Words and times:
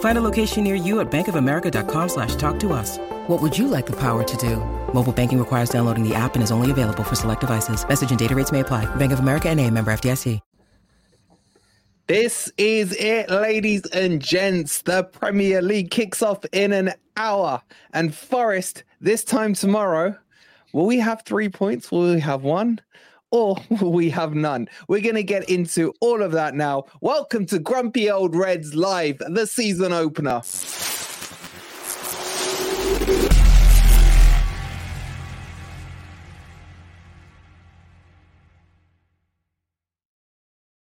Find 0.00 0.16
a 0.16 0.22
location 0.22 0.64
near 0.64 0.76
you 0.76 1.00
at 1.00 1.10
bankofamerica.com 1.10 2.08
slash 2.08 2.36
talk 2.36 2.58
to 2.60 2.72
us. 2.72 2.98
What 3.26 3.42
would 3.42 3.58
you 3.58 3.68
like 3.68 3.86
the 3.86 3.96
power 3.96 4.22
to 4.22 4.36
do? 4.36 4.56
Mobile 4.94 5.12
banking 5.12 5.38
requires 5.38 5.70
downloading 5.70 6.08
the 6.08 6.14
app 6.14 6.34
and 6.34 6.42
is 6.44 6.52
only 6.52 6.70
available 6.70 7.02
for 7.02 7.16
select 7.16 7.40
devices. 7.40 7.86
Message 7.86 8.10
and 8.10 8.18
data 8.18 8.34
rates 8.34 8.52
may 8.52 8.60
apply. 8.60 8.86
Bank 8.96 9.12
of 9.12 9.18
America 9.18 9.48
and 9.48 9.60
a 9.60 9.70
member 9.70 9.92
FDIC. 9.92 10.40
This 12.06 12.52
is 12.58 12.92
it, 12.92 13.30
ladies 13.30 13.86
and 13.86 14.20
gents. 14.20 14.82
The 14.82 15.04
Premier 15.04 15.62
League 15.62 15.90
kicks 15.90 16.20
off 16.20 16.44
in 16.52 16.74
an 16.74 16.92
hour. 17.16 17.62
And 17.94 18.14
Forest, 18.14 18.84
this 19.00 19.24
time 19.24 19.54
tomorrow, 19.54 20.14
will 20.74 20.84
we 20.84 20.98
have 20.98 21.22
three 21.22 21.48
points? 21.48 21.90
Will 21.90 22.12
we 22.12 22.20
have 22.20 22.42
one? 22.42 22.78
Or 23.34 23.56
we 23.82 24.10
have 24.10 24.36
none? 24.36 24.68
We're 24.86 25.00
going 25.00 25.16
to 25.16 25.24
get 25.24 25.50
into 25.50 25.92
all 26.00 26.22
of 26.22 26.30
that 26.30 26.54
now. 26.54 26.84
Welcome 27.00 27.46
to 27.46 27.58
Grumpy 27.58 28.08
Old 28.08 28.36
Reds 28.36 28.76
Live, 28.76 29.18
the 29.18 29.44
season 29.44 29.92
opener. 29.92 30.40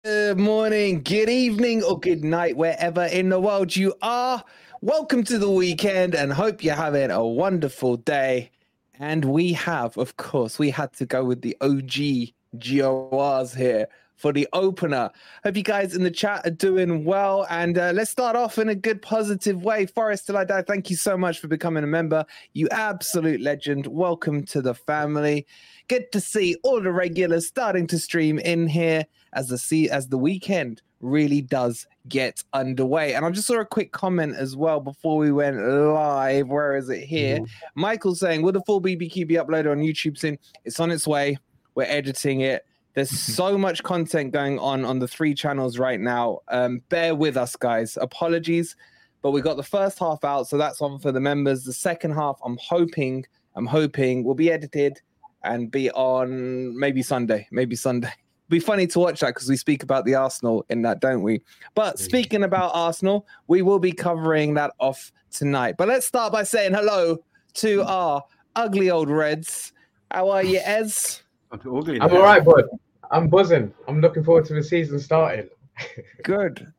Good 0.04 0.38
morning, 0.38 1.04
good 1.04 1.30
evening, 1.30 1.84
or 1.84 1.98
good 1.98 2.26
night, 2.26 2.58
wherever 2.58 3.06
in 3.06 3.30
the 3.30 3.40
world 3.40 3.74
you 3.74 3.94
are. 4.02 4.44
Welcome 4.82 5.24
to 5.24 5.38
the 5.38 5.50
weekend 5.50 6.14
and 6.14 6.34
hope 6.34 6.66
you're 6.66 6.76
having 6.76 7.12
a 7.12 7.26
wonderful 7.26 7.96
day. 7.96 8.52
And 9.00 9.26
we 9.26 9.54
have, 9.54 9.98
of 9.98 10.18
course, 10.18 10.58
we 10.58 10.70
had 10.70 10.94
to 10.94 11.06
go 11.06 11.24
with 11.24 11.42
the 11.42 11.58
OG 11.60 12.35
GORs 12.60 13.54
here 13.54 13.88
for 14.16 14.32
the 14.32 14.48
opener. 14.54 15.12
Hope 15.44 15.58
you 15.58 15.64
guys 15.64 15.96
in 15.96 16.04
the 16.04 16.12
chat 16.12 16.46
are 16.46 16.52
doing 16.52 17.04
well. 17.04 17.46
And 17.50 17.78
uh, 17.78 17.92
let's 17.94 18.12
start 18.12 18.36
off 18.36 18.58
in 18.58 18.70
a 18.70 18.76
good, 18.76 19.02
positive 19.02 19.64
way. 19.64 19.86
Forest 19.86 20.28
Till 20.28 20.38
I 20.38 20.46
Die, 20.46 20.62
thank 20.64 20.90
you 20.90 20.96
so 20.96 21.18
much 21.18 21.40
for 21.40 21.48
becoming 21.48 21.84
a 21.84 21.88
member. 21.88 22.26
You 22.54 22.68
absolute 22.70 23.42
legend. 23.42 23.88
Welcome 23.88 24.46
to 24.48 24.62
the 24.62 24.74
family. 24.74 25.46
Good 25.88 26.12
to 26.14 26.22
see 26.22 26.56
all 26.64 26.82
the 26.82 26.92
regulars 26.92 27.48
starting 27.48 27.88
to 27.88 28.00
stream 28.00 28.40
in 28.40 28.68
here 28.68 29.06
as 29.34 29.50
the 29.50 29.58
see 29.58 29.90
as 29.90 30.08
the 30.08 30.18
weekend 30.18 30.82
really 31.02 31.42
does 31.42 31.86
get 32.08 32.44
underway. 32.54 33.14
And 33.14 33.26
I 33.26 33.30
just 33.30 33.48
saw 33.48 33.60
a 33.60 33.66
quick 33.66 33.92
comment 33.92 34.36
as 34.36 34.56
well 34.56 34.80
before 34.80 35.18
we 35.18 35.32
went 35.32 35.58
live. 35.58 36.48
Where 36.48 36.76
is 36.78 36.90
it 36.90 37.04
here? 37.04 37.40
Mm-hmm. 37.40 37.82
Michael 37.82 38.16
saying, 38.16 38.42
"Will 38.42 38.54
the 38.54 38.62
full 38.62 38.82
BBQ 38.82 39.28
be 39.28 39.36
uploaded 39.36 39.72
on 39.72 39.80
YouTube 39.80 40.18
soon? 40.18 40.40
It's 40.64 40.80
on 40.80 40.90
its 40.90 41.06
way. 41.06 41.38
We're 41.76 41.84
editing 41.84 42.42
it." 42.42 42.66
There's 42.96 43.10
so 43.10 43.58
much 43.58 43.84
content 43.84 44.32
going 44.32 44.58
on 44.58 44.86
on 44.86 45.00
the 45.00 45.08
three 45.08 45.34
channels 45.34 45.78
right 45.78 46.00
now. 46.00 46.40
Um, 46.48 46.82
bear 46.88 47.14
with 47.14 47.36
us, 47.36 47.58
guys. 47.58 47.98
Apologies, 48.00 48.78
but 49.22 49.32
we 49.32 49.42
got 49.42 49.58
the 49.58 49.64
first 49.64 50.00
half 50.00 50.24
out, 50.24 50.48
so 50.48 50.58
that's 50.58 50.82
on 50.82 51.00
for 51.00 51.12
the 51.12 51.20
members. 51.20 51.66
The 51.66 51.74
second 51.74 52.12
half, 52.14 52.40
I'm 52.44 52.58
hoping, 52.62 53.26
I'm 53.56 53.66
hoping 53.66 54.24
will 54.24 54.34
be 54.34 54.50
edited 54.50 55.02
and 55.44 55.70
be 55.70 55.92
on 55.92 56.78
maybe 56.80 57.04
Sunday, 57.04 57.48
maybe 57.52 57.76
Sunday. 57.76 58.12
Be 58.48 58.60
funny 58.60 58.86
to 58.86 59.00
watch 59.00 59.22
that 59.22 59.34
because 59.34 59.50
we 59.50 59.58
speak 59.58 59.82
about 59.82 60.06
the 60.06 60.14
Arsenal 60.14 60.64
in 60.70 60.84
that, 60.84 61.00
don't 61.00 61.24
we? 61.24 61.42
But 61.74 61.98
speaking 61.98 62.44
about 62.44 62.74
Arsenal, 62.76 63.26
we 63.48 63.64
will 63.64 63.80
be 63.80 63.92
covering 63.92 64.54
that 64.54 64.72
off 64.80 65.12
tonight. 65.32 65.78
But 65.80 65.88
let's 65.88 66.06
start 66.06 66.32
by 66.32 66.44
saying 66.44 66.76
hello 66.76 67.24
to 67.56 67.82
our 67.86 68.24
ugly 68.56 68.92
old 68.92 69.10
Reds. 69.10 69.74
How 70.12 70.30
are 70.30 70.44
you, 70.44 70.60
Ez? 70.64 71.24
I'm 71.64 72.14
all 72.14 72.24
right, 72.24 72.44
bud. 72.44 72.66
I'm 73.12 73.28
buzzing. 73.28 73.74
I'm 73.88 74.02
looking 74.02 74.24
forward 74.24 74.46
to 74.46 74.54
the 74.54 74.64
season 74.64 75.00
starting. 75.00 75.50
Good. 76.24 76.74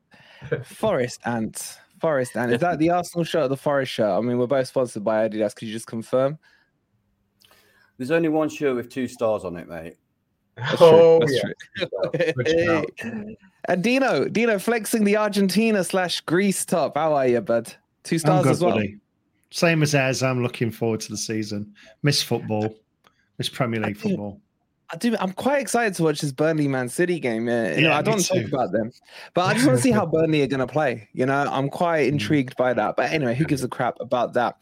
Forest 0.64 1.20
Ant. 1.24 1.78
Forest 2.00 2.36
Ant. 2.36 2.52
Is 2.52 2.60
that 2.60 2.78
the 2.78 2.90
Arsenal 2.90 3.24
shirt 3.24 3.44
or 3.44 3.48
the 3.48 3.56
Forest 3.56 3.92
shirt? 3.92 4.10
I 4.10 4.20
mean, 4.20 4.38
we're 4.38 4.46
both 4.46 4.68
sponsored 4.68 5.04
by 5.04 5.28
Adidas. 5.28 5.54
Could 5.54 5.68
you 5.68 5.74
just 5.74 5.86
confirm? 5.86 6.38
There's 7.98 8.10
only 8.10 8.28
one 8.28 8.48
shirt 8.48 8.76
with 8.76 8.90
two 8.90 9.08
stars 9.08 9.44
on 9.44 9.56
it, 9.56 9.68
mate. 9.68 9.96
That's 10.56 10.76
oh, 10.80 11.20
yeah. 12.46 12.82
and 13.68 13.82
Dino, 13.82 14.26
Dino 14.26 14.58
flexing 14.58 15.04
the 15.04 15.16
Argentina 15.16 15.84
slash 15.84 16.20
Greece 16.22 16.64
top. 16.64 16.96
How 16.96 17.14
are 17.14 17.26
you, 17.26 17.40
bud? 17.42 17.74
Two 18.04 18.18
stars 18.18 18.44
good, 18.44 18.52
as 18.52 18.60
well. 18.62 18.74
Buddy. 18.74 18.96
Same 19.50 19.82
as 19.82 19.94
as 19.94 20.22
I'm 20.22 20.42
looking 20.42 20.70
forward 20.70 21.00
to 21.00 21.10
the 21.10 21.16
season. 21.16 21.74
Miss 22.02 22.22
football, 22.22 22.74
miss 23.38 23.48
Premier 23.48 23.80
League 23.80 23.98
football. 23.98 24.40
I 24.90 24.96
do. 24.96 25.16
I'm 25.18 25.32
quite 25.32 25.60
excited 25.60 25.94
to 25.94 26.04
watch 26.04 26.20
this 26.20 26.30
Burnley 26.30 26.68
Man 26.68 26.88
City 26.88 27.18
game. 27.18 27.48
Uh, 27.48 27.70
you 27.70 27.82
yeah, 27.82 27.88
know, 27.88 27.92
I 27.92 28.02
don't 28.02 28.24
talk 28.24 28.44
about 28.44 28.70
them, 28.70 28.92
but 29.34 29.46
I 29.46 29.54
just 29.54 29.66
want 29.66 29.78
to 29.78 29.82
see 29.82 29.90
how 29.90 30.06
Burnley 30.12 30.42
are 30.42 30.46
going 30.46 30.60
to 30.60 30.66
play. 30.66 31.08
You 31.12 31.26
know, 31.26 31.34
I'm 31.34 31.68
quite 31.68 32.06
mm. 32.06 32.12
intrigued 32.12 32.56
by 32.56 32.72
that. 32.74 32.94
But 32.96 33.10
anyway, 33.10 33.34
who 33.34 33.44
gives 33.44 33.64
a 33.64 33.68
crap 33.68 33.96
about 34.00 34.34
that? 34.34 34.56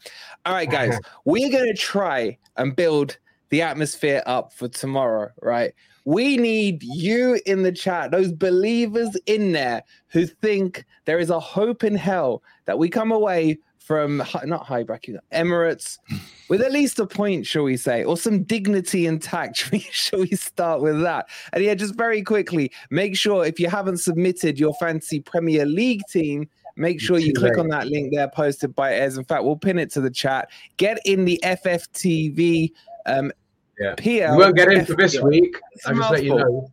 All 0.45 0.53
right, 0.53 0.69
guys, 0.69 0.97
we're 1.25 1.51
going 1.51 1.67
to 1.67 1.79
try 1.79 2.37
and 2.57 2.75
build 2.75 3.17
the 3.49 3.61
atmosphere 3.61 4.23
up 4.25 4.51
for 4.51 4.67
tomorrow, 4.67 5.29
right? 5.41 5.73
We 6.05 6.37
need 6.37 6.83
you 6.83 7.39
in 7.45 7.63
the 7.63 7.71
chat, 7.71 8.11
those 8.11 8.31
believers 8.31 9.17
in 9.25 9.51
there 9.51 9.83
who 10.07 10.25
think 10.25 10.85
there 11.05 11.19
is 11.19 11.29
a 11.29 11.39
hope 11.39 11.83
in 11.83 11.95
hell 11.95 12.43
that 12.65 12.77
we 12.77 12.89
come 12.89 13.11
away 13.11 13.57
from 13.85 14.23
not 14.45 14.65
high 14.65 14.81
bracket 14.81 15.15
Emirates 15.31 15.99
with 16.49 16.61
at 16.61 16.71
least 16.71 16.99
a 16.99 17.05
point, 17.05 17.45
shall 17.45 17.63
we 17.63 17.77
say, 17.77 18.03
or 18.03 18.17
some 18.17 18.43
dignity 18.43 19.05
intact. 19.05 19.57
shall 19.91 20.19
we 20.19 20.29
start 20.29 20.81
with 20.81 21.01
that? 21.01 21.27
And 21.53 21.63
yeah, 21.63 21.75
just 21.75 21.95
very 21.95 22.23
quickly, 22.23 22.71
make 22.89 23.15
sure 23.15 23.45
if 23.45 23.59
you 23.59 23.69
haven't 23.69 23.97
submitted 23.97 24.59
your 24.59 24.73
fancy 24.75 25.19
Premier 25.19 25.65
League 25.65 26.01
team, 26.09 26.49
make 26.75 26.99
sure 26.99 27.19
you 27.19 27.33
click 27.33 27.57
on 27.57 27.67
that 27.69 27.87
link 27.87 28.11
there 28.11 28.27
posted 28.27 28.75
by 28.75 28.93
Ez. 28.93 29.17
In 29.17 29.23
fact, 29.23 29.43
we'll 29.43 29.55
pin 29.55 29.77
it 29.77 29.91
to 29.91 30.01
the 30.01 30.09
chat. 30.09 30.49
Get 30.77 30.99
in 31.05 31.25
the 31.25 31.39
FFTV 31.43 32.71
um, 33.05 33.31
yeah. 33.79 33.95
PL. 33.95 34.33
You 34.33 34.39
won't 34.39 34.55
get 34.55 34.71
in 34.71 34.85
for 34.85 34.95
this 34.95 35.19
week. 35.21 35.57
I 35.85 35.93
just 35.93 36.11
let 36.11 36.23
you 36.23 36.35
know 36.35 36.71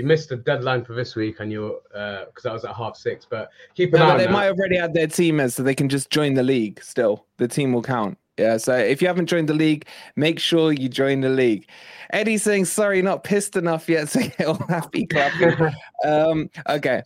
you 0.00 0.06
missed 0.06 0.30
the 0.30 0.36
deadline 0.36 0.82
for 0.82 0.94
this 0.94 1.14
week 1.14 1.40
and 1.40 1.52
you're 1.52 1.78
because 1.90 2.44
uh, 2.46 2.48
that 2.48 2.52
was 2.52 2.64
at 2.64 2.74
half 2.74 2.96
six. 2.96 3.26
But 3.28 3.50
keep 3.74 3.92
an 3.92 4.00
no, 4.00 4.06
eye. 4.06 4.16
They 4.16 4.24
that. 4.24 4.32
might 4.32 4.44
have 4.44 4.56
already 4.56 4.78
had 4.78 4.94
their 4.94 5.06
team 5.06 5.40
in, 5.40 5.50
so 5.50 5.62
they 5.62 5.74
can 5.74 5.90
just 5.90 6.08
join 6.08 6.34
the 6.34 6.42
league. 6.42 6.82
Still, 6.82 7.26
the 7.36 7.46
team 7.46 7.74
will 7.74 7.82
count. 7.82 8.16
Yeah. 8.38 8.56
So 8.56 8.74
if 8.74 9.02
you 9.02 9.08
haven't 9.08 9.26
joined 9.26 9.50
the 9.50 9.54
league, 9.54 9.86
make 10.16 10.38
sure 10.38 10.72
you 10.72 10.88
join 10.88 11.20
the 11.20 11.28
league. 11.28 11.68
Eddie's 12.14 12.42
saying 12.42 12.64
sorry, 12.64 13.02
not 13.02 13.24
pissed 13.24 13.56
enough 13.56 13.90
yet, 13.90 14.08
so 14.08 14.20
get 14.20 14.46
all 14.46 14.66
happy 14.68 15.06
clapping. 15.06 15.74
um, 16.04 16.48
okay. 16.68 17.02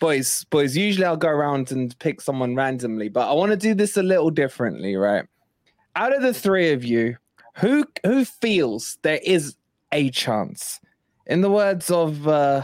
Boys, 0.00 0.44
boys, 0.44 0.74
usually 0.76 1.04
I'll 1.04 1.16
go 1.16 1.28
around 1.28 1.70
and 1.70 1.96
pick 1.98 2.20
someone 2.20 2.56
randomly, 2.56 3.08
but 3.08 3.28
I 3.28 3.34
want 3.34 3.52
to 3.52 3.56
do 3.56 3.74
this 3.74 3.96
a 3.96 4.02
little 4.02 4.30
differently, 4.30 4.96
right? 4.96 5.26
Out 5.94 6.16
of 6.16 6.22
the 6.22 6.34
three 6.34 6.72
of 6.72 6.82
you, 6.82 7.18
who 7.54 7.84
who 8.04 8.24
feels 8.24 8.98
there 9.02 9.20
is 9.22 9.56
a 9.92 10.10
chance 10.10 10.80
in 11.26 11.40
the 11.40 11.50
words 11.50 11.90
of 11.90 12.26
uh, 12.26 12.62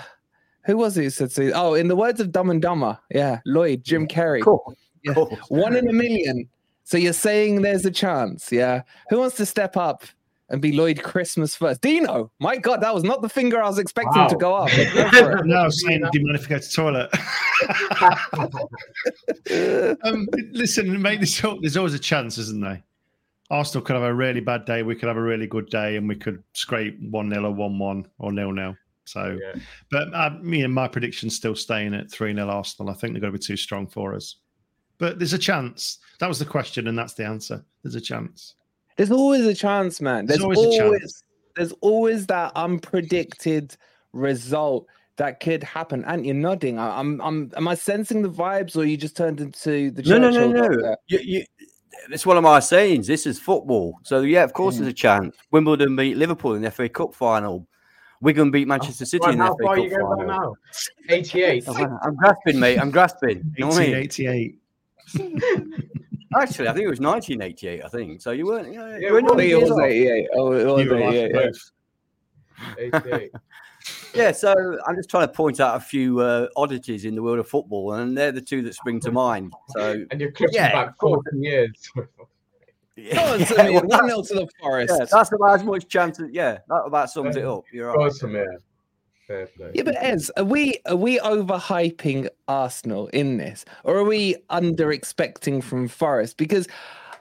Who 0.64 0.76
was 0.76 0.98
it 0.98 1.04
who 1.04 1.10
said 1.10 1.32
so? 1.32 1.50
Oh, 1.54 1.74
in 1.74 1.88
the 1.88 1.96
words 1.96 2.20
of 2.20 2.32
Dumb 2.32 2.50
and 2.50 2.60
Dumber, 2.60 2.98
yeah, 3.10 3.40
Lloyd, 3.46 3.84
Jim 3.84 4.06
Carrey. 4.06 4.42
Cool. 4.42 4.74
Yeah. 5.04 5.14
Cool. 5.14 5.38
One 5.48 5.76
in 5.76 5.88
a 5.88 5.92
million. 5.92 6.48
So 6.84 6.96
you're 6.96 7.12
saying 7.12 7.62
there's 7.62 7.84
a 7.84 7.90
chance, 7.90 8.50
yeah? 8.50 8.82
Who 9.10 9.18
wants 9.18 9.36
to 9.36 9.46
step 9.46 9.76
up 9.76 10.04
and 10.48 10.62
be 10.62 10.72
Lloyd 10.72 11.02
Christmas 11.02 11.54
first? 11.54 11.82
Dino. 11.82 12.32
My 12.38 12.56
God, 12.56 12.80
that 12.80 12.94
was 12.94 13.04
not 13.04 13.20
the 13.20 13.28
finger 13.28 13.62
I 13.62 13.68
was 13.68 13.78
expecting 13.78 14.26
to 14.26 14.36
go 14.36 14.54
up. 14.54 14.70
go. 15.12 15.34
No, 15.44 15.68
saying, 15.68 16.00
do 16.00 16.18
you 16.18 16.24
mind 16.24 16.36
if 16.36 16.46
I 16.46 16.48
go 16.48 16.58
to 16.58 16.66
the 16.66 16.72
toilet? 16.74 17.10
um, 20.04 20.26
listen, 20.52 21.06
up. 21.06 21.58
There's 21.60 21.76
always 21.76 21.94
a 21.94 21.98
chance, 21.98 22.38
isn't 22.38 22.60
there? 22.60 22.82
Arsenal 23.50 23.84
could 23.84 23.94
have 23.96 24.02
a 24.04 24.14
really 24.14 24.40
bad 24.40 24.64
day. 24.64 24.82
We 24.82 24.94
could 24.94 25.08
have 25.08 25.16
a 25.16 25.22
really 25.22 25.46
good 25.46 25.68
day, 25.70 25.96
and 25.96 26.06
we 26.08 26.16
could 26.16 26.42
scrape 26.54 26.98
one 27.10 27.30
0 27.30 27.44
or 27.44 27.50
one 27.54 27.78
one 27.78 28.06
or 28.18 28.32
nil 28.32 28.52
nil. 28.52 28.76
So, 29.04 29.38
Yeah. 29.40 29.58
but 29.90 30.12
uh, 30.14 30.30
me 30.42 30.62
and 30.64 30.74
my 30.74 30.86
prediction's 30.86 31.34
still 31.34 31.54
staying 31.54 31.94
at 31.94 32.10
three 32.10 32.34
0 32.34 32.48
Arsenal. 32.48 32.90
I 32.90 32.94
think 32.94 33.14
they're 33.14 33.20
going 33.22 33.32
to 33.32 33.38
be 33.38 33.42
too 33.44 33.56
strong 33.56 33.86
for 33.86 34.14
us. 34.14 34.36
But 34.98 35.18
there's 35.18 35.32
a 35.32 35.38
chance. 35.38 35.98
That 36.20 36.28
was 36.28 36.38
the 36.38 36.44
question, 36.44 36.88
and 36.88 36.98
that's 36.98 37.14
the 37.14 37.24
answer. 37.24 37.64
There's 37.82 37.94
a 37.94 38.00
chance. 38.00 38.54
There's 38.96 39.12
always 39.12 39.46
a 39.46 39.54
chance, 39.54 40.00
man. 40.00 40.26
There's, 40.26 40.40
There's 40.40 40.44
always 40.44 40.58
always, 40.58 41.00
a 41.00 41.04
chance. 41.04 41.22
there's 41.56 41.72
always 41.80 42.26
that 42.26 42.52
unpredicted 42.56 43.76
result 44.12 44.86
that 45.16 45.40
could 45.40 45.62
happen. 45.62 46.04
And 46.04 46.26
you're 46.26 46.34
nodding. 46.34 46.78
I- 46.78 46.98
I'm 46.98 47.20
I'm 47.20 47.50
am 47.56 47.68
I 47.68 47.74
sensing 47.74 48.22
the 48.22 48.28
vibes 48.30 48.76
or 48.76 48.84
you 48.84 48.96
just 48.96 49.16
turned 49.16 49.40
into 49.40 49.90
the 49.92 50.02
No, 50.02 50.18
no, 50.18 50.30
no, 50.30 50.50
no. 50.68 50.96
You, 51.06 51.18
you, 51.22 51.44
it's 52.10 52.26
one 52.26 52.36
of 52.36 52.42
my 52.42 52.60
sayings. 52.60 53.06
This 53.06 53.26
is 53.26 53.38
football. 53.38 53.98
So, 54.02 54.20
yeah, 54.22 54.44
of 54.44 54.52
course, 54.52 54.74
Mm. 54.76 54.78
there's 54.80 54.90
a 54.90 54.94
chance. 54.94 55.36
Wimbledon 55.50 55.96
beat 55.96 56.16
Liverpool 56.16 56.54
in 56.54 56.62
the 56.62 56.70
FA 56.70 56.88
Cup 56.88 57.14
final. 57.14 57.66
Wigan 58.20 58.50
beat 58.50 58.66
Manchester 58.66 59.04
City 59.04 59.24
Right, 59.24 59.32
in 59.34 59.38
the 59.38 59.44
how 59.44 59.56
FA 59.56 59.62
far 59.64 59.72
are 59.72 59.76
Cup 59.76 59.84
you 59.84 59.90
going 59.96 60.28
final. 60.28 60.40
now? 60.40 60.54
88. 61.08 61.68
I'm 61.68 62.16
grasping, 62.16 62.58
mate. 62.58 62.78
I'm 62.78 62.90
grasping. 62.90 63.52
You 63.56 63.64
know 63.64 63.68
what 63.68 63.78
I 63.78 63.86
mean? 63.86 63.94
88. 63.94 64.58
Actually, 66.38 66.68
I 66.68 66.72
think 66.74 66.84
it 66.84 66.90
was 66.90 67.00
1988. 67.00 67.84
I 67.84 67.88
think 67.88 68.20
so. 68.20 68.32
You 68.32 68.46
weren't. 68.46 68.72
You, 68.72 68.78
know, 68.78 68.88
Yeah, 68.90 68.98
you 69.08 69.12
weren't 69.14 69.30
I 69.30 69.42
it 69.44 69.60
was 69.60 69.70
old. 69.70 69.82
88. 69.82 70.28
Oh, 70.34 70.52
it 70.52 70.66
was 70.66 70.80
88. 70.80 71.32
yeah. 72.80 72.98
88. 72.98 73.30
Yeah, 74.18 74.32
so 74.32 74.78
I'm 74.86 74.96
just 74.96 75.08
trying 75.08 75.26
to 75.28 75.32
point 75.32 75.60
out 75.60 75.76
a 75.76 75.80
few 75.80 76.20
uh, 76.20 76.48
oddities 76.56 77.04
in 77.04 77.14
the 77.14 77.22
world 77.22 77.38
of 77.38 77.48
football, 77.48 77.92
and 77.94 78.16
they're 78.16 78.32
the 78.32 78.40
two 78.40 78.62
that 78.62 78.74
spring 78.74 79.00
to 79.00 79.12
mind. 79.12 79.52
So, 79.70 80.04
And 80.10 80.20
you're 80.20 80.32
clipping 80.32 80.54
Yeah, 80.56 80.72
back 80.72 80.98
14 81.00 81.42
years. 81.42 81.90
Go 81.96 82.02
on, 82.96 83.38
yeah, 83.40 83.44
Simeon. 83.46 83.74
well, 83.74 83.82
1 83.84 84.06
that's, 84.08 84.28
0 84.28 84.40
to 84.40 84.46
the 84.46 84.48
Forest. 84.60 84.94
yeah, 84.98 85.04
that's 85.10 85.32
about 85.32 85.54
as 85.54 85.64
much 85.64 85.86
chance. 85.88 86.18
As, 86.20 86.26
yeah, 86.32 86.58
that 86.68 86.82
about 86.84 87.10
sums 87.10 87.36
it 87.36 87.44
up. 87.44 87.62
You're 87.72 87.88
right. 87.92 87.96
Awesome, 87.96 88.34
yeah. 88.34 88.44
Yeah, 89.30 89.82
but 89.84 89.94
Ez, 90.02 90.30
are 90.38 90.44
we 90.44 90.78
are 90.86 90.96
we 90.96 91.18
overhyping 91.20 92.28
Arsenal 92.48 93.08
in 93.08 93.36
this, 93.36 93.66
or 93.84 93.96
are 93.98 94.04
we 94.04 94.36
under 94.48 94.90
expecting 94.90 95.60
from 95.60 95.86
Forest? 95.86 96.38
Because 96.38 96.66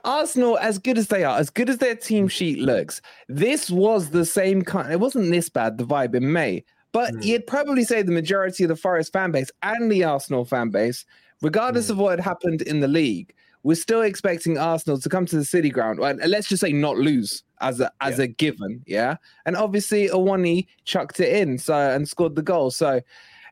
Arsenal, 0.05 0.57
as 0.59 0.79
good 0.79 0.97
as 0.97 1.09
they 1.09 1.25
are, 1.25 1.37
as 1.37 1.49
good 1.49 1.69
as 1.69 1.79
their 1.79 1.95
team 1.95 2.29
sheet 2.29 2.59
looks, 2.59 3.01
this 3.27 3.69
was 3.69 4.11
the 4.11 4.23
same 4.25 4.61
kind. 4.61 4.89
It 4.91 5.01
wasn't 5.01 5.29
this 5.31 5.49
bad 5.49 5.77
the 5.77 5.83
vibe 5.85 6.15
in 6.15 6.31
May, 6.31 6.63
but 6.91 7.13
Mm. 7.13 7.23
you'd 7.25 7.47
probably 7.47 7.83
say 7.83 8.01
the 8.01 8.11
majority 8.11 8.63
of 8.63 8.69
the 8.69 8.75
Forest 8.75 9.13
fan 9.13 9.31
base 9.31 9.51
and 9.63 9.91
the 9.91 10.03
Arsenal 10.03 10.45
fan 10.45 10.69
base, 10.69 11.05
regardless 11.41 11.87
Mm. 11.87 11.91
of 11.91 11.97
what 11.97 12.09
had 12.11 12.19
happened 12.19 12.61
in 12.63 12.79
the 12.79 12.87
league, 12.87 13.33
we're 13.63 13.75
still 13.75 14.01
expecting 14.01 14.57
Arsenal 14.57 14.97
to 14.99 15.09
come 15.09 15.25
to 15.25 15.35
the 15.35 15.43
City 15.45 15.69
Ground 15.69 15.99
and 15.99 16.19
let's 16.29 16.47
just 16.47 16.61
say 16.61 16.71
not 16.71 16.97
lose 16.97 17.43
as 17.59 17.79
a 17.81 17.91
as 18.01 18.19
a 18.19 18.27
given, 18.27 18.81
yeah. 18.85 19.15
And 19.45 19.55
obviously, 19.57 20.07
Awoniyi 20.09 20.67
chucked 20.85 21.19
it 21.19 21.35
in, 21.35 21.57
so 21.57 21.73
and 21.75 22.07
scored 22.07 22.35
the 22.35 22.43
goal. 22.43 22.69
So, 22.71 23.01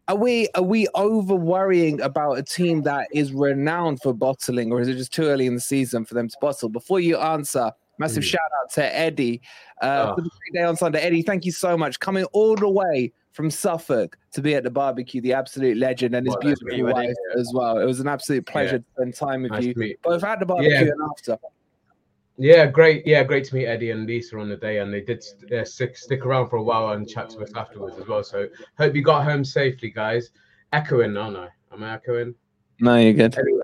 are 0.07 0.15
we 0.15 0.47
are 0.55 0.61
we 0.63 0.87
over 0.93 1.35
worrying 1.35 1.99
about 2.01 2.33
a 2.37 2.43
team 2.43 2.83
that 2.83 3.07
is 3.11 3.33
renowned 3.33 4.01
for 4.01 4.13
bottling, 4.13 4.71
or 4.71 4.79
is 4.79 4.87
it 4.87 4.93
just 4.95 5.11
too 5.11 5.23
early 5.23 5.47
in 5.47 5.55
the 5.55 5.59
season 5.59 6.05
for 6.05 6.13
them 6.13 6.29
to 6.29 6.37
bottle? 6.39 6.69
Before 6.69 6.99
you 6.99 7.17
answer, 7.17 7.71
massive 7.97 8.23
Mm. 8.23 8.27
shout 8.27 8.51
out 8.61 8.71
to 8.73 8.95
Eddie 8.95 9.41
uh, 9.81 10.09
Oh. 10.11 10.15
for 10.15 10.21
the 10.21 10.29
great 10.29 10.53
day 10.61 10.63
on 10.63 10.77
Sunday. 10.77 11.01
Eddie, 11.01 11.23
thank 11.23 11.43
you 11.45 11.51
so 11.51 11.75
much 11.75 11.99
coming 11.99 12.25
all 12.25 12.55
the 12.55 12.69
way 12.69 13.11
from 13.35 13.51
Suffolk 13.51 14.17
to 14.31 14.41
be 14.41 14.55
at 14.55 14.63
the 14.63 14.71
barbecue. 14.71 15.19
The 15.19 15.33
absolute 15.33 15.75
legend 15.77 16.15
and 16.15 16.25
his 16.25 16.33
Well, 16.35 16.41
beautiful 16.41 16.73
you, 16.73 16.87
Eddie. 16.89 17.07
wife 17.07 17.15
as 17.37 17.51
well. 17.53 17.77
It 17.79 17.85
was 17.85 17.99
an 17.99 18.07
absolute 18.07 18.45
pleasure 18.45 18.75
Yeah. 18.75 18.77
to 18.79 18.85
spend 18.95 19.13
time 19.13 19.43
with 19.43 19.51
Nice 19.51 19.63
you 19.65 19.73
to 19.73 19.79
meet 19.79 20.01
both 20.01 20.23
at 20.23 20.39
the 20.39 20.45
barbecue 20.45 20.71
Yeah. 20.71 20.81
and 20.83 21.01
after. 21.11 21.37
Yeah, 22.37 22.65
great. 22.65 23.05
Yeah, 23.05 23.23
great 23.25 23.43
to 23.45 23.55
meet 23.55 23.65
Eddie 23.65 23.91
and 23.91 24.07
Lisa 24.07 24.37
on 24.39 24.47
the 24.49 24.55
day, 24.55 24.79
and 24.79 24.93
they 24.93 25.01
did 25.01 25.23
uh, 25.53 25.63
stick 25.65 25.97
stick 25.97 26.25
around 26.25 26.49
for 26.49 26.55
a 26.57 26.63
while 26.63 26.89
and 26.93 27.07
chat 27.07 27.29
to 27.31 27.39
us 27.39 27.51
afterwards 27.55 27.97
as 27.99 28.07
well. 28.07 28.23
So 28.23 28.47
hope 28.77 28.95
you 28.95 29.01
got 29.01 29.23
home 29.25 29.43
safely, 29.43 29.89
guys. 29.89 30.31
Echoing, 30.71 31.15
aren't 31.17 31.37
I? 31.37 31.49
Am 31.73 31.83
I 31.83 31.93
echoing? 31.95 32.35
No, 32.79 32.95
you're 32.97 33.13
good. 33.13 33.37
Anyway, 33.37 33.59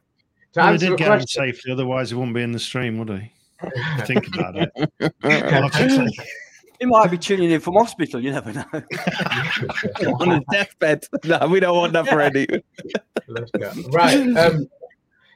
to 0.54 0.60
Well, 0.60 0.68
he 0.68 0.74
answer 0.74 0.88
did 0.90 0.98
get 0.98 1.08
him 1.08 1.14
question, 1.20 1.44
safely, 1.46 1.72
otherwise 1.72 2.10
he 2.12 2.16
wouldn't 2.16 2.36
be 2.36 2.44
in 2.44 2.52
the 2.52 2.60
stream, 2.60 2.98
would 3.00 3.10
he? 3.10 3.32
Think 4.06 4.28
about 4.28 4.56
it. 4.58 4.72
Logically. 6.82 6.86
He 6.86 6.86
might 6.86 7.12
be 7.12 7.18
tuning 7.18 7.52
in 7.52 7.60
from 7.60 7.76
hospital. 7.76 8.20
You 8.20 8.32
never 8.32 8.54
know. 8.54 8.66
on 10.20 10.30
his 10.30 10.44
deathbed. 10.52 11.06
No, 11.24 11.48
we 11.48 11.60
don't 11.60 11.76
want 11.76 11.94
that 11.94 12.08
for 12.08 12.20
Eddie. 12.20 12.48
Right. 13.92 14.36
Um, 14.38 14.68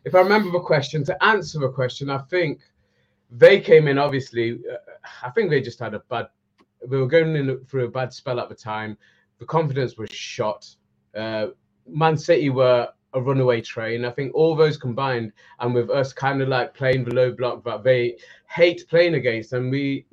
if 0.06 0.16
I 0.16 0.20
remember 0.20 0.52
the 0.52 0.60
question, 0.60 1.04
to 1.06 1.24
answer 1.24 1.60
the 1.60 1.70
question, 1.70 2.10
I 2.10 2.18
think 2.30 2.62
they 3.32 3.60
came 3.60 3.88
in. 3.88 3.98
Obviously, 3.98 4.60
uh, 4.72 4.78
I 5.24 5.30
think 5.30 5.50
they 5.50 5.62
just 5.62 5.80
had 5.80 5.94
a 5.94 6.00
bad. 6.10 6.28
They 6.88 6.98
were 6.98 7.08
going 7.08 7.36
in 7.36 7.64
through 7.66 7.86
a 7.86 7.90
bad 7.90 8.14
spell 8.14 8.40
at 8.40 8.50
the 8.50 8.56
time. 8.56 8.98
The 9.40 9.46
confidence 9.46 9.98
was 9.98 10.12
shot. 10.12 10.68
Uh, 11.16 11.48
Man 11.88 12.18
City 12.18 12.50
were 12.50 12.90
a 13.16 13.22
runaway 13.22 13.62
train. 13.62 14.06
I 14.06 14.12
think 14.12 14.36
all 14.36 14.56
those 14.56 14.78
combined, 14.78 15.32
and 15.60 15.74
with 15.74 15.90
us 15.90 16.14
kind 16.14 16.42
of 16.42 16.50
like 16.50 16.74
playing 16.74 17.06
the 17.06 17.16
low 17.16 17.32
block 17.32 17.64
that 17.64 17.84
they 17.84 18.18
hate 18.50 18.86
playing 18.90 19.16
against. 19.16 19.54
And 19.54 19.72
we, 19.72 20.06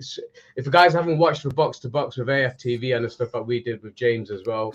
if 0.56 0.64
you 0.64 0.72
guys 0.72 0.94
haven't 0.94 1.18
watched 1.18 1.42
the 1.42 1.50
box 1.50 1.78
to 1.80 1.88
box 1.90 2.16
with 2.16 2.28
AFTV 2.28 2.96
and 2.96 3.04
the 3.04 3.10
stuff 3.10 3.32
that 3.32 3.42
we 3.42 3.62
did 3.62 3.82
with 3.82 3.94
James 3.94 4.30
as 4.30 4.42
well, 4.46 4.72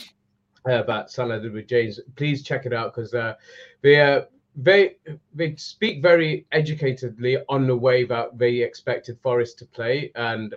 uh, 0.70 0.84
that 0.84 1.10
Salah 1.10 1.40
did 1.40 1.54
with 1.54 1.68
James, 1.68 2.00
please 2.16 2.44
check 2.44 2.66
it 2.66 2.74
out 2.74 2.94
because 2.94 3.14
uh, 3.14 3.36
they 3.82 4.00
uh, 4.02 4.22
they 4.56 4.98
they 5.34 5.56
speak 5.56 6.02
very 6.02 6.46
educatedly 6.54 7.42
on 7.48 7.68
the 7.68 7.76
way 7.76 8.04
that 8.04 8.38
they 8.38 8.56
expected 8.58 9.18
Forest 9.22 9.60
to 9.60 9.66
play, 9.66 10.12
and 10.16 10.56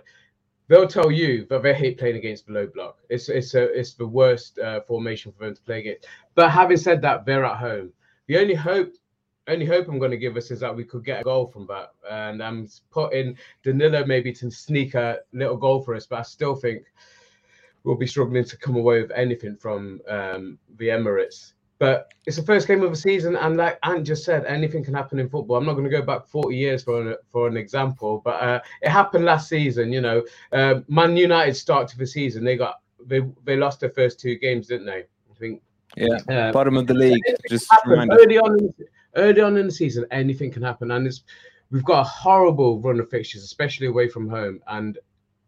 they'll 0.71 0.87
tell 0.87 1.11
you 1.11 1.45
that 1.49 1.61
they 1.61 1.73
hate 1.73 1.99
playing 1.99 2.15
against 2.15 2.47
the 2.47 2.53
low 2.53 2.65
block. 2.65 2.99
It's 3.09 3.27
it's 3.27 3.53
a, 3.55 3.63
it's 3.77 3.93
the 3.93 4.07
worst 4.07 4.57
uh, 4.57 4.79
formation 4.87 5.33
for 5.33 5.43
them 5.43 5.55
to 5.55 5.61
play 5.61 5.79
against. 5.79 6.07
But 6.33 6.49
having 6.49 6.77
said 6.77 7.01
that, 7.01 7.25
they're 7.25 7.43
at 7.43 7.57
home. 7.57 7.91
The 8.27 8.37
only 8.37 8.55
hope. 8.55 8.93
Only 9.47 9.65
hope 9.65 9.87
I'm 9.87 9.97
going 9.97 10.11
to 10.11 10.17
give 10.17 10.37
us 10.37 10.51
is 10.51 10.59
that 10.59 10.73
we 10.73 10.85
could 10.85 11.03
get 11.03 11.21
a 11.21 11.23
goal 11.23 11.47
from 11.47 11.65
that, 11.67 11.89
and 12.09 12.41
I'm 12.41 12.69
putting 12.91 13.35
Danilo 13.63 14.05
maybe 14.05 14.31
to 14.33 14.51
sneak 14.51 14.93
a 14.93 15.17
little 15.33 15.57
goal 15.57 15.81
for 15.81 15.95
us. 15.95 16.05
But 16.05 16.19
I 16.19 16.21
still 16.21 16.55
think 16.55 16.83
we'll 17.83 17.97
be 17.97 18.07
struggling 18.07 18.45
to 18.45 18.57
come 18.57 18.77
away 18.77 19.01
with 19.01 19.11
anything 19.11 19.57
from 19.57 19.99
um, 20.07 20.59
the 20.77 20.89
Emirates. 20.89 21.53
But 21.81 22.13
it's 22.27 22.37
the 22.37 22.43
first 22.43 22.67
game 22.67 22.83
of 22.83 22.91
the 22.91 22.95
season, 22.95 23.35
and 23.35 23.57
like 23.57 23.79
Ant 23.81 24.05
just 24.05 24.23
said, 24.23 24.45
anything 24.45 24.83
can 24.83 24.93
happen 24.93 25.17
in 25.17 25.27
football. 25.27 25.57
I'm 25.57 25.65
not 25.65 25.73
going 25.73 25.85
to 25.85 25.89
go 25.89 26.03
back 26.03 26.27
40 26.27 26.55
years 26.55 26.83
for 26.83 27.01
an, 27.01 27.15
for 27.31 27.47
an 27.47 27.57
example, 27.57 28.21
but 28.23 28.35
uh, 28.39 28.59
it 28.83 28.89
happened 28.89 29.25
last 29.25 29.49
season. 29.49 29.91
You 29.91 30.01
know, 30.01 30.23
uh, 30.51 30.81
Man 30.87 31.17
United 31.17 31.55
start 31.55 31.87
to 31.87 31.97
the 31.97 32.05
season, 32.05 32.43
they 32.43 32.55
got 32.55 32.81
they 33.03 33.21
they 33.45 33.55
lost 33.55 33.79
their 33.79 33.89
first 33.89 34.19
two 34.19 34.35
games, 34.35 34.67
didn't 34.67 34.85
they? 34.85 35.05
I 35.31 35.33
think. 35.39 35.63
Yeah, 35.97 36.19
Uh, 36.29 36.51
bottom 36.51 36.77
of 36.77 36.85
the 36.85 36.93
league. 36.93 37.23
Just 37.49 37.67
early 37.87 38.37
on, 38.37 38.59
in, 38.59 38.73
early 39.15 39.41
on 39.41 39.57
in 39.57 39.65
the 39.65 39.71
season, 39.71 40.05
anything 40.11 40.51
can 40.51 40.61
happen, 40.61 40.91
and 40.91 41.07
it's 41.07 41.23
we've 41.71 41.83
got 41.83 42.01
a 42.01 42.09
horrible 42.09 42.79
run 42.79 42.99
of 42.99 43.09
fixtures, 43.09 43.43
especially 43.43 43.87
away 43.87 44.07
from 44.07 44.29
home. 44.29 44.61
And 44.67 44.99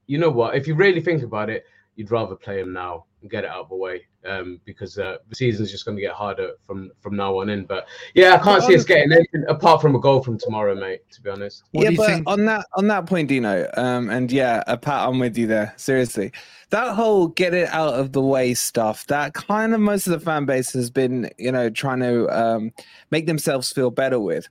you 0.08 0.18
know 0.18 0.32
what? 0.32 0.56
If 0.56 0.68
you 0.68 0.74
really 0.74 1.00
think 1.00 1.22
about 1.22 1.52
it, 1.52 1.68
you'd 1.96 2.12
rather 2.12 2.36
play 2.36 2.60
them 2.60 2.74
now 2.74 3.06
and 3.22 3.30
get 3.30 3.44
it 3.44 3.50
out 3.50 3.62
of 3.62 3.70
the 3.70 3.76
way, 3.76 4.06
um, 4.26 4.60
because 4.66 4.98
uh, 4.98 5.18
the 5.30 5.36
season's 5.36 5.72
just 5.72 5.86
going 5.86 5.96
to 5.96 6.02
get 6.02 6.12
harder 6.12 6.52
from 6.66 6.92
from 7.00 7.16
now 7.16 7.40
on 7.40 7.50
in. 7.50 7.66
But 7.66 7.88
yeah, 8.14 8.36
I 8.36 8.38
can't 8.38 8.64
see 8.64 8.76
us 8.76 8.84
getting 8.84 9.12
anything 9.12 9.46
apart 9.48 9.82
from 9.82 9.96
a 9.96 10.00
goal 10.00 10.22
from 10.22 10.38
tomorrow, 10.38 10.76
mate. 10.76 11.10
To 11.12 11.22
be 11.22 11.30
honest. 11.30 11.64
What 11.72 11.84
yeah, 11.86 11.98
but 11.98 12.08
think? 12.08 12.30
on 12.30 12.46
that 12.46 12.66
on 12.76 12.88
that 12.88 13.06
point, 13.06 13.30
Dino, 13.30 13.70
um, 13.76 14.10
and 14.10 14.32
yeah, 14.32 14.64
a 14.68 14.78
pat, 14.78 15.08
I'm 15.08 15.20
with 15.20 15.38
you 15.38 15.48
there. 15.48 15.74
Seriously, 15.78 16.32
that 16.70 16.96
whole 16.96 17.28
get 17.28 17.54
it 17.54 17.70
out 17.70 17.94
of 17.94 18.12
the 18.12 18.22
way 18.22 18.54
stuff, 18.54 19.06
that 19.08 19.34
kind 19.34 19.74
of 19.74 19.80
most 19.80 20.08
of 20.08 20.12
the 20.12 20.20
fan 20.20 20.46
base 20.46 20.74
has 20.74 20.90
been, 20.90 21.30
you 21.38 21.52
know, 21.52 21.70
trying 21.70 22.00
to 22.00 22.28
um, 22.30 22.72
make 23.12 23.28
themselves 23.28 23.72
feel 23.72 23.92
better 23.92 24.20
with. 24.20 24.48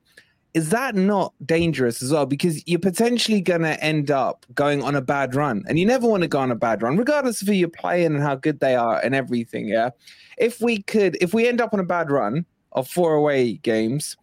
Is 0.55 0.69
that 0.69 0.95
not 0.95 1.33
dangerous 1.47 2.03
as 2.03 2.13
well? 2.13 2.27
Because 2.27 2.67
you're 2.69 2.79
potentially 2.79 3.41
going 3.41 3.63
to 3.63 3.83
end 3.83 4.11
up 4.11 4.45
going 4.55 4.83
on 4.83 4.95
a 4.95 5.01
bad 5.01 5.35
run, 5.35 5.65
and 5.67 5.79
you 5.79 5.87
never 5.87 6.07
want 6.07 6.23
to 6.23 6.29
go 6.29 6.39
on 6.39 6.51
a 6.51 6.57
bad 6.57 6.83
run, 6.83 6.97
regardless 6.97 7.41
of 7.41 7.49
who 7.49 7.55
you're 7.55 7.69
playing 7.69 8.15
and 8.15 8.23
how 8.23 8.35
good 8.35 8.61
they 8.61 8.75
are 8.75 9.01
and 9.01 9.15
everything. 9.15 9.67
Yeah, 9.67 9.91
if 10.37 10.61
we 10.61 10.83
could, 10.83 11.17
if 11.23 11.33
we 11.33 11.49
end 11.49 11.61
up 11.61 11.73
on 11.73 11.81
a 11.81 11.85
bad 11.85 12.11
run 12.11 12.45
of 12.73 12.87
four 12.89 13.15
away 13.15 13.55
games, 13.55 14.17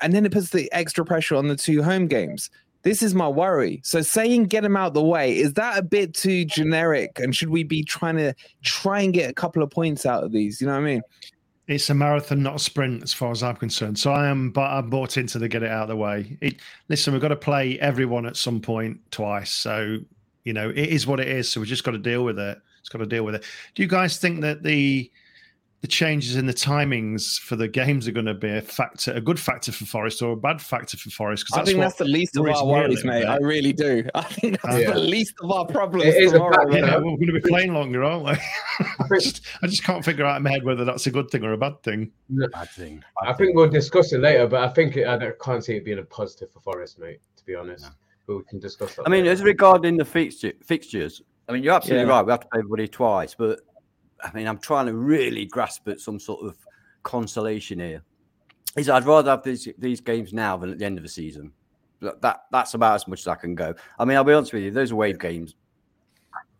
and 0.00 0.12
then 0.12 0.26
it 0.26 0.32
puts 0.32 0.50
the 0.50 0.70
extra 0.72 1.04
pressure 1.04 1.36
on 1.36 1.48
the 1.48 1.56
two 1.56 1.82
home 1.82 2.06
games. 2.06 2.50
This 2.82 3.02
is 3.02 3.14
my 3.14 3.28
worry. 3.28 3.80
So 3.84 4.00
saying 4.00 4.44
get 4.44 4.64
him 4.64 4.74
out 4.74 4.94
the 4.94 5.02
way, 5.02 5.36
is 5.36 5.52
that 5.54 5.78
a 5.78 5.82
bit 5.82 6.14
too 6.14 6.46
generic? 6.46 7.18
And 7.18 7.36
should 7.36 7.50
we 7.50 7.62
be 7.62 7.82
trying 7.82 8.16
to 8.16 8.32
try 8.62 9.02
and 9.02 9.12
get 9.12 9.30
a 9.30 9.34
couple 9.34 9.62
of 9.62 9.68
points 9.68 10.06
out 10.06 10.24
of 10.24 10.32
these? 10.32 10.62
You 10.62 10.66
know 10.66 10.72
what 10.72 10.80
I 10.80 10.84
mean? 10.84 11.02
It's 11.70 11.88
a 11.88 11.94
marathon, 11.94 12.42
not 12.42 12.56
a 12.56 12.58
sprint, 12.58 13.02
as 13.02 13.12
far 13.12 13.30
as 13.30 13.42
I'm 13.42 13.56
concerned. 13.56 13.98
So 13.98 14.12
I 14.12 14.26
am, 14.26 14.50
but 14.50 14.68
I'm 14.70 14.90
bought 14.90 15.16
into 15.16 15.38
the 15.38 15.48
get 15.48 15.62
it 15.62 15.70
out 15.70 15.82
of 15.82 15.88
the 15.88 15.96
way. 15.96 16.36
It, 16.40 16.56
listen, 16.88 17.12
we've 17.12 17.22
got 17.22 17.28
to 17.28 17.36
play 17.36 17.78
everyone 17.78 18.26
at 18.26 18.36
some 18.36 18.60
point 18.60 18.98
twice. 19.12 19.50
So 19.50 19.98
you 20.44 20.52
know, 20.52 20.70
it 20.70 20.76
is 20.76 21.06
what 21.06 21.20
it 21.20 21.28
is. 21.28 21.50
So 21.50 21.60
we've 21.60 21.68
just 21.68 21.84
got 21.84 21.92
to 21.92 21.98
deal 21.98 22.24
with 22.24 22.38
it. 22.38 22.58
It's 22.80 22.88
got 22.88 22.98
to 22.98 23.06
deal 23.06 23.24
with 23.24 23.34
it. 23.34 23.44
Do 23.74 23.82
you 23.82 23.88
guys 23.88 24.18
think 24.18 24.40
that 24.40 24.62
the 24.62 25.10
the 25.80 25.86
changes 25.88 26.36
in 26.36 26.44
the 26.44 26.52
timings 26.52 27.40
for 27.40 27.56
the 27.56 27.66
games 27.66 28.06
are 28.06 28.12
going 28.12 28.26
to 28.26 28.34
be 28.34 28.50
a 28.50 28.60
factor, 28.60 29.12
a 29.12 29.20
good 29.20 29.40
factor 29.40 29.72
for 29.72 29.86
Forest 29.86 30.20
or 30.20 30.32
a 30.32 30.36
bad 30.36 30.60
factor 30.60 30.98
for 30.98 31.08
Forest? 31.08 31.46
Because 31.46 31.62
I 31.62 31.64
think 31.64 31.78
that's 31.78 31.96
the 31.96 32.04
least 32.04 32.36
of 32.36 32.46
our 32.46 32.66
worries, 32.66 33.02
mate. 33.02 33.24
I 33.24 33.38
really 33.38 33.72
do. 33.72 34.06
I 34.14 34.22
think 34.22 34.60
that's 34.60 34.78
yeah. 34.78 34.90
the 34.90 34.98
least 34.98 35.34
of 35.42 35.50
our 35.50 35.64
problems. 35.66 36.14
It 36.14 36.22
is 36.22 36.32
tomorrow, 36.32 36.68
bad, 36.70 36.74
yeah, 36.74 36.96
we're 36.96 37.16
going 37.16 37.26
to 37.26 37.32
be 37.32 37.40
playing 37.40 37.72
longer, 37.72 38.04
aren't 38.04 38.24
we? 38.24 38.30
I, 38.80 39.04
just, 39.18 39.40
I 39.62 39.68
just 39.68 39.82
can't 39.82 40.04
figure 40.04 40.26
out 40.26 40.36
in 40.36 40.42
my 40.42 40.50
head 40.50 40.64
whether 40.64 40.84
that's 40.84 41.06
a 41.06 41.10
good 41.10 41.30
thing 41.30 41.44
or 41.44 41.54
a 41.54 41.58
bad 41.58 41.82
thing. 41.82 42.12
Bad 42.28 42.70
thing. 42.70 43.02
Bad 43.22 43.30
I 43.30 43.32
think 43.32 43.56
we'll 43.56 43.70
discuss 43.70 44.12
it 44.12 44.20
later, 44.20 44.46
but 44.46 44.62
I 44.62 44.68
think 44.68 44.98
it, 44.98 45.06
I 45.06 45.18
can't 45.42 45.64
see 45.64 45.76
it 45.76 45.84
being 45.84 45.98
a 45.98 46.04
positive 46.04 46.52
for 46.52 46.60
Forest, 46.60 46.98
mate. 46.98 47.20
To 47.36 47.44
be 47.46 47.54
honest, 47.54 47.84
no. 47.84 47.90
but 48.26 48.36
we 48.36 48.44
can 48.44 48.58
discuss 48.58 48.96
that. 48.96 49.04
I 49.06 49.08
mean, 49.08 49.22
later. 49.22 49.32
as 49.32 49.42
regarding 49.42 49.96
the 49.96 50.04
fixture, 50.04 50.52
fixtures, 50.62 51.22
I 51.48 51.52
mean, 51.52 51.62
you're 51.62 51.74
absolutely 51.74 52.06
yeah. 52.06 52.12
right. 52.12 52.26
We 52.26 52.32
have 52.32 52.40
to 52.40 52.48
play 52.48 52.58
everybody 52.58 52.86
twice, 52.86 53.34
but 53.34 53.60
I 54.22 54.32
mean, 54.32 54.46
I'm 54.46 54.58
trying 54.58 54.86
to 54.86 54.94
really 54.94 55.46
grasp 55.46 55.88
at 55.88 56.00
some 56.00 56.18
sort 56.18 56.44
of 56.44 56.56
consolation 57.02 57.78
here. 57.78 58.02
Is 58.76 58.88
I'd 58.88 59.04
rather 59.04 59.30
have 59.30 59.42
these 59.42 59.68
these 59.78 60.00
games 60.00 60.32
now 60.32 60.56
than 60.56 60.70
at 60.70 60.78
the 60.78 60.84
end 60.84 60.96
of 60.96 61.02
the 61.02 61.08
season. 61.08 61.52
That 62.00 62.44
that's 62.50 62.74
about 62.74 62.94
as 62.94 63.08
much 63.08 63.20
as 63.20 63.28
I 63.28 63.34
can 63.34 63.54
go. 63.54 63.74
I 63.98 64.04
mean, 64.04 64.16
I'll 64.16 64.24
be 64.24 64.32
honest 64.32 64.52
with 64.52 64.62
you. 64.62 64.70
Those 64.70 64.92
are 64.92 64.96
wave 64.96 65.18
games, 65.18 65.54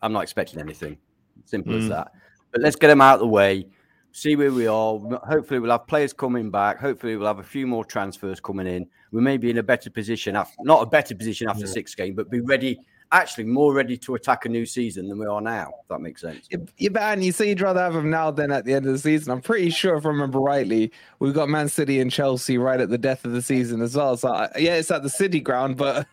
I'm 0.03 0.13
not 0.13 0.23
expecting 0.23 0.61
anything. 0.61 0.99
Simple 1.45 1.75
mm. 1.75 1.83
as 1.83 1.89
that. 1.89 2.13
But 2.53 2.63
let's 2.63 2.77
get 2.77 2.89
them 2.89 3.01
out 3.01 3.15
of 3.15 3.21
the 3.21 3.27
way. 3.27 3.67
See 4.13 4.35
where 4.35 4.53
we 4.53 4.67
are. 4.67 4.99
Hopefully, 4.99 5.61
we'll 5.61 5.71
have 5.71 5.87
players 5.87 6.13
coming 6.13 6.51
back. 6.51 6.81
Hopefully, 6.81 7.17
we'll 7.17 7.27
have 7.27 7.39
a 7.39 7.45
few 7.45 7.67
more 7.67 7.85
transfers 7.85 8.41
coming 8.41 8.67
in. 8.67 8.87
We 9.13 9.21
may 9.21 9.37
be 9.37 9.51
in 9.51 9.59
a 9.59 9.63
better 9.63 9.91
position 9.91 10.37
after, 10.37 10.57
not 10.63 10.83
a 10.83 10.87
better 10.87 11.15
position 11.15 11.49
after 11.49 11.67
yeah. 11.67 11.73
six 11.73 11.95
game, 11.95 12.15
but 12.15 12.31
be 12.31 12.41
ready 12.41 12.81
actually 13.13 13.45
more 13.45 13.75
ready 13.75 13.97
to 13.97 14.15
attack 14.15 14.45
a 14.45 14.49
new 14.49 14.65
season 14.65 15.09
than 15.09 15.19
we 15.19 15.27
are 15.27 15.41
now. 15.41 15.73
If 15.83 15.89
that 15.89 16.01
makes 16.01 16.21
sense. 16.21 16.49
Yeah, 16.79 16.91
man, 16.91 17.23
you 17.23 17.33
say 17.33 17.49
you'd 17.49 17.61
rather 17.61 17.81
have 17.81 17.95
them 17.95 18.11
now 18.11 18.31
than 18.31 18.51
at 18.53 18.65
the 18.65 18.75
end 18.75 18.87
of 18.87 18.93
the 18.93 18.99
season. 18.99 19.33
I'm 19.33 19.41
pretty 19.41 19.71
sure, 19.71 19.97
if 19.97 20.07
I 20.07 20.09
remember 20.09 20.39
rightly, 20.39 20.93
we've 21.19 21.35
got 21.35 21.49
Man 21.49 21.69
City 21.69 22.01
and 22.01 22.11
Chelsea 22.11 22.59
right 22.59 22.81
at 22.81 22.89
the 22.89 22.99
death 22.99 23.25
of 23.25 23.33
the 23.33 23.43
season 23.43 23.83
as 23.83 23.97
well. 23.97 24.17
So 24.17 24.29
uh, 24.29 24.49
yeah, 24.57 24.77
it's 24.77 24.91
at 24.91 25.03
the 25.03 25.11
City 25.11 25.41
ground, 25.41 25.77
but 25.77 26.07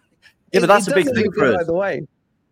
yeah, 0.52 0.62
but 0.62 0.68
that's 0.68 0.88
a 0.88 0.96
big 0.96 1.06
thing 1.14 1.32
for 1.32 1.46
us. 1.46 1.58
By 1.58 1.64
the 1.64 1.74
way, 1.74 2.08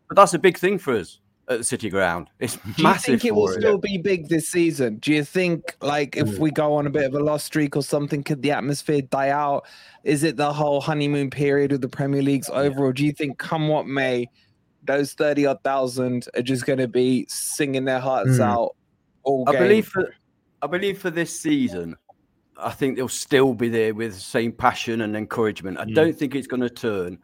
but 0.08 0.16
that's 0.16 0.34
a 0.34 0.40
big 0.40 0.58
thing 0.58 0.78
for 0.78 0.96
us 0.96 1.20
at 1.48 1.60
the 1.60 1.64
City 1.64 1.90
ground. 1.90 2.30
It's 2.40 2.56
Do 2.56 2.84
massive. 2.84 3.06
Do 3.06 3.12
you 3.12 3.18
think 3.20 3.26
it 3.26 3.36
will 3.36 3.50
it. 3.50 3.60
still 3.60 3.78
be 3.78 3.98
big 3.98 4.30
this 4.30 4.50
season? 4.50 4.98
Do 4.98 5.14
you 5.14 5.24
think, 5.24 5.76
like, 5.82 6.18
if 6.18 6.28
mm. 6.28 6.40
we 6.40 6.52
go 6.52 6.74
on 6.74 6.88
a 6.88 6.90
bit 6.90 7.06
of 7.06 7.14
a 7.14 7.20
loss 7.20 7.44
streak 7.44 7.76
or 7.76 7.84
something, 7.84 8.24
could 8.24 8.42
the 8.42 8.52
atmosphere 8.52 9.02
die 9.02 9.30
out? 9.30 9.66
Is 10.04 10.24
it 10.24 10.38
the 10.38 10.52
whole 10.52 10.82
honeymoon 10.82 11.30
period 11.30 11.72
of 11.72 11.82
the 11.82 11.90
Premier 11.90 12.22
League's 12.22 12.50
over, 12.50 12.80
yeah. 12.80 12.86
or 12.86 12.94
do 12.94 13.06
you 13.06 13.12
think, 13.12 13.38
come 13.38 13.68
what 13.68 13.88
may, 13.88 14.30
those 14.86 15.14
30 15.14 15.46
odd 15.48 15.64
thousand 15.64 16.28
are 16.36 16.42
just 16.42 16.66
going 16.66 16.80
to 16.80 16.88
be 16.88 17.26
singing 17.28 17.86
their 17.86 18.00
hearts 18.00 18.38
mm. 18.38 18.42
out 18.42 18.76
all 19.24 19.46
game. 19.46 19.56
I 19.56 19.60
believe 19.60 19.88
for 19.88 20.14
I 20.62 20.68
believe 20.68 21.00
for 21.00 21.10
this 21.10 21.38
season, 21.38 21.96
I 22.58 22.72
think 22.72 22.96
they'll 22.96 23.08
still 23.08 23.54
be 23.54 23.70
there 23.70 23.94
with 23.94 24.14
the 24.14 24.20
same 24.20 24.52
passion 24.52 25.02
and 25.02 25.16
encouragement. 25.16 25.78
I 25.80 25.86
mm. 25.86 25.96
don't 25.96 26.18
think 26.18 26.36
it's 26.36 26.48
going 26.48 26.62
to 26.62 26.70
turn, 26.70 27.20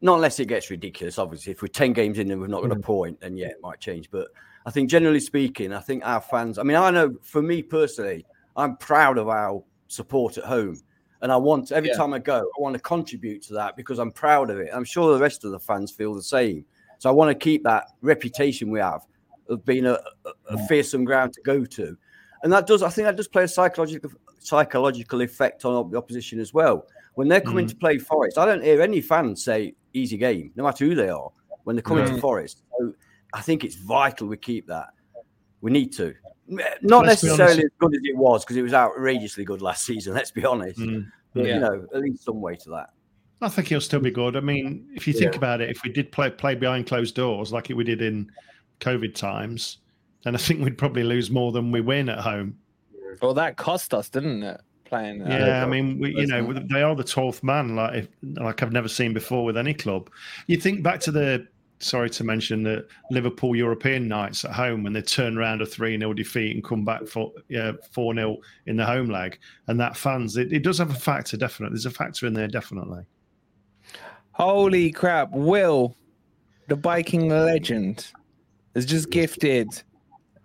not 0.00 0.16
unless 0.16 0.40
it 0.40 0.46
gets 0.46 0.70
ridiculous. 0.70 1.18
Obviously, 1.18 1.52
if 1.52 1.62
we're 1.62 1.68
10 1.68 1.92
games 1.92 2.18
in 2.18 2.30
and 2.30 2.40
we're 2.40 2.46
not 2.46 2.62
mm. 2.62 2.68
going 2.68 2.80
to 2.80 2.86
point, 2.86 3.20
then 3.20 3.36
yeah, 3.36 3.48
it 3.48 3.60
might 3.62 3.80
change. 3.80 4.10
But 4.10 4.28
I 4.64 4.70
think 4.70 4.90
generally 4.90 5.20
speaking, 5.20 5.72
I 5.72 5.80
think 5.80 6.04
our 6.04 6.20
fans, 6.20 6.58
I 6.58 6.62
mean, 6.62 6.76
I 6.76 6.90
know 6.90 7.14
for 7.22 7.42
me 7.42 7.62
personally, 7.62 8.26
I'm 8.56 8.76
proud 8.76 9.18
of 9.18 9.28
our 9.28 9.62
support 9.88 10.38
at 10.38 10.44
home. 10.44 10.80
And 11.22 11.32
I 11.32 11.36
want 11.36 11.72
every 11.72 11.90
yeah. 11.90 11.96
time 11.96 12.12
I 12.12 12.18
go, 12.18 12.38
I 12.38 12.60
want 12.60 12.74
to 12.74 12.80
contribute 12.80 13.42
to 13.44 13.54
that 13.54 13.76
because 13.76 13.98
I'm 13.98 14.12
proud 14.12 14.50
of 14.50 14.58
it. 14.58 14.68
I'm 14.72 14.84
sure 14.84 15.14
the 15.14 15.20
rest 15.20 15.44
of 15.44 15.50
the 15.50 15.58
fans 15.58 15.90
feel 15.90 16.14
the 16.14 16.22
same. 16.22 16.64
So 16.98 17.08
I 17.08 17.12
want 17.12 17.30
to 17.30 17.34
keep 17.34 17.62
that 17.64 17.86
reputation 18.02 18.70
we 18.70 18.80
have 18.80 19.02
of 19.48 19.64
being 19.64 19.86
a, 19.86 19.92
a, 19.92 20.30
a 20.50 20.56
mm. 20.56 20.68
fearsome 20.68 21.04
ground 21.04 21.32
to 21.34 21.40
go 21.42 21.64
to. 21.64 21.96
And 22.42 22.52
that 22.52 22.66
does, 22.66 22.82
I 22.82 22.90
think 22.90 23.06
that 23.06 23.16
does 23.16 23.28
play 23.28 23.44
a 23.44 23.48
psychological 23.48 24.10
psychological 24.38 25.22
effect 25.22 25.64
on 25.64 25.90
the 25.90 25.98
opposition 25.98 26.38
as 26.38 26.54
well. 26.54 26.86
When 27.16 27.28
they're 27.28 27.40
coming 27.40 27.64
mm. 27.64 27.70
to 27.70 27.76
play 27.76 27.96
Forest, 27.96 28.36
I 28.36 28.44
don't 28.44 28.62
hear 28.62 28.82
any 28.82 29.00
fans 29.00 29.42
say 29.42 29.74
easy 29.94 30.18
game, 30.18 30.52
no 30.54 30.64
matter 30.64 30.84
who 30.84 30.94
they 30.94 31.08
are, 31.08 31.30
when 31.64 31.74
they're 31.74 31.82
coming 31.82 32.04
to 32.06 32.20
Forest. 32.20 32.62
So 32.78 32.92
I 33.32 33.40
think 33.40 33.64
it's 33.64 33.76
vital 33.76 34.28
we 34.28 34.36
keep 34.36 34.66
that. 34.66 34.88
We 35.62 35.70
need 35.70 35.94
to. 35.94 36.14
Not 36.46 37.06
let's 37.06 37.24
necessarily 37.24 37.64
as 37.64 37.70
good 37.78 37.94
as 37.94 38.02
it 38.04 38.16
was, 38.16 38.44
because 38.44 38.58
it 38.58 38.62
was 38.62 38.74
outrageously 38.74 39.46
good 39.46 39.62
last 39.62 39.84
season, 39.86 40.12
let's 40.12 40.30
be 40.30 40.44
honest. 40.44 40.78
Mm. 40.78 41.10
But, 41.32 41.46
yeah. 41.46 41.54
you 41.54 41.60
know, 41.60 41.86
at 41.94 42.02
least 42.02 42.22
some 42.22 42.42
way 42.42 42.54
to 42.56 42.70
that. 42.70 42.90
I 43.40 43.48
think 43.48 43.68
he'll 43.68 43.80
still 43.80 44.00
be 44.00 44.10
good. 44.10 44.36
I 44.36 44.40
mean, 44.40 44.86
if 44.94 45.06
you 45.06 45.14
think 45.14 45.32
yeah. 45.32 45.38
about 45.38 45.62
it, 45.62 45.70
if 45.70 45.82
we 45.84 45.90
did 45.90 46.12
play 46.12 46.28
play 46.28 46.54
behind 46.54 46.86
closed 46.86 47.14
doors 47.14 47.50
like 47.50 47.70
we 47.74 47.84
did 47.84 48.02
in 48.02 48.30
COVID 48.80 49.14
times, 49.14 49.78
then 50.24 50.34
I 50.34 50.38
think 50.38 50.62
we'd 50.62 50.76
probably 50.76 51.02
lose 51.02 51.30
more 51.30 51.50
than 51.50 51.70
we 51.70 51.80
win 51.80 52.10
at 52.10 52.18
home. 52.18 52.58
Well, 53.22 53.34
that 53.34 53.56
cost 53.56 53.94
us, 53.94 54.10
didn't 54.10 54.42
it? 54.42 54.60
Playing. 54.86 55.22
Uh, 55.22 55.28
yeah, 55.28 55.64
I 55.64 55.68
mean, 55.68 55.98
we, 55.98 56.14
you 56.14 56.26
know, 56.26 56.52
they 56.52 56.82
are 56.82 56.94
the 56.94 57.04
twelfth 57.04 57.42
man, 57.42 57.74
like 57.74 57.94
if, 57.94 58.08
like 58.22 58.62
I've 58.62 58.72
never 58.72 58.88
seen 58.88 59.12
before 59.12 59.44
with 59.44 59.56
any 59.56 59.74
club. 59.74 60.10
You 60.46 60.56
think 60.56 60.82
back 60.82 61.00
to 61.00 61.10
the 61.10 61.46
sorry 61.78 62.08
to 62.08 62.24
mention 62.24 62.62
the 62.62 62.86
Liverpool 63.10 63.54
European 63.54 64.08
nights 64.08 64.44
at 64.44 64.52
home 64.52 64.82
when 64.82 64.92
they 64.92 65.02
turn 65.02 65.36
around 65.36 65.60
a 65.60 65.66
3 65.66 65.98
0 65.98 66.12
defeat 66.14 66.54
and 66.54 66.64
come 66.64 66.84
back 66.84 67.06
for 67.06 67.32
4 67.90 68.14
0 68.14 68.36
in 68.66 68.76
the 68.76 68.86
home 68.86 69.08
leg. 69.08 69.38
And 69.66 69.78
that 69.80 69.96
fans, 69.96 70.36
it, 70.36 70.52
it, 70.52 70.62
does 70.62 70.78
have 70.78 70.90
a 70.90 70.94
factor, 70.94 71.36
definitely. 71.36 71.74
There's 71.74 71.86
a 71.86 71.90
factor 71.90 72.26
in 72.26 72.34
there, 72.34 72.48
definitely. 72.48 73.04
Holy 74.32 74.90
crap. 74.90 75.30
Will, 75.32 75.96
the 76.68 76.76
biking 76.76 77.28
legend, 77.28 78.06
has 78.74 78.86
just 78.86 79.10
gifted 79.10 79.82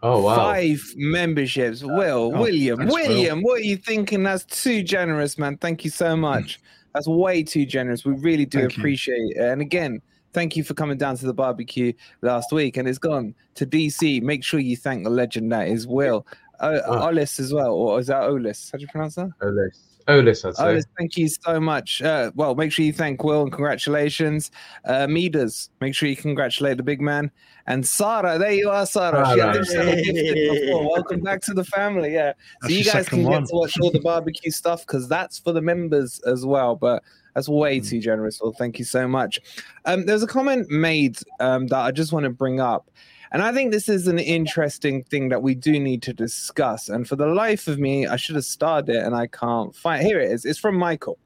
oh, 0.03 0.23
wow. 0.23 0.35
five 0.35 0.81
memberships. 0.95 1.83
Will, 1.83 2.31
oh, 2.33 2.41
William, 2.41 2.87
William, 2.87 3.41
Will. 3.41 3.51
what 3.51 3.61
are 3.61 3.63
you 3.63 3.77
thinking? 3.77 4.23
That's 4.23 4.45
too 4.45 4.83
generous, 4.83 5.37
man. 5.37 5.57
Thank 5.57 5.83
you 5.83 5.89
so 5.89 6.15
much. 6.15 6.59
That's 6.93 7.07
way 7.07 7.43
too 7.43 7.65
generous. 7.65 8.05
We 8.05 8.13
really 8.13 8.45
do 8.45 8.59
thank 8.59 8.77
appreciate 8.77 9.17
you. 9.17 9.33
it. 9.35 9.51
And 9.51 9.61
again, 9.61 10.01
thank 10.33 10.55
you 10.55 10.63
for 10.63 10.73
coming 10.73 10.97
down 10.97 11.17
to 11.17 11.25
the 11.25 11.33
barbecue 11.33 11.93
last 12.21 12.51
week. 12.51 12.77
And 12.77 12.87
it's 12.87 12.99
gone 12.99 13.33
to 13.55 13.65
DC. 13.65 14.21
Make 14.21 14.43
sure 14.43 14.59
you 14.59 14.75
thank 14.75 15.03
the 15.03 15.09
legend 15.09 15.51
that 15.51 15.67
is 15.67 15.87
Will. 15.87 16.25
Uh, 16.59 16.79
oh. 16.85 17.07
Olis 17.07 17.39
as 17.39 17.51
well, 17.51 17.73
or 17.73 17.99
is 17.99 18.07
that 18.07 18.21
Olis? 18.21 18.71
How 18.71 18.77
do 18.77 18.83
you 18.83 18.87
pronounce 18.87 19.15
that? 19.15 19.31
Olis. 19.41 19.90
Olis, 20.07 20.45
I'd 20.45 20.55
say. 20.55 20.63
Olis, 20.63 20.83
thank 20.97 21.17
you 21.17 21.27
so 21.27 21.59
much. 21.59 22.01
Uh, 22.01 22.31
well, 22.35 22.55
make 22.55 22.71
sure 22.71 22.85
you 22.85 22.93
thank 22.93 23.23
Will 23.23 23.43
and 23.43 23.51
congratulations. 23.51 24.51
Uh, 24.85 25.07
Midas, 25.07 25.69
make 25.79 25.95
sure 25.95 26.09
you 26.09 26.15
congratulate 26.15 26.77
the 26.77 26.83
big 26.83 27.01
man. 27.01 27.31
And 27.67 27.85
Sarah, 27.85 28.37
there 28.37 28.51
you 28.51 28.69
are, 28.69 28.85
Sarah. 28.85 29.25
she 29.33 29.39
had 29.39 29.53
before. 29.53 30.91
Welcome 30.91 31.21
back 31.21 31.41
to 31.41 31.53
the 31.53 31.63
family. 31.63 32.13
Yeah. 32.13 32.33
So 32.63 32.69
you 32.69 32.83
guys 32.83 33.07
can 33.07 33.23
one. 33.23 33.41
get 33.41 33.49
to 33.49 33.55
watch 33.55 33.79
all 33.79 33.91
the 33.91 33.99
barbecue 33.99 34.51
stuff 34.51 34.81
because 34.85 35.07
that's 35.07 35.39
for 35.39 35.53
the 35.53 35.61
members 35.61 36.19
as 36.21 36.45
well. 36.45 36.75
But 36.75 37.03
that's 37.35 37.47
way 37.47 37.79
mm. 37.79 37.87
too 37.87 37.99
generous. 37.99 38.39
Well, 38.41 38.53
thank 38.53 38.79
you 38.79 38.85
so 38.85 39.07
much. 39.07 39.39
Um, 39.85 40.05
there's 40.05 40.23
a 40.23 40.27
comment 40.27 40.69
made 40.69 41.17
um, 41.39 41.67
that 41.67 41.79
I 41.79 41.91
just 41.91 42.11
want 42.11 42.23
to 42.23 42.29
bring 42.29 42.59
up. 42.59 42.89
And 43.31 43.41
I 43.41 43.53
think 43.53 43.71
this 43.71 43.87
is 43.87 44.07
an 44.07 44.19
interesting 44.19 45.03
thing 45.03 45.29
that 45.29 45.41
we 45.41 45.55
do 45.55 45.79
need 45.79 46.01
to 46.03 46.13
discuss. 46.13 46.89
And 46.89 47.07
for 47.07 47.15
the 47.15 47.27
life 47.27 47.67
of 47.67 47.79
me, 47.79 48.05
I 48.05 48.17
should 48.17 48.35
have 48.35 48.45
started 48.45 48.95
it 48.95 49.05
and 49.05 49.15
I 49.15 49.27
can't 49.27 49.73
find. 49.75 50.03
Here 50.03 50.19
it 50.19 50.31
is. 50.31 50.43
It's 50.43 50.59
from 50.59 50.75
Michael. 50.75 51.17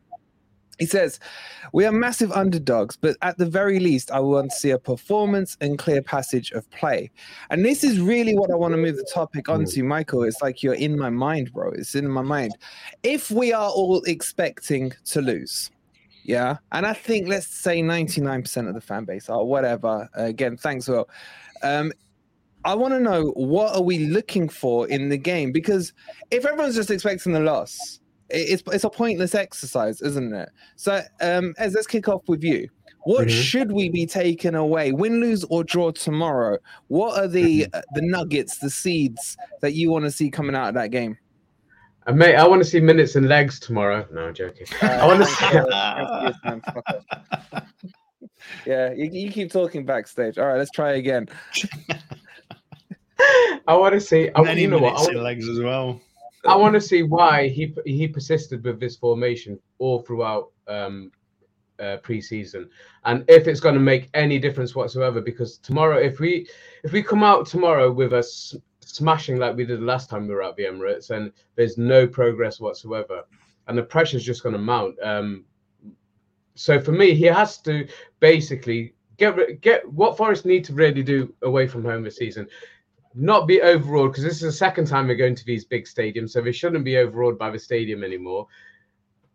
He 0.77 0.85
says, 0.85 1.19
We 1.71 1.85
are 1.85 1.91
massive 1.91 2.31
underdogs, 2.33 2.97
but 2.97 3.15
at 3.21 3.37
the 3.37 3.45
very 3.45 3.79
least, 3.79 4.11
I 4.11 4.19
want 4.19 4.51
to 4.51 4.57
see 4.57 4.71
a 4.71 4.77
performance 4.77 5.57
and 5.61 5.79
clear 5.79 6.01
passage 6.01 6.51
of 6.51 6.69
play. 6.71 7.11
And 7.49 7.63
this 7.63 7.83
is 7.83 7.99
really 7.99 8.37
what 8.37 8.51
I 8.51 8.55
want 8.55 8.73
to 8.73 8.77
move 8.77 8.97
the 8.97 9.09
topic 9.13 9.47
hmm. 9.47 9.53
onto, 9.53 9.83
Michael. 9.83 10.23
It's 10.23 10.41
like 10.41 10.61
you're 10.61 10.73
in 10.73 10.99
my 10.99 11.09
mind, 11.09 11.53
bro. 11.53 11.71
It's 11.71 11.95
in 11.95 12.07
my 12.09 12.21
mind. 12.21 12.57
If 13.03 13.31
we 13.31 13.53
are 13.53 13.69
all 13.69 14.03
expecting 14.03 14.91
to 15.05 15.21
lose, 15.21 15.71
yeah, 16.25 16.57
and 16.71 16.87
I 16.87 16.93
think 16.93 17.27
let's 17.27 17.47
say 17.47 17.81
99% 17.81 18.67
of 18.67 18.73
the 18.73 18.81
fan 18.81 19.05
base 19.05 19.29
are 19.29 19.45
whatever, 19.45 20.09
again, 20.15 20.57
thanks, 20.57 20.87
Will. 20.87 21.07
Um, 21.61 21.93
I 22.63 22.73
want 22.73 22.95
to 22.95 22.99
know 22.99 23.25
what 23.35 23.75
are 23.75 23.83
we 23.83 23.99
looking 24.07 24.49
for 24.49 24.87
in 24.87 25.09
the 25.09 25.17
game 25.17 25.51
because 25.51 25.93
if 26.31 26.43
everyone's 26.43 26.73
just 26.73 26.89
expecting 26.89 27.31
the 27.33 27.41
loss, 27.41 27.99
it's 28.31 28.63
it's 28.71 28.83
a 28.83 28.89
pointless 28.89 29.35
exercise, 29.35 30.01
isn't 30.01 30.33
it? 30.33 30.49
So, 30.75 31.03
um, 31.21 31.53
as 31.59 31.75
let's 31.75 31.85
kick 31.85 32.07
off 32.07 32.23
with 32.27 32.43
you. 32.43 32.67
What 33.03 33.27
mm-hmm. 33.27 33.39
should 33.39 33.71
we 33.71 33.89
be 33.89 34.07
taking 34.07 34.55
away, 34.55 34.91
win, 34.93 35.21
lose, 35.21 35.43
or 35.43 35.63
draw 35.63 35.91
tomorrow? 35.91 36.57
What 36.87 37.19
are 37.19 37.27
the 37.27 37.61
mm-hmm. 37.61 37.77
uh, 37.77 37.81
the 37.93 38.01
nuggets, 38.01 38.57
the 38.57 38.71
seeds 38.71 39.37
that 39.61 39.73
you 39.73 39.91
want 39.91 40.05
to 40.05 40.11
see 40.11 40.31
coming 40.31 40.55
out 40.55 40.69
of 40.69 40.73
that 40.73 40.89
game? 40.89 41.19
And 42.07 42.17
mate, 42.17 42.35
I 42.35 42.47
want 42.47 42.63
to 42.63 42.69
see 42.69 42.79
minutes 42.79 43.15
and 43.15 43.27
legs 43.27 43.59
tomorrow. 43.59 44.07
No, 44.11 44.27
I'm 44.27 44.33
joking. 44.33 44.67
I 44.81 45.07
want 45.07 45.21
to 45.21 45.25
see. 45.35 45.45
yeah, 48.65 48.91
you, 48.93 49.09
you 49.11 49.31
keep 49.31 49.51
talking 49.51 49.85
backstage. 49.85 50.37
All 50.37 50.45
right, 50.45 50.57
let's 50.57 50.71
try 50.71 50.93
again. 50.93 51.27
I 53.67 53.75
want 53.75 53.93
to 53.93 54.01
see. 54.01 54.29
I, 54.35 54.43
Many 54.43 54.61
you 54.61 54.67
know 54.67 54.77
what? 54.77 54.89
I 54.89 54.91
minutes 54.91 55.07
want, 55.07 55.23
legs 55.23 55.49
as 55.49 55.59
well. 55.59 55.99
I 56.45 56.55
want 56.55 56.75
to 56.75 56.81
see 56.81 57.01
why 57.01 57.47
he 57.47 57.73
he 57.85 58.07
persisted 58.07 58.63
with 58.63 58.79
this 58.79 58.95
formation 58.95 59.59
all 59.79 60.03
throughout 60.03 60.51
um, 60.67 61.11
uh, 61.79 61.97
preseason, 62.03 62.69
and 63.05 63.25
if 63.27 63.47
it's 63.47 63.59
going 63.59 63.73
to 63.73 63.81
make 63.81 64.09
any 64.13 64.37
difference 64.37 64.75
whatsoever. 64.75 65.21
Because 65.21 65.57
tomorrow, 65.57 65.97
if 65.97 66.19
we 66.19 66.47
if 66.83 66.91
we 66.91 67.01
come 67.01 67.23
out 67.23 67.47
tomorrow 67.47 67.91
with 67.91 68.13
a 68.13 68.19
s- 68.19 68.55
smashing 68.95 69.37
like 69.37 69.55
we 69.55 69.65
did 69.65 69.81
last 69.81 70.09
time 70.09 70.27
we 70.27 70.33
were 70.33 70.43
at 70.43 70.55
the 70.55 70.63
Emirates, 70.63 71.09
and 71.09 71.31
there's 71.55 71.77
no 71.77 72.07
progress 72.07 72.59
whatsoever, 72.59 73.23
and 73.67 73.77
the 73.77 73.83
pressure's 73.83 74.23
just 74.23 74.43
going 74.43 74.53
to 74.53 74.59
mount. 74.59 74.95
Um, 75.03 75.45
so 76.55 76.79
for 76.79 76.91
me, 76.91 77.13
he 77.13 77.25
has 77.25 77.57
to 77.63 77.87
basically 78.19 78.95
get 79.17 79.61
get 79.61 79.87
what 79.91 80.17
Forest 80.17 80.45
need 80.45 80.63
to 80.65 80.73
really 80.73 81.03
do 81.03 81.33
away 81.41 81.67
from 81.67 81.83
home 81.83 82.03
this 82.03 82.17
season. 82.17 82.47
Not 83.13 83.47
be 83.47 83.61
overawed 83.61 84.11
because 84.11 84.23
this 84.23 84.35
is 84.35 84.41
the 84.41 84.51
second 84.51 84.87
time 84.87 85.07
we're 85.07 85.15
going 85.15 85.35
to 85.35 85.45
these 85.45 85.65
big 85.65 85.85
stadiums, 85.85 86.31
so 86.31 86.41
they 86.41 86.51
shouldn't 86.51 86.85
be 86.85 86.97
overawed 86.97 87.37
by 87.37 87.49
the 87.49 87.59
stadium 87.59 88.03
anymore. 88.03 88.47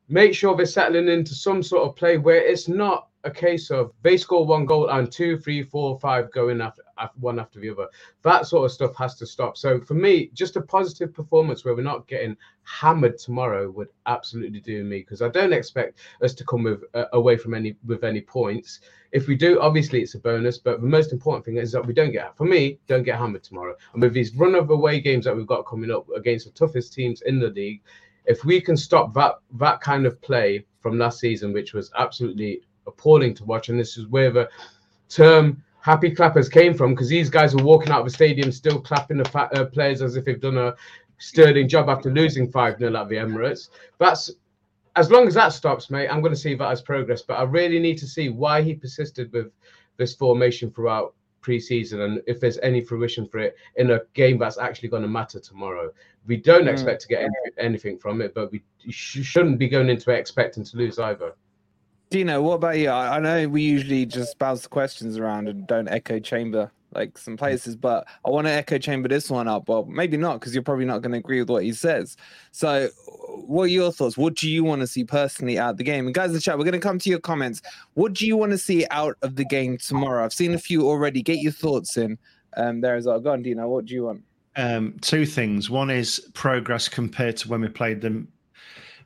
Make 0.08 0.34
sure 0.34 0.56
they're 0.56 0.66
settling 0.66 1.08
into 1.08 1.34
some 1.34 1.62
sort 1.62 1.88
of 1.88 1.96
play 1.96 2.18
where 2.18 2.44
it's 2.44 2.68
not 2.68 3.08
a 3.24 3.30
case 3.30 3.70
of 3.70 3.92
they 4.02 4.16
score 4.16 4.46
one 4.46 4.66
goal 4.66 4.88
and 4.88 5.10
two, 5.10 5.38
three, 5.38 5.62
four, 5.62 5.98
five 6.00 6.32
going 6.32 6.60
after, 6.60 6.82
after 6.82 6.89
one 7.18 7.38
after 7.38 7.60
the 7.60 7.70
other. 7.70 7.86
That 8.22 8.46
sort 8.46 8.64
of 8.64 8.72
stuff 8.72 8.94
has 8.96 9.14
to 9.16 9.26
stop. 9.26 9.56
So 9.56 9.80
for 9.80 9.94
me, 9.94 10.30
just 10.34 10.56
a 10.56 10.62
positive 10.62 11.14
performance 11.14 11.64
where 11.64 11.74
we're 11.74 11.82
not 11.82 12.06
getting 12.06 12.36
hammered 12.62 13.18
tomorrow 13.18 13.70
would 13.70 13.88
absolutely 14.06 14.60
do 14.60 14.84
me 14.84 14.98
because 14.98 15.22
I 15.22 15.28
don't 15.28 15.52
expect 15.52 15.98
us 16.22 16.34
to 16.34 16.44
come 16.44 16.62
with 16.64 16.82
uh, 16.94 17.04
away 17.12 17.36
from 17.36 17.54
any 17.54 17.76
with 17.86 18.04
any 18.04 18.20
points. 18.20 18.80
If 19.12 19.26
we 19.26 19.34
do, 19.34 19.60
obviously 19.60 20.02
it's 20.02 20.14
a 20.14 20.18
bonus, 20.18 20.58
but 20.58 20.80
the 20.80 20.86
most 20.86 21.12
important 21.12 21.44
thing 21.44 21.56
is 21.56 21.72
that 21.72 21.84
we 21.84 21.92
don't 21.92 22.12
get 22.12 22.36
for 22.36 22.44
me 22.44 22.78
don't 22.86 23.02
get 23.02 23.18
hammered 23.18 23.42
tomorrow. 23.42 23.74
And 23.92 24.02
with 24.02 24.12
these 24.12 24.34
run 24.36 24.54
of 24.54 24.70
away 24.70 25.00
games 25.00 25.24
that 25.24 25.36
we've 25.36 25.46
got 25.46 25.66
coming 25.66 25.90
up 25.90 26.06
against 26.16 26.46
the 26.46 26.52
toughest 26.52 26.92
teams 26.92 27.22
in 27.22 27.40
the 27.40 27.48
league, 27.48 27.82
if 28.26 28.44
we 28.44 28.60
can 28.60 28.76
stop 28.76 29.12
that 29.14 29.36
that 29.58 29.80
kind 29.80 30.06
of 30.06 30.20
play 30.20 30.64
from 30.80 30.98
last 30.98 31.20
season, 31.20 31.52
which 31.52 31.74
was 31.74 31.90
absolutely 31.98 32.62
appalling 32.86 33.34
to 33.34 33.44
watch, 33.44 33.68
and 33.68 33.78
this 33.78 33.96
is 33.96 34.06
where 34.08 34.30
the 34.30 34.48
term 35.08 35.62
happy 35.80 36.10
clappers 36.10 36.48
came 36.48 36.74
from 36.74 36.90
because 36.94 37.08
these 37.08 37.30
guys 37.30 37.54
were 37.54 37.62
walking 37.62 37.90
out 37.90 38.00
of 38.00 38.06
the 38.06 38.10
stadium 38.12 38.52
still 38.52 38.80
clapping 38.80 39.16
the 39.18 39.28
fa- 39.28 39.50
uh, 39.54 39.64
players 39.64 40.02
as 40.02 40.16
if 40.16 40.24
they've 40.24 40.40
done 40.40 40.58
a 40.58 40.74
sterling 41.18 41.68
job 41.68 41.88
after 41.88 42.10
losing 42.10 42.50
5 42.50 42.78
0 42.78 42.96
at 42.96 43.08
the 43.08 43.16
Emirates. 43.16 43.70
That's 43.98 44.30
as 44.96 45.10
long 45.10 45.26
as 45.28 45.34
that 45.34 45.52
stops, 45.52 45.90
mate, 45.90 46.08
I'm 46.08 46.20
going 46.20 46.34
to 46.34 46.40
see 46.40 46.54
that 46.54 46.70
as 46.70 46.82
progress. 46.82 47.22
But 47.22 47.34
I 47.38 47.44
really 47.44 47.78
need 47.78 47.96
to 47.98 48.06
see 48.06 48.28
why 48.28 48.60
he 48.62 48.74
persisted 48.74 49.32
with 49.32 49.52
this 49.96 50.14
formation 50.14 50.70
throughout 50.70 51.14
pre-season 51.42 52.02
and 52.02 52.20
if 52.26 52.38
there's 52.38 52.58
any 52.58 52.82
fruition 52.82 53.26
for 53.26 53.38
it 53.38 53.56
in 53.76 53.92
a 53.92 54.00
game 54.12 54.36
that's 54.38 54.58
actually 54.58 54.90
going 54.90 55.02
to 55.02 55.08
matter 55.08 55.40
tomorrow. 55.40 55.90
We 56.26 56.36
don't 56.36 56.64
Mm. 56.64 56.72
expect 56.72 57.00
to 57.02 57.08
get 57.08 57.22
any, 57.22 57.30
anything 57.56 57.96
from 57.98 58.20
it, 58.20 58.34
but 58.34 58.52
we 58.52 58.62
sh- 58.90 59.22
shouldn't 59.22 59.58
be 59.58 59.68
going 59.68 59.88
into 59.88 60.10
it 60.10 60.18
expecting 60.18 60.64
to 60.64 60.76
lose 60.76 60.98
either. 60.98 61.32
Dino, 62.10 62.42
what 62.42 62.54
about 62.54 62.76
you? 62.76 62.90
I, 62.90 63.20
know 63.20 63.48
we 63.48 63.62
usually 63.62 64.04
just 64.04 64.36
bounce 64.38 64.62
the 64.62 64.68
questions 64.68 65.16
around 65.16 65.46
and 65.46 65.64
don't 65.68 65.86
echo 65.86 66.18
chamber 66.18 66.72
like 66.92 67.16
some 67.16 67.36
places, 67.36 67.76
but 67.76 68.04
I 68.26 68.30
want 68.30 68.48
to 68.48 68.52
echo 68.52 68.78
chamber 68.78 69.08
this 69.08 69.30
one 69.30 69.46
up. 69.46 69.68
Well, 69.68 69.84
maybe 69.84 70.16
not 70.16 70.40
because 70.40 70.52
you're 70.52 70.64
probably 70.64 70.86
not 70.86 71.02
going 71.02 71.12
to 71.12 71.18
agree 71.18 71.38
with 71.38 71.50
what 71.50 71.62
he 71.62 71.72
says. 71.72 72.16
So, 72.50 72.88
what 73.46 73.64
are 73.64 73.66
your 73.68 73.92
thoughts? 73.92 74.18
What 74.18 74.34
do 74.34 74.50
you 74.50 74.64
want 74.64 74.80
to 74.80 74.88
see 74.88 75.04
personally 75.04 75.56
out 75.56 75.70
of 75.70 75.76
the 75.76 75.84
game? 75.84 76.06
And 76.06 76.14
guys, 76.14 76.30
in 76.30 76.34
the 76.34 76.40
chat, 76.40 76.58
we're 76.58 76.64
going 76.64 76.72
to 76.72 76.80
come 76.80 76.98
to 76.98 77.08
your 77.08 77.20
comments. 77.20 77.62
What 77.94 78.14
do 78.14 78.26
you 78.26 78.36
want 78.36 78.50
to 78.50 78.58
see 78.58 78.86
out 78.90 79.16
of 79.22 79.36
the 79.36 79.44
game 79.44 79.78
tomorrow? 79.78 80.24
I've 80.24 80.32
seen 80.32 80.52
a 80.52 80.58
few 80.58 80.88
already. 80.88 81.22
Get 81.22 81.38
your 81.38 81.52
thoughts 81.52 81.96
in 81.96 82.18
um, 82.56 82.80
there 82.80 82.96
as 82.96 83.06
well. 83.06 83.20
Dino. 83.20 83.68
What 83.68 83.86
do 83.86 83.94
you 83.94 84.04
want? 84.06 84.24
Um, 84.56 84.96
two 85.00 85.26
things. 85.26 85.70
One 85.70 85.90
is 85.90 86.28
progress 86.34 86.88
compared 86.88 87.36
to 87.38 87.48
when 87.48 87.60
we 87.60 87.68
played 87.68 88.00
them. 88.00 88.26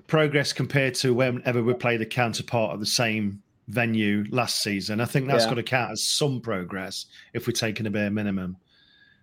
Progress 0.06 0.52
compared 0.52 0.94
to 0.96 1.14
whenever 1.14 1.62
we 1.62 1.74
played 1.74 2.00
the 2.00 2.06
counterpart 2.06 2.74
of 2.74 2.80
the 2.80 2.86
same 2.86 3.42
venue 3.68 4.24
last 4.30 4.62
season. 4.62 5.00
I 5.00 5.06
think 5.06 5.26
that's 5.26 5.44
Yeah. 5.44 5.50
got 5.50 5.54
to 5.56 5.62
count 5.62 5.92
as 5.92 6.02
some 6.02 6.40
progress 6.40 7.06
if 7.32 7.46
we're 7.46 7.52
taking 7.54 7.86
a 7.86 7.90
bare 7.90 8.10
minimum. 8.10 8.56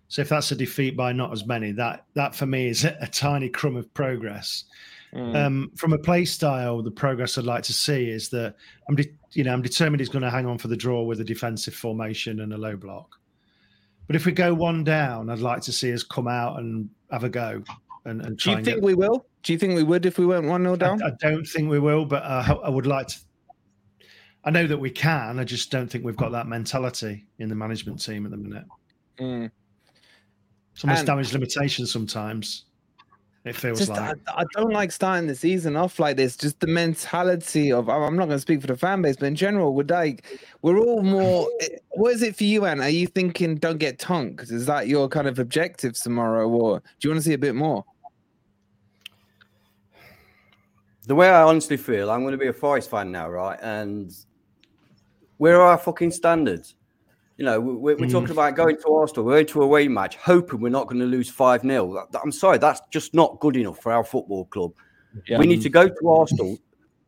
So 0.08 0.20
if 0.20 0.28
that's 0.28 0.50
a 0.50 0.56
defeat 0.56 0.96
by 0.96 1.12
not 1.12 1.32
as 1.32 1.46
many, 1.46 1.72
that 1.72 2.04
that 2.14 2.34
for 2.34 2.46
me 2.46 2.68
is 2.68 2.84
a, 2.84 2.96
a 3.00 3.06
tiny 3.06 3.48
crumb 3.48 3.76
of 3.76 3.92
progress. 3.94 4.64
Mm. 5.14 5.36
Um, 5.36 5.70
from 5.76 5.92
a 5.92 5.98
play 5.98 6.24
style, 6.24 6.82
the 6.82 6.90
progress 6.90 7.36
I'd 7.36 7.44
like 7.44 7.62
to 7.64 7.72
see 7.72 8.08
is 8.08 8.30
that 8.30 8.56
I'm, 8.88 8.96
de- 8.96 9.12
you 9.32 9.44
know, 9.44 9.52
I'm 9.52 9.60
determined 9.60 10.00
he's 10.00 10.08
going 10.08 10.22
to 10.22 10.30
hang 10.30 10.46
on 10.46 10.56
for 10.56 10.68
the 10.68 10.76
draw 10.76 11.02
with 11.02 11.20
a 11.20 11.24
defensive 11.24 11.74
formation 11.74 12.40
and 12.40 12.54
a 12.54 12.56
low 12.56 12.76
block. 12.76 13.14
But 14.06 14.16
if 14.16 14.24
we 14.24 14.32
go 14.32 14.54
one 14.54 14.84
down, 14.84 15.28
I'd 15.28 15.38
like 15.40 15.60
to 15.62 15.72
see 15.72 15.92
us 15.92 16.02
come 16.02 16.28
out 16.28 16.58
and 16.58 16.88
have 17.10 17.24
a 17.24 17.28
go. 17.28 17.62
And, 18.04 18.20
and 18.24 18.36
do 18.36 18.50
you 18.50 18.56
think 18.56 18.66
get, 18.66 18.82
we 18.82 18.94
will? 18.94 19.26
Do 19.42 19.52
you 19.52 19.58
think 19.58 19.74
we 19.76 19.82
would 19.84 20.06
if 20.06 20.18
we 20.18 20.26
went 20.26 20.46
1 20.46 20.62
0 20.62 20.76
down? 20.76 21.02
I 21.02 21.10
don't 21.20 21.44
think 21.44 21.70
we 21.70 21.78
will, 21.78 22.04
but 22.04 22.22
uh, 22.24 22.58
I 22.64 22.68
would 22.68 22.86
like 22.86 23.08
to. 23.08 23.16
I 24.44 24.50
know 24.50 24.66
that 24.66 24.78
we 24.78 24.90
can. 24.90 25.38
I 25.38 25.44
just 25.44 25.70
don't 25.70 25.88
think 25.88 26.04
we've 26.04 26.16
got 26.16 26.32
that 26.32 26.48
mentality 26.48 27.26
in 27.38 27.48
the 27.48 27.54
management 27.54 28.02
team 28.02 28.24
at 28.24 28.32
the 28.32 28.36
minute. 28.36 28.64
Mm. 29.20 29.50
It's 30.74 30.82
almost 30.84 31.00
And- 31.00 31.06
damage 31.06 31.32
limitation 31.32 31.86
sometimes. 31.86 32.64
It 33.44 33.56
feels 33.56 33.78
just 33.80 33.90
like. 33.90 34.16
I, 34.28 34.42
I 34.42 34.44
don't 34.54 34.72
like 34.72 34.92
starting 34.92 35.26
the 35.26 35.34
season 35.34 35.74
off 35.76 35.98
like 35.98 36.16
this. 36.16 36.36
Just 36.36 36.60
the 36.60 36.68
mentality 36.68 37.72
of 37.72 37.88
I'm 37.88 38.14
not 38.14 38.26
going 38.26 38.36
to 38.36 38.40
speak 38.40 38.60
for 38.60 38.68
the 38.68 38.76
fan 38.76 39.02
base, 39.02 39.16
but 39.16 39.26
in 39.26 39.34
general, 39.34 39.74
we're 39.74 39.82
like 39.82 40.24
we're 40.62 40.78
all 40.78 41.02
more. 41.02 41.48
eh, 41.60 41.66
What 41.90 42.12
is 42.14 42.22
it 42.22 42.36
for 42.36 42.44
you, 42.44 42.66
Ant? 42.66 42.80
Are 42.80 42.88
you 42.88 43.08
thinking 43.08 43.56
don't 43.56 43.78
get 43.78 43.98
tonked? 43.98 44.52
Is 44.52 44.66
that 44.66 44.86
your 44.86 45.08
kind 45.08 45.26
of 45.26 45.40
objective 45.40 45.94
tomorrow, 45.94 46.48
or 46.48 46.78
do 46.78 46.84
you 47.08 47.10
want 47.10 47.20
to 47.20 47.28
see 47.28 47.32
a 47.34 47.38
bit 47.38 47.56
more? 47.56 47.84
The 51.06 51.14
way 51.14 51.28
I 51.28 51.42
honestly 51.42 51.76
feel, 51.76 52.10
I'm 52.10 52.20
going 52.20 52.32
to 52.32 52.38
be 52.38 52.48
a 52.48 52.52
Forest 52.52 52.90
fan 52.90 53.10
now, 53.10 53.28
right? 53.28 53.58
And 53.62 54.12
where 55.38 55.60
are 55.60 55.72
our 55.72 55.78
fucking 55.78 56.12
standards? 56.12 56.76
You 57.36 57.44
know, 57.44 57.60
we- 57.60 57.74
we're, 57.74 57.96
we're 57.96 58.06
hmm. 58.06 58.12
talking 58.12 58.30
about 58.30 58.54
going 58.54 58.76
to 58.76 58.94
Arsenal, 58.94 59.24
we're 59.24 59.32
going 59.32 59.46
to 59.46 59.62
a 59.62 59.64
away 59.64 59.88
match, 59.88 60.16
hoping 60.16 60.60
we're 60.60 60.68
not 60.68 60.86
going 60.86 61.00
to 61.00 61.06
lose 61.06 61.28
5 61.28 61.62
0. 61.62 62.08
I'm 62.22 62.32
sorry, 62.32 62.58
that's 62.58 62.80
just 62.90 63.14
not 63.14 63.40
good 63.40 63.56
enough 63.56 63.80
for 63.80 63.92
our 63.92 64.04
football 64.04 64.44
club. 64.46 64.72
We 65.38 65.46
need 65.46 65.62
to 65.62 65.68
go 65.68 65.88
to 65.88 66.08
Arsenal. 66.08 66.58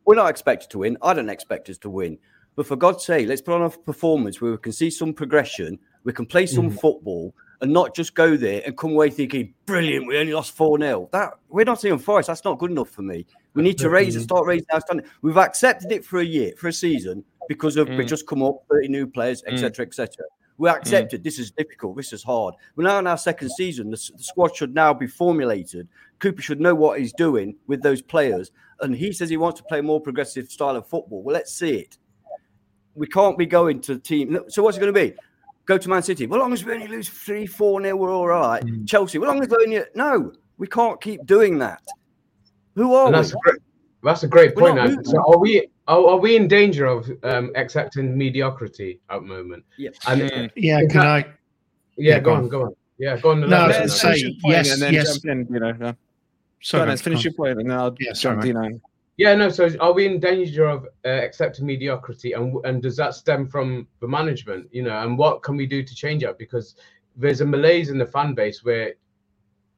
We're 0.04 0.16
not 0.16 0.28
expected 0.28 0.70
to 0.70 0.78
win. 0.78 0.98
I 1.00 1.14
don't 1.14 1.30
expect 1.30 1.70
us 1.70 1.78
to 1.78 1.90
win. 1.90 2.18
But 2.57 2.66
for 2.66 2.76
God's 2.76 3.04
sake, 3.04 3.28
let's 3.28 3.40
put 3.40 3.54
on 3.54 3.62
a 3.62 3.70
performance 3.70 4.40
where 4.40 4.52
we 4.52 4.59
can 4.59 4.72
see 4.72 4.90
some 4.90 5.12
progression, 5.12 5.78
we 6.04 6.12
can 6.12 6.26
play 6.26 6.46
some 6.46 6.68
mm-hmm. 6.68 6.76
football, 6.76 7.35
and 7.61 7.72
not 7.72 7.94
just 7.94 8.14
go 8.14 8.37
there 8.37 8.62
and 8.66 8.76
come 8.76 8.92
away 8.92 9.11
thinking, 9.11 9.54
brilliant, 9.64 10.07
we 10.07 10.18
only 10.18 10.35
lost 10.35 10.52
4 10.52 10.78
0. 10.78 11.09
That 11.12 11.35
we're 11.48 11.64
not 11.64 11.80
seeing 11.80 11.98
Forest. 11.98 12.26
That's 12.26 12.44
not 12.44 12.59
good 12.59 12.70
enough 12.70 12.90
for 12.90 13.02
me. 13.02 13.26
We 13.54 13.62
need 13.62 13.78
to 13.78 13.88
raise 13.88 14.16
and 14.16 14.24
start 14.24 14.46
raising 14.46 14.66
our 14.72 14.80
standard. 14.80 15.06
We've 15.22 15.36
accepted 15.36 15.92
it 15.92 16.04
for 16.04 16.18
a 16.18 16.24
year, 16.24 16.52
for 16.58 16.68
a 16.68 16.72
season, 16.72 17.24
because 17.48 17.76
of 17.76 17.88
we 17.88 17.96
mm. 17.96 18.08
just 18.08 18.26
come 18.26 18.42
up 18.42 18.64
30 18.70 18.88
new 18.88 19.06
players, 19.06 19.42
etc. 19.46 19.86
Mm. 19.86 19.88
etc. 19.88 20.24
We 20.58 20.68
accepted 20.68 21.20
mm. 21.20 21.24
this 21.24 21.38
is 21.38 21.50
difficult, 21.52 21.96
this 21.96 22.12
is 22.12 22.22
hard. 22.22 22.54
We're 22.76 22.84
now 22.84 22.98
in 22.98 23.06
our 23.06 23.18
second 23.18 23.50
season. 23.50 23.90
The, 23.90 24.10
the 24.16 24.22
squad 24.22 24.56
should 24.56 24.74
now 24.74 24.92
be 24.92 25.06
formulated. 25.06 25.88
Cooper 26.18 26.42
should 26.42 26.60
know 26.60 26.74
what 26.74 26.98
he's 26.98 27.12
doing 27.12 27.56
with 27.66 27.82
those 27.82 28.02
players. 28.02 28.50
And 28.80 28.94
he 28.94 29.12
says 29.12 29.30
he 29.30 29.36
wants 29.36 29.60
to 29.60 29.66
play 29.66 29.78
a 29.78 29.82
more 29.82 30.00
progressive 30.00 30.50
style 30.50 30.76
of 30.76 30.88
football. 30.88 31.22
Well, 31.22 31.34
let's 31.34 31.52
see 31.52 31.76
it. 31.76 31.98
We 32.94 33.06
can't 33.06 33.38
be 33.38 33.46
going 33.46 33.80
to 33.82 33.94
the 33.94 34.00
team. 34.00 34.38
So 34.48 34.62
what's 34.62 34.76
it 34.76 34.80
going 34.80 34.94
to 34.94 35.00
be? 35.00 35.14
Go 35.66 35.78
to 35.78 35.88
Man 35.88 36.02
City. 36.02 36.26
Well, 36.26 36.40
long 36.40 36.52
as 36.52 36.64
we 36.64 36.72
only 36.72 36.88
lose 36.88 37.08
three, 37.08 37.46
four 37.46 37.80
nil, 37.80 37.96
we're 37.96 38.12
all 38.12 38.28
right. 38.28 38.62
Chelsea. 38.86 39.18
Well, 39.18 39.30
long 39.30 39.42
as 39.42 39.48
we 39.48 39.56
only 39.56 39.84
no, 39.94 40.32
we 40.58 40.66
can't 40.66 41.00
keep 41.00 41.24
doing 41.24 41.58
that. 41.58 41.82
Who 42.74 42.94
are 42.94 43.06
And 43.06 43.14
we? 43.14 43.20
that's 43.22 43.32
a 43.32 43.37
great, 43.42 43.56
that's 44.02 44.22
a 44.22 44.28
great 44.28 44.56
We're 44.56 44.72
point. 44.72 44.76
not 44.96 45.06
So 45.06 45.18
are 45.32 45.38
we 45.38 45.68
are, 45.87 46.06
are 46.08 46.16
we 46.16 46.37
in 46.37 46.48
danger 46.48 46.87
of 46.87 47.10
um, 47.22 47.52
accepting 47.56 48.16
mediocrity 48.16 49.00
at 49.10 49.20
the 49.20 49.26
moment? 49.26 49.64
Yeah. 49.78 49.90
And 50.08 50.22
Mm. 50.22 50.50
yeah, 50.56 50.78
can 50.80 50.88
that- 50.88 51.06
I? 51.06 51.18
yeah, 51.18 52.14
Yeah, 52.14 52.18
go 52.20 52.24
go 52.24 52.32
on, 52.34 52.38
on. 52.44 52.48
go 52.48 52.62
on. 52.62 52.74
Yeah, 52.98 53.16
go 53.18 53.30
on. 53.32 53.40
No, 53.40 53.46
elaborate 53.46 53.74
I 53.74 53.76
on 53.78 53.82
was 53.84 54.00
that. 54.02 54.16
say- 54.16 54.38
yes, 54.44 54.72
and 54.72 54.82
then 54.82 54.94
yes. 54.94 55.18
jump 55.18 55.24
in. 55.48 55.54
You 55.54 55.60
know, 55.60 55.72
no. 55.72 55.94
Sorry, 56.60 56.78
Go 56.78 56.82
on, 56.82 56.87
man, 56.87 56.88
let's 56.88 57.02
finish 57.02 57.24
your 57.24 57.34
point, 57.34 57.58
and 57.60 57.68
then 57.70 57.76
I'll 57.78 57.94
Yeah, 58.00 58.12
sorry, 58.14 58.37
jump 58.37 58.56
mate. 58.56 58.68
Dino. 58.68 58.80
Yeah, 59.16 59.34
no. 59.37 59.48
So, 59.48 59.68
are 59.80 59.92
we 59.92 60.06
in 60.06 60.18
danger 60.18 60.64
of 60.64 60.87
uh, 61.04 61.08
accepting 61.08 61.66
mediocrity, 61.66 62.32
and 62.32 62.56
and 62.64 62.82
does 62.82 62.96
that 62.96 63.14
stem 63.14 63.46
from 63.46 63.87
the 64.00 64.08
management? 64.08 64.68
You 64.72 64.82
know, 64.84 64.98
and 65.02 65.16
what 65.18 65.42
can 65.42 65.56
we 65.56 65.66
do 65.66 65.82
to 65.84 65.94
change 65.94 66.24
it? 66.24 66.37
Because 66.38 66.74
there's 67.16 67.40
a 67.40 67.44
malaise 67.46 67.90
in 67.90 67.98
the 67.98 68.06
fan 68.06 68.34
base 68.34 68.64
where, 68.64 68.94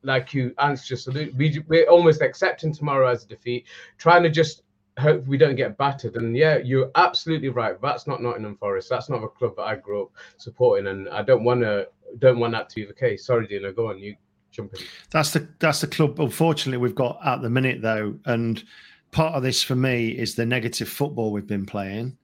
like 0.07 0.33
you 0.33 0.55
Ants 0.59 0.87
just 0.87 1.09
alluded, 1.09 1.37
we 1.37 1.63
we're 1.69 1.89
almost 1.89 2.23
accepting 2.23 2.73
tomorrow 2.73 3.09
as 3.09 3.25
a 3.25 3.29
defeat, 3.29 3.67
trying 3.99 4.23
to 4.23 4.31
just 4.31 4.63
hope 4.99 5.27
we 5.27 5.37
don't 5.37 5.57
get 5.57 5.77
battered. 5.77 6.17
And 6.17 6.37
yeah, 6.37 6.59
you're 6.59 6.91
absolutely 6.95 7.51
right. 7.51 7.81
That's 7.83 8.07
not 8.07 8.23
Nottingham 8.23 8.57
Forest. 8.57 8.89
That's 8.89 9.11
not 9.11 9.23
a 9.23 9.29
club 9.29 9.57
that 9.57 9.65
I 9.65 9.77
grew 9.77 10.05
up 10.05 10.13
supporting, 10.39 10.87
and 10.87 11.09
I 11.09 11.23
don't 11.23 11.45
want 11.45 11.61
to 11.63 11.89
don't 12.19 12.39
want 12.39 12.53
that 12.53 12.69
to 12.71 12.77
be 12.77 12.85
the 12.85 12.95
case. 12.95 13.27
Sorry, 13.27 13.47
Dino. 13.47 13.73
Go 13.73 13.91
on. 13.91 13.99
You 13.99 14.17
jump 14.51 14.75
in. 14.75 14.81
That's 15.11 15.33
the 15.33 15.49
that's 15.59 15.81
the 15.81 15.87
club. 15.87 16.19
Unfortunately, 16.21 16.79
we've 16.79 16.95
got 16.95 17.19
at 17.25 17.43
the 17.43 17.51
minute 17.51 17.83
though, 17.83 18.15
and 18.25 18.63
part 19.11 19.35
of 19.35 19.43
this 19.43 19.63
for 19.63 19.75
me 19.75 20.09
is 20.09 20.35
the 20.35 20.47
negative 20.47 20.89
football 20.89 21.33
we've 21.33 21.47
been 21.47 21.67
playing, 21.67 22.17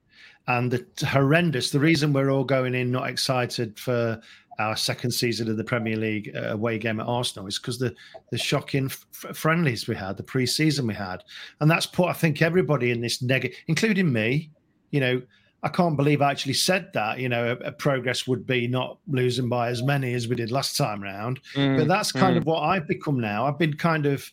and 0.46 0.70
the 0.70 0.86
horrendous. 1.06 1.70
The 1.70 1.80
reason 1.80 2.12
we're 2.12 2.30
all 2.30 2.44
going 2.44 2.74
in 2.74 2.90
not 2.90 3.08
excited 3.08 3.78
for 3.78 4.20
our 4.58 4.76
second 4.76 5.10
season 5.10 5.50
of 5.50 5.56
the 5.56 5.64
Premier 5.64 5.96
League 5.96 6.30
uh, 6.34 6.48
away 6.48 6.78
game 6.78 7.00
at 7.00 7.06
Arsenal 7.06 7.46
is 7.46 7.58
because 7.58 7.78
the 7.78 7.94
the 8.30 8.38
shocking 8.38 8.86
f- 8.86 9.36
friendlies 9.36 9.88
we 9.88 9.94
had, 9.94 10.16
the 10.16 10.22
pre-season 10.22 10.86
we 10.86 10.94
had, 10.94 11.22
and 11.60 11.70
that's 11.70 11.86
put 11.86 12.08
I 12.08 12.12
think 12.12 12.42
everybody 12.42 12.90
in 12.90 13.00
this 13.00 13.22
negative, 13.22 13.56
including 13.68 14.12
me. 14.12 14.50
You 14.90 15.00
know, 15.00 15.22
I 15.62 15.68
can't 15.68 15.96
believe 15.96 16.20
I 16.20 16.30
actually 16.30 16.54
said 16.54 16.92
that. 16.92 17.18
You 17.18 17.28
know, 17.28 17.52
a, 17.52 17.68
a 17.68 17.72
progress 17.72 18.26
would 18.26 18.46
be 18.46 18.66
not 18.66 18.98
losing 19.06 19.48
by 19.48 19.68
as 19.68 19.82
many 19.82 20.14
as 20.14 20.28
we 20.28 20.36
did 20.36 20.50
last 20.50 20.76
time 20.76 21.02
round. 21.02 21.40
Mm, 21.54 21.78
but 21.78 21.88
that's 21.88 22.12
kind 22.12 22.34
mm. 22.34 22.38
of 22.38 22.46
what 22.46 22.60
I've 22.60 22.86
become 22.86 23.18
now. 23.18 23.46
I've 23.46 23.58
been 23.58 23.74
kind 23.74 24.06
of 24.06 24.30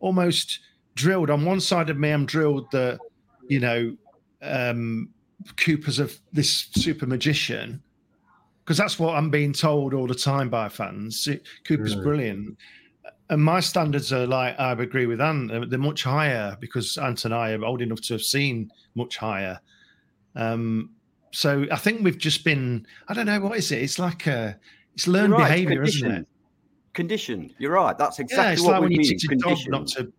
almost 0.00 0.60
drilled 0.94 1.30
on 1.30 1.44
one 1.44 1.60
side 1.60 1.88
of 1.88 1.98
me. 1.98 2.10
I'm 2.10 2.26
drilled 2.26 2.70
that 2.72 2.98
you 3.48 3.60
know 3.60 3.96
um, 4.42 5.08
Cooper's 5.56 5.98
of 5.98 6.18
this 6.32 6.68
super 6.74 7.06
magician 7.06 7.82
because 8.64 8.76
that's 8.78 8.98
what 8.98 9.14
I'm 9.16 9.30
being 9.30 9.52
told 9.52 9.92
all 9.94 10.06
the 10.06 10.14
time 10.14 10.48
by 10.50 10.68
fans. 10.68 11.28
Cooper's 11.64 11.96
Mm. 11.96 12.02
brilliant. 12.02 12.58
And 13.30 13.42
my 13.42 13.60
standards 13.60 14.12
are 14.12 14.26
like 14.26 14.58
I 14.60 14.72
agree 14.72 15.06
with 15.06 15.20
Ant. 15.20 15.50
They're, 15.70 15.78
much 15.78 16.02
higher 16.04 16.56
because 16.60 16.98
Ant 16.98 17.24
and 17.24 17.32
I 17.34 17.52
are 17.52 17.64
old 17.64 17.80
enough 17.80 18.00
to 18.02 18.14
have 18.14 18.22
seen 18.22 18.70
much 18.94 19.16
higher. 19.16 19.58
Um, 20.36 20.90
so 21.30 21.64
I 21.72 21.76
think 21.76 22.02
we've 22.04 22.18
just 22.18 22.44
been. 22.44 22.86
I 23.08 23.14
don't 23.14 23.26
know 23.26 23.40
what 23.40 23.56
is 23.58 23.72
it. 23.72 23.80
It's 23.82 23.98
like 23.98 24.26
a. 24.26 24.58
It's 24.94 25.08
learned 25.08 25.32
right, 25.32 25.40
it's 25.42 25.48
behaviour, 25.50 25.82
isn't 25.82 26.10
it? 26.10 26.28
Conditioned. 26.92 27.54
You're 27.58 27.72
right. 27.72 27.96
That's 27.96 28.18
Yeah, 28.18 28.24
exactly 28.24 28.52
it's 28.54 28.62
what 28.62 28.72
like 28.72 28.80
we 28.80 28.84
when 28.86 28.92
you 28.92 28.98
mean. 28.98 29.08
teach 29.08 29.24
your 29.24 29.34
dog 29.36 29.42
Conditioned. 29.44 29.72
not 29.72 29.86
to 29.88 30.12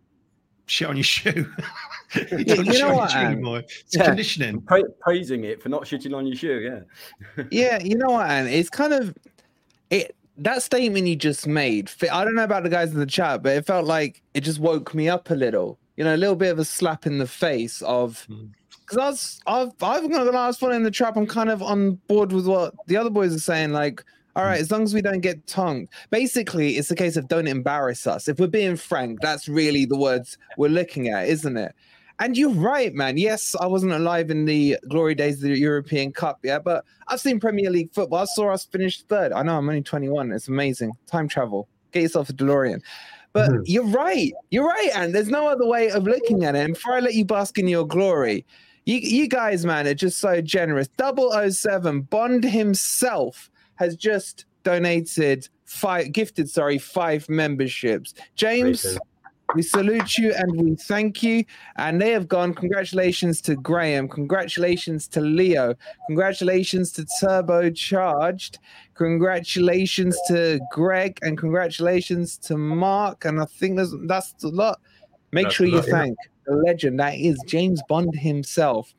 shit 0.66 0.88
on 0.88 0.96
your 0.96 1.04
shoe. 1.14 1.46
You 2.14 2.38
You- 2.38 2.44
don't 2.44 2.66
you 2.66 2.78
know 2.80 2.88
on 2.90 2.96
what, 2.96 3.10
shoe 3.10 3.18
Ant? 3.18 3.32
anymore. 3.34 3.58
It's 3.60 3.96
Yeah. 3.96 4.04
conditioning. 4.06 4.60
Pra- 4.62 4.88
praising 5.00 5.44
it 5.44 5.62
for 5.62 5.68
not 5.68 5.82
shitting 5.84 6.14
on 6.16 6.26
your 6.26 6.36
shoe. 6.36 6.84
Yeah. 7.36 7.44
yeah, 7.50 7.78
you 7.82 7.96
know 7.96 8.10
what, 8.10 8.28
and 8.30 8.48
it's 8.48 8.70
kind 8.70 8.92
of 8.92 9.14
it. 9.90 10.14
That 10.38 10.62
statement 10.62 11.06
you 11.06 11.14
just 11.14 11.46
made. 11.46 11.90
I 12.10 12.24
don't 12.24 12.34
know 12.34 12.42
about 12.42 12.64
the 12.64 12.68
guys 12.68 12.92
in 12.92 12.98
the 12.98 13.06
chat, 13.06 13.42
but 13.44 13.56
it 13.56 13.66
felt 13.66 13.86
like 13.86 14.20
it 14.34 14.40
just 14.40 14.58
woke 14.58 14.92
me 14.94 15.08
up 15.08 15.30
a 15.30 15.34
little. 15.34 15.78
You 15.96 16.02
know, 16.02 16.14
a 16.14 16.18
little 16.18 16.34
bit 16.34 16.50
of 16.50 16.58
a 16.58 16.64
slap 16.64 17.06
in 17.06 17.18
the 17.18 17.26
face 17.28 17.80
of 17.82 18.26
Mm. 18.28 18.50
because 18.80 18.98
I 18.98 19.06
was, 19.10 19.40
I've, 19.46 19.68
I've 20.04 20.10
got 20.10 20.24
the 20.24 20.32
last 20.32 20.60
one 20.60 20.72
in 20.72 20.82
the 20.82 20.90
trap. 20.90 21.16
I'm 21.16 21.26
kind 21.28 21.50
of 21.50 21.62
on 21.62 22.00
board 22.08 22.32
with 22.32 22.48
what 22.48 22.74
the 22.88 22.96
other 22.96 23.10
boys 23.10 23.32
are 23.32 23.38
saying. 23.38 23.70
Like, 23.70 24.02
all 24.34 24.42
right, 24.42 24.60
as 24.60 24.72
long 24.72 24.82
as 24.82 24.92
we 24.92 25.00
don't 25.00 25.20
get 25.20 25.46
tongued. 25.46 25.88
Basically, 26.10 26.78
it's 26.78 26.90
a 26.90 26.96
case 26.96 27.16
of 27.16 27.28
don't 27.28 27.46
embarrass 27.46 28.04
us. 28.04 28.26
If 28.26 28.40
we're 28.40 28.48
being 28.48 28.74
frank, 28.74 29.20
that's 29.20 29.48
really 29.48 29.84
the 29.84 29.96
words 29.96 30.36
we're 30.58 30.68
looking 30.68 31.10
at, 31.10 31.28
isn't 31.28 31.56
it? 31.56 31.72
And 32.20 32.36
you're 32.36 32.50
right, 32.50 32.94
man. 32.94 33.16
Yes, 33.16 33.56
I 33.60 33.66
wasn't 33.66 33.92
alive 33.92 34.30
in 34.30 34.44
the 34.44 34.78
glory 34.88 35.14
days 35.14 35.36
of 35.36 35.50
the 35.50 35.58
European 35.58 36.12
Cup, 36.12 36.38
yeah, 36.44 36.58
but 36.60 36.84
I've 37.08 37.20
seen 37.20 37.40
Premier 37.40 37.70
League 37.70 37.92
football. 37.92 38.20
I 38.20 38.24
saw 38.26 38.52
us 38.52 38.64
finish 38.64 39.02
third. 39.02 39.32
I 39.32 39.42
know 39.42 39.58
I'm 39.58 39.68
only 39.68 39.82
21. 39.82 40.30
It's 40.32 40.48
amazing. 40.48 40.92
Time 41.06 41.26
travel. 41.26 41.68
Get 41.92 42.02
yourself 42.02 42.30
a 42.30 42.32
DeLorean. 42.32 42.80
But 43.32 43.50
Mhm. 43.50 43.62
you're 43.66 43.86
right. 43.86 44.32
You're 44.50 44.66
right, 44.66 44.90
and 44.94 45.12
there's 45.12 45.28
no 45.28 45.48
other 45.48 45.66
way 45.66 45.90
of 45.90 46.04
looking 46.04 46.44
at 46.44 46.54
it. 46.54 46.60
And 46.60 46.74
before 46.74 46.94
I 46.94 47.00
let 47.00 47.14
you 47.14 47.24
bask 47.24 47.58
in 47.58 47.66
your 47.66 47.86
glory, 47.86 48.46
you, 48.86 48.96
you 48.98 49.26
guys, 49.28 49.66
man, 49.66 49.88
are 49.88 49.94
just 49.94 50.18
so 50.18 50.40
generous. 50.40 50.88
007 50.96 52.02
Bond 52.02 52.44
himself 52.44 53.50
has 53.74 53.96
just 53.96 54.44
donated 54.62 55.48
five, 55.64 56.12
gifted, 56.12 56.48
sorry, 56.48 56.78
five 56.78 57.28
memberships. 57.28 58.14
James, 58.36 58.84
Amazing. 58.84 58.98
We 59.54 59.62
salute 59.62 60.18
you 60.18 60.32
and 60.34 60.60
we 60.60 60.74
thank 60.76 61.22
you. 61.22 61.44
And 61.76 62.00
they 62.00 62.10
have 62.10 62.28
gone. 62.28 62.54
Congratulations 62.54 63.40
to 63.42 63.56
Graham. 63.56 64.08
Congratulations 64.08 65.08
to 65.08 65.20
Leo. 65.20 65.74
Congratulations 66.06 66.92
to 66.92 67.06
Turbocharged. 67.22 68.58
Congratulations 68.94 70.18
to 70.28 70.60
Greg. 70.72 71.18
And 71.22 71.38
congratulations 71.38 72.36
to 72.38 72.56
Mark. 72.56 73.24
And 73.24 73.40
I 73.40 73.46
think 73.46 73.76
there's, 73.76 73.94
that's 74.06 74.42
a 74.44 74.48
lot. 74.48 74.80
Make 75.32 75.46
That's 75.46 75.56
sure 75.56 75.66
you 75.66 75.76
lot, 75.76 75.86
yeah. 75.88 75.92
thank 75.92 76.16
the 76.46 76.56
legend 76.56 77.00
that 77.00 77.14
is 77.14 77.38
James 77.46 77.82
Bond 77.88 78.14
himself. 78.14 78.94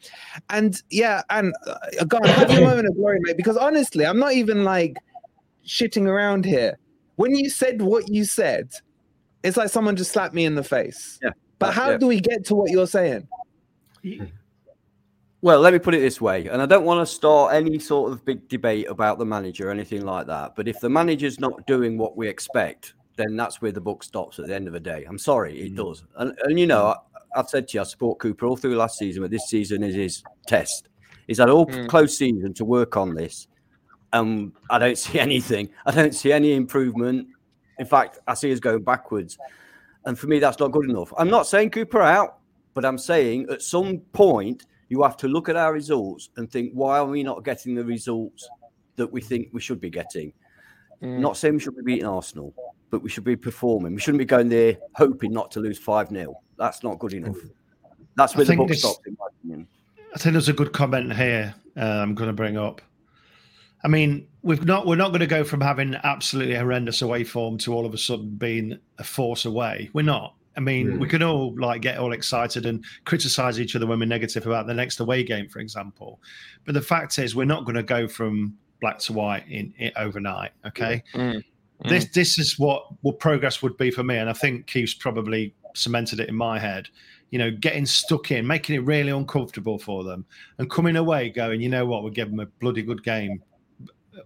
And 0.49 0.81
yeah, 0.89 1.21
and 1.29 1.53
uh, 1.67 2.03
go 2.05 2.17
on, 2.17 2.23
have 2.27 2.51
your 2.51 2.61
moment 2.67 2.87
of 2.87 2.95
glory, 2.95 3.19
mate. 3.21 3.37
Because 3.37 3.57
honestly, 3.57 4.05
I'm 4.05 4.19
not 4.19 4.33
even 4.33 4.63
like 4.63 4.97
shitting 5.65 6.07
around 6.07 6.45
here. 6.45 6.77
When 7.15 7.35
you 7.35 7.49
said 7.49 7.81
what 7.81 8.09
you 8.09 8.25
said, 8.25 8.73
it's 9.45 9.57
like 9.57 9.69
someone 9.69 9.95
just 9.95 10.11
slapped 10.11 10.33
me 10.33 10.45
in 10.45 10.55
the 10.55 10.63
face. 10.63 11.19
Yeah, 11.23 11.31
But 11.59 11.73
how 11.73 11.91
it. 11.91 11.99
do 11.99 12.07
we 12.07 12.19
get 12.19 12.45
to 12.47 12.55
what 12.55 12.71
you're 12.71 12.87
saying? 12.87 13.27
Well, 15.41 15.59
let 15.59 15.73
me 15.73 15.79
put 15.79 15.93
it 15.93 15.99
this 15.99 16.19
way, 16.19 16.47
and 16.47 16.61
I 16.61 16.65
don't 16.65 16.85
want 16.85 17.07
to 17.07 17.13
start 17.13 17.53
any 17.53 17.77
sort 17.77 18.11
of 18.11 18.25
big 18.25 18.47
debate 18.49 18.87
about 18.89 19.19
the 19.19 19.25
manager 19.25 19.67
or 19.67 19.71
anything 19.71 20.03
like 20.03 20.25
that. 20.27 20.55
But 20.55 20.67
if 20.67 20.79
the 20.79 20.89
manager's 20.89 21.39
not 21.39 21.67
doing 21.67 21.97
what 21.97 22.17
we 22.17 22.27
expect, 22.27 22.95
then 23.15 23.35
that's 23.35 23.61
where 23.61 23.71
the 23.71 23.81
book 23.81 24.03
stops 24.03 24.39
at 24.39 24.47
the 24.47 24.55
end 24.55 24.65
of 24.67 24.73
the 24.73 24.79
day. 24.79 25.05
I'm 25.07 25.19
sorry, 25.19 25.59
it 25.61 25.75
does. 25.75 26.03
And, 26.17 26.35
and 26.43 26.59
you 26.59 26.65
know, 26.65 26.87
I, 26.87 26.95
I've 27.39 27.47
said 27.49 27.67
to 27.69 27.77
you, 27.77 27.81
I 27.81 27.83
support 27.83 28.17
Cooper 28.19 28.47
all 28.47 28.57
through 28.57 28.75
last 28.75 28.97
season, 28.97 29.21
but 29.21 29.29
this 29.29 29.47
season 29.47 29.83
is 29.83 29.93
his 29.93 30.23
test. 30.47 30.89
He's 31.27 31.37
had 31.37 31.49
all 31.49 31.67
Mm. 31.67 31.87
close 31.89 32.17
season 32.17 32.53
to 32.55 32.65
work 32.65 32.97
on 32.97 33.13
this. 33.13 33.47
Um, 34.13 34.53
I 34.69 34.79
don't 34.79 34.97
see 35.05 35.19
anything. 35.19 35.69
I 35.85 35.91
don't 35.91 36.15
see 36.15 36.31
any 36.31 36.53
improvement. 36.53 37.27
In 37.79 37.85
fact, 37.85 38.19
I 38.27 38.33
see 38.33 38.51
us 38.51 38.59
going 38.59 38.83
backwards. 38.83 39.37
And 40.05 40.17
for 40.17 40.27
me, 40.27 40.39
that's 40.39 40.59
not 40.59 40.71
good 40.71 40.89
enough. 40.89 41.11
I'm 41.17 41.29
not 41.29 41.47
saying 41.47 41.71
Cooper 41.71 42.01
out, 42.01 42.37
but 42.73 42.85
I'm 42.85 42.97
saying 42.97 43.47
at 43.49 43.61
some 43.61 43.99
point 44.13 44.65
you 44.89 45.01
have 45.03 45.17
to 45.17 45.27
look 45.27 45.49
at 45.49 45.55
our 45.55 45.73
results 45.73 46.29
and 46.37 46.49
think, 46.49 46.71
why 46.73 46.99
are 46.99 47.05
we 47.05 47.23
not 47.23 47.43
getting 47.43 47.75
the 47.75 47.83
results 47.83 48.47
that 48.97 49.11
we 49.11 49.19
think 49.21 49.49
we 49.51 49.61
should 49.61 49.81
be 49.81 49.89
getting? 49.89 50.31
Mm. 51.01 51.19
Not 51.19 51.37
saying 51.37 51.55
we 51.55 51.59
should 51.59 51.75
be 51.75 51.81
beating 51.83 52.05
Arsenal, 52.05 52.53
but 52.91 53.01
we 53.01 53.09
should 53.09 53.23
be 53.23 53.35
performing. 53.35 53.95
We 53.95 53.99
shouldn't 53.99 54.19
be 54.19 54.25
going 54.25 54.49
there 54.49 54.77
hoping 54.93 55.33
not 55.33 55.51
to 55.51 55.59
lose 55.59 55.77
5 55.79 56.09
0. 56.09 56.39
That's 56.57 56.83
not 56.83 56.99
good 56.99 57.13
enough. 57.13 57.37
That's 58.15 58.33
I 58.33 58.37
where 58.37 58.45
the 58.45 58.49
think 58.49 58.59
book 58.59 58.67
this- 58.69 58.79
stops, 58.79 58.99
in 59.07 59.17
my 59.19 59.25
opinion. 59.27 59.67
I 60.13 60.17
think 60.17 60.33
there's 60.33 60.47
a 60.47 60.53
good 60.53 60.71
comment 60.71 61.13
here. 61.13 61.53
Uh, 61.75 61.81
I'm 61.81 62.15
going 62.15 62.29
to 62.29 62.33
bring 62.33 62.55
up. 62.57 62.81
I 63.85 63.87
mean, 63.87 64.27
we've 64.41 64.65
not 64.65 64.87
we're 64.87 64.95
not 64.95 65.09
going 65.09 65.19
to 65.19 65.27
go 65.27 65.43
from 65.43 65.61
having 65.61 65.95
absolutely 66.03 66.55
horrendous 66.55 67.03
away 67.03 67.23
form 67.23 67.59
to 67.59 67.71
all 67.73 67.85
of 67.85 67.93
a 67.93 67.99
sudden 67.99 68.31
being 68.35 68.79
a 68.97 69.03
force 69.03 69.45
away. 69.45 69.91
We're 69.93 70.01
not. 70.01 70.33
I 70.57 70.61
mean, 70.61 70.87
Mm. 70.93 70.99
we 70.99 71.07
can 71.07 71.21
all 71.21 71.53
like 71.59 71.81
get 71.83 71.99
all 71.99 72.11
excited 72.13 72.65
and 72.65 72.83
criticize 73.03 73.59
each 73.59 73.75
other 73.75 73.85
when 73.85 73.99
we're 73.99 74.05
negative 74.05 74.47
about 74.47 74.65
the 74.65 74.73
next 74.73 74.99
away 75.01 75.21
game, 75.23 75.47
for 75.49 75.59
example. 75.59 76.19
But 76.65 76.73
the 76.73 76.81
fact 76.81 77.19
is, 77.19 77.35
we're 77.35 77.45
not 77.45 77.63
going 77.65 77.75
to 77.75 77.83
go 77.83 78.07
from 78.07 78.57
black 78.81 78.97
to 78.99 79.13
white 79.13 79.43
in, 79.47 79.71
in 79.77 79.91
overnight. 79.97 80.51
Okay, 80.65 81.03
Mm. 81.13 81.43
this 81.89 82.05
this 82.05 82.39
is 82.39 82.57
what 82.57 82.85
what 83.03 83.19
progress 83.19 83.61
would 83.61 83.77
be 83.77 83.91
for 83.91 84.03
me, 84.03 84.17
and 84.17 84.31
I 84.31 84.33
think 84.33 84.65
Keith's 84.65 84.95
probably 84.95 85.53
cemented 85.75 86.19
it 86.19 86.29
in 86.29 86.35
my 86.35 86.57
head. 86.57 86.87
You 87.31 87.39
know, 87.39 87.51
getting 87.51 87.85
stuck 87.85 88.31
in, 88.31 88.47
making 88.47 88.75
it 88.77 88.83
really 88.85 89.11
uncomfortable 89.11 89.77
for 89.77 90.03
them, 90.03 90.25
and 90.57 90.69
coming 90.71 90.95
away 90.95 91.29
going, 91.29 91.59
you 91.61 91.69
know 91.69 91.85
what, 91.85 92.01
we'll 92.01 92.13
give 92.13 92.29
them 92.31 92.39
a 92.39 92.45
bloody 92.61 92.81
good 92.81 93.03
game, 93.03 93.43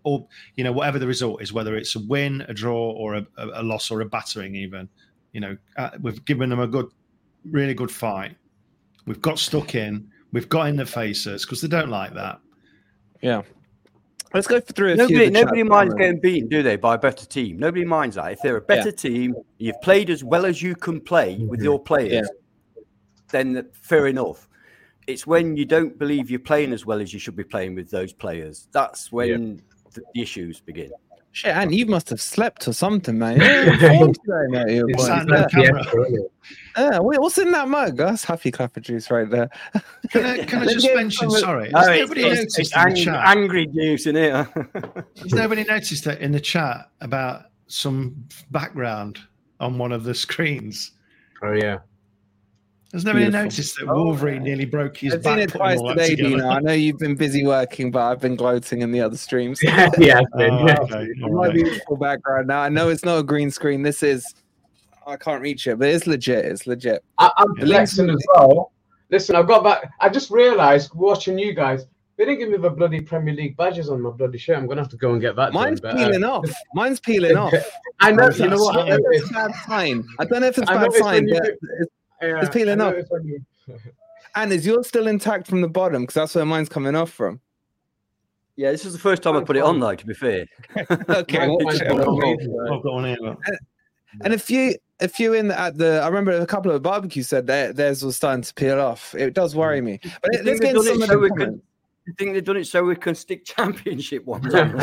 or 0.03 0.27
you 0.55 0.63
know, 0.63 0.71
whatever 0.71 0.99
the 0.99 1.07
result 1.07 1.41
is, 1.41 1.53
whether 1.53 1.75
it's 1.75 1.95
a 1.95 1.99
win, 1.99 2.45
a 2.47 2.53
draw, 2.53 2.91
or 2.91 3.15
a, 3.15 3.27
a, 3.37 3.61
a 3.61 3.63
loss, 3.63 3.91
or 3.91 4.01
a 4.01 4.05
battering, 4.05 4.55
even. 4.55 4.89
You 5.31 5.41
know, 5.41 5.57
uh, 5.77 5.91
we've 6.01 6.23
given 6.25 6.49
them 6.49 6.59
a 6.59 6.67
good, 6.67 6.87
really 7.51 7.73
good 7.73 7.91
fight. 7.91 8.35
We've 9.05 9.21
got 9.21 9.39
stuck 9.39 9.75
in. 9.75 10.09
We've 10.31 10.49
got 10.49 10.69
in 10.69 10.75
their 10.75 10.85
faces 10.85 11.45
because 11.45 11.61
they 11.61 11.67
don't 11.67 11.89
like 11.89 12.13
that. 12.13 12.39
Yeah. 13.21 13.43
Let's 14.33 14.45
go 14.45 14.59
through 14.59 14.93
a 14.93 14.95
few. 14.95 15.17
Nobody, 15.17 15.25
of 15.25 15.33
nobody 15.33 15.63
minds 15.63 15.95
getting 15.95 16.19
beaten, 16.19 16.49
do 16.49 16.61
they, 16.61 16.75
by 16.75 16.95
a 16.95 16.97
better 16.99 17.25
team? 17.25 17.57
Nobody 17.57 17.83
minds 17.83 18.15
that. 18.15 18.31
If 18.31 18.41
they're 18.43 18.57
a 18.57 18.61
better 18.61 18.91
team, 18.91 19.33
you've 19.57 19.81
played 19.81 20.11
as 20.11 20.23
well 20.23 20.45
as 20.45 20.61
you 20.61 20.75
can 20.75 21.01
play 21.01 21.37
with 21.37 21.61
your 21.63 21.79
players, 21.79 22.29
yeah. 22.75 22.83
then 23.31 23.67
fair 23.73 24.05
enough. 24.05 24.47
It's 25.07 25.25
when 25.25 25.57
you 25.57 25.65
don't 25.65 25.97
believe 25.97 26.29
you're 26.29 26.39
playing 26.39 26.73
as 26.73 26.85
well 26.85 27.01
as 27.01 27.11
you 27.11 27.19
should 27.19 27.35
be 27.35 27.43
playing 27.43 27.73
with 27.73 27.89
those 27.89 28.13
players. 28.13 28.67
That's 28.71 29.11
when 29.11 29.57
the, 29.57 29.63
the 29.93 30.03
issues 30.15 30.59
begin. 30.59 30.91
Shit, 31.31 31.55
and 31.55 31.73
you 31.73 31.85
must 31.85 32.09
have 32.09 32.19
slept 32.19 32.67
or 32.67 32.73
something, 32.73 33.19
man. 33.19 33.39
You're 33.39 33.73
in 33.73 33.97
form 33.99 34.13
today, 34.13 34.45
mate, 34.49 34.75
you're 34.75 34.89
It's 34.89 35.05
quite- 35.05 35.07
Sat 35.07 35.21
in 35.21 35.27
the 35.27 35.39
not 35.41 35.51
camera. 35.51 35.83
Fiesta, 35.83 36.01
is 36.01 36.13
it? 36.13 36.31
Yeah, 36.75 36.99
wait, 37.01 37.21
what's 37.21 37.37
in 37.37 37.51
that 37.51 37.67
mug? 37.67 37.97
That's 37.97 38.23
happy 38.23 38.49
clapper 38.49 38.79
juice 38.79 39.11
right 39.11 39.29
there. 39.29 39.47
Can 40.09 40.25
I, 40.25 40.43
can 40.45 40.59
I 40.59 40.65
Let's 40.65 40.81
just 40.81 40.95
mention? 40.95 41.29
Sorry, 41.29 41.69
No, 41.69 41.79
has 41.79 41.87
oh, 41.87 41.91
it's, 41.91 42.01
nobody 42.01 42.21
it's- 42.21 42.37
noticed 42.37 42.59
it's 42.59 42.75
in 42.75 42.89
the 42.93 43.03
chat? 43.05 43.27
angry 43.37 43.67
juice 43.67 44.05
in 44.07 44.15
here. 44.15 44.49
Has 45.21 45.33
nobody 45.33 45.63
noticed 45.65 46.03
that 46.05 46.19
in 46.19 46.31
the 46.31 46.39
chat 46.39 46.89
about 47.01 47.43
some 47.67 48.15
background 48.49 49.19
on 49.59 49.77
one 49.77 49.91
of 49.91 50.03
the 50.05 50.15
screens? 50.15 50.93
Oh 51.43 51.53
yeah. 51.53 51.77
Has 52.93 53.05
nobody 53.05 53.29
noticed 53.29 53.77
that 53.77 53.85
Wolverine 53.85 54.41
nearly 54.43 54.65
broke 54.65 54.97
his 54.97 55.13
I've 55.13 55.23
back? 55.23 55.33
seen 55.37 55.43
it 55.43 55.51
twice 55.51 55.79
today, 55.81 56.09
together? 56.15 56.29
Dino. 56.29 56.47
I 56.49 56.59
know 56.59 56.71
you've 56.73 56.97
been 56.97 57.15
busy 57.15 57.45
working, 57.45 57.91
but 57.91 58.01
I've 58.03 58.19
been 58.19 58.35
gloating 58.35 58.81
in 58.81 58.91
the 58.91 58.99
other 58.99 59.17
streams. 59.17 59.59
yeah, 59.63 59.89
yeah, 59.99 60.21
Oh, 60.33 60.65
yeah. 60.65 60.77
okay, 60.81 61.07
My 61.19 61.45
right. 61.47 61.53
beautiful 61.53 61.97
background 61.97 62.47
now. 62.47 62.61
I 62.61 62.69
know 62.69 62.89
it's 62.89 63.05
not 63.05 63.19
a 63.19 63.23
green 63.23 63.51
screen. 63.51 63.83
This 63.83 64.01
is 64.01 64.25
I 65.05 65.17
can't 65.17 65.41
reach 65.41 65.67
it, 65.67 65.77
but 65.77 65.87
it's 65.87 66.07
legit. 66.07 66.45
It's 66.45 66.65
legit. 66.67 67.03
I, 67.19 67.31
I'm 67.37 67.53
Yeah. 67.57 67.65
flexing 67.65 68.09
as 68.09 68.25
well. 68.33 68.71
Listen, 69.11 69.35
I've 69.35 69.47
got 69.47 69.63
back. 69.63 69.91
I 69.99 70.09
just 70.09 70.29
realised 70.31 70.91
watching 70.93 71.37
you 71.37 71.53
guys, 71.53 71.85
they 72.17 72.25
didn't 72.25 72.39
give 72.39 72.49
me 72.49 72.57
the 72.57 72.69
bloody 72.69 73.01
Premier 73.01 73.33
League 73.33 73.55
badges 73.57 73.89
on 73.89 74.01
my 74.01 74.09
bloody 74.11 74.37
shirt. 74.37 74.57
I'm 74.57 74.67
gonna 74.67 74.81
have 74.81 74.91
to 74.91 74.97
go 74.97 75.13
and 75.13 75.21
get 75.21 75.35
that. 75.35 75.53
Mine's 75.53 75.79
done, 75.79 75.95
but, 75.95 76.01
uh, 76.01 76.05
peeling 76.07 76.23
off. 76.23 76.45
Mine's 76.73 76.99
peeling 76.99 77.37
off. 77.37 77.53
I 77.99 78.11
know. 78.11 78.29
You 78.29 78.49
know 78.49 78.57
what? 78.57 78.77
I 78.77 78.81
I 78.81 78.89
don't 78.89 79.01
know 79.03 79.09
if 79.11 79.21
it's 79.21 79.29
a 79.29 79.33
bad 79.33 79.51
sign. 79.67 80.07
I 80.19 80.25
don't 80.25 80.41
know 80.41 80.47
if 80.47 80.57
it's 80.57 80.69
I 80.69 80.73
bad 80.73 80.81
noticed 80.81 80.99
sign, 80.99 81.29
but 81.29 81.45
it's, 81.47 81.91
Yeah, 82.21 82.41
It's 82.41 82.49
peeling 82.53 82.81
I 82.81 82.85
off. 82.85 82.91
noticed 82.93 83.11
when 83.11 83.25
you- 83.25 83.45
and 84.35 84.51
is 84.51 84.65
yours 84.65 84.87
still 84.87 85.07
intact 85.07 85.47
from 85.47 85.61
the 85.61 85.67
bottom? 85.69 86.03
Because 86.03 86.15
that's 86.15 86.35
where 86.35 86.45
mine's 86.45 86.69
coming 86.69 86.95
off 86.95 87.11
from. 87.11 87.39
Yeah, 88.55 88.71
this 88.71 88.83
is 88.85 88.91
the 88.93 88.99
first 88.99 89.23
time 89.23 89.37
I 89.37 89.41
put 89.43 89.55
it 89.55 89.63
on, 89.63 89.79
though. 89.79 89.95
To 89.95 90.05
be 90.05 90.13
fair, 90.13 90.45
Okay, 91.09 91.39
Mine- 91.39 91.49
watch 91.51 91.63
mine's 91.63 91.81
it. 91.81 91.87
got 91.87 92.07
a 92.07 92.11
Watch 92.11 92.23
wave, 92.25 92.37
it. 92.41 92.49
I've 92.73 92.83
got 92.83 92.93
one 92.93 93.05
here. 93.05 93.17
look. 93.21 93.39
And 94.23 94.33
a 94.33 94.39
few, 94.39 94.75
a 94.99 95.07
few 95.07 95.33
in 95.33 95.47
the, 95.49 95.57
at 95.59 95.77
the. 95.77 96.01
I 96.03 96.07
remember 96.07 96.31
a 96.31 96.45
couple 96.45 96.71
of 96.71 96.81
barbecues 96.81 97.29
said 97.29 97.47
that 97.47 97.75
theirs 97.77 98.03
was 98.03 98.15
starting 98.17 98.41
to 98.41 98.53
peel 98.53 98.79
off. 98.81 99.13
It 99.15 99.33
does 99.33 99.55
worry 99.55 99.79
me. 99.81 99.99
But 100.21 100.33
You 100.33 100.43
let's 100.43 100.59
think 100.59 100.61
get 100.61 100.73
they've 100.73 100.83
some 100.83 100.99
done 100.99 101.03
of 101.03 101.03
it 101.03 101.07
so 101.07 101.13
the 101.13 101.19
we 101.19 101.29
can- 101.29 101.61
you 102.07 102.13
think 102.17 102.33
they've 102.33 102.43
done 102.43 102.57
it 102.57 102.65
so 102.65 102.83
we 102.83 102.95
can 102.95 103.13
stick 103.15 103.45
championship 103.45 104.25
ones 104.25 104.53
on? 104.55 104.81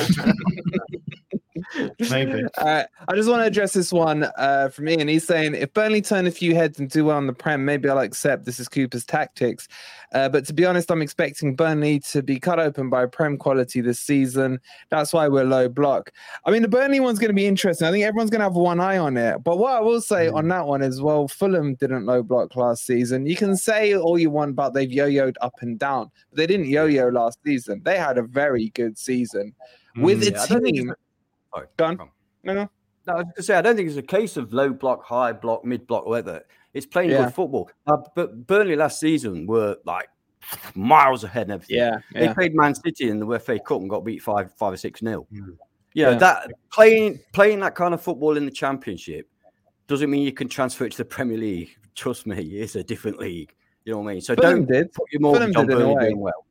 Maybe. 2.10 2.44
Uh, 2.58 2.84
I 3.08 3.14
just 3.14 3.28
want 3.28 3.42
to 3.42 3.46
address 3.46 3.72
this 3.72 3.92
one 3.92 4.24
uh, 4.38 4.68
from 4.68 4.88
Ian. 4.88 5.08
He's 5.08 5.26
saying 5.26 5.54
if 5.54 5.72
Burnley 5.72 6.02
turn 6.02 6.26
a 6.26 6.30
few 6.30 6.54
heads 6.54 6.78
and 6.78 6.88
do 6.88 7.04
well 7.04 7.16
on 7.16 7.26
the 7.26 7.32
Prem, 7.32 7.64
maybe 7.64 7.88
I'll 7.88 7.98
accept 7.98 8.44
this 8.44 8.58
is 8.60 8.68
Cooper's 8.68 9.04
tactics. 9.04 9.68
Uh, 10.12 10.28
but 10.28 10.46
to 10.46 10.54
be 10.54 10.64
honest, 10.64 10.90
I'm 10.90 11.02
expecting 11.02 11.54
Burnley 11.56 12.00
to 12.00 12.22
be 12.22 12.38
cut 12.38 12.58
open 12.58 12.88
by 12.88 13.06
Prem 13.06 13.36
quality 13.36 13.80
this 13.80 14.00
season. 14.00 14.60
That's 14.90 15.12
why 15.12 15.28
we're 15.28 15.44
low 15.44 15.68
block. 15.68 16.12
I 16.44 16.50
mean, 16.50 16.62
the 16.62 16.68
Burnley 16.68 17.00
one's 17.00 17.18
going 17.18 17.30
to 17.30 17.34
be 17.34 17.46
interesting. 17.46 17.86
I 17.86 17.90
think 17.90 18.04
everyone's 18.04 18.30
going 18.30 18.40
to 18.40 18.44
have 18.46 18.54
one 18.54 18.80
eye 18.80 18.98
on 18.98 19.16
it. 19.16 19.42
But 19.44 19.58
what 19.58 19.74
I 19.74 19.80
will 19.80 20.00
say 20.00 20.28
on 20.28 20.48
that 20.48 20.66
one 20.66 20.82
is, 20.82 21.02
well, 21.02 21.28
Fulham 21.28 21.74
didn't 21.74 22.06
low 22.06 22.22
block 22.22 22.56
last 22.56 22.86
season. 22.86 23.26
You 23.26 23.36
can 23.36 23.56
say 23.56 23.94
all 23.96 24.18
you 24.18 24.30
want 24.30 24.56
but 24.56 24.70
they've 24.70 24.90
yo-yoed 24.90 25.34
up 25.42 25.54
and 25.60 25.78
down, 25.78 26.10
but 26.30 26.38
they 26.38 26.46
didn't 26.46 26.66
yo-yo 26.66 27.08
last 27.08 27.38
season. 27.44 27.82
They 27.84 27.98
had 27.98 28.16
a 28.16 28.22
very 28.22 28.70
good 28.70 28.96
season 28.96 29.52
with 29.96 30.22
Mm. 30.22 30.28
a 30.28 30.30
Yeah, 30.30 30.42
I 30.42 30.46
don't 30.46 30.62
think 30.62 30.76
team. 30.76 30.94
Sorry, 31.56 31.66
Done. 31.76 31.96
wrong. 31.96 32.10
No, 32.44 32.54
no. 32.54 32.70
No, 33.06 33.12
I 33.12 33.16
was 33.16 33.24
going 33.24 33.34
to 33.36 33.42
say, 33.42 33.54
I 33.56 33.62
don't 33.62 33.76
think 33.76 33.88
it's 33.88 33.96
a 33.98 34.02
case 34.02 34.36
of 34.36 34.52
low 34.52 34.70
block, 34.72 35.04
high 35.04 35.32
block, 35.32 35.64
mid 35.64 35.86
block, 35.86 36.06
whatever. 36.06 36.42
It's 36.74 36.86
playing 36.86 37.10
Yeah. 37.10 37.24
good 37.24 37.34
football. 37.34 37.70
Uh, 37.86 37.98
but 38.14 38.46
Burnley 38.46 38.74
last 38.76 38.98
season 39.00 39.46
were 39.46 39.76
like 39.84 40.08
miles 40.74 41.24
ahead 41.24 41.42
and 41.44 41.52
everything. 41.52 41.76
Yeah, 41.78 41.98
They 42.12 42.32
played 42.34 42.54
Man 42.54 42.74
City 42.74 43.08
in 43.08 43.18
the 43.20 43.38
FA 43.38 43.58
Cup 43.58 43.80
and 43.80 43.88
got 43.90 44.04
beat 44.04 44.22
five, 44.22 44.52
five 44.54 44.72
or 44.72 44.76
six 44.76 45.02
nil. 45.02 45.26
Mm. 45.32 45.56
You 45.94 46.04
know 46.04 46.10
Yeah. 46.10 46.18
that 46.18 46.50
playing 46.72 47.20
playing 47.32 47.60
that 47.60 47.74
kind 47.74 47.94
of 47.94 48.02
football 48.02 48.36
in 48.36 48.44
the 48.44 48.50
Championship 48.50 49.28
doesn't 49.86 50.10
mean 50.10 50.22
you 50.24 50.32
can 50.32 50.48
transfer 50.48 50.84
it 50.84 50.90
to 50.92 50.98
the 50.98 51.04
Premier 51.04 51.38
League. 51.38 51.70
Trust 51.94 52.26
me, 52.26 52.36
it's 52.36 52.74
a 52.76 52.82
different 52.84 53.18
league. 53.18 53.54
You 53.84 53.92
know 53.92 54.00
what 54.00 54.10
I 54.10 54.12
mean? 54.14 54.20
So 54.20 54.34
Fulham 54.34 54.64
don't 54.66 54.68
did. 54.68 54.92
put 54.92 55.06
your 55.12 55.20
mortgage 55.22 55.54
Fulham 55.54 55.56
on 55.56 55.66
did 55.68 55.72
in 55.76 55.80
a 55.80 55.84
Burnley 55.84 55.94
way. 55.96 56.08
doing 56.10 56.20
well. 56.20 56.44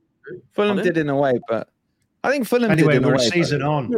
Fulham 0.54 0.78
did 0.78 0.98
in 0.98 1.10
a 1.10 1.16
way, 1.16 1.34
but 1.48 1.70
I 2.24 2.32
think 2.32 2.48
Fulham 2.48 2.72
Anyway, 2.72 2.94
did 2.94 2.98
in 2.98 3.04
a 3.04 3.08
we're 3.08 3.14
a 3.14 3.18
way. 3.18 3.26
but 3.26 3.34
season 3.34 3.62
on. 3.62 3.94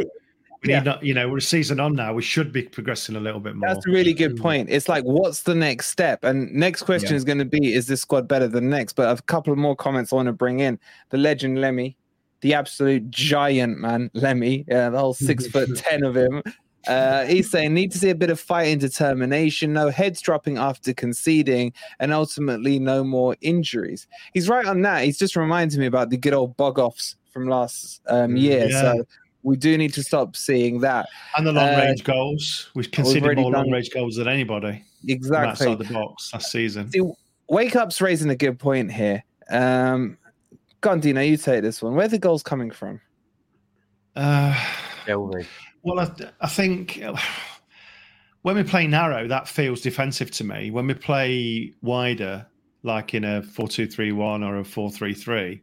We 0.64 0.70
Yeah. 0.70 0.80
need 0.80 0.86
not, 0.86 1.04
you 1.04 1.14
know, 1.14 1.30
we're 1.30 1.38
a 1.38 1.42
season 1.42 1.80
on 1.80 1.94
now. 1.94 2.14
We 2.14 2.22
should 2.24 2.52
be 2.52 2.64
progressing 2.64 3.16
a 3.16 3.20
little 3.20 3.40
bit 3.40 3.56
more. 3.56 3.70
That's 3.70 3.86
a 3.86 3.92
really 3.92 4.14
good 4.14 4.38
point. 4.38 4.70
It's 4.70 4.90
like, 4.90 5.04
what's 5.04 5.44
the 5.44 5.54
next 5.56 5.88
step? 5.90 6.24
And 6.24 6.52
next 6.54 6.84
question 6.84 7.12
Yeah. 7.12 7.18
is 7.18 7.24
going 7.24 7.38
to 7.38 7.46
be, 7.46 7.74
is 7.74 7.88
this 7.88 8.02
squad 8.02 8.28
better 8.28 8.48
than 8.48 8.70
next? 8.70 8.94
But 8.94 9.18
a 9.18 9.22
couple 9.24 9.54
of 9.54 9.60
more 9.60 9.76
comments 9.76 10.12
I 10.12 10.16
want 10.16 10.28
to 10.28 10.34
bring 10.34 10.60
in. 10.60 10.80
The 11.10 11.18
legend 11.18 11.62
Lemmy, 11.62 11.96
the 12.42 12.54
absolute 12.56 13.10
giant 13.12 13.78
man, 13.80 14.10
Lemmy, 14.14 14.66
yeah, 14.68 14.90
the 14.90 14.98
whole 15.00 15.14
six 15.14 15.46
foot 15.52 15.70
ten 15.78 16.04
of 16.04 16.16
him. 16.18 16.42
Uh, 16.88 17.26
he's 17.26 17.52
saying 17.52 17.74
need 17.74 17.92
to 17.92 17.98
see 17.98 18.10
a 18.10 18.16
bit 18.16 18.30
of 18.30 18.40
fight 18.40 18.68
and 18.68 18.80
determination, 18.80 19.74
no 19.74 19.90
heads 19.90 20.22
dropping 20.22 20.58
after 20.58 20.94
conceding, 20.94 21.74
and 22.00 22.14
ultimately 22.14 22.80
no 22.80 23.04
more 23.04 23.36
injuries. 23.42 24.08
He's 24.34 24.48
right 24.48 24.66
on 24.66 24.82
that. 24.84 25.04
He's 25.04 25.18
just 25.18 25.36
reminding 25.36 25.80
me 25.82 25.86
about 25.86 26.10
the 26.10 26.18
good 26.18 26.34
old 26.34 26.56
bog 26.56 26.80
offs 26.80 27.18
from 27.34 27.48
last 27.48 28.02
um, 28.08 28.38
year. 28.38 28.70
Yeah. 28.70 28.82
So 28.82 29.06
we 29.48 29.56
do 29.56 29.78
need 29.78 29.94
to 29.94 30.04
stop 30.04 30.36
seeing 30.36 30.82
that. 30.82 31.08
and 31.38 31.48
the 31.48 31.54
long 31.54 31.70
Uh, 31.70 31.78
range 31.78 32.04
goals. 32.04 32.70
We've 32.76 32.92
conceded 32.92 33.38
more 33.38 33.50
long 33.52 33.72
range 33.72 33.90
goals 33.92 34.18
than 34.18 34.28
anybody 34.28 34.84
Exactly. 35.08 35.68
outside 35.68 35.88
the 35.88 35.94
box 35.94 36.34
last 36.34 36.52
season. 36.52 36.92
See, 36.92 37.02
Wake 37.50 37.76
Up's 37.78 38.02
raising 38.02 38.30
a 38.30 38.36
good 38.36 38.60
point 38.60 38.92
here. 38.92 39.24
Um, 39.50 40.18
Gondino, 40.82 41.26
you 41.26 41.38
take 41.38 41.62
this 41.62 41.82
one. 41.82 41.96
Where 41.96 42.06
are 42.06 42.10
the 42.10 42.20
goals 42.20 42.44
coming 42.44 42.72
from? 42.72 43.00
Uh, 44.18 44.54
well, 45.08 46.00
I, 46.02 46.12
I 46.42 46.48
think 46.48 47.02
when 48.42 48.56
we 48.58 48.64
play 48.64 48.86
narrow, 48.86 49.28
that 49.30 49.48
feels 49.48 49.80
defensive 49.82 50.30
to 50.32 50.44
me. 50.44 50.72
When 50.72 50.88
we 50.88 50.94
play 50.94 51.74
wider, 51.82 52.46
like 52.84 53.14
in 53.14 53.24
a 53.24 53.44
4 53.44 53.68
2 53.70 53.88
3 53.88 54.12
1 54.12 54.44
or 54.44 54.58
a 54.60 54.66
4 54.66 54.92
3 54.92 55.14
3, 55.14 55.62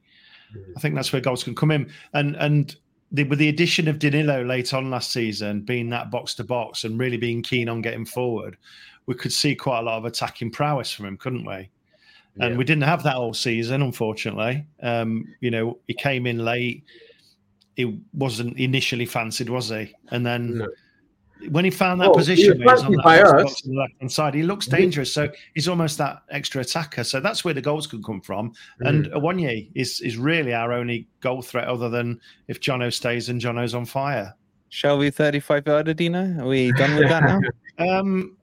I 0.77 0.81
think 0.81 0.95
that's 0.95 1.13
where 1.13 1.21
goals 1.21 1.45
can 1.45 1.55
come 1.55 1.71
in. 1.71 1.91
And 2.15 2.37
and 2.37 2.75
the, 3.15 3.25
with 3.25 3.39
the 3.39 3.49
addition 3.49 3.87
of 3.87 4.01
Danilo 4.01 4.43
late 4.45 4.75
on 4.75 4.91
last 4.91 5.13
season, 5.13 5.61
being 5.61 5.89
that 5.91 6.11
box 6.11 6.35
to 6.35 6.45
box 6.45 6.83
and 6.83 6.99
really 6.99 7.17
being 7.17 7.43
keen 7.43 7.69
on 7.69 7.81
getting 7.81 8.05
forward, 8.05 8.57
we 9.07 9.15
could 9.15 9.33
see 9.33 9.55
quite 9.55 9.79
a 9.79 9.83
lot 9.83 9.99
of 9.99 10.05
attacking 10.05 10.51
prowess 10.51 10.91
from 10.91 11.07
him, 11.07 11.17
couldn't 11.17 11.45
we? 11.45 11.69
And 12.41 12.53
Yeah. 12.53 12.57
we 12.57 12.65
didn't 12.65 12.83
have 12.83 13.05
that 13.05 13.15
all 13.15 13.33
season, 13.33 13.83
unfortunately. 13.83 14.67
Um, 14.83 15.33
you 15.41 15.53
know, 15.53 15.79
he 15.87 15.95
came 15.95 16.27
in 16.27 16.45
late. 16.45 16.83
He 17.77 18.01
wasn't 18.13 18.59
initially 18.59 19.07
fancied, 19.07 19.49
was 19.49 19.69
he? 19.69 19.95
And 20.11 20.27
then 20.27 20.59
No. 20.59 20.69
When 21.51 21.65
he 21.65 21.71
found 21.71 22.01
that 22.01 22.07
Well, 22.11 22.15
he 22.15 22.21
position 22.21 22.63
was 22.65 22.83
on 22.83 22.93
fancied 22.93 22.99
that 22.99 23.05
box 23.33 23.53
us. 23.53 23.65
on 23.67 23.73
the 23.75 23.79
left 23.81 23.93
hand 24.01 24.13
side, 24.13 24.35
he 24.35 24.43
looks 24.43 24.67
dangerous. 24.67 25.13
So 25.13 25.29
he's 25.55 25.69
almost 25.69 25.99
that 25.99 26.23
extra 26.31 26.61
attacker. 26.63 27.05
So 27.05 27.21
that's 27.21 27.45
where 27.45 27.55
the 27.55 27.61
goals 27.63 27.87
can 27.87 28.03
come 28.03 28.21
from. 28.21 28.53
And 28.81 29.07
Awoniyi 29.07 29.71
is 29.75 30.01
is 30.01 30.17
really 30.17 30.55
our 30.55 30.73
only 30.73 31.07
goal 31.21 31.43
threat, 31.43 31.69
other 31.69 31.89
than 31.89 32.21
if 32.49 32.61
Jono 32.61 32.93
stays 32.93 33.29
and 33.29 33.41
Jono's 33.41 33.75
on 33.75 33.85
fire. 33.85 34.35
Shall 34.71 34.99
we 34.99 35.11
35 35.11 35.67
yarder, 35.67 35.95
Dino? 35.95 36.43
Are 36.43 36.49
we 36.49 36.73
done 36.73 36.97
with 36.97 37.09
that 37.09 37.23
now? 37.25 37.41
Um, 37.77 38.37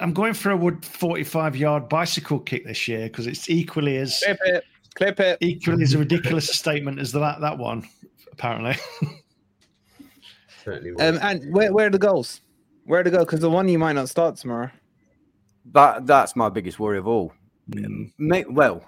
I'm 0.00 0.14
going 0.14 0.32
for 0.32 0.50
a 0.52 0.56
wood 0.56 0.82
45 0.84 1.56
yard 1.56 1.88
bicycle 1.90 2.38
kick 2.40 2.64
this 2.64 2.88
year 2.88 3.04
because 3.08 3.26
it's 3.26 3.50
equally 3.50 3.98
as 3.98 4.22
Clip 4.24 4.38
it. 4.46 4.64
Clip 4.94 5.20
it. 5.20 5.38
equally 5.42 5.82
as 5.82 5.92
a 5.92 5.98
ridiculous 6.06 6.48
a 6.48 6.54
statement 6.54 6.98
as 6.98 7.12
that 7.12 7.40
that 7.42 7.58
one. 7.58 7.86
Apparently, 8.32 8.76
Um, 10.66 11.18
and 11.22 11.52
where, 11.52 11.72
where 11.72 11.86
are 11.86 11.90
the 11.90 11.98
goals? 11.98 12.40
Where 12.88 13.02
to 13.02 13.10
go? 13.10 13.18
Because 13.18 13.40
the 13.40 13.50
one 13.50 13.68
you 13.68 13.78
might 13.78 13.92
not 13.92 14.08
start 14.08 14.36
tomorrow. 14.36 14.70
That 15.72 16.06
that's 16.06 16.34
my 16.34 16.48
biggest 16.48 16.80
worry 16.80 16.96
of 16.96 17.06
all. 17.06 17.34
Mm. 17.70 18.12
Ma- 18.16 18.48
Well, 18.48 18.82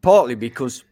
partly 0.00 0.36
because 0.36 0.84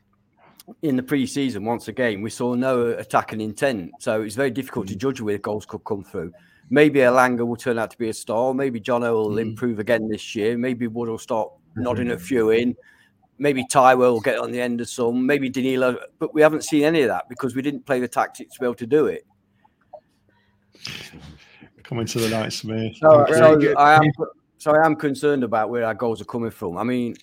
in 0.82 0.96
the 0.96 1.02
pre-season, 1.02 1.64
once 1.64 1.86
again, 1.86 2.22
we 2.22 2.30
saw 2.30 2.54
no 2.54 2.88
attacking 2.88 3.40
intent, 3.40 3.92
so 4.00 4.22
it's 4.22 4.34
very 4.34 4.50
difficult 4.50 4.88
to 4.88 4.94
mm. 4.94 4.98
judge 4.98 5.20
where 5.20 5.38
goals 5.38 5.64
could 5.64 5.84
come 5.84 6.02
through. 6.02 6.32
Maybe 6.70 6.98
Elanga 6.98 7.46
will 7.46 7.54
turn 7.54 7.78
out 7.78 7.92
to 7.92 7.98
be 7.98 8.08
a 8.08 8.12
star. 8.12 8.52
Maybe 8.52 8.80
Jono 8.80 9.12
will 9.12 9.36
mm. 9.36 9.40
improve 9.40 9.78
again 9.78 10.08
this 10.08 10.34
year. 10.34 10.58
Maybe 10.58 10.88
Wood 10.88 11.08
will 11.08 11.18
start 11.18 11.50
mm-hmm. 11.50 11.82
nodding 11.84 12.10
a 12.10 12.18
few 12.18 12.50
in. 12.50 12.74
Maybe 13.38 13.64
Taiwo 13.64 14.12
will 14.12 14.20
get 14.20 14.40
on 14.40 14.50
the 14.50 14.60
end 14.60 14.80
of 14.80 14.88
some. 14.88 15.24
Maybe 15.24 15.48
Danilo, 15.48 15.98
but 16.18 16.34
we 16.34 16.42
haven't 16.42 16.64
seen 16.64 16.82
any 16.82 17.02
of 17.02 17.08
that 17.08 17.28
because 17.28 17.54
we 17.54 17.62
didn't 17.62 17.86
play 17.86 18.00
the 18.00 18.08
tactics 18.08 18.54
to 18.54 18.60
be 18.60 18.66
able 18.66 18.74
to 18.74 18.86
do 18.88 19.06
it. 19.06 19.24
Coming 21.84 22.06
to 22.06 22.18
the 22.18 22.28
night, 22.28 22.50
Samir. 22.50 22.96
So, 23.00 23.26
so. 23.32 23.74
I 23.76 23.94
am, 23.96 24.02
so 24.58 24.72
I 24.72 24.84
am 24.84 24.96
concerned 24.96 25.44
about 25.44 25.70
where 25.70 25.84
our 25.84 25.94
goals 25.94 26.20
are 26.20 26.24
coming 26.26 26.50
from. 26.50 26.76
I 26.76 26.82
mean, 26.82 27.14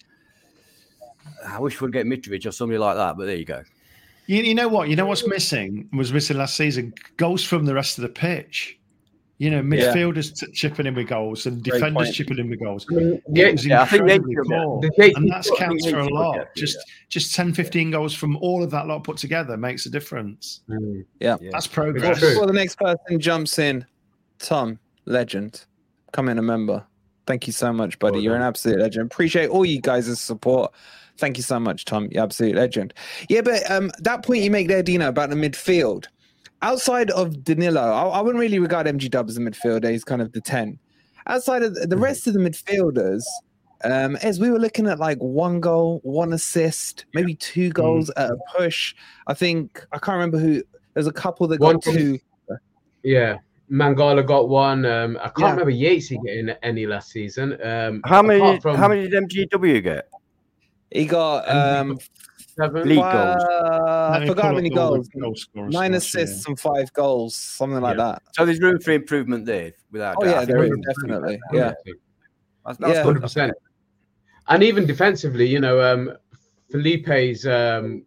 I 1.47 1.60
wish 1.60 1.80
we'd 1.82 1.91
get 1.93 2.06
Mitrovic 2.06 2.45
or 2.45 2.52
somebody 2.52 2.78
like 2.78 2.95
that, 2.95 3.17
but 3.17 3.26
there 3.26 3.36
you 3.36 3.45
go. 3.45 3.63
You, 4.28 4.41
you 4.43 4.56
know 4.56 4.67
what? 4.67 4.89
You 4.89 4.95
know 4.95 5.06
what's 5.08 5.28
missing? 5.28 5.89
Was 5.93 6.13
missing 6.13 6.38
last 6.38 6.56
season? 6.56 6.93
Goals 7.17 7.43
from 7.43 7.65
the 7.65 7.74
rest 7.74 7.97
of 7.97 8.04
the 8.04 8.10
pitch. 8.10 8.78
You 9.39 9.50
know, 9.50 9.58
Yeah. 9.58 9.91
midfielders 9.91 10.36
t- 10.39 10.52
chipping 10.52 10.86
in 10.86 10.93
with 10.93 11.08
goals 11.08 11.47
and 11.47 11.63
Great 11.63 11.80
defenders 11.80 12.04
point. 12.10 12.13
chipping 12.15 12.38
in 12.38 12.47
with 12.52 12.60
goals. 12.60 12.86
I 12.91 12.93
mean, 12.93 13.21
yeah, 13.34 13.47
yeah, 13.58 13.82
I 13.82 13.86
think 13.86 14.06
they 14.06 14.13
incredibly 14.15 14.36
should 14.36 14.93
poor. 14.95 15.12
and 15.15 15.32
that's 15.32 15.50
counts 15.58 15.89
for 15.89 15.97
a 16.00 16.08
lot. 16.08 16.36
get- 16.36 16.56
Just 16.56 16.78
just 17.10 17.34
10, 17.36 17.52
15 17.54 17.89
goals 17.89 18.13
from 18.13 18.38
all 18.38 18.63
of 18.63 18.69
that 18.69 18.86
lot 18.86 19.04
put 19.04 19.17
together 19.17 19.58
makes 19.58 19.88
a 19.88 19.89
difference. 19.89 20.62
Mm. 20.69 21.06
Yeah. 21.19 21.38
Yeah. 21.41 21.50
That's 21.54 21.65
progress. 21.65 22.19
true. 22.19 22.30
Before 22.30 22.45
the 22.45 22.54
next 22.54 22.78
person 22.78 23.19
jumps 23.19 23.58
in, 23.58 23.84
Tom, 24.41 24.80
legend, 25.06 25.65
come 26.12 26.30
in 26.30 26.38
a 26.38 26.41
member. 26.41 26.86
Thank 27.27 27.47
you 27.47 27.54
so 27.54 27.71
much, 27.71 27.99
buddy. 27.99 28.15
Well 28.15 28.23
You're 28.23 28.36
an 28.36 28.41
absolute 28.41 28.80
legend. 28.80 29.06
Appreciate 29.06 29.49
all 29.49 29.63
you 29.65 29.80
guys' 29.80 30.19
support. 30.19 30.73
Thank 31.17 31.38
you 31.38 31.43
so 31.43 31.60
much, 31.60 31.86
Tom. 31.86 32.08
You're 32.12 32.23
absolute 32.23 32.56
legend. 32.56 32.93
Yeah, 33.30 33.41
but 33.41 33.69
um, 33.69 33.91
that 33.99 34.23
point 34.23 34.43
you 34.43 34.49
make 34.51 34.67
there, 34.67 34.82
Dino, 34.84 35.08
about 35.10 35.30
the 35.30 35.36
midfield. 35.36 36.08
Outside 36.63 37.12
of 37.12 37.43
Danilo, 37.43 37.82
I, 37.82 38.04
I 38.08 38.21
wouldn't 38.21 38.39
really 38.39 38.60
regard 38.60 38.88
MG 38.88 39.10
Dub 39.10 39.30
as 39.30 39.38
a 39.38 39.39
midfielder. 39.41 39.89
He's 39.91 40.04
kind 40.04 40.21
of 40.21 40.32
the 40.32 40.41
10. 40.41 40.77
Outside 41.27 41.63
of 41.63 41.75
the, 41.75 41.86
the 41.88 41.97
rest 41.97 42.27
of 42.27 42.34
the 42.34 42.39
midfielders, 42.39 43.23
Um, 43.84 44.15
as 44.17 44.39
we 44.39 44.49
were 44.51 44.60
looking 44.60 44.88
at 44.88 44.99
like 44.99 45.17
one 45.19 45.60
goal, 45.60 46.01
one 46.04 46.34
assist, 46.34 47.06
maybe 47.13 47.36
two 47.36 47.69
Mm. 47.69 47.73
goals 47.73 48.10
at 48.12 48.30
a 48.32 48.38
push. 48.56 48.95
I 49.27 49.34
think 49.34 49.84
I 49.91 49.97
can't 49.99 50.15
remember 50.15 50.38
who. 50.39 50.63
There's 50.93 51.08
a 51.08 51.12
couple 51.13 51.47
that 51.47 51.60
One 51.60 51.75
got 51.75 51.84
two. 51.84 52.19
Yeah, 53.04 53.38
Mangala 53.72 54.26
got 54.26 54.50
one. 54.50 54.86
Um, 54.86 55.18
I 55.22 55.30
can't 55.30 55.40
Yeah. 55.40 55.50
remember 55.52 55.72
Yatesy 55.72 56.18
getting 56.26 56.50
any 56.62 56.86
last 56.86 57.10
season. 57.12 57.58
Um, 57.64 58.02
How 58.06 58.22
many? 58.22 58.60
from 58.60 58.76
How 58.76 58.88
many 58.90 59.08
did 59.08 59.24
MGW 59.24 59.82
get? 59.82 60.10
He 60.92 61.06
got 61.06 61.48
um, 61.50 61.98
seven. 62.58 62.88
League 62.90 63.00
fi- 63.00 63.14
goals. 63.14 63.44
I 63.50 64.28
forgot 64.28 64.46
how 64.46 64.52
many 64.54 64.70
up 64.72 64.76
goals. 64.76 65.08
goal 65.18 65.36
scorers 65.36 65.74
Nine 65.74 65.94
last 65.94 66.14
year. 66.14 66.24
assists 66.26 66.46
and 66.48 66.60
five 66.60 66.92
goals, 66.92 67.34
something 67.36 67.80
like 67.80 67.98
Yeah. 67.98 68.04
that. 68.04 68.24
So 68.36 68.46
there's 68.46 68.60
room 68.60 68.80
for 68.82 68.92
improvement 68.92 69.46
there, 69.46 69.72
without 69.90 70.18
Oh 70.20 70.26
doubt. 70.26 70.32
yeah, 70.42 70.46
there 70.46 70.64
is 70.66 70.72
definitely. 70.86 71.40
Yeah, 71.54 71.72
That's, 72.66 72.78
that's 72.78 72.80
Yeah. 72.82 72.94
good. 72.96 73.06
hundred 73.06 73.22
percent. 73.22 73.54
And 74.50 74.64
even 74.64 74.86
defensively, 74.86 75.48
you 75.48 75.62
know, 75.62 75.80
um, 75.80 76.12
Felipe's 76.72 77.46
um, 77.46 78.04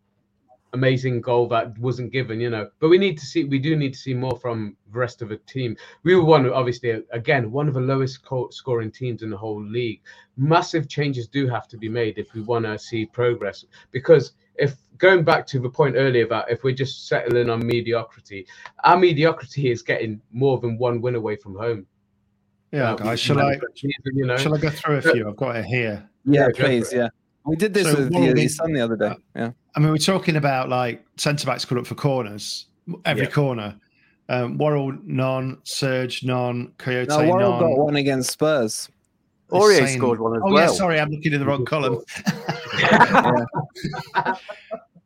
amazing 0.75 1.21
goal 1.23 1.49
that 1.49 1.77
wasn't 1.79 2.13
given, 2.13 2.41
you 2.41 2.51
know. 2.51 2.69
But 2.81 2.91
we 2.91 2.99
need 2.99 3.17
to 3.19 3.25
see, 3.25 3.45
we 3.45 3.59
do 3.59 3.75
need 3.77 3.95
to 3.95 3.99
see 3.99 4.13
more 4.13 4.37
from 4.39 4.77
the 4.93 4.99
rest 4.99 5.23
of 5.23 5.31
the 5.31 5.39
team. 5.39 5.77
We 6.03 6.15
were 6.17 6.25
one, 6.25 6.49
obviously, 6.51 6.91
again, 7.13 7.51
one 7.51 7.69
of 7.69 7.75
the 7.75 7.81
lowest 7.81 8.25
co- 8.25 8.51
scoring 8.51 8.91
teams 8.91 9.23
in 9.23 9.31
the 9.31 9.37
whole 9.37 9.63
league. 9.65 10.03
Massive 10.37 10.89
changes 10.89 11.27
do 11.29 11.49
have 11.49 11.67
to 11.69 11.79
be 11.79 11.89
made 11.89 12.19
if 12.19 12.35
we 12.35 12.43
want 12.43 12.67
to 12.67 12.79
see 12.79 13.07
progress. 13.07 13.65
Because 13.93 14.33
if 14.57 14.75
going 14.99 15.25
back 15.25 15.47
to 15.49 15.59
the 15.59 15.71
point 15.71 15.97
earlier 15.97 16.25
about 16.25 16.51
if 16.51 16.63
we're 16.65 16.75
just 16.75 17.09
settling 17.09 17.49
on 17.51 17.67
mediocrity, 17.67 18.47
our 18.85 18.99
mediocrity 18.99 19.71
is 19.71 19.83
getting 19.83 20.21
more 20.33 20.59
than 20.61 20.77
one 20.79 21.01
win 21.01 21.15
away 21.15 21.37
from 21.37 21.57
home. 21.57 21.87
Yeah, 22.73 22.93
Uh, 22.93 22.97
guys. 22.97 23.21
Shall 23.21 23.41
I? 23.41 23.59
You 24.13 24.27
know, 24.27 24.37
Shall 24.37 24.55
I 24.55 24.59
go 24.59 24.71
through 24.71 24.97
a 24.99 25.03
few? 25.03 25.29
I've 25.29 25.37
got 25.37 25.57
it 25.57 25.65
here. 25.65 26.09
yeah, 26.25 26.47
go 26.49 26.55
for 26.55 26.63
please, 26.65 26.93
yeah. 26.93 27.09
We 27.45 27.57
did 27.57 27.75
this 27.75 27.91
So 27.91 27.97
with 27.97 28.11
what 28.11 28.23
are 28.23 28.27
your, 28.27 28.35
we- 28.35 28.41
your 28.43 28.49
son 28.49 28.73
the 28.73 28.81
other 28.81 28.97
day. 28.97 29.15
Yeah, 29.37 29.51
I 29.75 29.81
mean, 29.81 29.91
we're 29.91 29.99
talking 29.99 30.37
about 30.37 30.69
like 30.69 31.05
centre 31.17 31.47
backs 31.47 31.65
called 31.65 31.81
up 31.81 31.87
for 31.87 31.95
corners, 31.95 32.67
every 33.05 33.25
Yeah. 33.25 33.31
corner. 33.31 33.77
Um, 34.31 34.57
Worrall 34.57 34.93
none, 35.05 35.59
Serge 35.65 36.25
non, 36.25 36.73
Kouyaté 36.79 37.09
no, 37.09 37.31
Worrall 37.31 37.51
none. 37.51 37.61
got 37.61 37.79
one 37.79 37.97
against 37.97 38.31
Spurs. 38.31 38.89
Aurier 39.51 39.87
scored 39.95 40.19
one 40.21 40.37
as 40.37 40.43
oh 40.43 40.53
well. 40.53 40.65
yeah, 40.65 40.73
sorry, 40.73 40.99
I'm 40.99 41.11
looking 41.11 41.35
in 41.35 41.41
the 41.41 41.47
wrong 41.47 41.67
column. 41.67 41.99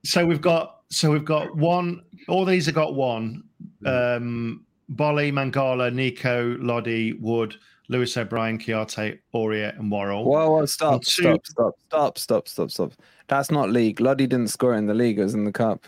so 0.05 0.24
we've 0.24 0.40
got 0.40 0.77
so 0.90 1.11
we've 1.11 1.24
got 1.24 1.55
one. 1.57 2.03
All 2.29 2.44
these 2.44 2.66
have 2.66 2.74
got 2.74 2.94
one. 2.94 3.42
Um, 3.85 4.64
Boly, 4.92 5.33
Mangala, 5.33 5.92
Neco, 5.92 6.57
Lodi, 6.61 7.12
Wood, 7.14 7.57
Lewis 7.88 8.16
O'Brien, 8.16 8.59
Chiarte, 8.59 9.18
Aurier, 9.35 9.79
and 9.79 9.90
Worrall. 9.90 10.24
Whoa, 10.24 10.51
whoa, 10.51 10.66
stop, 10.66 11.03
two- 11.03 11.22
stop, 11.22 11.46
stop, 11.46 11.74
stop, 11.79 12.18
stop, 12.18 12.48
stop, 12.48 12.70
stop. 12.70 12.92
That's 13.29 13.51
not 13.51 13.70
league. 13.70 14.01
Lodi 14.01 14.27
didn't 14.27 14.48
score 14.48 14.74
in 14.74 14.87
the 14.87 14.94
league; 14.94 15.18
it 15.18 15.22
was 15.22 15.35
in 15.35 15.44
the 15.44 15.53
cup. 15.53 15.87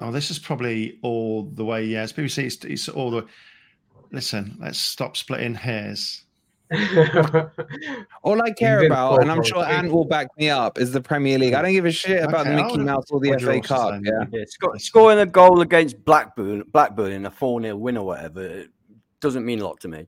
Oh, 0.00 0.10
this 0.10 0.30
is 0.30 0.38
probably 0.38 0.98
all 1.02 1.42
the 1.42 1.64
way. 1.64 1.84
Yeah, 1.84 2.04
it's 2.04 2.12
BBC. 2.12 2.44
It's, 2.44 2.64
it's 2.64 2.88
all 2.88 3.10
the. 3.10 3.26
Listen, 4.10 4.56
let's 4.58 4.78
stop 4.78 5.16
splitting 5.16 5.54
hairs. 5.54 6.24
All 8.22 8.42
I 8.42 8.50
care 8.50 8.84
about, 8.84 9.22
and 9.22 9.30
I'm 9.30 9.42
sure 9.42 9.62
a 9.62 9.66
Ant 9.66 9.90
will 9.90 10.04
back 10.04 10.28
me 10.36 10.50
up, 10.50 10.78
is 10.78 10.92
the 10.92 11.00
Premier 11.00 11.38
League. 11.38 11.54
I 11.54 11.62
don't 11.62 11.72
give 11.72 11.86
a 11.86 11.90
shit 11.92 12.22
about 12.22 12.46
Okay, 12.46 12.56
the 12.56 12.62
Mickey 12.62 12.78
Mouse 12.78 13.10
or 13.10 13.20
the 13.20 13.38
FA 13.38 13.60
Cup. 13.60 14.02
Yeah, 14.04 14.24
Yeah, 14.30 14.44
scoring 14.76 15.18
a 15.18 15.24
goal 15.26 15.62
against 15.62 16.04
Blackburn, 16.04 16.64
Blackburn 16.70 17.12
in 17.12 17.24
a 17.24 17.30
4 17.30 17.62
0 17.62 17.76
win 17.76 17.96
or 17.96 18.04
whatever, 18.04 18.64
doesn't 19.20 19.46
mean 19.46 19.60
a 19.60 19.64
lot 19.64 19.80
to 19.80 19.88
me. 19.88 20.06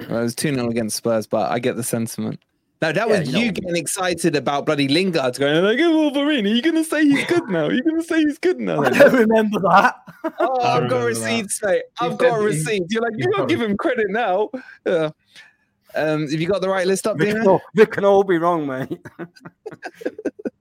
Well, 0.00 0.20
it 0.20 0.22
was 0.22 0.34
2 0.34 0.54
0 0.54 0.68
against 0.70 0.96
Spurs, 0.96 1.26
but 1.26 1.50
I 1.50 1.58
get 1.58 1.76
the 1.76 1.82
sentiment. 1.82 2.40
No, 2.82 2.92
that 2.92 3.08
Yeah, 3.08 3.20
was 3.20 3.32
you 3.32 3.38
you 3.38 3.46
know. 3.46 3.52
getting 3.52 3.76
excited 3.76 4.36
about 4.36 4.66
bloody 4.66 4.86
Lingard 4.88 5.38
going, 5.38 5.64
like, 5.64 5.78
oh, 5.80 5.96
Wolverine, 6.10 6.44
are 6.46 6.50
you 6.50 6.60
going 6.60 6.74
to 6.74 6.84
say 6.84 7.04
he's 7.06 7.24
good 7.24 7.48
now? 7.48 7.64
Are 7.66 7.72
you 7.72 7.82
going 7.82 7.96
to 7.96 8.02
say 8.02 8.20
he's 8.20 8.38
good 8.38 8.60
now? 8.60 8.82
I 8.82 8.90
don't 8.90 9.14
remember 9.14 9.60
that. 9.60 9.96
Oh, 10.38 10.60
I 10.60 10.76
I've 10.76 10.90
got 10.90 10.96
remember 10.96 10.98
that. 10.98 11.04
receipts, 11.06 11.62
mate. 11.62 11.82
I've 12.00 12.18
got 12.18 12.32
said 12.32 12.40
he- 12.40 12.44
receipts. 12.46 12.92
You're 12.92 13.02
like, 13.02 13.12
you 13.16 13.24
don't 13.24 13.32
probably- 13.34 13.54
give 13.56 13.62
him 13.70 13.76
credit 13.78 14.10
now. 14.10 14.50
Yeah. 14.84 15.10
Um, 15.94 16.22
have 16.28 16.32
you 16.38 16.46
got 16.46 16.60
the 16.60 16.68
right 16.68 16.86
list 16.86 17.06
up, 17.06 17.16
there? 17.16 17.32
Dino? 17.32 17.58
we 17.74 17.86
can 17.86 18.04
all 18.04 18.22
be 18.24 18.36
wrong, 18.36 18.66
mate. 18.66 18.98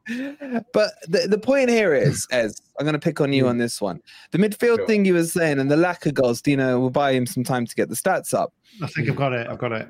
But 0.08 0.92
the, 1.08 1.28
the 1.30 1.38
point 1.38 1.70
here 1.70 1.94
is, 1.94 2.28
Ez, 2.32 2.62
I'm 2.80 2.86
going 2.86 2.94
to 2.94 3.00
pick 3.00 3.20
on 3.22 3.34
you 3.34 3.48
on 3.48 3.58
this 3.58 3.82
one. 3.82 4.02
The 4.32 4.38
midfield 4.38 4.78
Sure. 4.78 4.88
thing 4.88 5.06
you 5.06 5.14
were 5.14 5.24
saying 5.24 5.60
and 5.60 5.70
the 5.72 5.78
lack 5.78 6.06
of 6.06 6.14
goals, 6.14 6.42
Dino 6.42 6.80
will 6.80 6.90
buy 6.90 7.14
him 7.14 7.26
some 7.26 7.44
time 7.44 7.66
to 7.66 7.76
get 7.76 7.90
the 7.90 7.96
stats 7.96 8.34
up. 8.34 8.54
I 8.82 8.88
think 8.88 9.10
I've 9.10 9.16
got 9.16 9.34
it. 9.34 9.48
I've 9.48 9.58
got 9.58 9.72
it. 9.72 9.88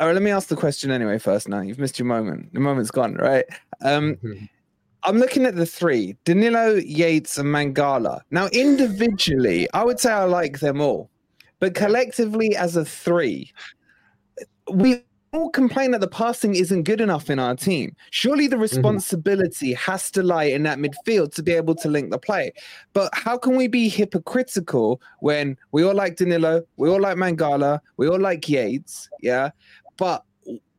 All 0.00 0.06
right, 0.06 0.12
let 0.12 0.22
me 0.22 0.30
ask 0.30 0.48
the 0.48 0.56
question 0.56 0.90
anyway 0.90 1.18
first 1.18 1.48
now. 1.48 1.60
You've 1.60 1.78
missed 1.78 1.98
your 1.98 2.06
moment. 2.06 2.52
The 2.54 2.60
moment's 2.60 2.90
gone, 2.90 3.14
right? 3.14 3.44
Um, 3.82 4.16
I'm 5.02 5.18
looking 5.18 5.44
at 5.44 5.56
the 5.56 5.66
three 5.66 6.16
Danilo, 6.24 6.74
Yates, 6.74 7.36
and 7.38 7.48
Mangala. 7.48 8.20
Now, 8.30 8.46
individually, 8.48 9.68
I 9.74 9.84
would 9.84 9.98
say 9.98 10.12
I 10.12 10.24
like 10.24 10.60
them 10.60 10.80
all, 10.80 11.10
but 11.58 11.74
collectively, 11.74 12.54
as 12.56 12.76
a 12.76 12.84
three, 12.84 13.52
we 14.72 15.02
all 15.32 15.50
complain 15.50 15.90
that 15.90 16.00
the 16.00 16.08
passing 16.08 16.54
isn't 16.54 16.84
good 16.84 17.00
enough 17.00 17.30
in 17.30 17.38
our 17.38 17.54
team. 17.54 17.94
Surely 18.10 18.46
the 18.46 18.58
responsibility 18.58 19.74
has 19.74 20.10
to 20.12 20.22
lie 20.22 20.44
in 20.44 20.62
that 20.62 20.78
midfield 20.78 21.34
to 21.34 21.42
be 21.42 21.52
able 21.52 21.74
to 21.76 21.88
link 21.88 22.10
the 22.10 22.18
play. 22.18 22.52
But 22.92 23.10
how 23.12 23.36
can 23.36 23.56
we 23.56 23.68
be 23.68 23.88
hypocritical 23.88 25.00
when 25.20 25.56
we 25.72 25.84
all 25.84 25.94
like 25.94 26.16
Danilo, 26.16 26.62
we 26.76 26.88
all 26.88 27.00
like 27.00 27.16
Mangala, 27.16 27.80
we 27.96 28.08
all 28.08 28.20
like 28.20 28.48
Yates, 28.48 29.08
yeah? 29.20 29.50
But 29.96 30.24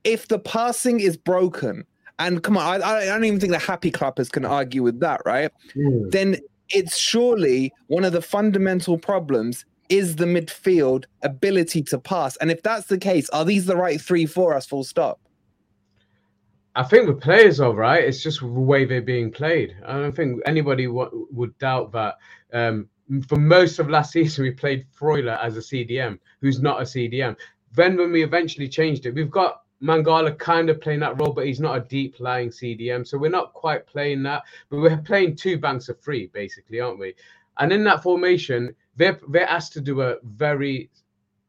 if 0.03 0.27
the 0.27 0.39
passing 0.39 0.99
is 0.99 1.17
broken, 1.17 1.85
and 2.17 2.43
come 2.43 2.57
on, 2.57 2.81
I, 2.81 2.85
I 2.85 3.05
don't 3.05 3.23
even 3.23 3.39
think 3.39 3.53
the 3.53 3.59
happy 3.59 3.91
clappers 3.91 4.29
can 4.29 4.45
argue 4.45 4.83
with 4.83 4.99
that, 4.99 5.21
right? 5.25 5.51
Mm. 5.75 6.11
Then 6.11 6.37
it's 6.69 6.97
surely 6.97 7.73
one 7.87 8.03
of 8.03 8.13
the 8.13 8.21
fundamental 8.21 8.97
problems 8.97 9.65
is 9.89 10.15
the 10.15 10.25
midfield 10.25 11.05
ability 11.23 11.81
to 11.83 11.99
pass. 11.99 12.37
And 12.37 12.51
if 12.51 12.61
that's 12.63 12.87
the 12.87 12.97
case, 12.97 13.29
are 13.29 13.43
these 13.43 13.65
the 13.65 13.75
right 13.75 13.99
three 13.99 14.25
for 14.25 14.55
us? 14.55 14.65
Full 14.65 14.83
stop. 14.83 15.19
I 16.75 16.83
think 16.83 17.07
the 17.07 17.13
players 17.13 17.59
are 17.59 17.73
right. 17.73 18.03
It's 18.03 18.21
just 18.21 18.39
the 18.39 18.47
way 18.47 18.85
they're 18.85 19.01
being 19.01 19.31
played. 19.31 19.75
I 19.85 19.93
don't 19.93 20.15
think 20.15 20.41
anybody 20.45 20.85
w- 20.85 21.27
would 21.31 21.57
doubt 21.57 21.91
that. 21.93 22.17
Um, 22.53 22.87
for 23.27 23.37
most 23.37 23.79
of 23.79 23.89
last 23.89 24.11
season, 24.13 24.43
we 24.43 24.51
played 24.51 24.85
Freuler 24.97 25.43
as 25.43 25.57
a 25.57 25.61
CDM, 25.61 26.19
who's 26.41 26.61
not 26.61 26.79
a 26.79 26.85
CDM. 26.85 27.35
Then, 27.73 27.97
when 27.97 28.11
we 28.11 28.23
eventually 28.23 28.69
changed 28.69 29.05
it, 29.05 29.13
we've 29.15 29.31
got 29.31 29.61
Mangala 29.81 30.37
kind 30.37 30.69
of 30.69 30.81
playing 30.81 30.99
that 31.01 31.19
role, 31.19 31.33
but 31.33 31.45
he's 31.45 31.59
not 31.59 31.77
a 31.77 31.81
deep 31.81 32.15
lying 32.19 32.49
CDM. 32.49 33.05
So 33.05 33.17
we're 33.17 33.29
not 33.29 33.53
quite 33.53 33.87
playing 33.87 34.23
that. 34.23 34.43
But 34.69 34.79
we're 34.79 34.97
playing 34.97 35.35
two 35.35 35.57
banks 35.57 35.89
of 35.89 35.99
three, 35.99 36.27
basically, 36.27 36.79
aren't 36.79 36.99
we? 36.99 37.15
And 37.57 37.73
in 37.73 37.83
that 37.85 38.03
formation, 38.03 38.75
they're 38.99 39.19
they're 39.29 39.49
asked 39.49 39.73
to 39.73 39.81
do 39.81 40.01
a 40.01 40.17
very 40.23 40.91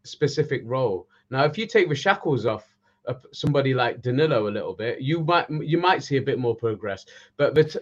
specific 0.04 0.62
role. 0.64 1.08
Now, 1.30 1.44
if 1.44 1.58
you 1.58 1.66
take 1.66 1.88
the 1.88 1.94
shackles 1.94 2.46
off 2.46 2.64
uh, 3.06 3.14
somebody 3.32 3.74
like 3.74 4.02
Danilo 4.02 4.48
a 4.48 4.56
little 4.56 4.74
bit, 4.74 5.00
you 5.00 5.20
might 5.24 5.50
you 5.50 5.76
might 5.76 6.02
see 6.02 6.16
a 6.16 6.22
bit 6.22 6.38
more 6.38 6.54
progress. 6.54 7.04
But 7.36 7.54
but 7.54 7.76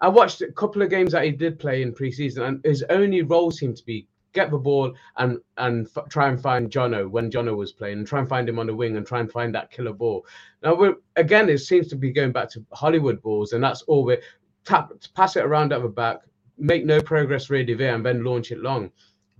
I 0.00 0.08
watched 0.08 0.40
a 0.40 0.52
couple 0.52 0.82
of 0.82 0.90
games 0.90 1.12
that 1.12 1.24
he 1.24 1.32
did 1.32 1.58
play 1.58 1.82
in 1.82 1.92
preseason, 1.92 2.46
and 2.46 2.64
his 2.64 2.84
only 2.88 3.22
role 3.22 3.50
seemed 3.50 3.76
to 3.78 3.84
be 3.84 4.06
get 4.34 4.52
the 4.52 4.58
ball 4.58 4.94
and 5.16 5.38
and 5.56 5.88
f- 5.96 6.08
try 6.08 6.28
and 6.28 6.40
find 6.40 6.70
Jono 6.70 7.10
when 7.10 7.28
Jono 7.28 7.56
was 7.56 7.72
playing, 7.72 7.98
and 7.98 8.06
try 8.06 8.20
and 8.20 8.28
find 8.28 8.48
him 8.48 8.60
on 8.60 8.68
the 8.68 8.76
wing 8.76 8.96
and 8.96 9.04
try 9.04 9.18
and 9.18 9.32
find 9.32 9.52
that 9.54 9.72
killer 9.72 9.92
ball. 9.92 10.24
Now 10.62 10.94
again, 11.16 11.48
it 11.48 11.58
seems 11.58 11.88
to 11.88 11.96
be 11.96 12.12
going 12.12 12.30
back 12.30 12.50
to 12.50 12.64
Hollywood 12.72 13.20
balls, 13.20 13.52
and 13.52 13.64
that's 13.64 13.82
all 13.82 14.04
we 14.04 14.18
tap 14.64 14.92
pass 15.16 15.34
it 15.34 15.44
around 15.44 15.72
at 15.72 15.82
the 15.82 15.88
back, 15.88 16.18
make 16.56 16.84
no 16.84 17.00
progress 17.00 17.50
really 17.50 17.74
there, 17.74 17.94
and 17.96 18.06
then 18.06 18.22
launch 18.22 18.52
it 18.52 18.60
long. 18.60 18.92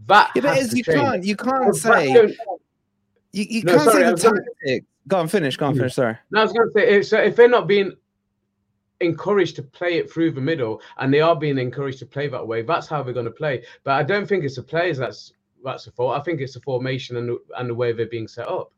That 0.07 0.31
Yeah, 0.35 0.43
but 0.43 0.57
has 0.57 0.71
to 0.71 0.77
you 0.77 0.83
change. 0.85 1.01
can't, 1.01 1.25
you 1.25 1.37
can't 1.37 1.67
But 1.67 1.77
say 1.77 2.13
you, 3.33 3.45
you 3.51 3.63
No, 3.65 3.73
can't 3.77 3.85
sorry, 3.91 4.03
say 4.05 4.11
was 4.13 4.23
the 4.23 4.29
gonna- 4.31 4.41
tactic. 4.65 4.85
Go 5.07 5.17
on, 5.19 5.29
finish. 5.29 5.57
Go 5.57 5.67
on, 5.67 5.75
Mm. 5.75 5.79
finish. 5.79 5.95
Sorry. 5.95 6.17
No, 6.31 6.41
I 6.41 6.43
was 6.45 6.53
going 6.53 6.69
to 6.69 6.73
say, 6.81 6.89
if, 6.89 7.07
so 7.07 7.19
if 7.21 7.37
they're 7.37 7.49
not 7.49 7.67
being 7.67 7.93
encouraged 9.01 9.57
to 9.57 9.63
play 9.63 9.95
it 9.99 10.11
through 10.11 10.33
the 10.33 10.41
middle, 10.41 10.81
and 10.99 11.13
they 11.13 11.21
are 11.21 11.37
being 11.37 11.59
encouraged 11.59 11.99
to 12.01 12.07
play 12.07 12.29
that 12.29 12.47
way, 12.47 12.63
that's 12.63 12.87
how 12.89 13.03
they're 13.03 13.15
going 13.15 13.25
to 13.27 13.31
play. 13.31 13.65
But 13.85 13.93
I 13.93 14.03
don't 14.03 14.27
think 14.27 14.45
it's 14.45 14.57
the 14.57 14.63
players 14.63 14.99
that's 14.99 15.33
that's 15.65 15.85
the 15.87 15.91
fault. 15.93 16.17
I 16.19 16.23
think 16.23 16.41
it's 16.41 16.55
the 16.55 16.61
formation 16.61 17.17
and 17.17 17.29
the, 17.29 17.39
and 17.59 17.69
the 17.69 17.75
way 17.75 17.93
they're 17.93 18.07
being 18.07 18.29
set 18.29 18.49
up. 18.49 18.73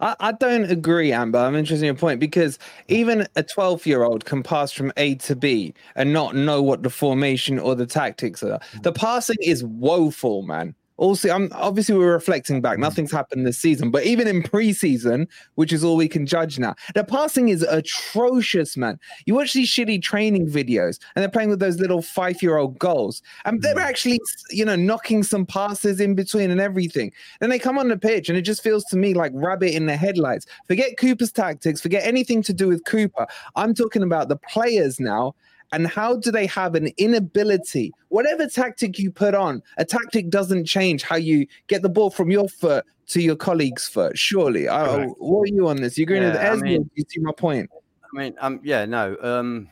I, 0.00 0.16
I 0.20 0.32
don't 0.32 0.70
agree, 0.70 1.12
Amber. 1.12 1.38
I'm 1.38 1.54
interested 1.54 1.84
in 1.84 1.86
your 1.86 1.94
point 1.94 2.20
because 2.20 2.58
even 2.88 3.26
a 3.36 3.42
12 3.42 3.86
year 3.86 4.02
old 4.02 4.24
can 4.24 4.42
pass 4.42 4.72
from 4.72 4.92
A 4.96 5.14
to 5.16 5.36
B 5.36 5.74
and 5.94 6.12
not 6.12 6.34
know 6.34 6.62
what 6.62 6.82
the 6.82 6.90
formation 6.90 7.58
or 7.58 7.74
the 7.74 7.86
tactics 7.86 8.42
are. 8.42 8.60
The 8.82 8.92
mm. 8.92 8.96
passing 8.96 9.36
is 9.40 9.64
woeful, 9.64 10.42
man. 10.42 10.74
Also, 11.00 11.30
I'm 11.30 11.48
obviously 11.54 11.96
we're 11.96 12.12
reflecting 12.12 12.60
back. 12.60 12.76
Mm. 12.76 12.82
Nothing's 12.82 13.10
happened 13.10 13.46
this 13.46 13.58
season, 13.58 13.90
but 13.90 14.04
even 14.04 14.28
in 14.28 14.42
preseason, 14.42 15.26
which 15.54 15.72
is 15.72 15.82
all 15.82 15.96
we 15.96 16.08
can 16.08 16.26
judge 16.26 16.58
now, 16.58 16.74
the 16.94 17.02
passing 17.02 17.48
is 17.48 17.62
atrocious, 17.62 18.76
man. 18.76 19.00
You 19.24 19.34
watch 19.34 19.54
these 19.54 19.68
shitty 19.68 20.02
training 20.02 20.48
videos, 20.48 21.00
and 21.16 21.22
they're 21.22 21.30
playing 21.30 21.48
with 21.48 21.58
those 21.58 21.80
little 21.80 22.02
five-year-old 22.02 22.78
goals, 22.78 23.22
and 23.46 23.62
they're 23.62 23.74
mm. 23.74 23.82
actually, 23.82 24.20
you 24.50 24.64
know, 24.64 24.76
knocking 24.76 25.22
some 25.22 25.46
passes 25.46 26.00
in 26.00 26.14
between 26.14 26.50
and 26.50 26.60
everything. 26.60 27.12
Then 27.40 27.48
they 27.48 27.58
come 27.58 27.78
on 27.78 27.88
the 27.88 27.96
pitch, 27.96 28.28
and 28.28 28.36
it 28.36 28.42
just 28.42 28.62
feels 28.62 28.84
to 28.86 28.98
me 28.98 29.14
like 29.14 29.32
rabbit 29.34 29.74
in 29.74 29.86
the 29.86 29.96
headlights. 29.96 30.44
Forget 30.68 30.98
Cooper's 30.98 31.32
tactics. 31.32 31.80
Forget 31.80 32.06
anything 32.06 32.42
to 32.42 32.52
do 32.52 32.68
with 32.68 32.84
Cooper. 32.84 33.26
I'm 33.56 33.72
talking 33.72 34.02
about 34.02 34.28
the 34.28 34.36
players 34.36 35.00
now 35.00 35.34
and 35.72 35.86
how 35.86 36.16
do 36.16 36.30
they 36.30 36.46
have 36.46 36.74
an 36.74 36.88
inability 36.98 37.92
whatever 38.08 38.46
tactic 38.46 38.98
you 38.98 39.10
put 39.10 39.34
on 39.34 39.62
a 39.78 39.84
tactic 39.84 40.28
doesn't 40.30 40.64
change 40.64 41.02
how 41.02 41.16
you 41.16 41.46
get 41.68 41.82
the 41.82 41.88
ball 41.88 42.10
from 42.10 42.30
your 42.30 42.48
foot 42.48 42.84
to 43.06 43.20
your 43.20 43.34
colleague's 43.34 43.88
foot. 43.88 44.16
Surely. 44.16 44.68
I, 44.68 45.06
what 45.06 45.42
are 45.50 45.52
you 45.52 45.66
on 45.66 45.78
this? 45.78 45.98
You're 45.98 46.06
going 46.06 46.22
Yeah, 46.22 46.32
to 46.34 46.50
I 46.52 46.56
mean- 46.56 46.88
you 46.94 47.04
see 47.08 47.18
my 47.18 47.32
point. 47.32 47.68
I 48.04 48.16
mean, 48.16 48.34
um, 48.40 48.60
yeah, 48.62 48.84
no, 48.84 49.16
um, 49.20 49.68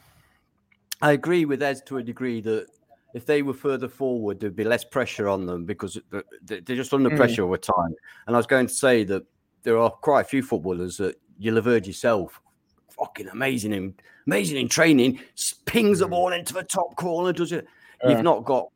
I 1.02 1.12
agree 1.12 1.44
with 1.44 1.62
Ez 1.62 1.80
to 1.82 1.98
a 1.98 2.02
degree 2.02 2.40
that 2.40 2.66
if 3.14 3.26
they 3.26 3.42
were 3.42 3.54
further 3.54 3.88
forward, 3.88 4.40
there'd 4.40 4.56
be 4.56 4.64
less 4.64 4.82
pressure 4.84 5.28
on 5.28 5.46
them 5.46 5.64
because 5.64 5.98
th- 6.10 6.24
th- 6.48 6.64
they're 6.64 6.74
just 6.76 6.92
under 6.92 7.10
Mm. 7.10 7.16
pressure 7.16 7.44
all 7.44 7.52
the 7.52 7.58
time. 7.58 7.94
And 8.26 8.34
I 8.34 8.38
was 8.38 8.46
going 8.48 8.66
to 8.66 8.74
say 8.74 9.04
that 9.04 9.22
there 9.62 9.78
are 9.78 9.90
quite 9.90 10.22
a 10.22 10.28
few 10.28 10.42
footballers 10.42 10.96
that 10.96 11.14
you'll 11.38 11.56
have 11.56 11.64
heard 11.64 11.86
yourself, 11.86 12.40
fucking 12.98 13.28
amazing 13.28 13.72
in 13.72 13.94
amazing 14.26 14.58
in 14.58 14.68
training, 14.68 15.20
pings 15.66 16.00
the 16.00 16.08
ball 16.08 16.32
into 16.32 16.52
the 16.54 16.64
top 16.64 16.96
corner, 16.96 17.32
does 17.32 17.52
it? 17.52 17.66
Yeah. 18.02 18.10
You've 18.10 18.22
not 18.22 18.44
got 18.44 18.68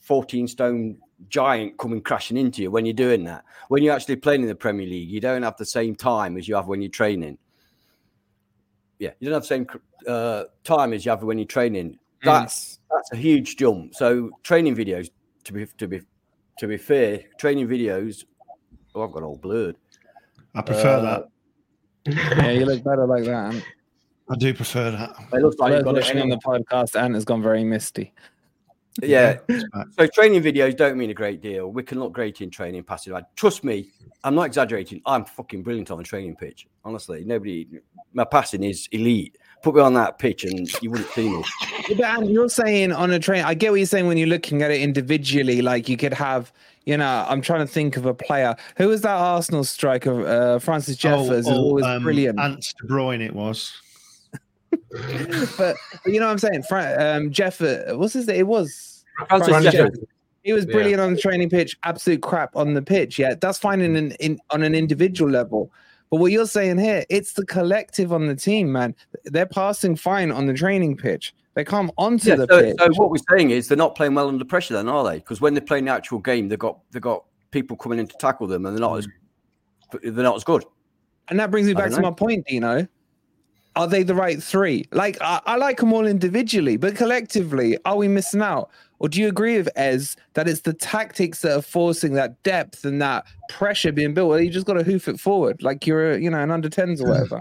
14 0.00 0.48
stone 0.48 0.98
giant 1.28 1.78
coming 1.78 2.00
crashing 2.00 2.36
into 2.36 2.62
you 2.62 2.70
when 2.70 2.84
you're 2.84 2.92
doing 2.92 3.24
that. 3.24 3.44
When 3.68 3.82
you're 3.82 3.94
actually 3.94 4.16
playing 4.16 4.42
in 4.42 4.48
the 4.48 4.54
Premier 4.54 4.86
League, 4.86 5.08
you 5.08 5.20
don't 5.20 5.42
have 5.42 5.56
the 5.56 5.66
same 5.66 5.94
time 5.94 6.36
as 6.36 6.48
you 6.48 6.54
have 6.56 6.66
when 6.66 6.82
you're 6.82 6.90
training 6.90 7.38
yeah, 9.02 9.10
you 9.18 9.28
don't 9.28 9.34
have 9.34 9.42
the 9.42 9.48
same 9.48 9.66
uh, 10.06 10.44
time 10.62 10.92
as 10.92 11.04
you 11.04 11.10
have 11.10 11.24
when 11.24 11.36
you're 11.36 11.44
training. 11.44 11.98
That's 12.22 12.78
that's 12.88 13.10
a 13.12 13.16
huge 13.16 13.56
jump. 13.56 13.96
So 13.96 14.30
training 14.44 14.76
videos, 14.76 15.10
to 15.42 15.52
be 15.52 15.66
to 15.78 15.88
be 15.88 16.02
to 16.60 16.68
be 16.68 16.76
fair, 16.76 17.24
training 17.36 17.66
videos. 17.66 18.24
Oh, 18.94 19.02
I've 19.02 19.10
got 19.10 19.24
all 19.24 19.36
blurred. 19.36 19.74
I 20.54 20.62
prefer 20.62 20.98
Uh, 20.98 21.00
that. 21.02 21.28
Yeah 22.06 22.50
you 22.50 22.64
look 22.64 22.82
better 22.82 23.06
like 23.06 23.24
that 23.24 23.54
Ant. 23.54 23.64
I 24.30 24.36
do 24.36 24.54
prefer 24.54 24.90
that. 24.92 25.14
It 25.32 25.42
looks 25.42 25.58
like 25.58 25.74
you've 25.74 25.84
got 25.84 25.98
it 25.98 26.16
on 26.16 26.28
the 26.28 26.36
podcast 26.36 27.00
Ant 27.00 27.14
has 27.14 27.24
gone 27.24 27.42
very 27.42 27.64
misty 27.64 28.12
Yeah. 29.00 29.38
So 29.98 30.06
training 30.06 30.42
videos 30.42 30.76
don't 30.76 30.98
mean 30.98 31.10
a 31.10 31.14
great 31.14 31.40
deal. 31.40 31.70
We 31.70 31.82
can 31.82 31.98
look 31.98 32.12
great 32.12 32.40
in 32.40 32.50
training, 32.50 32.84
passing 32.84 33.12
around. 33.12 33.26
Trust 33.36 33.64
me, 33.64 33.90
I'm 34.24 34.34
not 34.34 34.44
exaggerating. 34.44 35.00
I'm 35.06 35.24
fucking 35.24 35.62
brilliant 35.62 35.90
on 35.90 35.98
the 35.98 36.04
training 36.04 36.36
pitch. 36.36 36.66
Honestly, 36.84 37.24
nobody. 37.24 37.66
My 38.12 38.24
passing 38.24 38.62
is 38.62 38.88
elite. 38.92 39.38
Put 39.62 39.76
me 39.76 39.80
on 39.80 39.94
that 39.94 40.18
pitch 40.18 40.44
and 40.44 40.68
you 40.82 40.90
wouldn't 40.90 41.08
see 41.10 41.28
me. 41.28 41.42
Yeah, 41.88 41.96
but 41.96 42.04
Ant, 42.04 42.30
you're 42.30 42.48
saying 42.48 42.92
on 42.92 43.10
a 43.12 43.18
train 43.18 43.44
i 43.44 43.54
get 43.54 43.70
what 43.70 43.76
you're 43.76 43.86
saying 43.86 44.06
when 44.06 44.16
you're 44.16 44.28
looking 44.28 44.62
at 44.62 44.70
it 44.70 44.80
individually 44.80 45.62
like 45.62 45.88
you 45.88 45.96
could 45.96 46.12
have 46.12 46.52
you 46.84 46.96
know 46.96 47.24
i'm 47.28 47.40
trying 47.40 47.60
to 47.60 47.66
think 47.66 47.96
of 47.96 48.06
a 48.06 48.14
player 48.14 48.56
who 48.76 48.88
was 48.88 49.02
that 49.02 49.16
arsenal 49.16 49.64
striker 49.64 50.26
uh 50.26 50.58
francis 50.58 50.96
jeffers 50.96 51.30
is 51.30 51.48
always 51.48 51.84
um, 51.84 52.02
brilliant 52.02 52.38
Ant 52.40 52.74
De 52.80 52.86
Bruyne, 52.88 53.20
it 53.20 53.34
was. 53.34 53.72
but, 55.58 55.76
but 56.04 56.12
you 56.12 56.18
know 56.18 56.26
what 56.26 56.32
I'm 56.32 56.38
saying? 56.38 56.62
Fra- 56.62 56.96
um, 56.98 57.30
Jeff, 57.30 57.60
uh, 57.60 57.92
what's 57.94 58.14
his 58.14 58.26
name? 58.26 58.36
It 58.36 58.46
was 58.46 59.04
Francis 59.28 59.48
Francis 59.48 59.72
Jeffers. 59.72 59.98
he 60.42 60.52
was 60.52 60.64
Yeah. 60.64 60.72
brilliant 60.72 61.00
on 61.00 61.14
the 61.14 61.20
training 61.20 61.50
pitch, 61.50 61.76
absolute 61.84 62.22
crap 62.22 62.56
on 62.56 62.74
the 62.74 62.82
pitch. 62.82 63.18
Yeah, 63.18 63.34
that's 63.40 63.58
fine 63.58 63.80
in 63.80 63.96
an 63.96 64.12
in 64.12 64.38
on 64.50 64.62
an 64.62 64.74
individual 64.74 65.30
level. 65.30 65.70
But 66.10 66.20
what 66.20 66.32
you're 66.32 66.46
saying 66.46 66.78
here, 66.78 67.04
it's 67.10 67.34
the 67.34 67.44
collective 67.46 68.12
on 68.12 68.26
the 68.26 68.34
team, 68.36 68.72
man. 68.72 68.94
They're 69.24 69.46
passing 69.46 69.96
fine 69.96 70.30
on 70.30 70.46
the 70.46 70.54
training 70.54 70.96
pitch. 70.96 71.34
They 71.54 71.64
come 71.64 71.92
onto 71.98 72.28
Yeah, 72.28 72.36
the 72.36 72.46
so, 72.48 72.60
pitch. 72.62 72.76
so 72.78 72.88
what 72.94 73.10
we're 73.10 73.36
saying 73.36 73.50
is 73.50 73.68
they're 73.68 73.76
not 73.76 73.94
playing 73.94 74.14
well 74.14 74.28
under 74.28 74.44
pressure, 74.44 74.74
then, 74.74 74.88
are 74.88 75.04
they? 75.04 75.16
Because 75.16 75.40
when 75.40 75.54
they're 75.54 75.60
playing 75.60 75.84
the 75.84 75.90
actual 75.90 76.18
game, 76.18 76.48
they've 76.48 76.58
got 76.58 76.78
they've 76.90 77.02
got 77.02 77.24
people 77.50 77.76
coming 77.76 77.98
in 77.98 78.06
to 78.06 78.16
tackle 78.18 78.46
them, 78.46 78.64
and 78.64 78.76
they're 78.76 78.80
not 78.80 78.98
as 78.98 79.06
hmm. 79.06 80.14
they're 80.14 80.24
not 80.24 80.36
as 80.36 80.44
good. 80.44 80.64
And 81.28 81.38
that 81.38 81.50
brings 81.50 81.66
me 81.66 81.74
back 81.74 81.90
to 81.90 81.96
know. 81.96 82.02
my 82.02 82.10
point, 82.10 82.46
Dino. 82.46 82.86
Are 83.74 83.86
they 83.86 84.02
the 84.02 84.14
right 84.14 84.42
three? 84.42 84.86
Like, 84.92 85.16
I, 85.22 85.40
I 85.46 85.56
like 85.56 85.78
them 85.78 85.94
all 85.94 86.06
individually, 86.06 86.76
but 86.76 86.94
collectively, 86.94 87.78
are 87.86 87.96
we 87.96 88.06
missing 88.06 88.42
out? 88.42 88.70
Or 88.98 89.08
do 89.08 89.18
you 89.18 89.28
agree 89.28 89.56
with 89.56 89.68
Ez 89.76 90.14
that 90.34 90.46
it's 90.46 90.60
the 90.60 90.74
tactics 90.74 91.40
that 91.40 91.56
are 91.56 91.62
forcing 91.62 92.12
that 92.14 92.42
depth 92.42 92.84
and 92.84 93.00
that 93.00 93.24
pressure 93.48 93.90
being 93.90 94.12
built? 94.12 94.28
Well, 94.28 94.40
you 94.40 94.50
just 94.50 94.66
got 94.66 94.74
to 94.74 94.82
hoof 94.82 95.08
it 95.08 95.18
forward, 95.18 95.62
like 95.62 95.86
you're, 95.86 96.18
you 96.18 96.28
know, 96.28 96.38
an 96.38 96.50
under 96.50 96.68
10s 96.68 97.00
or 97.00 97.04
hmm. 97.04 97.10
whatever. 97.10 97.40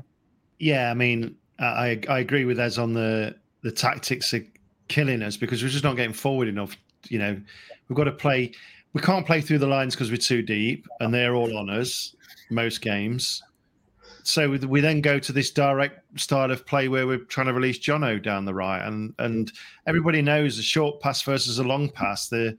Yeah, 0.59 0.89
I 0.89 0.93
mean, 0.93 1.35
I 1.59 1.65
I 1.65 1.99
I 2.07 2.19
agree 2.19 2.45
with 2.45 2.59
Ez 2.59 2.77
on 2.77 2.93
the 2.93 3.35
the 3.63 3.71
tactics 3.71 4.33
are 4.33 4.45
killing 4.87 5.21
us 5.21 5.37
because 5.37 5.63
we're 5.63 5.69
just 5.69 5.83
not 5.83 5.95
getting 5.95 6.13
forward 6.13 6.47
enough. 6.47 6.75
You 7.09 7.19
know, 7.19 7.41
we've 7.87 7.95
got 7.95 8.05
to 8.05 8.11
play. 8.11 8.51
We 8.93 9.01
can't 9.01 9.25
play 9.25 9.41
through 9.41 9.59
the 9.59 9.67
lines 9.67 9.95
because 9.95 10.11
we're 10.11 10.17
too 10.17 10.41
deep, 10.41 10.85
and 10.99 11.13
they're 11.13 11.35
all 11.35 11.57
on 11.57 11.69
us 11.69 12.15
most 12.49 12.81
games. 12.81 13.41
So 14.23 14.49
we- 14.49 14.81
then 14.81 15.01
go 15.01 15.17
to 15.17 15.31
this 15.31 15.51
direct 15.51 16.19
style 16.19 16.51
of 16.51 16.65
play 16.65 16.87
where 16.89 17.07
we're 17.07 17.25
trying 17.25 17.47
to 17.47 17.53
release 17.53 17.79
Jono 17.79 18.21
down 18.21 18.45
the 18.45 18.53
right, 18.53 18.85
and 18.85 19.13
and 19.19 19.51
everybody 19.87 20.21
knows 20.21 20.59
a 20.59 20.63
short 20.63 20.99
pass 21.01 21.21
versus 21.21 21.59
a 21.59 21.63
long 21.63 21.89
pass. 21.89 22.27
The 22.27 22.57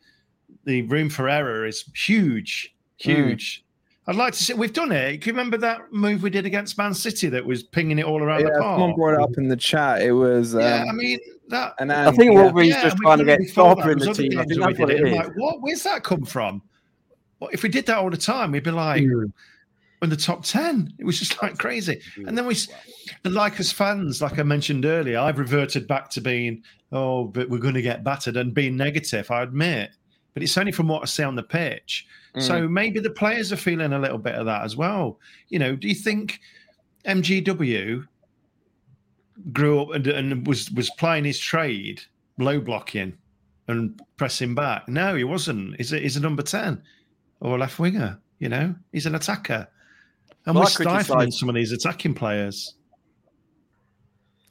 the 0.65 0.83
room 0.83 1.09
for 1.09 1.29
error 1.29 1.67
is 1.67 1.85
huge, 1.95 2.75
mm. 3.01 3.03
huge. 3.03 3.65
I'd 4.09 4.17
like 4.17 4.33
to 4.33 4.43
see. 4.43 4.55
We've 4.55 4.73
done 4.73 4.91
it. 4.91 5.21
Can 5.21 5.29
you 5.29 5.33
remember 5.39 5.57
that 5.59 5.93
move 5.93 6.23
we 6.25 6.31
did 6.31 6.45
against 6.45 6.77
Man 6.77 6.93
City 6.93 7.29
that 7.29 7.45
was 7.45 7.63
pinging 7.63 8.01
it 8.01 8.05
all 8.05 8.21
around 8.21 8.41
Yeah, 8.41 8.47
the 8.49 8.55
someone 8.59 8.91
park? 8.91 8.97
brought 8.97 9.15
it 9.15 9.21
up 9.21 9.39
in 9.39 9.47
the 9.47 9.57
chat. 9.57 10.03
It 10.03 10.11
was, 10.13 10.55
um, 10.57 10.61
yeah, 10.61 10.85
I 10.89 10.93
mean 10.93 11.21
that. 11.49 11.75
and 11.79 11.93
I 11.93 12.11
think 12.11 12.33
yeah. 12.35 12.43
Wolverine's 12.43 12.71
yeah, 12.75 12.83
just 12.83 12.97
trying 12.99 13.19
to 13.19 13.25
get 13.25 13.39
before, 13.39 13.77
sharper 13.77 13.93
in 13.93 13.99
that. 13.99 14.05
the 14.09 14.15
team. 14.29 14.39
I 14.39 14.45
think 14.45 14.61
that's 14.61 14.79
what 14.79 14.89
did 14.89 15.01
it 15.03 15.07
it. 15.09 15.15
Like, 15.17 15.33
what? 15.37 15.63
Where's 15.63 15.85
that 15.85 16.03
come 16.03 16.25
from? 16.25 16.63
Well, 17.39 17.51
if 17.53 17.63
we 17.63 17.69
did 17.69 17.87
that 17.87 17.99
all 17.99 18.11
the 18.11 18.17
time, 18.17 18.51
we'd 18.51 18.65
be 18.65 18.73
like 18.73 19.03
in 19.03 19.33
the 20.11 20.17
top 20.17 20.43
ten. 20.45 20.93
It 20.99 21.05
was 21.05 21.21
just 21.21 21.41
like 21.41 21.57
crazy. 21.59 22.01
And 22.27 22.37
then 22.37 22.47
we, 22.47 22.55
s- 22.55 22.69
and 23.25 23.35
like 23.35 23.61
as 23.61 23.71
fans, 23.71 24.21
like 24.21 24.37
I 24.41 24.43
mentioned 24.43 24.85
earlier, 24.85 25.21
I've 25.21 25.39
reverted 25.39 25.87
back 25.87 26.11
to 26.11 26.21
being, 26.21 26.65
oh, 26.91 27.25
but 27.25 27.49
we're 27.49 27.59
going 27.59 27.75
to 27.75 27.83
get 27.83 28.03
battered 28.03 28.37
and 28.37 28.53
being 28.53 28.77
negative. 28.77 29.31
I 29.31 29.43
admit, 29.43 29.91
but 30.35 30.43
it's 30.43 30.59
only 30.59 30.73
from 30.73 30.89
what 30.89 31.03
I 31.03 31.07
see 31.07 31.23
on 31.23 31.37
the 31.37 31.43
pitch. 31.45 32.05
So 32.39 32.67
maybe 32.67 32.99
the 32.99 33.11
players 33.11 33.53
are 33.53 33.57
feeling 33.57 33.93
a 33.93 33.99
little 33.99 34.17
bit 34.19 34.35
of 34.37 34.47
that 34.47 34.63
as 34.65 34.75
well. 34.75 35.19
You 35.51 35.59
know, 35.59 35.77
do 35.77 35.87
you 35.87 35.95
think 35.95 36.41
MGW 37.05 38.07
grew 39.53 39.83
up 39.83 39.91
and, 39.95 40.07
and 40.07 40.47
was 40.47 40.71
was 40.71 40.89
playing 40.91 41.25
his 41.25 41.39
trade, 41.39 42.01
low 42.39 42.59
blocking 42.61 43.13
and 43.69 44.01
pressing 44.17 44.55
back? 44.55 44.89
No, 44.89 45.15
he 45.15 45.25
wasn't. 45.25 45.77
He's 45.77 45.93
a, 45.93 45.99
he's 45.99 46.17
a 46.17 46.21
number 46.21 46.43
ten 46.43 46.83
or 47.41 47.57
a 47.57 47.59
left 47.59 47.79
winger. 47.79 48.19
You 48.39 48.49
know, 48.49 48.75
he's 48.93 49.05
an 49.07 49.15
attacker, 49.15 49.69
and 50.47 50.55
Well, 50.55 50.65
we're 50.65 50.71
I 50.71 50.73
criticise- 50.73 51.05
stifling 51.05 51.31
some 51.33 51.49
of 51.51 51.55
these 51.55 51.71
attacking 51.73 52.15
players. 52.15 52.75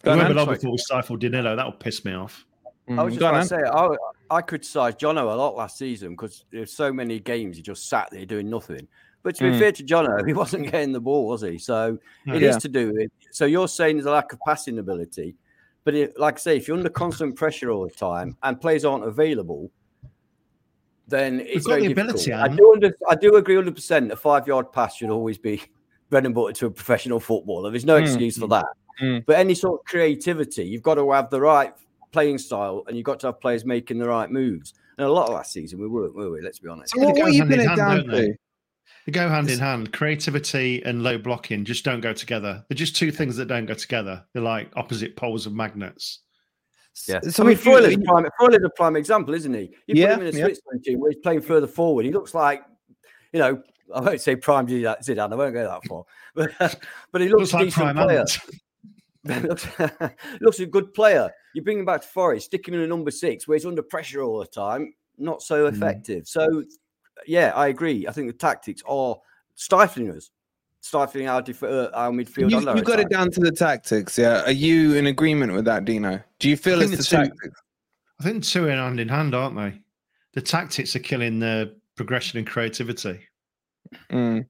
Go 0.03 0.11
on, 0.11 0.17
Whoever 0.19 0.29
Ant. 0.39 0.47
Lobby 0.49 0.57
thought 0.59 0.71
we 0.71 0.77
stifled 0.77 1.19
Danilo, 1.19 1.55
that 1.55 1.65
would 1.65 1.79
piss 1.79 2.05
me 2.05 2.13
off. 2.13 2.45
I 2.89 3.03
was 3.03 3.13
Mm, 3.15 3.17
just 3.17 3.19
going 3.19 3.41
to 3.41 3.47
say, 3.47 3.57
I, 3.57 3.87
I 4.31 4.41
criticised 4.41 4.97
Jono 4.99 5.23
a 5.31 5.35
lot 5.35 5.55
last 5.57 5.77
season 5.77 6.11
because 6.11 6.45
there's 6.51 6.71
so 6.71 6.91
many 6.93 7.19
games 7.19 7.57
he 7.57 7.61
just 7.61 7.89
sat 7.89 8.09
there 8.11 8.25
doing 8.25 8.49
nothing. 8.49 8.87
But 9.23 9.35
to 9.35 9.43
be 9.43 9.49
Mm. 9.51 9.59
fair 9.59 9.71
to 9.73 9.83
Jono, 9.83 10.25
he 10.27 10.33
wasn't 10.33 10.71
getting 10.71 10.93
the 10.93 11.01
ball, 11.01 11.27
was 11.27 11.41
he? 11.41 11.57
So 11.57 11.99
it 12.25 12.41
is 12.41 12.55
Yeah. 12.55 12.59
to 12.59 12.69
do 12.69 12.93
with. 12.93 13.11
So 13.31 13.45
you're 13.45 13.67
saying 13.67 13.97
there's 13.97 14.05
a 14.05 14.11
lack 14.11 14.31
of 14.33 14.39
passing 14.39 14.79
ability, 14.79 15.35
but 15.83 15.93
it, 15.95 16.17
like 16.17 16.35
I 16.35 16.37
say, 16.37 16.57
if 16.57 16.67
you're 16.67 16.77
under 16.77 16.89
constant 16.89 17.35
pressure 17.35 17.69
all 17.71 17.83
the 17.83 17.91
time 17.93 18.37
and 18.43 18.59
players 18.59 18.85
aren't 18.85 19.03
available, 19.03 19.69
then 21.07 21.41
it's 21.41 21.65
got 21.67 21.73
very 21.73 21.87
the 21.87 21.93
difficult. 21.93 22.25
ability, 22.27 22.33
I 22.33 22.47
do, 22.47 22.71
under, 22.73 22.91
I 23.09 23.15
do 23.15 23.35
agree 23.35 23.55
100. 23.57 23.75
percent 23.75 24.11
A 24.11 24.15
five 24.15 24.47
yard 24.47 24.71
pass 24.71 24.95
should 24.95 25.09
always 25.09 25.37
be 25.37 25.61
bread 26.09 26.25
and 26.25 26.33
butter 26.33 26.53
to 26.53 26.65
a 26.67 26.71
professional 26.71 27.19
footballer. 27.19 27.69
There's 27.69 27.85
no 27.85 27.99
Mm. 27.99 28.03
excuse 28.05 28.37
for 28.37 28.47
that. 28.47 28.65
Mm. 29.01 29.25
But 29.25 29.37
any 29.37 29.53
sort 29.55 29.81
of 29.81 29.85
creativity, 29.85 30.63
you've 30.63 30.83
got 30.83 30.95
to 30.95 31.11
have 31.11 31.29
the 31.29 31.41
right 31.41 31.73
playing 32.11 32.37
style, 32.37 32.83
and 32.87 32.95
you've 32.97 33.05
got 33.05 33.19
to 33.21 33.27
have 33.27 33.39
players 33.41 33.65
making 33.65 33.97
the 33.99 34.07
right 34.07 34.29
moves. 34.29 34.73
And 34.97 35.07
a 35.07 35.11
lot 35.11 35.27
of 35.27 35.33
last 35.33 35.51
season 35.53 35.79
we 35.79 35.87
weren't, 35.87 36.15
were 36.15 36.31
we? 36.31 36.41
Let's 36.41 36.59
be 36.59 36.67
honest. 36.69 36.93
So 36.93 37.01
what, 37.01 37.15
They 37.15 37.21
what 37.21 37.25
go 37.25 37.25
are 37.27 37.33
you 37.33 37.39
hand 37.41 37.53
in 37.53 37.59
hand, 37.67 37.77
down 37.77 37.97
don't 37.97 38.07
they? 38.11 38.27
to? 38.27 38.33
They 39.07 39.11
go 39.11 39.29
hand 39.29 39.49
in 39.49 39.57
hand. 39.59 39.91
Creativity 39.93 40.83
and 40.85 41.01
low 41.01 41.17
blocking 41.17 41.65
just 41.65 41.83
don't 41.83 42.01
go 42.01 42.13
together. 42.13 42.63
They're 42.69 42.75
just 42.75 42.95
two 42.95 43.11
things 43.11 43.35
that 43.37 43.45
don't 43.47 43.65
go 43.65 43.73
together. 43.73 44.23
They're 44.33 44.43
like 44.43 44.69
opposite 44.75 45.15
poles 45.15 45.45
of 45.47 45.53
magnets. 45.53 46.19
Yeah. 47.07 47.21
So 47.21 47.43
I 47.43 47.47
mean, 47.47 47.53
if 47.53 47.65
you- 47.65 47.71
Freuler's 47.71 47.97
prime, 48.05 48.25
Freuler's 48.39 48.63
a 48.65 48.69
prime 48.75 48.95
example, 48.97 49.33
isn't 49.33 49.53
he? 49.53 49.71
You 49.87 49.95
Yeah, 49.95 50.15
put 50.15 50.21
him 50.23 50.27
in 50.27 50.35
a 50.35 50.37
yeah. 50.37 50.45
Switzerland 50.45 50.83
team 50.83 50.99
where 50.99 51.11
he's 51.11 51.21
playing 51.21 51.41
further 51.41 51.67
forward. 51.67 52.05
He 52.05 52.11
looks 52.11 52.35
like, 52.35 52.63
you 53.33 53.39
know, 53.39 53.63
I 53.95 54.01
won't 54.01 54.21
say 54.21 54.35
prime 54.35 54.67
Zidane. 54.67 54.99
Zidane, 55.03 55.31
I 55.31 55.35
won't 55.35 55.53
go 55.53 55.63
that 55.63 55.85
far, 55.87 56.03
but 56.35 56.79
but 57.11 57.21
he 57.21 57.29
looks, 57.29 57.39
Looks 57.41 57.53
a 57.53 57.55
like 57.57 57.65
decent 57.65 57.83
prime 57.83 57.95
player. 57.95 58.25
Ant. 59.29 59.43
looks, 59.47 59.67
looks 60.41 60.59
a 60.59 60.65
good 60.65 60.93
player. 60.93 61.29
You 61.53 61.61
bring 61.61 61.79
him 61.79 61.85
back 61.85 62.01
to 62.01 62.07
Forest, 62.07 62.45
stick 62.47 62.67
him 62.67 62.73
in 62.73 62.81
a 62.81 62.87
number 62.87 63.11
six 63.11 63.47
where 63.47 63.55
he's 63.57 63.65
under 63.65 63.83
pressure 63.83 64.21
all 64.23 64.39
the 64.39 64.47
time, 64.47 64.93
not 65.17 65.41
so 65.41 65.67
Hmm. 65.69 65.75
effective. 65.75 66.27
So 66.27 66.63
yeah, 67.27 67.51
I 67.55 67.67
agree. 67.67 68.07
I 68.07 68.11
think 68.11 68.27
the 68.27 68.33
tactics 68.33 68.81
are 68.87 69.17
stifling 69.55 70.09
us, 70.11 70.31
stifling 70.79 71.27
our 71.27 71.41
def- 71.41 71.61
uh, 71.63 71.89
our 71.93 72.11
midfield. 72.11 72.49
You, 72.51 72.57
under 72.57 72.75
you 72.75 72.81
got 72.83 72.99
it 72.99 73.09
down 73.09 73.29
to 73.31 73.39
the 73.41 73.51
tactics, 73.51 74.17
yeah. 74.17 74.43
Are 74.43 74.51
you 74.51 74.95
in 74.95 75.07
agreement 75.07 75.53
with 75.53 75.65
that, 75.65 75.85
Dino? 75.85 76.19
Do 76.39 76.49
you 76.49 76.57
feel 76.57 76.79
I 76.79 76.83
it's 76.83 76.91
think 76.91 77.01
the 77.03 77.17
the 77.17 77.23
two- 77.23 77.29
tactics? 77.29 77.61
I 78.19 78.23
think 78.23 78.43
two 78.43 78.65
are 78.67 78.71
hand 78.71 78.99
in 78.99 79.09
hand, 79.09 79.35
aren't 79.35 79.55
they? 79.55 79.81
The 80.33 80.41
tactics 80.41 80.95
are 80.95 80.99
killing 80.99 81.39
the 81.39 81.75
progression 81.95 82.37
and 82.39 82.47
creativity. 82.47 83.19
Mm. 84.11 84.45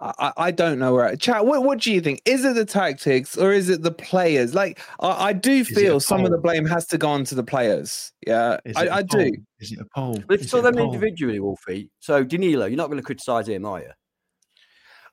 I, 0.00 0.32
I 0.36 0.50
don't 0.50 0.78
know 0.78 0.92
where. 0.94 1.14
Chat. 1.16 1.46
What 1.46 1.62
What 1.64 1.78
do 1.80 1.92
you 1.92 2.00
think? 2.00 2.20
Is 2.24 2.44
it 2.44 2.54
the 2.56 2.64
tactics 2.64 3.38
or 3.38 3.52
is 3.52 3.68
it 3.70 3.82
the 3.82 3.92
players? 3.92 4.54
Like 4.54 4.80
I, 5.00 5.28
I 5.28 5.32
do 5.32 5.64
feel 5.64 6.00
some 6.00 6.24
of 6.24 6.30
the 6.30 6.38
blame 6.38 6.66
has 6.66 6.86
to 6.88 6.98
go 6.98 7.08
on 7.08 7.24
to 7.24 7.34
the 7.34 7.44
players. 7.44 8.12
Yeah, 8.26 8.58
Is 8.64 8.76
I, 8.76 8.98
it 9.00 9.08
do. 9.08 9.32
Is 9.60 9.72
it 9.72 9.78
a 9.80 9.86
poll? 9.94 10.22
But 10.26 10.34
if 10.34 10.42
you 10.42 10.48
saw 10.48 10.60
them 10.60 10.74
poll? 10.74 10.86
individually, 10.92 11.38
Wolfie. 11.40 11.90
So 12.00 12.24
Danilo, 12.24 12.66
you're 12.66 12.76
not 12.76 12.88
going 12.88 12.98
to 12.98 13.04
criticise 13.04 13.48
him, 13.48 13.64
are 13.64 13.80
you? 13.80 13.90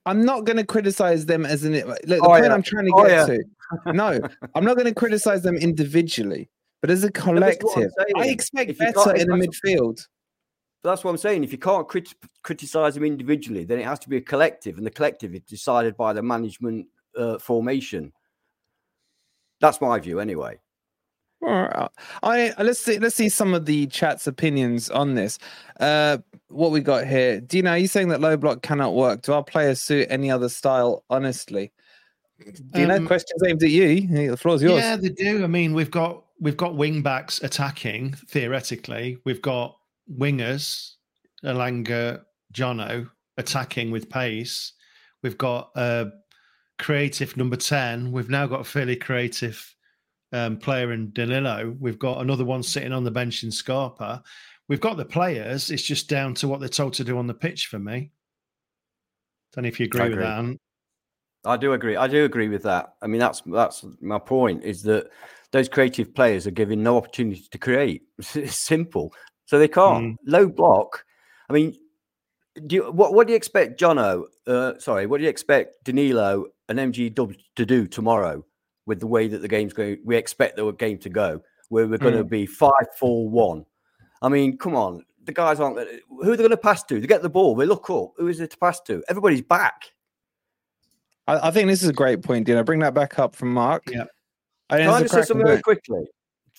I'm 0.06 0.26
not 0.26 0.46
going 0.46 0.58
to 0.58 0.66
criticize 0.66 1.28
them 1.28 1.46
as 1.46 1.64
an. 1.64 1.74
Look, 1.74 2.02
the 2.02 2.18
Oh, 2.18 2.28
point 2.30 2.46
yeah. 2.46 2.54
I'm 2.54 2.64
trying 2.64 2.86
to 2.86 2.92
Oh, 2.96 3.06
get 3.06 3.30
yeah. 3.30 3.38
to. 3.86 3.94
No, 3.94 4.20
I'm 4.56 4.66
not 4.66 4.76
going 4.76 4.88
to 4.88 4.96
criticize 4.96 5.44
them 5.44 5.56
individually, 5.56 6.50
but 6.82 6.90
as 6.90 7.04
a 7.04 7.08
that's 7.12 7.20
what 7.26 7.30
I'm 7.30 7.36
collective, 7.36 7.92
I 8.18 8.28
expect 8.28 8.78
better 8.80 9.16
in 9.16 9.28
the 9.30 9.38
that's- 9.38 9.60
midfield. 9.64 10.08
But 10.84 10.92
that's 10.92 11.04
what 11.04 11.12
I'm 11.12 11.18
saying. 11.18 11.44
If 11.44 11.52
you 11.52 11.58
can't 11.58 11.88
crit- 11.88 12.16
criticise 12.44 12.96
them 12.96 13.04
individually, 13.04 13.64
then 13.66 13.80
it 13.80 13.86
has 13.86 14.00
to 14.00 14.10
be 14.10 14.18
a 14.18 14.22
collective, 14.22 14.78
and 14.78 14.86
the 14.86 14.92
collective 14.92 15.36
is 15.36 15.42
decided 15.42 15.96
by 15.96 16.14
the 16.14 16.24
management 16.24 16.88
uh, 17.16 17.38
formation. 17.38 18.12
That's 19.60 19.80
my 19.80 20.00
view, 20.00 20.20
anyway. 20.20 20.60
All 21.44 21.50
right. 21.50 21.90
I 22.22 22.54
let's 22.62 22.80
see 22.80 23.00
let's 23.00 23.16
see 23.16 23.28
some 23.28 23.56
of 23.56 23.66
the 23.66 23.88
chat's 23.88 24.28
opinions 24.28 24.92
on 24.92 25.16
this. 25.16 25.40
Uh 25.80 26.20
what 26.50 26.70
we 26.72 26.82
got 26.82 27.08
here. 27.08 27.42
Dino, 27.42 27.72
are 27.72 27.78
you 27.80 27.88
saying 27.88 28.10
that 28.10 28.22
low 28.22 28.38
block 28.38 28.62
cannot 28.62 28.94
work? 28.94 29.24
Do 29.24 29.34
our 29.34 29.44
players 29.44 29.82
suit 29.82 30.06
any 30.12 30.30
other 30.30 30.50
style, 30.50 31.04
honestly? 31.10 31.72
Dino, 32.72 32.98
Um, 32.98 33.08
questions 33.08 33.42
aimed 33.44 33.64
at 33.64 33.72
you. 33.72 34.08
Hey, 34.08 34.28
The 34.28 34.38
floor's 34.38 34.62
yours. 34.62 34.82
Yeah, 34.84 34.96
they 34.98 35.10
do. 35.10 35.44
I 35.44 35.48
mean, 35.48 35.74
we've 35.74 35.90
got 35.90 36.24
we've 36.40 36.58
got 36.58 36.76
wing 36.76 37.02
backs 37.02 37.42
attacking 37.42 38.14
theoretically. 38.28 39.18
We've 39.26 39.42
got 39.42 39.78
wingers, 40.18 40.94
Elanga, 41.44 42.22
Jono 42.54 43.10
attacking 43.38 43.92
with 43.92 44.10
pace. 44.10 44.74
We've 45.24 45.38
got 45.38 45.72
a 45.76 46.08
creative 46.80 47.38
number 47.38 47.56
ten. 47.56 48.12
We've 48.12 48.30
now 48.30 48.48
got 48.48 48.62
a 48.62 48.66
fairly 48.66 48.96
creative 48.96 49.76
um, 50.34 50.58
player 50.58 50.92
in 50.94 51.12
Danilo. 51.12 51.76
We've 51.80 52.00
got 52.00 52.22
another 52.22 52.46
one 52.46 52.64
sitting 52.64 52.94
on 52.94 53.04
the 53.04 53.12
bench 53.12 53.44
in 53.44 53.52
Scarpa. 53.52 54.24
We've 54.68 54.80
got 54.80 54.98
the 54.98 55.06
players. 55.06 55.70
It's 55.70 55.84
just 55.84 56.08
down 56.08 56.34
to 56.36 56.48
what 56.48 56.60
they're 56.60 56.70
told 56.70 56.94
to 56.94 57.04
do 57.04 57.18
on 57.18 57.28
the 57.28 57.34
pitch 57.34 57.68
for 57.68 57.80
me. 57.80 58.12
Don't 59.54 59.64
know 59.64 59.68
if 59.68 59.80
you 59.80 59.86
agree, 59.86 60.10
with 60.10 60.20
that. 60.20 60.38
Ant. 60.40 60.60
I 61.44 61.58
do 61.58 61.74
agree. 61.74 61.98
I 61.98 62.08
do 62.08 62.24
agree 62.24 62.48
with 62.48 62.64
that. 62.64 62.94
I 63.02 63.08
mean, 63.08 63.20
that's 63.20 63.42
that's 63.46 63.86
my 64.00 64.20
point. 64.20 64.64
Is 64.64 64.84
that 64.84 65.10
those 65.52 65.68
creative 65.68 66.14
players 66.14 66.48
are 66.48 66.52
given 66.52 66.84
no 66.84 66.98
opportunity 66.98 67.44
to 67.52 67.58
create. 67.58 68.04
It's 68.36 68.60
simple, 68.60 69.14
so 69.52 69.60
they 69.60 69.68
can't. 69.68 70.14
Mm. 70.14 70.18
Low 70.28 70.48
block. 70.48 71.04
I 71.50 71.54
mean, 71.54 71.76
do 72.68 72.78
you, 72.78 72.84
what 72.90 73.14
what 73.14 73.28
do 73.28 73.34
you 73.34 73.38
expect, 73.38 73.78
Jono? 73.78 74.24
Uh, 74.48 74.80
sorry, 74.80 75.08
what 75.08 75.18
do 75.18 75.26
you 75.26 75.30
expect 75.30 75.84
Danilo 75.84 76.46
and 76.70 76.80
MG 76.80 77.14
Dub 77.14 77.34
to 77.58 77.66
do 77.66 77.86
tomorrow 77.86 78.46
with 78.86 79.02
the 79.02 79.08
way 79.08 79.28
that 79.28 79.40
the 79.42 79.50
game's 79.50 79.74
going? 79.74 79.98
We 80.06 80.16
expect 80.16 80.56
the 80.56 80.72
game 80.72 81.00
to 81.00 81.10
go 81.10 81.42
where 81.68 81.86
we're 81.86 81.98
going 81.98 82.16
to 82.16 82.24
be 82.24 82.46
five, 82.46 82.88
four, 82.98 83.28
one. 83.28 83.66
I 84.22 84.30
mean, 84.30 84.58
come 84.58 84.74
on, 84.74 85.04
the 85.26 85.34
guys 85.34 85.60
aren't. 85.60 85.76
gonna- 85.76 85.90
Who 86.08 86.32
are 86.32 86.38
they 86.38 86.44
going 86.44 86.52
to 86.52 86.56
pass 86.58 86.84
to? 86.86 87.02
They 87.02 87.08
get 87.08 87.22
the 87.22 87.30
ball. 87.30 87.54
They 87.54 87.66
look 87.66 87.90
up. 87.90 88.14
Who 88.16 88.28
is 88.30 88.40
it 88.40 88.52
to 88.52 88.58
pass 88.58 88.80
to? 88.84 89.04
Everybody's 89.10 89.42
back. 89.42 89.84
I, 91.28 91.50
I 91.50 91.52
think 91.52 91.68
this 91.68 91.84
is 91.84 91.90
a 91.90 91.94
great 91.94 92.22
point, 92.24 92.46
Dino. 92.46 92.64
Bring 92.64 92.80
that 92.80 92.94
back 92.94 93.20
up 93.20 93.36
from 93.36 93.54
Mark. 93.54 93.84
Yeah. 93.92 94.06
I 94.70 94.78
Can 94.78 94.88
I 94.90 95.02
just 95.02 95.14
say 95.14 95.24
something 95.24 95.46
very 95.46 95.62
quickly? 95.62 96.06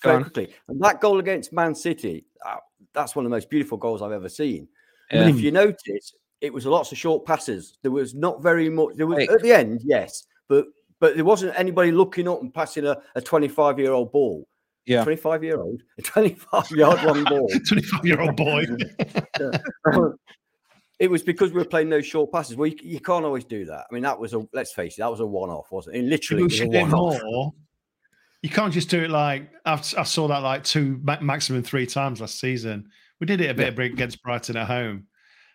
Go 0.03 0.11
Very 0.11 0.16
on. 0.16 0.22
quickly. 0.24 0.55
And 0.68 0.80
that 0.82 1.01
goal 1.01 1.18
against 1.20 1.53
Man 1.53 1.74
City, 1.74 2.26
uh, 2.45 2.57
that's 2.95 3.16
one 3.16 3.24
of 3.24 3.30
the 3.30 3.36
most 3.36 3.51
beautiful 3.51 3.78
goals 3.78 4.03
I've 4.03 4.12
ever 4.12 4.28
seen. 4.28 4.68
Yeah. 5.11 5.28
if 5.28 5.40
you 5.40 5.51
notice, 5.51 6.14
it 6.40 6.53
was 6.53 6.66
lots 6.66 6.93
of 6.93 6.99
short 6.99 7.24
passes. 7.24 7.78
There 7.82 7.90
was 7.90 8.14
not 8.14 8.43
very 8.43 8.68
much. 8.68 8.97
There 8.97 9.07
was 9.07 9.16
Wait. 9.16 9.30
at 9.30 9.43
the 9.43 9.53
end, 9.53 9.80
yes, 9.84 10.26
but 10.49 10.66
but 11.01 11.16
there 11.16 11.24
wasn't 11.24 11.59
anybody 11.59 11.90
looking 11.90 12.28
up 12.28 12.40
and 12.40 12.55
passing 12.55 12.86
a, 12.86 12.97
a 13.14 13.20
25 13.20 13.78
year 13.78 13.93
old 13.93 14.12
ball. 14.12 14.47
Yeah. 14.86 15.05
25 15.05 15.45
year 15.45 15.61
old, 15.61 15.82
a 15.99 16.03
25 16.03 16.70
yard 16.70 17.03
long 17.05 17.24
ball. 17.28 17.49
25 17.68 18.05
year 18.05 18.20
old 18.20 18.36
boy. 18.36 18.64
it 20.99 21.11
was 21.11 21.22
because 21.22 21.53
we 21.53 21.59
were 21.59 21.64
playing 21.64 21.88
those 21.88 22.07
short 22.07 22.32
passes. 22.32 22.57
Well, 22.57 22.68
you, 22.68 22.76
you 22.82 23.01
can't 23.01 23.24
always 23.24 23.45
do 23.45 23.64
that. 23.66 23.86
I 23.90 23.95
mean, 23.95 24.03
that 24.03 24.18
was 24.18 24.34
a 24.34 24.47
let's 24.53 24.72
face 24.72 24.95
it, 24.95 25.01
that 25.01 25.11
was 25.11 25.20
a 25.20 25.26
one 25.26 25.51
off, 25.51 25.70
wasn't 25.70 25.97
it? 25.97 26.05
Literally, 26.05 26.45
we 26.45 26.47
it 26.47 26.68
was 26.68 26.76
a 26.76 26.84
one 26.84 26.95
off. 26.95 27.55
You 28.43 28.51
can't 28.51 28.72
just 28.72 28.90
do 28.90 29.03
it 29.05 29.11
like 29.11 29.51
I 29.64 29.76
saw 29.80 30.28
that 30.28 30.38
like 30.38 30.64
two 30.64 31.01
maximum 31.20 31.62
three 31.62 31.86
times 31.86 32.20
last 32.20 32.40
season. 32.40 32.88
We 33.20 33.26
did 33.26 33.40
it 33.40 33.51
a 33.51 33.55
bit 33.55 33.78
against 33.78 34.20
Brighton 34.22 34.57
at 34.57 34.66
home, 34.66 35.07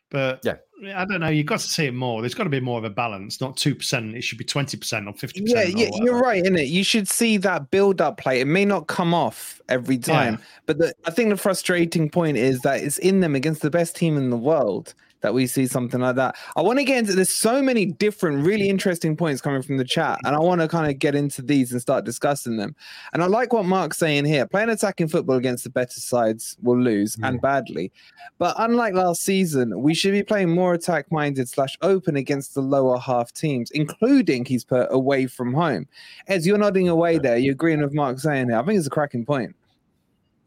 but 0.10 0.40
Yeah. 0.44 0.56
I 0.96 1.06
don't 1.06 1.20
know. 1.20 1.28
You've 1.30 1.48
got 1.48 1.60
to 1.60 1.68
see 1.68 1.88
it 1.88 1.94
more. 1.94 2.22
There's 2.22 2.36
got 2.36 2.44
to 2.44 2.52
be 2.52 2.60
more 2.60 2.78
of 2.78 2.84
a 2.84 2.90
balance, 2.90 3.42
not 3.42 3.58
two 3.58 3.74
percent. 3.74 4.16
It 4.16 4.22
should 4.24 4.38
be 4.38 4.46
twenty 4.46 4.78
percent 4.78 5.08
or 5.08 5.14
fifty 5.14 5.42
percent. 5.42 5.76
yeah, 5.76 5.90
you're 5.96 6.20
right, 6.20 6.42
isn't 6.42 6.56
it? 6.56 6.68
You 6.68 6.84
should 6.84 7.08
see 7.10 7.38
that 7.38 7.72
build 7.72 8.00
up 8.00 8.18
play. 8.18 8.40
It 8.40 8.46
may 8.48 8.64
not 8.64 8.86
come 8.88 9.14
off 9.14 9.60
every 9.70 9.98
time, 9.98 10.40
but 10.68 10.78
the, 10.78 10.94
I 11.06 11.12
think 11.12 11.30
the 11.30 11.36
frustrating 11.38 12.10
point 12.10 12.38
is 12.38 12.62
that 12.62 12.82
it's 12.84 13.00
in 13.00 13.22
them 13.22 13.34
against 13.36 13.64
the 13.64 13.72
best 13.72 13.96
team 13.96 14.18
in 14.18 14.30
the 14.30 14.38
world 14.38 14.94
that 15.22 15.34
we 15.34 15.48
see 15.48 15.68
something 15.68 16.00
like 16.00 16.16
that. 16.16 16.36
I 16.56 16.62
want 16.62 16.80
to 16.80 16.86
get 16.86 17.00
into 17.00 17.14
there's 17.14 17.34
so 17.34 17.62
many 17.62 17.86
different, 17.86 18.46
really 18.46 18.70
interesting 18.70 19.16
points 19.16 19.42
coming 19.42 19.62
from 19.62 19.78
the 19.78 19.86
chat, 19.86 20.20
and 20.24 20.36
I 20.36 20.40
want 20.40 20.62
to 20.62 20.68
kind 20.68 20.92
of 20.92 21.00
get 21.00 21.16
into 21.16 21.42
these 21.42 21.72
and 21.72 21.82
start 21.82 22.06
discussing 22.06 22.58
them. 22.58 22.76
And 23.14 23.24
I 23.24 23.28
like 23.28 23.54
what 23.54 23.66
Mark's 23.66 23.98
saying 23.98 24.26
here. 24.26 24.46
Playing 24.46 24.70
attacking 24.70 25.08
football 25.08 25.38
against 25.38 25.64
the 25.64 25.70
better 25.70 26.00
sides 26.00 26.58
will 26.62 26.80
lose 26.80 27.18
and 27.24 27.42
badly. 27.42 27.92
But 28.38 28.56
unlike 28.60 28.94
last 28.94 29.24
season, 29.24 29.82
we 29.82 29.94
should 29.94 30.12
be 30.12 30.24
playing 30.24 30.50
more 30.50 30.74
attack 30.74 31.12
minded 31.12 31.50
slash 31.50 31.78
open 31.82 32.16
against 32.16 32.54
the 32.54 32.62
lower 32.62 33.00
half 33.00 33.34
teams, 33.34 33.72
including 33.72 34.46
he's 34.46 34.64
put 34.64 34.88
away 34.92 35.28
from 35.28 35.54
home. 35.54 35.88
As 36.28 36.46
you're 36.46 36.58
nodding 36.58 36.90
away 36.90 37.18
there, 37.18 37.38
you're 37.38 37.54
agreeing 37.54 37.82
with 37.82 37.94
Mark 37.94 38.20
saying 38.20 38.50
here. 38.50 38.58
I 38.58 38.64
think 38.64 38.78
it's 38.78 38.88
a 38.88 38.92
cracking 38.92 39.26
point. 39.26 39.56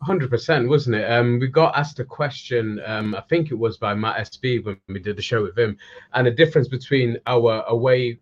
Hundred 0.02 0.30
percent, 0.30 0.68
wasn't 0.68 0.96
it? 0.96 1.10
Um, 1.10 1.38
we 1.38 1.46
got 1.48 1.76
asked 1.76 2.00
a 2.00 2.04
question. 2.04 2.80
Um, 2.86 3.14
I 3.14 3.20
think 3.22 3.50
it 3.50 3.58
was 3.58 3.76
by 3.76 3.94
Matt 3.94 4.16
SB 4.16 4.64
when 4.64 4.80
we 4.88 4.98
did 4.98 5.16
the 5.16 5.22
show 5.22 5.42
with 5.42 5.58
him, 5.58 5.76
and 6.14 6.26
the 6.26 6.30
difference 6.30 6.68
between 6.68 7.18
our 7.26 7.64
away 7.66 8.18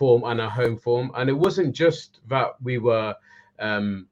form 0.00 0.24
and 0.24 0.40
our 0.40 0.50
home 0.50 0.78
form. 0.78 1.12
And 1.14 1.28
it 1.28 1.34
wasn't 1.34 1.74
just 1.74 2.20
that 2.28 2.54
we 2.62 2.78
were, 2.78 3.14
um, 3.58 4.08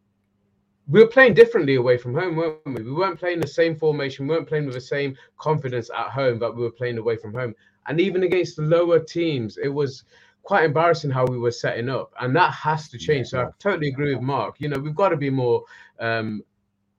we 0.86 1.00
were 1.00 1.08
playing 1.08 1.32
differently 1.32 1.76
away 1.76 1.96
from 1.96 2.14
home, 2.14 2.36
weren't 2.36 2.58
we? 2.66 2.82
We 2.82 2.92
weren't 2.92 3.18
playing 3.18 3.40
the 3.40 3.46
same 3.46 3.74
formation, 3.74 4.28
we 4.28 4.34
weren't 4.36 4.46
playing 4.46 4.66
with 4.66 4.74
the 4.74 4.80
same 4.80 5.16
confidence 5.38 5.90
at 5.96 6.10
home 6.10 6.38
that 6.40 6.54
we 6.54 6.62
were 6.62 6.70
playing 6.70 6.98
away 6.98 7.16
from 7.16 7.32
home. 7.32 7.54
And 7.86 8.00
even 8.00 8.22
against 8.22 8.56
the 8.56 8.62
lower 8.62 8.98
teams, 9.00 9.56
it 9.56 9.68
was 9.68 10.04
quite 10.42 10.64
embarrassing 10.64 11.10
how 11.10 11.24
we 11.24 11.38
were 11.38 11.50
setting 11.50 11.88
up, 11.88 12.12
and 12.20 12.36
that 12.36 12.52
has 12.52 12.90
to 12.90 12.98
change. 12.98 13.28
So 13.28 13.40
I 13.40 13.46
totally 13.58 13.88
agree 13.88 14.14
with 14.14 14.22
Mark. 14.22 14.56
You 14.58 14.68
know, 14.68 14.78
we've 14.78 14.94
got 14.94 15.08
to 15.08 15.16
be 15.16 15.30
more. 15.30 15.64
Um, 15.98 16.42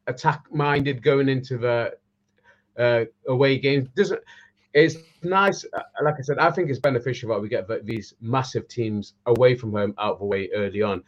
attack 0.09 0.43
minded 0.51 1.01
going 1.01 1.29
into 1.29 1.57
the 1.57 1.93
uh, 2.77 3.05
away 3.27 3.59
games. 3.59 3.87
Doesn't 3.95 4.21
it's 4.73 4.97
nice? 5.23 5.65
uh, 5.73 5.81
Like 6.03 6.15
I 6.19 6.21
said, 6.21 6.37
I 6.37 6.51
think 6.51 6.69
it's 6.69 6.79
beneficial 6.79 7.29
that 7.29 7.41
we 7.41 7.49
get 7.49 7.67
th- 7.67 7.83
these 7.83 8.13
massive 8.21 8.67
teams 8.67 9.13
away 9.25 9.55
from 9.55 9.71
home 9.71 9.93
out 9.97 10.13
of 10.13 10.19
the 10.19 10.25
way 10.25 10.49
early 10.53 10.81
on. 10.81 11.03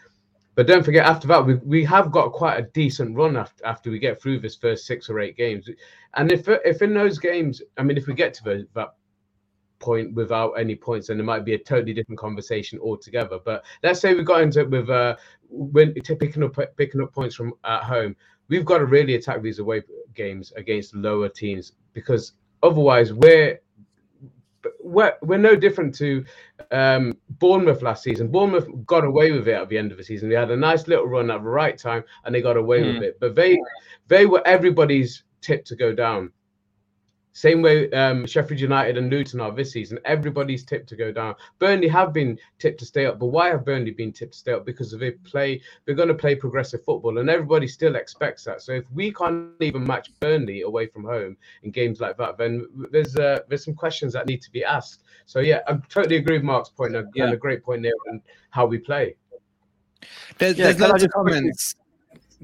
But 0.55 0.67
don't 0.67 0.83
forget, 0.83 1.05
after 1.05 1.27
that, 1.27 1.45
we, 1.45 1.55
we 1.55 1.83
have 1.85 2.11
got 2.11 2.33
quite 2.33 2.59
a 2.59 2.63
decent 2.73 3.15
run 3.15 3.37
after, 3.37 3.65
after 3.65 3.89
we 3.89 3.99
get 3.99 4.21
through 4.21 4.39
this 4.39 4.55
first 4.55 4.85
six 4.85 5.09
or 5.09 5.19
eight 5.19 5.37
games. 5.37 5.69
And 6.15 6.31
if 6.31 6.47
if 6.47 6.81
in 6.81 6.93
those 6.93 7.19
games, 7.19 7.61
I 7.77 7.83
mean, 7.83 7.97
if 7.97 8.07
we 8.07 8.13
get 8.13 8.33
to 8.35 8.43
the, 8.43 8.67
that 8.75 8.95
point 9.79 10.13
without 10.13 10.51
any 10.51 10.75
points, 10.75 11.07
then 11.07 11.19
it 11.19 11.23
might 11.23 11.45
be 11.45 11.53
a 11.53 11.57
totally 11.57 11.93
different 11.93 12.19
conversation 12.19 12.79
altogether. 12.79 13.39
But 13.43 13.63
let's 13.83 13.99
say 14.01 14.13
we 14.13 14.23
got 14.23 14.41
into 14.41 14.61
it 14.61 14.69
with 14.69 14.89
uh, 14.89 15.15
picking 16.19 16.43
up 16.43 16.57
picking 16.77 17.01
up 17.01 17.13
points 17.13 17.35
from 17.35 17.53
at 17.63 17.83
home 17.83 18.15
we've 18.51 18.65
got 18.65 18.79
to 18.79 18.85
really 18.85 19.15
attack 19.15 19.41
these 19.41 19.59
away 19.59 19.81
games 20.13 20.51
against 20.57 20.93
lower 20.93 21.29
teams 21.29 21.71
because 21.93 22.33
otherwise 22.61 23.13
we're 23.13 23.59
we're, 24.83 25.15
we're 25.23 25.37
no 25.37 25.55
different 25.55 25.95
to 25.95 26.23
um, 26.69 27.17
Bournemouth 27.29 27.81
last 27.81 28.03
season. 28.03 28.27
Bournemouth 28.27 28.67
got 28.85 29.03
away 29.03 29.31
with 29.31 29.47
it 29.47 29.53
at 29.53 29.69
the 29.69 29.77
end 29.77 29.91
of 29.91 29.97
the 29.97 30.03
season. 30.03 30.29
They 30.29 30.35
had 30.35 30.51
a 30.51 30.57
nice 30.57 30.87
little 30.87 31.07
run 31.07 31.31
at 31.31 31.41
the 31.41 31.49
right 31.49 31.75
time 31.75 32.03
and 32.25 32.35
they 32.35 32.41
got 32.41 32.57
away 32.57 32.83
with 32.83 33.01
it. 33.01 33.19
But 33.19 33.33
they 33.33 33.59
they 34.07 34.27
were 34.27 34.45
everybody's 34.45 35.23
tip 35.39 35.65
to 35.65 35.75
go 35.75 35.93
down. 35.93 36.31
Same 37.33 37.61
way 37.61 37.89
um, 37.91 38.25
Sheffield 38.25 38.59
United 38.59 38.97
and 38.97 39.09
Luton 39.09 39.39
are 39.39 39.51
this 39.51 39.71
season. 39.71 39.99
Everybody's 40.03 40.65
tipped 40.65 40.89
to 40.89 40.97
go 40.97 41.13
down. 41.13 41.35
Burnley 41.59 41.87
have 41.87 42.11
been 42.11 42.37
tipped 42.59 42.79
to 42.79 42.85
stay 42.85 43.05
up, 43.05 43.19
but 43.19 43.27
why 43.27 43.47
have 43.47 43.63
Burnley 43.63 43.91
been 43.91 44.11
tipped 44.11 44.33
to 44.33 44.39
stay 44.39 44.51
up? 44.51 44.65
Because 44.65 44.91
they 44.91 45.11
play, 45.11 45.61
they're 45.85 45.95
going 45.95 46.09
to 46.09 46.13
play 46.13 46.35
progressive 46.35 46.83
football, 46.83 47.19
and 47.19 47.29
everybody 47.29 47.67
still 47.67 47.95
expects 47.95 48.43
that. 48.43 48.61
So 48.61 48.73
if 48.73 48.83
we 48.91 49.13
can't 49.13 49.51
even 49.61 49.85
match 49.85 50.09
Burnley 50.19 50.63
away 50.63 50.87
from 50.87 51.05
home 51.05 51.37
in 51.63 51.71
games 51.71 52.01
like 52.01 52.17
that, 52.17 52.37
then 52.37 52.65
there's 52.91 53.15
uh, 53.15 53.39
there's 53.47 53.63
some 53.63 53.75
questions 53.75 54.11
that 54.13 54.27
need 54.27 54.41
to 54.41 54.51
be 54.51 54.65
asked. 54.65 55.03
So 55.25 55.39
yeah, 55.39 55.61
I 55.67 55.77
totally 55.87 56.17
agree 56.17 56.35
with 56.35 56.43
Mark's 56.43 56.69
point, 56.69 56.97
and 56.97 57.07
yeah. 57.15 57.31
a 57.31 57.37
great 57.37 57.63
point 57.63 57.83
there 57.83 57.93
on 58.09 58.21
how 58.49 58.65
we 58.65 58.77
play. 58.77 59.15
There's, 60.37 60.57
yeah, 60.57 60.71
there's 60.71 60.79
loads 60.79 61.03
of 61.03 61.11
comments. 61.11 61.75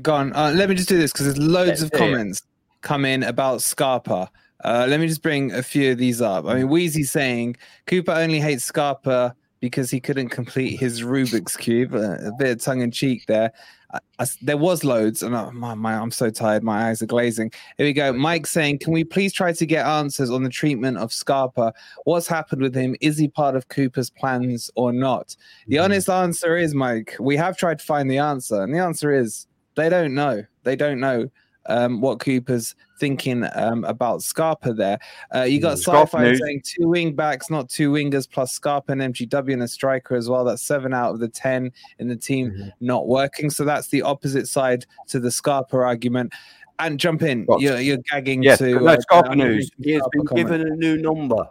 Gone. 0.02 0.32
Uh, 0.34 0.54
let 0.56 0.70
me 0.70 0.76
just 0.76 0.88
do 0.88 0.98
this 0.98 1.12
because 1.12 1.26
there's 1.26 1.46
loads 1.46 1.82
of 1.82 1.92
comments 1.92 2.44
come 2.82 3.04
in 3.04 3.24
about 3.24 3.62
Scarpa. 3.62 4.32
Uh, 4.64 4.88
let 4.90 5.00
me 5.00 5.08
just 5.08 5.22
bring 5.22 5.52
a 5.54 5.64
few 5.64 5.92
of 5.92 5.98
these 5.98 6.22
up. 6.22 6.46
I 6.46 6.56
mean, 6.56 6.70
Wheezy 6.70 7.04
saying 7.04 7.58
Cooper 7.86 8.12
only 8.12 8.40
hates 8.40 8.64
Scarpa 8.64 9.36
because 9.60 9.90
he 9.90 10.00
couldn't 10.00 10.30
complete 10.30 10.80
his 10.80 11.02
Rubik's 11.02 11.58
cube. 11.58 11.94
Uh, 11.94 12.18
a 12.28 12.32
bit 12.38 12.52
of 12.52 12.62
tongue 12.62 12.82
in 12.82 12.92
cheek 12.92 13.26
there. 13.28 13.52
I, 13.94 14.00
I, 14.20 14.26
there 14.42 14.58
was 14.58 14.84
loads, 14.84 15.24
and 15.24 15.34
oh, 15.34 15.52
my, 15.52 15.74
my, 15.74 15.94
I'm 15.94 16.12
so 16.12 16.30
tired. 16.30 16.64
My 16.64 16.90
eyes 16.90 17.02
are 17.02 17.08
glazing. 17.08 17.52
Here 17.78 17.86
we 17.86 17.94
go. 17.94 18.12
Mike 18.12 18.46
saying, 18.46 18.80
"Can 18.80 18.92
we 18.94 19.04
please 19.04 19.32
try 19.32 19.54
to 19.54 19.66
get 19.66 19.86
answers 19.86 20.30
on 20.30 20.44
the 20.44 20.50
treatment 20.50 20.98
of 20.98 21.14
Scarpa? 21.14 21.74
What's 22.04 22.28
happened 22.28 22.62
with 22.62 22.76
him? 22.76 22.96
Is 23.00 23.18
he 23.18 23.28
part 23.28 23.56
of 23.56 23.70
Cooper's 23.70 24.10
plans 24.10 24.70
or 24.76 24.92
not?" 24.92 25.36
The 25.68 25.78
mm-hmm. 25.78 25.86
honest 25.86 26.10
answer 26.10 26.58
is, 26.58 26.74
Mike, 26.74 27.16
we 27.20 27.38
have 27.38 27.58
tried 27.58 27.80
to 27.80 27.86
find 27.86 28.12
the 28.12 28.18
answer, 28.18 28.62
and 28.62 28.74
the 28.74 28.80
answer 28.80 29.14
is 29.14 29.48
they 29.76 29.90
don't 29.90 30.14
know. 30.14 30.44
They 30.64 30.76
don't 30.76 31.00
know 31.00 31.30
um, 31.68 32.02
what 32.02 32.20
Cooper's 32.20 32.76
thinking 33.00 33.46
um, 33.56 33.84
about 33.84 34.22
Scarpa 34.24 34.74
there. 34.74 35.00
Uh, 35.34 35.44
you 35.44 35.62
got 35.62 35.78
mm, 35.78 35.88
Sci-Fi 35.88 36.36
saying 36.36 36.62
two 36.64 36.88
wing 36.88 37.14
backs, 37.14 37.50
not 37.50 37.70
two 37.70 37.92
wingers, 37.92 38.30
plus 38.30 38.52
Scarpa 38.52 38.94
and 38.94 39.02
MGW 39.02 39.54
and 39.54 39.64
a 39.64 39.68
striker 39.68 40.16
as 40.16 40.30
well. 40.30 40.44
That's 40.44 40.62
seven 40.62 40.94
out 40.94 41.14
of 41.14 41.20
the 41.20 41.28
ten 41.28 41.72
in 42.00 42.08
the 42.08 42.16
team 42.16 42.52
mm-hmm. 42.52 42.70
not 42.80 43.08
working. 43.08 43.50
So 43.50 43.66
that's 43.66 43.88
the 43.88 44.02
opposite 44.02 44.48
side 44.48 44.86
to 45.08 45.20
the 45.20 45.32
Scarpa 45.32 45.78
argument. 45.78 46.34
And 46.80 47.00
jump 47.00 47.24
in. 47.24 47.48
You're, 47.58 47.80
you're, 47.80 47.98
gagging 48.12 48.44
yeah, 48.44 48.56
to 48.58 48.80
no, 48.80 48.88
uh, 48.88 49.00
Scarpa 49.00 49.36
news. 49.36 49.72
He 49.82 49.94
has 49.94 50.04
been 50.12 50.28
comment. 50.28 50.48
given 50.48 50.68
a 50.68 50.76
new 50.76 50.98
number, 50.98 51.50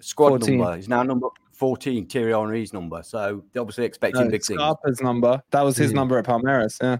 squad 0.00 0.28
14. 0.28 0.58
number. 0.58 0.76
He's 0.76 0.88
now 0.88 1.02
number 1.02 1.28
14, 1.52 2.06
Thierry 2.06 2.32
Henry's 2.32 2.74
number. 2.74 3.02
So 3.02 3.42
they're 3.52 3.62
obviously 3.62 3.84
expecting 3.84 4.24
no, 4.24 4.30
big 4.30 4.44
Scarpa's 4.44 4.48
things. 4.48 4.60
Scarpa's 4.60 5.00
number. 5.00 5.42
That 5.50 5.62
was 5.62 5.76
his 5.76 5.92
mm. 5.92 5.96
number 5.96 6.18
at 6.18 6.26
Palmeiras. 6.26 6.76
Yeah. 6.82 6.98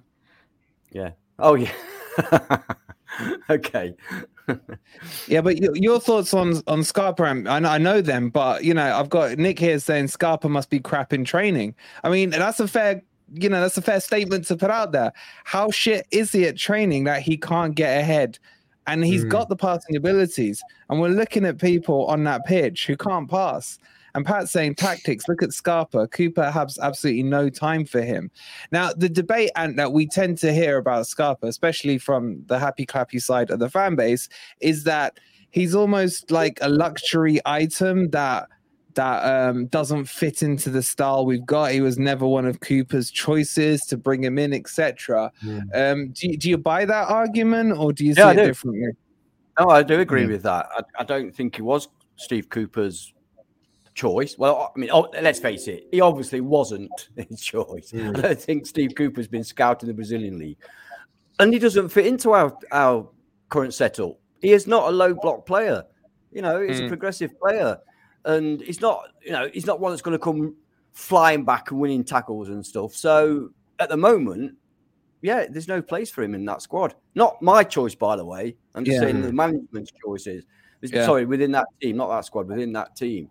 Yeah. 0.90 1.10
Oh 1.38 1.54
yeah. 1.54 1.70
okay. 3.50 3.94
yeah, 5.28 5.40
but 5.40 5.58
your, 5.58 5.76
your, 5.76 6.00
thoughts 6.00 6.32
on 6.34 6.62
on 6.66 6.82
Scarpa? 6.82 7.24
I 7.24 7.32
know, 7.60 7.68
I 7.68 7.78
know 7.78 8.00
them, 8.00 8.30
but 8.30 8.64
you 8.64 8.74
know, 8.74 8.94
I've 8.96 9.10
got 9.10 9.38
Nick 9.38 9.58
here 9.58 9.78
saying 9.78 10.08
Scarpa 10.08 10.48
must 10.48 10.70
be 10.70 10.80
crap 10.80 11.12
in 11.12 11.24
training. 11.24 11.74
I 12.04 12.08
mean, 12.08 12.30
that's 12.30 12.60
a 12.60 12.68
fair, 12.68 13.02
you 13.34 13.48
know, 13.48 13.60
that's 13.60 13.76
a 13.76 13.82
fair 13.82 14.00
statement 14.00 14.46
to 14.46 14.56
put 14.56 14.70
out 14.70 14.92
there. 14.92 15.12
How 15.44 15.70
shit 15.70 16.06
is 16.10 16.32
he 16.32 16.46
at 16.46 16.56
training 16.56 17.04
that 17.04 17.22
he 17.22 17.36
can't 17.36 17.74
get 17.74 18.00
ahead? 18.00 18.38
And 18.86 19.04
he's 19.04 19.24
mm. 19.24 19.28
got 19.28 19.50
the 19.50 19.56
passing 19.56 19.96
abilities, 19.96 20.62
and 20.88 20.98
we're 20.98 21.08
looking 21.08 21.44
at 21.44 21.58
people 21.58 22.06
on 22.06 22.24
that 22.24 22.46
pitch 22.46 22.86
who 22.86 22.96
can't 22.96 23.28
pass. 23.28 23.78
And 24.14 24.24
Pat's 24.24 24.50
saying 24.50 24.76
tactics. 24.76 25.28
Look 25.28 25.42
at 25.42 25.52
Scarpa. 25.52 26.08
Cooper 26.08 26.50
has 26.50 26.78
absolutely 26.78 27.22
no 27.22 27.48
time 27.48 27.84
for 27.84 28.02
him. 28.02 28.30
Now, 28.72 28.92
the 28.92 29.08
debate 29.08 29.50
and 29.56 29.78
that 29.78 29.92
we 29.92 30.06
tend 30.06 30.38
to 30.38 30.52
hear 30.52 30.78
about 30.78 31.06
Scarpa, 31.06 31.46
especially 31.46 31.98
from 31.98 32.42
the 32.46 32.58
happy 32.58 32.86
clappy 32.86 33.20
side 33.20 33.50
of 33.50 33.58
the 33.58 33.70
fan 33.70 33.96
base, 33.96 34.28
is 34.60 34.84
that 34.84 35.18
he's 35.50 35.74
almost 35.74 36.30
like 36.30 36.58
a 36.60 36.68
luxury 36.68 37.40
item 37.44 38.10
that 38.10 38.48
that 38.94 39.22
um, 39.22 39.66
doesn't 39.66 40.06
fit 40.06 40.42
into 40.42 40.70
the 40.70 40.82
style 40.82 41.24
we've 41.24 41.46
got. 41.46 41.70
He 41.70 41.80
was 41.80 41.98
never 41.98 42.26
one 42.26 42.46
of 42.46 42.58
Cooper's 42.58 43.12
choices 43.12 43.82
to 43.86 43.96
bring 43.96 44.24
him 44.24 44.38
in, 44.38 44.52
etc. 44.52 45.30
Yeah. 45.40 45.60
Um, 45.72 46.08
do, 46.08 46.36
do 46.36 46.50
you 46.50 46.58
buy 46.58 46.84
that 46.84 47.08
argument, 47.08 47.78
or 47.78 47.92
do 47.92 48.04
you 48.04 48.14
yeah, 48.16 48.32
see 48.32 48.40
it 48.40 48.46
differently? 48.46 48.88
No, 49.58 49.68
I 49.68 49.84
do 49.84 50.00
agree 50.00 50.22
yeah. 50.22 50.28
with 50.28 50.42
that. 50.42 50.66
I, 50.76 50.82
I, 50.98 51.04
don't 51.04 51.34
think 51.34 51.56
he 51.56 51.62
was 51.62 51.88
Steve 52.16 52.48
Cooper's 52.48 53.12
choice. 53.98 54.38
Well, 54.38 54.72
I 54.74 54.78
mean, 54.78 54.90
oh, 54.92 55.10
let's 55.20 55.40
face 55.40 55.66
it, 55.66 55.88
he 55.90 56.00
obviously 56.00 56.40
wasn't 56.40 57.08
his 57.16 57.40
choice. 57.40 57.90
Mm. 57.92 58.16
I 58.18 58.20
don't 58.20 58.40
think 58.40 58.66
Steve 58.66 58.94
Cooper's 58.96 59.28
been 59.28 59.44
scouting 59.44 59.88
the 59.88 59.94
Brazilian 59.94 60.38
league, 60.38 60.58
and 61.40 61.52
he 61.52 61.58
doesn't 61.58 61.88
fit 61.88 62.06
into 62.06 62.32
our 62.32 62.56
our 62.70 63.08
current 63.48 63.74
setup. 63.74 64.18
He 64.40 64.52
is 64.52 64.66
not 64.66 64.88
a 64.88 64.92
low 64.92 65.14
block 65.14 65.44
player. 65.44 65.84
You 66.30 66.42
know, 66.42 66.60
he's 66.62 66.80
mm. 66.80 66.86
a 66.86 66.88
progressive 66.88 67.38
player, 67.40 67.78
and 68.24 68.60
he's 68.62 68.80
not. 68.80 69.08
You 69.24 69.32
know, 69.32 69.50
he's 69.52 69.66
not 69.66 69.80
one 69.80 69.92
that's 69.92 70.02
going 70.02 70.16
to 70.16 70.22
come 70.22 70.54
flying 70.92 71.44
back 71.44 71.70
and 71.70 71.80
winning 71.80 72.04
tackles 72.04 72.48
and 72.48 72.64
stuff. 72.64 72.94
So 72.94 73.50
at 73.80 73.88
the 73.88 73.96
moment, 73.96 74.56
yeah, 75.22 75.46
there's 75.50 75.68
no 75.68 75.82
place 75.82 76.10
for 76.10 76.22
him 76.22 76.34
in 76.34 76.44
that 76.46 76.62
squad. 76.62 76.94
Not 77.14 77.42
my 77.42 77.64
choice, 77.64 77.94
by 77.94 78.16
the 78.16 78.24
way. 78.24 78.56
I'm 78.74 78.84
just 78.84 78.96
yeah. 78.96 79.00
saying 79.02 79.22
the 79.22 79.32
management's 79.32 79.92
choices. 80.04 80.44
Yeah. 80.80 81.04
Sorry, 81.04 81.24
within 81.24 81.50
that 81.52 81.66
team, 81.82 81.96
not 81.96 82.08
that 82.10 82.24
squad, 82.24 82.46
within 82.46 82.72
that 82.74 82.94
team 82.94 83.28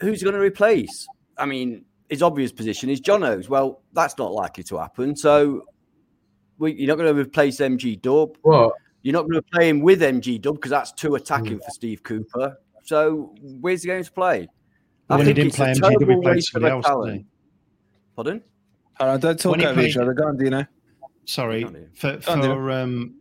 who's 0.00 0.22
going 0.22 0.34
to 0.34 0.40
replace? 0.40 1.06
I 1.36 1.46
mean, 1.46 1.84
his 2.08 2.22
obvious 2.22 2.52
position 2.52 2.90
is 2.90 3.00
Jono's. 3.00 3.48
Well, 3.48 3.82
that's 3.92 4.18
not 4.18 4.32
likely 4.32 4.64
to 4.64 4.78
happen. 4.78 5.16
So 5.16 5.64
we, 6.58 6.72
you're 6.72 6.88
not 6.88 6.98
going 6.98 7.14
to 7.14 7.20
replace 7.20 7.58
MG 7.58 8.00
Dub. 8.00 8.36
What? 8.42 8.74
You're 9.02 9.14
not 9.14 9.22
going 9.22 9.34
to 9.34 9.42
play 9.42 9.68
him 9.68 9.80
with 9.80 10.02
MG 10.02 10.40
Dub 10.40 10.56
because 10.56 10.70
that's 10.70 10.92
too 10.92 11.14
attacking 11.14 11.58
mm. 11.58 11.64
for 11.64 11.70
Steve 11.70 12.02
Cooper. 12.02 12.58
So 12.82 13.34
where's 13.60 13.82
he 13.82 13.86
going 13.86 14.04
to 14.04 14.12
play? 14.12 14.48
I 15.08 15.16
when 15.16 15.26
he 15.26 15.32
didn't 15.32 15.54
play 15.54 15.72
MG 15.72 15.80
Dub, 15.80 16.08
he 16.08 16.20
played 16.20 16.42
somebody 16.44 16.72
else. 16.72 16.86
Didn't 16.86 17.26
Pardon? 18.16 18.42
Uh, 18.98 19.16
don't 19.16 19.40
talk 19.40 19.58
over 19.58 19.80
each 19.80 19.96
other. 19.96 20.12
Go 20.12 20.26
on, 20.26 20.36
Dino. 20.36 20.66
Sorry. 21.24 21.64
For, 21.94 22.20
for, 22.20 22.70
um, 22.70 23.14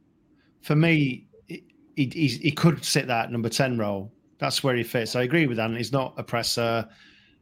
for 0.61 0.75
me, 0.75 1.27
he, 1.47 1.63
he, 1.95 2.27
he 2.27 2.51
could 2.51 2.83
sit 2.83 3.07
that 3.07 3.31
number 3.31 3.49
10 3.49 3.77
role 3.77 4.11
that's 4.39 4.63
where 4.63 4.75
he 4.75 4.83
fits. 4.83 5.15
I 5.15 5.23
agree 5.23 5.45
with 5.45 5.57
that. 5.57 5.71
He's 5.71 5.91
not 5.91 6.13
a 6.17 6.23
presser. 6.23 6.87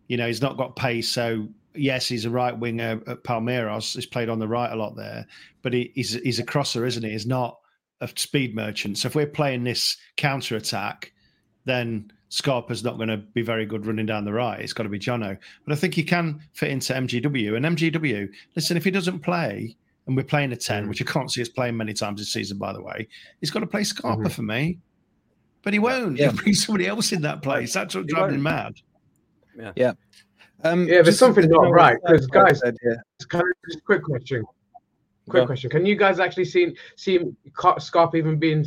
You 0.07 0.17
know, 0.17 0.27
he's 0.27 0.41
not 0.41 0.57
got 0.57 0.75
pace. 0.75 1.09
So 1.09 1.47
yes, 1.75 2.07
he's 2.07 2.25
a 2.25 2.29
right 2.29 2.57
winger 2.57 3.01
at 3.07 3.23
Palmeiras. 3.23 3.95
He's 3.95 4.05
played 4.05 4.29
on 4.29 4.39
the 4.39 4.47
right 4.47 4.71
a 4.71 4.75
lot 4.75 4.95
there, 4.95 5.25
but 5.61 5.73
he, 5.73 5.91
he's 5.95 6.13
he's 6.13 6.39
a 6.39 6.43
crosser, 6.43 6.85
isn't 6.85 7.03
he? 7.03 7.11
He's 7.11 7.25
not 7.25 7.59
a 8.01 8.09
speed 8.15 8.55
merchant. 8.55 8.97
So 8.97 9.07
if 9.07 9.15
we're 9.15 9.27
playing 9.27 9.63
this 9.63 9.97
counter 10.17 10.55
attack, 10.55 11.11
then 11.65 12.11
Scarpa's 12.29 12.83
not 12.83 12.97
going 12.97 13.09
to 13.09 13.17
be 13.17 13.41
very 13.41 13.65
good 13.65 13.85
running 13.85 14.05
down 14.05 14.25
the 14.25 14.33
right. 14.33 14.59
It's 14.59 14.73
got 14.73 14.83
to 14.83 14.89
be 14.89 14.99
Jono. 14.99 15.37
But 15.65 15.73
I 15.73 15.75
think 15.75 15.93
he 15.93 16.03
can 16.03 16.41
fit 16.53 16.71
into 16.71 16.93
MGW. 16.93 17.55
And 17.55 17.65
MGW, 17.77 18.29
listen, 18.55 18.77
if 18.77 18.83
he 18.83 18.91
doesn't 18.91 19.19
play, 19.19 19.75
and 20.07 20.15
we're 20.15 20.23
playing 20.23 20.51
a 20.51 20.55
10, 20.55 20.85
mm. 20.85 20.89
which 20.89 21.01
I 21.01 21.05
can't 21.05 21.31
see 21.31 21.41
us 21.41 21.49
playing 21.49 21.77
many 21.77 21.93
times 21.93 22.19
this 22.19 22.31
season, 22.31 22.57
by 22.57 22.73
the 22.73 22.81
way, 22.81 23.07
he's 23.39 23.51
got 23.51 23.59
to 23.59 23.67
play 23.67 23.83
Scarpa 23.83 24.23
mm-hmm. 24.23 24.29
for 24.29 24.41
me. 24.41 24.79
But 25.67 25.73
he 25.73 25.79
won't. 25.79 26.17
Yeah. 26.17 26.27
He'll 26.27 26.37
bring 26.37 26.53
somebody 26.53 26.87
else 26.87 27.11
in 27.11 27.21
that 27.23 27.41
place. 27.41 27.73
That's 27.73 27.93
what 27.93 28.07
drives 28.07 28.33
him 28.33 28.43
mad. 28.43 28.75
Yeah. 29.59 29.73
Yeah. 29.75 29.93
Um, 30.63 30.87
yeah, 30.87 31.01
there's 31.01 31.19
something 31.19 31.49
not 31.49 31.69
right 31.71 31.97
because 32.05 32.25
guys. 32.27 32.61
Said, 32.61 32.77
yeah. 32.85 32.93
Can 33.27 33.41
I, 33.41 33.51
just 33.69 33.83
quick 33.83 34.01
question. 34.01 34.45
Quick 35.27 35.45
question. 35.45 35.69
Can 35.69 35.85
you 35.85 35.97
guys 35.97 36.21
actually 36.21 36.45
see 36.45 36.73
see 36.95 37.19
Scarp 37.79 38.15
even 38.15 38.39
being 38.39 38.65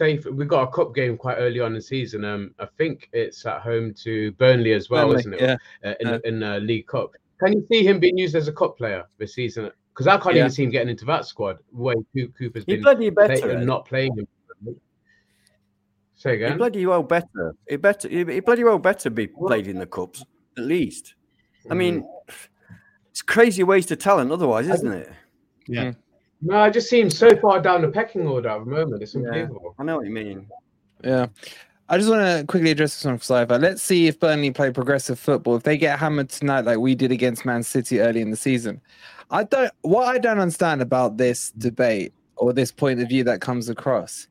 safe? 0.00 0.24
We 0.24 0.44
got 0.44 0.64
a 0.64 0.72
cup 0.72 0.96
game 0.96 1.16
quite 1.16 1.36
early 1.36 1.60
on 1.60 1.68
in 1.68 1.74
the 1.74 1.80
season. 1.80 2.24
Um, 2.24 2.56
I 2.58 2.66
think 2.76 3.08
it's 3.12 3.46
at 3.46 3.60
home 3.60 3.94
to 4.02 4.32
Burnley 4.32 4.72
as 4.72 4.90
well, 4.90 5.06
Burnley, 5.06 5.20
isn't 5.20 5.34
it? 5.34 5.40
Yeah. 5.40 5.56
Uh, 5.84 5.94
in 6.00 6.08
uh, 6.08 6.18
in 6.24 6.40
the 6.40 6.58
League 6.58 6.88
Cup. 6.88 7.12
Can 7.38 7.52
you 7.52 7.64
see 7.70 7.86
him 7.86 8.00
being 8.00 8.18
used 8.18 8.34
as 8.34 8.48
a 8.48 8.52
cup 8.52 8.76
player 8.76 9.04
this 9.16 9.36
season? 9.36 9.70
Because 9.94 10.08
I 10.08 10.18
can't 10.18 10.34
yeah. 10.34 10.40
even 10.40 10.50
see 10.50 10.64
him 10.64 10.70
getting 10.70 10.88
into 10.88 11.04
that 11.04 11.24
squad. 11.24 11.58
Where 11.70 11.94
Cooper's 12.16 12.64
been 12.64 12.82
better, 12.82 13.38
play, 13.38 13.64
not 13.64 13.84
playing 13.84 14.18
him. 14.18 14.26
Say 16.22 16.34
again. 16.34 16.52
He 16.52 16.56
bloody 16.56 16.86
well 16.86 17.02
better. 17.02 17.56
It 17.66 17.82
better. 17.82 18.08
He 18.08 18.38
bloody 18.38 18.62
well 18.62 18.78
better 18.78 19.10
be 19.10 19.26
played 19.26 19.66
in 19.66 19.80
the 19.80 19.86
cups 19.86 20.24
at 20.56 20.62
least. 20.62 21.16
I 21.68 21.74
mean, 21.74 22.02
mm. 22.02 22.34
it's 23.10 23.22
crazy 23.22 23.64
waste 23.64 23.90
of 23.90 23.98
talent. 23.98 24.30
Otherwise, 24.30 24.68
isn't 24.68 24.92
it? 24.92 25.12
Yeah. 25.66 25.84
Mm. 25.86 25.96
No, 26.42 26.58
I 26.58 26.70
just 26.70 26.88
seem 26.88 27.10
so 27.10 27.34
far 27.38 27.60
down 27.60 27.82
the 27.82 27.88
pecking 27.88 28.24
order 28.24 28.50
at 28.50 28.60
the 28.60 28.70
moment. 28.70 29.02
It's 29.02 29.16
unbelievable. 29.16 29.74
Yeah, 29.76 29.82
I 29.82 29.82
know 29.84 29.96
what 29.96 30.06
you 30.06 30.12
mean. 30.12 30.46
Yeah. 31.02 31.26
I 31.88 31.98
just 31.98 32.08
want 32.08 32.22
to 32.22 32.46
quickly 32.46 32.70
address 32.70 32.94
this 32.94 33.04
one 33.04 33.18
for 33.18 33.24
Cypher. 33.24 33.58
Let's 33.58 33.82
see 33.82 34.06
if 34.06 34.20
Burnley 34.20 34.52
play 34.52 34.70
progressive 34.70 35.18
football. 35.18 35.56
If 35.56 35.64
they 35.64 35.76
get 35.76 35.98
hammered 35.98 36.28
tonight, 36.28 36.64
like 36.64 36.78
we 36.78 36.94
did 36.94 37.10
against 37.10 37.44
Man 37.44 37.64
City 37.64 37.98
early 37.98 38.20
in 38.20 38.30
the 38.30 38.36
season, 38.36 38.80
I 39.32 39.42
don't. 39.42 39.72
What 39.80 40.06
I 40.06 40.18
don't 40.18 40.38
understand 40.38 40.82
about 40.82 41.16
this 41.16 41.50
debate 41.50 42.12
or 42.36 42.52
this 42.52 42.70
point 42.70 43.00
of 43.00 43.08
view 43.08 43.24
that 43.24 43.40
comes 43.40 43.68
across 43.68 44.28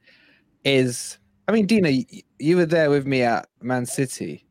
is 0.64 1.18
I 1.48 1.52
mean, 1.52 1.66
Dino, 1.66 1.89
you 2.39 2.58
were 2.58 2.66
there 2.66 2.89
with 2.89 3.06
me 3.06 3.24
at 3.24 3.48
Man 3.62 3.86
City. 3.86 4.46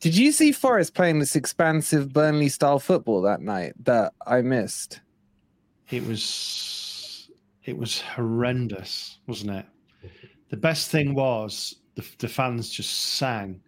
Did 0.00 0.16
you 0.16 0.32
see 0.32 0.52
Forest 0.52 0.94
playing 0.94 1.18
this 1.18 1.36
expansive 1.36 2.12
Burnley 2.12 2.48
style 2.48 2.78
football 2.78 3.20
that 3.22 3.42
night 3.42 3.74
that 3.84 4.14
I 4.26 4.40
missed? 4.40 5.00
It 5.90 6.06
was 6.06 7.30
it 7.64 7.76
was 7.76 8.00
horrendous, 8.00 9.18
wasn't 9.26 9.50
it? 9.50 9.66
the 10.50 10.56
best 10.56 10.90
thing 10.90 11.14
was 11.14 11.76
the, 11.94 12.04
the 12.18 12.28
fans 12.28 12.70
just 12.70 13.14
sang 13.16 13.60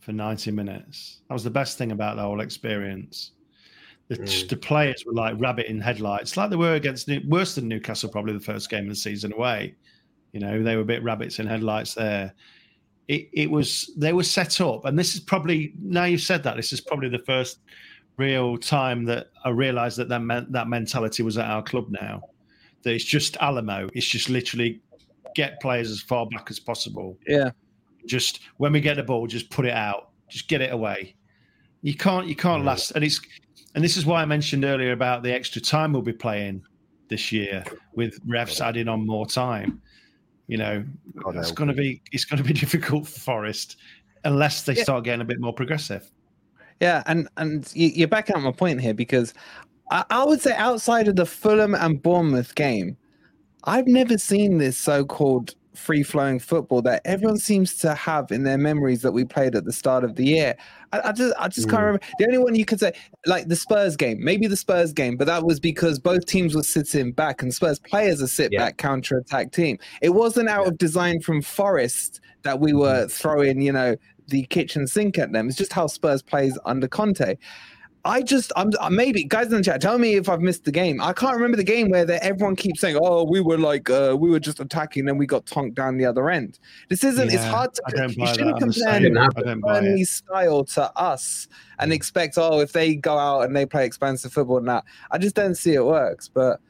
for 0.00 0.12
90 0.12 0.52
minutes. 0.52 1.20
That 1.28 1.34
was 1.34 1.44
the 1.44 1.50
best 1.50 1.76
thing 1.76 1.92
about 1.92 2.16
the 2.16 2.22
whole 2.22 2.40
experience. 2.40 3.32
The, 4.08 4.16
mm. 4.16 4.48
the 4.48 4.56
players 4.56 5.04
were 5.04 5.12
like 5.12 5.38
rabbit 5.38 5.66
in 5.66 5.80
headlights, 5.80 6.36
like 6.36 6.48
they 6.48 6.56
were 6.56 6.74
against 6.74 7.10
worse 7.26 7.56
than 7.56 7.68
Newcastle, 7.68 8.08
probably 8.08 8.32
the 8.32 8.40
first 8.40 8.70
game 8.70 8.84
of 8.84 8.88
the 8.90 8.94
season 8.94 9.32
away. 9.32 9.74
You 10.32 10.40
know, 10.40 10.62
they 10.62 10.76
were 10.76 10.82
a 10.82 10.86
bit 10.86 11.02
rabbits 11.02 11.38
in 11.38 11.46
headlights 11.46 11.94
there. 11.94 12.34
It, 13.08 13.28
it 13.32 13.50
was 13.50 13.90
they 13.96 14.12
were 14.12 14.22
set 14.22 14.60
up, 14.60 14.84
and 14.84 14.98
this 14.98 15.14
is 15.14 15.20
probably 15.20 15.72
now 15.80 16.04
you've 16.04 16.20
said 16.20 16.42
that 16.42 16.56
this 16.56 16.72
is 16.72 16.80
probably 16.80 17.08
the 17.08 17.20
first 17.20 17.60
real 18.18 18.58
time 18.58 19.04
that 19.04 19.28
I 19.44 19.50
realised 19.50 19.96
that 19.98 20.08
that 20.10 20.20
meant 20.20 20.52
that 20.52 20.68
mentality 20.68 21.22
was 21.22 21.38
at 21.38 21.46
our 21.46 21.62
club 21.62 21.86
now. 21.88 22.22
That 22.82 22.92
it's 22.92 23.04
just 23.04 23.36
Alamo. 23.38 23.88
It's 23.94 24.06
just 24.06 24.28
literally 24.28 24.80
get 25.34 25.60
players 25.60 25.90
as 25.90 26.02
far 26.02 26.26
back 26.26 26.50
as 26.50 26.58
possible. 26.58 27.16
Yeah. 27.26 27.50
Just 28.06 28.40
when 28.58 28.72
we 28.72 28.80
get 28.80 28.96
the 28.96 29.02
ball, 29.02 29.26
just 29.26 29.50
put 29.50 29.64
it 29.64 29.72
out. 29.72 30.10
Just 30.28 30.48
get 30.48 30.60
it 30.60 30.72
away. 30.72 31.14
You 31.82 31.94
can't 31.94 32.26
you 32.26 32.36
can't 32.36 32.62
yeah. 32.62 32.70
last 32.70 32.90
and 32.90 33.04
it's 33.04 33.20
and 33.74 33.82
this 33.82 33.96
is 33.96 34.04
why 34.04 34.20
I 34.20 34.24
mentioned 34.24 34.64
earlier 34.64 34.92
about 34.92 35.22
the 35.22 35.32
extra 35.32 35.62
time 35.62 35.92
we'll 35.92 36.02
be 36.02 36.12
playing 36.12 36.62
this 37.08 37.32
year 37.32 37.64
with 37.94 38.20
refs 38.26 38.60
adding 38.60 38.88
on 38.88 39.06
more 39.06 39.26
time. 39.26 39.80
You 40.48 40.56
know, 40.56 40.84
God 41.22 41.36
it's 41.36 41.52
going 41.52 41.68
to 41.68 41.74
be 41.74 42.02
it's 42.10 42.24
going 42.24 42.42
to 42.42 42.46
be 42.46 42.54
difficult 42.58 43.06
for 43.06 43.20
Forest 43.20 43.76
unless 44.24 44.62
they 44.62 44.74
yeah. 44.74 44.82
start 44.82 45.04
getting 45.04 45.20
a 45.20 45.24
bit 45.24 45.40
more 45.40 45.52
progressive. 45.52 46.10
Yeah, 46.80 47.02
and 47.06 47.28
and 47.36 47.70
you, 47.74 48.04
are 48.04 48.08
back 48.08 48.30
at 48.30 48.40
my 48.40 48.52
point 48.52 48.80
here 48.80 48.94
because 48.94 49.34
I, 49.90 50.04
I 50.10 50.24
would 50.24 50.40
say 50.40 50.54
outside 50.54 51.08
of 51.08 51.16
the 51.16 51.26
Fulham 51.26 51.74
and 51.74 52.02
Bournemouth 52.02 52.54
game, 52.54 52.96
I've 53.64 53.86
never 53.86 54.16
seen 54.16 54.58
this 54.58 54.78
so-called 54.78 55.54
free 55.74 56.02
flowing 56.02 56.38
football 56.38 56.82
that 56.82 57.02
everyone 57.04 57.38
seems 57.38 57.76
to 57.76 57.94
have 57.94 58.30
in 58.30 58.42
their 58.42 58.58
memories 58.58 59.02
that 59.02 59.12
we 59.12 59.24
played 59.24 59.54
at 59.54 59.64
the 59.64 59.72
start 59.72 60.04
of 60.04 60.16
the 60.16 60.24
year. 60.24 60.56
I, 60.92 61.00
I 61.08 61.12
just 61.12 61.34
I 61.38 61.48
just 61.48 61.68
mm. 61.68 61.70
can't 61.70 61.82
remember. 61.82 62.06
The 62.18 62.26
only 62.26 62.38
one 62.38 62.54
you 62.54 62.64
could 62.64 62.80
say, 62.80 62.92
like 63.26 63.48
the 63.48 63.56
Spurs 63.56 63.96
game, 63.96 64.18
maybe 64.20 64.46
the 64.46 64.56
Spurs 64.56 64.92
game, 64.92 65.16
but 65.16 65.26
that 65.26 65.44
was 65.44 65.60
because 65.60 65.98
both 65.98 66.26
teams 66.26 66.54
were 66.54 66.62
sitting 66.62 67.12
back 67.12 67.42
and 67.42 67.52
Spurs 67.52 67.78
players 67.78 68.20
a 68.20 68.28
sit 68.28 68.52
back 68.52 68.76
counter 68.78 69.18
attack 69.18 69.52
team. 69.52 69.78
It 70.02 70.10
wasn't 70.10 70.48
out 70.48 70.62
yeah. 70.62 70.68
of 70.68 70.78
design 70.78 71.20
from 71.20 71.42
Forest 71.42 72.20
that 72.42 72.60
we 72.60 72.72
were 72.72 73.04
mm-hmm. 73.04 73.08
throwing, 73.08 73.60
you 73.60 73.72
know, 73.72 73.96
the 74.28 74.44
kitchen 74.46 74.86
sink 74.86 75.18
at 75.18 75.32
them. 75.32 75.48
It's 75.48 75.56
just 75.56 75.72
how 75.72 75.86
Spurs 75.86 76.22
plays 76.22 76.58
under 76.64 76.88
Conte. 76.88 77.36
I 78.08 78.22
just, 78.22 78.52
I'm 78.56 78.70
uh, 78.80 78.88
maybe 78.88 79.22
guys 79.22 79.48
in 79.48 79.58
the 79.58 79.62
chat, 79.62 79.82
tell 79.82 79.98
me 79.98 80.14
if 80.14 80.30
I've 80.30 80.40
missed 80.40 80.64
the 80.64 80.72
game. 80.72 80.98
I 80.98 81.12
can't 81.12 81.36
remember 81.36 81.58
the 81.58 81.62
game 81.62 81.90
where 81.90 82.10
everyone 82.22 82.56
keeps 82.56 82.80
saying, 82.80 82.98
"Oh, 82.98 83.24
we 83.24 83.42
were 83.42 83.58
like, 83.58 83.90
uh, 83.90 84.16
we 84.18 84.30
were 84.30 84.40
just 84.40 84.60
attacking, 84.60 85.10
and 85.10 85.18
we 85.18 85.26
got 85.26 85.44
tonked 85.44 85.74
down 85.74 85.98
the 85.98 86.06
other 86.06 86.30
end." 86.30 86.58
This 86.88 87.04
isn't. 87.04 87.28
Yeah, 87.28 87.34
it's 87.34 87.44
hard 87.44 87.74
to. 87.74 88.14
You 88.16 88.26
shouldn't 88.26 88.58
compare 88.60 89.56
Burnley 89.56 90.04
style 90.04 90.64
to 90.64 90.90
us 90.98 91.48
and 91.78 91.92
expect, 91.92 92.38
oh, 92.38 92.60
if 92.60 92.72
they 92.72 92.94
go 92.94 93.18
out 93.18 93.42
and 93.42 93.54
they 93.54 93.66
play 93.66 93.84
expansive 93.84 94.32
football, 94.32 94.56
and 94.56 94.68
that 94.68 94.84
I 95.10 95.18
just 95.18 95.36
don't 95.36 95.54
see 95.54 95.74
it 95.74 95.84
works. 95.84 96.28
But 96.28 96.60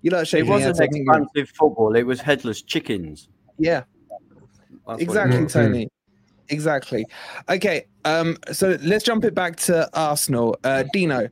you 0.00 0.10
know, 0.10 0.20
it 0.20 0.46
wasn't 0.46 0.80
expansive 0.80 1.50
football; 1.50 1.94
it 1.94 2.04
was 2.04 2.22
headless 2.22 2.62
chickens. 2.62 3.28
Yeah, 3.58 3.84
That's 4.88 5.02
exactly, 5.02 5.44
Tony. 5.44 5.90
Exactly. 6.48 7.06
Okay. 7.48 7.86
Um. 8.04 8.36
So 8.52 8.76
let's 8.82 9.04
jump 9.04 9.24
it 9.24 9.34
back 9.34 9.56
to 9.56 9.88
Arsenal. 9.98 10.56
Uh, 10.62 10.84
Dino, 10.92 11.28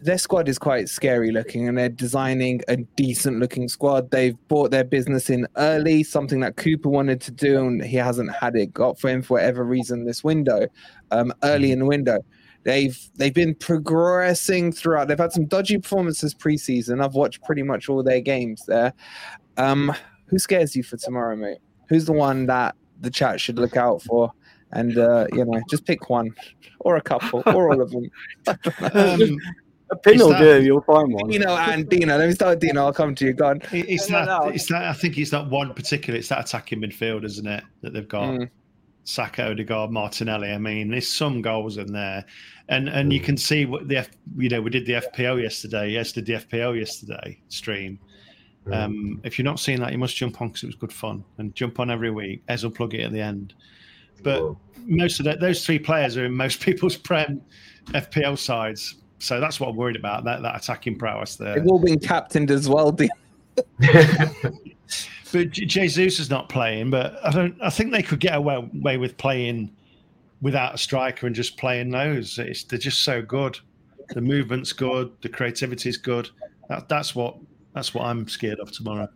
their 0.00 0.18
squad 0.18 0.48
is 0.48 0.58
quite 0.58 0.88
scary 0.88 1.30
looking, 1.30 1.68
and 1.68 1.78
they're 1.78 1.88
designing 1.88 2.60
a 2.68 2.76
decent 2.76 3.38
looking 3.38 3.68
squad. 3.68 4.10
They've 4.10 4.36
bought 4.48 4.70
their 4.70 4.84
business 4.84 5.30
in 5.30 5.46
early, 5.56 6.02
something 6.02 6.40
that 6.40 6.56
Cooper 6.56 6.88
wanted 6.88 7.20
to 7.22 7.30
do, 7.30 7.66
and 7.66 7.82
he 7.82 7.96
hasn't 7.96 8.34
had 8.34 8.56
it 8.56 8.72
got 8.72 8.98
for 8.98 9.08
him 9.08 9.22
for 9.22 9.34
whatever 9.34 9.64
reason 9.64 10.04
this 10.04 10.24
window. 10.24 10.66
Um, 11.10 11.32
early 11.42 11.72
in 11.72 11.78
the 11.78 11.86
window. 11.86 12.18
They've 12.64 12.98
they've 13.14 13.32
been 13.32 13.54
progressing 13.54 14.72
throughout. 14.72 15.08
They've 15.08 15.18
had 15.18 15.32
some 15.32 15.46
dodgy 15.46 15.78
performances 15.78 16.34
preseason. 16.34 17.02
I've 17.02 17.14
watched 17.14 17.42
pretty 17.44 17.62
much 17.62 17.88
all 17.88 18.02
their 18.02 18.20
games 18.20 18.64
there. 18.66 18.92
Um, 19.56 19.92
who 20.26 20.38
scares 20.38 20.76
you 20.76 20.82
for 20.82 20.96
tomorrow, 20.96 21.36
mate? 21.36 21.58
Who's 21.88 22.04
the 22.04 22.12
one 22.12 22.46
that 22.46 22.74
the 23.00 23.10
chat 23.10 23.40
should 23.40 23.58
look 23.58 23.76
out 23.76 24.02
for. 24.02 24.32
And 24.72 24.98
uh, 24.98 25.26
you 25.32 25.44
know, 25.44 25.60
just 25.70 25.86
pick 25.86 26.10
one 26.10 26.34
or 26.80 26.96
a 26.96 27.00
couple 27.00 27.42
or 27.46 27.72
all 27.72 27.80
of 27.80 27.90
them. 27.90 28.10
um, 28.92 29.38
a 29.90 29.96
pin 29.96 30.18
will 30.18 30.36
do. 30.36 30.62
You'll 30.62 30.82
find 30.82 31.12
one. 31.12 31.30
You 31.30 31.38
know, 31.38 31.56
and 31.56 31.88
Dino. 31.88 32.18
Let 32.18 32.28
me 32.28 32.34
start 32.34 32.50
with 32.50 32.60
Dino. 32.60 32.84
I'll 32.84 32.92
come 32.92 33.14
to 33.14 33.24
you. 33.24 33.32
Go 33.32 33.46
on. 33.46 33.62
It's 33.72 34.10
no, 34.10 34.18
that. 34.18 34.26
No, 34.26 34.38
no. 34.46 34.48
It's 34.48 34.66
that. 34.66 34.84
I 34.84 34.92
think 34.92 35.16
it's 35.16 35.30
that 35.30 35.48
one 35.48 35.72
particular. 35.72 36.18
It's 36.18 36.28
that 36.28 36.40
attacking 36.40 36.82
midfield, 36.82 37.24
isn't 37.24 37.46
it? 37.46 37.64
That 37.82 37.92
they've 37.94 38.08
got. 38.08 38.24
Mm. 38.24 38.50
Saka, 39.04 39.50
Odegaard, 39.52 39.90
Martinelli. 39.90 40.52
I 40.52 40.58
mean, 40.58 40.90
there's 40.90 41.08
some 41.08 41.40
goals 41.40 41.78
in 41.78 41.90
there, 41.94 42.26
and 42.68 42.90
and 42.90 43.10
you 43.10 43.20
can 43.20 43.38
see 43.38 43.64
what 43.64 43.88
the 43.88 43.96
F, 43.96 44.10
you 44.36 44.50
know 44.50 44.60
we 44.60 44.68
did 44.68 44.84
the 44.84 44.92
FPL 44.94 45.40
yesterday. 45.40 45.88
Yes, 45.88 46.12
did 46.12 46.26
the 46.26 46.34
FPL 46.34 46.78
yesterday 46.78 47.40
stream, 47.48 47.98
um, 48.72 49.20
if 49.24 49.38
you're 49.38 49.44
not 49.44 49.60
seeing 49.60 49.80
that, 49.80 49.92
you 49.92 49.98
must 49.98 50.16
jump 50.16 50.40
on 50.40 50.48
because 50.48 50.62
it 50.62 50.66
was 50.66 50.76
good 50.76 50.92
fun 50.92 51.24
and 51.38 51.54
jump 51.54 51.80
on 51.80 51.90
every 51.90 52.10
week. 52.10 52.42
Ez 52.48 52.64
will 52.64 52.70
plug 52.70 52.94
it 52.94 53.02
at 53.02 53.12
the 53.12 53.20
end. 53.20 53.54
But 54.22 54.42
Whoa. 54.42 54.58
most 54.84 55.20
of 55.20 55.24
the, 55.24 55.36
those 55.36 55.64
three 55.64 55.78
players 55.78 56.16
are 56.16 56.24
in 56.24 56.32
most 56.32 56.60
people's 56.64 56.96
prem 56.96 57.40
FPL 57.88 58.38
sides, 58.38 58.96
so 59.18 59.40
that's 59.40 59.58
what 59.60 59.70
I'm 59.70 59.76
worried 59.76 59.96
about 59.96 60.24
that 60.24 60.42
that 60.42 60.56
attacking 60.56 60.98
prowess 60.98 61.36
there. 61.36 61.54
They've 61.56 61.66
all 61.66 61.78
been 61.78 61.98
captained 61.98 62.50
as 62.50 62.68
well. 62.68 62.92
but 65.32 65.50
Jesus 65.50 66.18
is 66.20 66.30
not 66.30 66.48
playing. 66.48 66.90
But 66.90 67.18
I 67.24 67.30
don't. 67.30 67.56
I 67.62 67.70
think 67.70 67.92
they 67.92 68.02
could 68.02 68.20
get 68.20 68.34
away, 68.34 68.56
away 68.56 68.96
with 68.96 69.16
playing 69.16 69.70
without 70.40 70.74
a 70.74 70.78
striker 70.78 71.26
and 71.26 71.34
just 71.34 71.56
playing 71.56 71.90
those. 71.90 72.38
It's, 72.38 72.64
they're 72.64 72.78
just 72.78 73.02
so 73.02 73.22
good. 73.22 73.58
The 74.10 74.20
movement's 74.20 74.72
good. 74.72 75.12
The 75.22 75.28
creativity's 75.28 75.96
good. 75.96 76.30
That, 76.68 76.88
that's 76.88 77.14
what 77.14 77.36
that's 77.78 77.94
what 77.94 78.06
I'm 78.06 78.26
scared 78.26 78.58
of 78.58 78.72
tomorrow. 78.72 79.08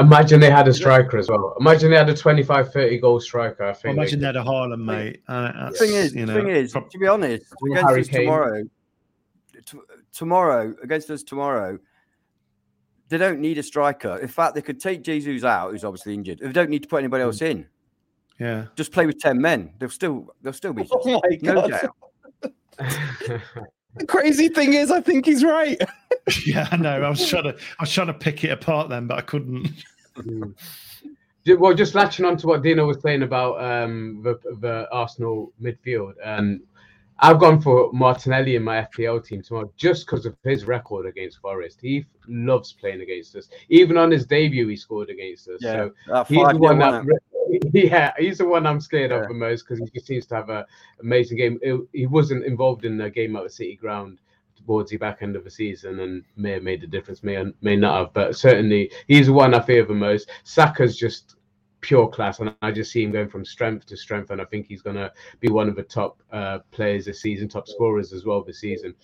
Imagine 0.00 0.40
they 0.40 0.50
had 0.50 0.66
a 0.66 0.74
striker 0.74 1.16
as 1.16 1.28
well. 1.28 1.54
Imagine 1.60 1.90
they 1.90 1.96
had 1.96 2.08
a 2.08 2.16
25, 2.16 2.72
30 2.72 2.98
goal 2.98 3.20
striker. 3.20 3.62
I 3.62 3.72
think. 3.72 3.96
imagine 3.96 4.18
they, 4.18 4.26
had 4.26 4.36
a 4.36 4.42
Haaland, 4.42 4.84
mate. 4.84 5.22
Uh, 5.28 5.70
thing 5.70 5.92
is, 5.92 6.12
you 6.12 6.26
know, 6.26 6.34
thing 6.34 6.48
is, 6.48 6.72
to 6.72 6.98
be 6.98 7.06
honest, 7.06 7.44
against 7.64 7.86
Harry 7.86 8.00
us 8.00 8.08
Kane. 8.08 8.20
tomorrow, 8.22 8.64
t- 9.64 9.78
tomorrow 10.12 10.74
against 10.82 11.08
us 11.10 11.22
tomorrow, 11.22 11.78
they 13.10 13.18
don't 13.18 13.38
need 13.38 13.58
a 13.58 13.62
striker. 13.62 14.16
In 14.16 14.26
fact, 14.26 14.56
they 14.56 14.62
could 14.62 14.80
take 14.80 15.02
Jesus 15.02 15.44
out, 15.44 15.70
who's 15.70 15.84
obviously 15.84 16.14
injured. 16.14 16.40
They 16.40 16.50
don't 16.50 16.70
need 16.70 16.82
to 16.82 16.88
put 16.88 16.98
anybody 16.98 17.22
else 17.22 17.42
in. 17.42 17.68
Yeah, 18.40 18.66
just 18.74 18.90
play 18.90 19.06
with 19.06 19.20
ten 19.20 19.40
men. 19.40 19.74
They'll 19.78 19.88
still, 19.88 20.34
they'll 20.42 20.52
still 20.52 20.72
be. 20.72 20.88
Oh 20.90 21.20
no 21.42 21.68
doubt. 21.68 21.96
The 23.96 24.06
crazy 24.06 24.48
thing 24.48 24.74
is, 24.74 24.90
I 24.90 25.00
think 25.00 25.26
he's 25.26 25.44
right. 25.44 25.80
yeah, 26.46 26.68
I 26.70 26.76
know. 26.76 27.02
I 27.02 27.08
was 27.08 27.26
trying 27.28 27.44
to, 27.44 27.54
I 27.54 27.82
was 27.82 27.92
trying 27.92 28.06
to 28.06 28.14
pick 28.14 28.44
it 28.44 28.50
apart 28.50 28.88
then, 28.88 29.06
but 29.06 29.18
I 29.18 29.22
couldn't. 29.22 29.84
well, 31.58 31.74
just 31.74 31.94
latching 31.94 32.24
on 32.24 32.36
to 32.38 32.46
what 32.46 32.62
Dino 32.62 32.86
was 32.86 33.00
saying 33.00 33.22
about 33.22 33.62
um, 33.62 34.20
the, 34.22 34.38
the 34.60 34.88
Arsenal 34.92 35.52
midfield, 35.60 36.14
and 36.24 36.60
I've 37.22 37.38
gone 37.38 37.60
for 37.60 37.92
Martinelli 37.92 38.56
in 38.56 38.62
my 38.62 38.86
FPL 38.92 39.24
team 39.24 39.42
tomorrow 39.42 39.70
just 39.76 40.06
because 40.06 40.24
of 40.24 40.34
his 40.42 40.64
record 40.64 41.06
against 41.06 41.38
Forest. 41.38 41.78
He 41.82 42.06
loves 42.26 42.72
playing 42.72 43.02
against 43.02 43.36
us. 43.36 43.48
Even 43.68 43.98
on 43.98 44.10
his 44.10 44.24
debut, 44.24 44.66
he 44.68 44.76
scored 44.76 45.10
against 45.10 45.48
us. 45.48 45.58
Yeah, 45.60 45.88
so 46.06 46.24
he's 46.24 46.46
the 46.48 46.56
one 46.56 46.78
that 46.78 47.04
yeah, 47.72 48.12
he's 48.18 48.38
the 48.38 48.46
one 48.46 48.66
I'm 48.66 48.80
scared 48.80 49.12
of 49.12 49.28
the 49.28 49.34
most 49.34 49.66
because 49.66 49.88
he 49.92 50.00
seems 50.00 50.26
to 50.26 50.36
have 50.36 50.50
an 50.50 50.64
amazing 51.00 51.38
game. 51.38 51.58
It, 51.62 51.80
he 51.92 52.06
wasn't 52.06 52.44
involved 52.44 52.84
in 52.84 52.96
the 52.96 53.10
game 53.10 53.36
at 53.36 53.44
the 53.44 53.50
City 53.50 53.76
Ground 53.76 54.20
towards 54.56 54.90
the 54.90 54.96
back 54.96 55.18
end 55.22 55.36
of 55.36 55.44
the 55.44 55.50
season 55.50 56.00
and 56.00 56.24
may 56.36 56.52
have 56.52 56.62
made 56.62 56.82
a 56.84 56.86
difference, 56.86 57.22
may 57.22 57.42
may 57.60 57.76
not 57.76 57.98
have, 57.98 58.12
but 58.12 58.36
certainly 58.36 58.90
he's 59.08 59.26
the 59.26 59.32
one 59.32 59.54
I 59.54 59.60
fear 59.60 59.84
the 59.84 59.94
most. 59.94 60.30
Saka's 60.44 60.96
just 60.96 61.36
pure 61.80 62.08
class, 62.08 62.40
and 62.40 62.54
I 62.62 62.70
just 62.72 62.92
see 62.92 63.02
him 63.02 63.12
going 63.12 63.28
from 63.28 63.44
strength 63.44 63.86
to 63.86 63.96
strength, 63.96 64.30
and 64.30 64.40
I 64.40 64.44
think 64.44 64.66
he's 64.66 64.82
going 64.82 64.96
to 64.96 65.12
be 65.40 65.48
one 65.48 65.68
of 65.68 65.76
the 65.76 65.82
top 65.82 66.22
uh, 66.30 66.58
players 66.70 67.06
this 67.06 67.22
season, 67.22 67.48
top 67.48 67.68
scorers 67.68 68.12
as 68.12 68.24
well 68.24 68.42
this 68.42 68.60
season. 68.60 68.94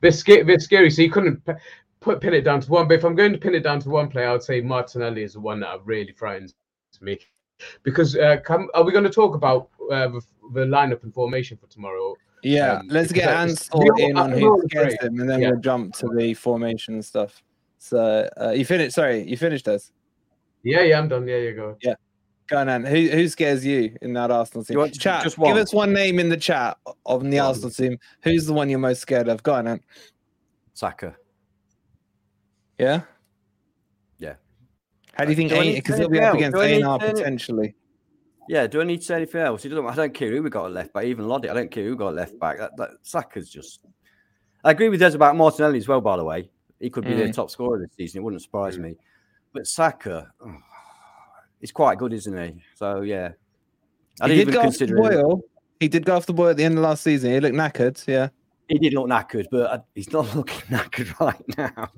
Bit, 0.00 0.14
sc- 0.14 0.46
bit 0.46 0.62
scary, 0.62 0.90
so 0.90 1.02
you 1.02 1.10
couldn't 1.10 1.44
p- 1.44 1.52
put 2.00 2.20
pin 2.20 2.34
it 2.34 2.42
down 2.42 2.60
to 2.60 2.70
one. 2.70 2.88
But 2.88 2.94
if 2.94 3.04
I'm 3.04 3.16
going 3.16 3.32
to 3.32 3.38
pin 3.38 3.54
it 3.54 3.64
down 3.64 3.80
to 3.80 3.90
one 3.90 4.08
player, 4.08 4.28
I 4.28 4.32
would 4.32 4.42
say 4.42 4.60
Martinelli 4.60 5.22
is 5.22 5.34
the 5.34 5.40
one 5.40 5.60
that 5.60 5.84
really 5.84 6.12
frightens 6.12 6.54
me 7.00 7.18
because 7.82 8.16
uh, 8.16 8.38
come, 8.44 8.68
are 8.74 8.84
we 8.84 8.92
going 8.92 9.04
to 9.04 9.10
talk 9.10 9.34
about 9.34 9.68
uh, 9.90 10.08
the, 10.08 10.20
the 10.54 10.60
lineup 10.60 11.02
and 11.02 11.12
formation 11.12 11.56
for 11.56 11.66
tomorrow? 11.66 12.14
Yeah, 12.42 12.74
um, 12.74 12.88
let's 12.88 13.12
get 13.12 13.28
Ansel 13.28 13.82
in 13.98 14.16
on 14.16 14.32
who 14.32 14.66
gets 14.68 15.02
him, 15.02 15.20
and 15.20 15.28
then 15.28 15.42
yeah. 15.42 15.50
we'll 15.50 15.60
jump 15.60 15.94
to 15.96 16.08
the 16.16 16.34
formation 16.34 17.02
stuff. 17.02 17.42
So 17.78 18.28
uh, 18.40 18.50
you 18.50 18.64
finished? 18.64 18.94
Sorry, 18.94 19.28
you 19.28 19.36
finished 19.36 19.68
us? 19.68 19.92
Yeah, 20.62 20.82
yeah, 20.82 20.98
I'm 20.98 21.08
done. 21.08 21.26
Yeah, 21.26 21.36
you 21.36 21.54
go. 21.54 21.76
Yeah, 21.82 21.94
go 22.48 22.58
on. 22.58 22.84
Who 22.84 23.08
who 23.08 23.28
scares 23.28 23.64
you 23.64 23.96
in 24.00 24.14
that 24.14 24.30
Arsenal 24.30 24.64
team? 24.64 24.74
You 24.74 24.78
want 24.80 24.98
chat? 24.98 25.22
Just 25.22 25.38
one. 25.38 25.52
Give 25.52 25.62
us 25.62 25.74
one 25.74 25.92
name 25.92 26.18
in 26.18 26.28
the 26.28 26.36
chat 26.36 26.78
of 27.04 27.22
the 27.22 27.36
one. 27.36 27.46
Arsenal 27.46 27.70
team. 27.70 27.98
Who's 28.22 28.46
the 28.46 28.54
one 28.54 28.70
you're 28.70 28.78
most 28.78 29.00
scared 29.00 29.28
of? 29.28 29.42
Go 29.42 29.54
on, 29.54 29.80
Saka. 30.72 31.16
Yeah. 32.78 33.02
Yeah. 35.12 35.18
How 35.18 35.24
do 35.24 35.30
you 35.30 35.36
think? 35.36 35.50
Do 35.50 35.56
I 35.56 35.60
need 35.62 35.70
to 35.76 35.82
Because 35.82 35.98
he'll 35.98 36.08
be 36.08 36.20
up 36.20 36.34
against 36.34 36.56
Do 36.56 36.62
I 36.62 36.66
need 36.72 36.82
Anar 36.82 36.98
to 36.98 37.04
say 37.04 37.10
any- 37.10 37.18
potentially. 37.18 37.74
Yeah, 38.48 38.66
do 38.66 38.80
I 38.80 38.84
need 38.84 38.96
to 38.98 39.04
say 39.04 39.14
anything 39.16 39.40
else? 39.42 39.62
He 39.62 39.68
doesn't. 39.68 39.86
I 39.86 39.94
don't 39.94 40.14
care 40.14 40.30
who 40.30 40.42
we 40.42 40.50
got 40.50 40.66
at 40.66 40.72
left 40.72 40.92
back. 40.92 41.04
Even 41.04 41.28
Lodi, 41.28 41.48
I 41.48 41.54
don't 41.54 41.70
care 41.70 41.84
who 41.84 41.94
got 41.94 42.14
left 42.14 42.38
back. 42.40 42.58
That, 42.58 42.76
that 42.78 42.90
Saka's 43.02 43.48
just. 43.48 43.80
I 44.64 44.72
agree 44.72 44.88
with 44.88 45.00
Des 45.00 45.14
about 45.14 45.36
Martinelli 45.36 45.78
as 45.78 45.86
well. 45.86 46.00
By 46.00 46.16
the 46.16 46.24
way, 46.24 46.50
he 46.80 46.90
could 46.90 47.04
be 47.04 47.14
their 47.14 47.28
Mm. 47.28 47.34
top 47.34 47.50
scorer 47.50 47.78
this 47.78 47.90
season. 47.96 48.20
It 48.20 48.24
wouldn't 48.24 48.42
surprise 48.42 48.76
me. 48.78 48.96
But 49.52 49.66
Saka, 49.66 50.32
oh, 50.44 50.56
he's 51.60 51.70
quite 51.72 51.98
good, 51.98 52.12
isn't 52.12 52.36
he? 52.36 52.62
So 52.74 53.02
yeah, 53.02 53.30
I 54.20 54.28
He 54.28 54.34
didn't 54.34 54.38
did 54.38 54.40
even 54.40 54.54
go 54.54 54.58
off 54.60 54.64
the 54.78 54.86
consider 54.86 54.96
him. 54.96 55.02
boil. 55.22 55.42
He 55.78 55.88
did 55.88 56.04
go 56.04 56.16
off 56.16 56.26
the 56.26 56.32
boil 56.34 56.48
at 56.50 56.56
the 56.56 56.64
end 56.64 56.76
of 56.76 56.82
last 56.84 57.02
season. 57.04 57.30
He 57.32 57.40
looked 57.40 57.54
knackered. 57.56 58.04
Yeah. 58.06 58.28
He 58.70 58.78
did 58.78 58.94
look 58.94 59.08
knackered, 59.08 59.46
but 59.50 59.70
uh, 59.70 59.78
he's 59.96 60.12
not 60.12 60.32
looking 60.36 60.62
knackered 60.68 61.18
right 61.18 61.58
now. 61.58 61.90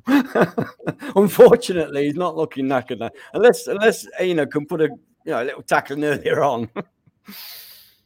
Unfortunately, 1.16 2.07
he's 2.07 2.16
not 2.16 2.35
looking 2.35 2.66
knackered 2.66 2.99
now. 2.99 3.11
Unless, 3.35 3.66
unless 3.66 4.07
you 4.20 4.35
know, 4.35 4.47
can 4.47 4.64
put 4.64 4.81
a 4.81 4.85
you 4.85 5.33
know 5.33 5.43
a 5.43 5.45
little 5.45 5.62
tackling 5.62 6.03
earlier 6.03 6.43
on. 6.43 6.68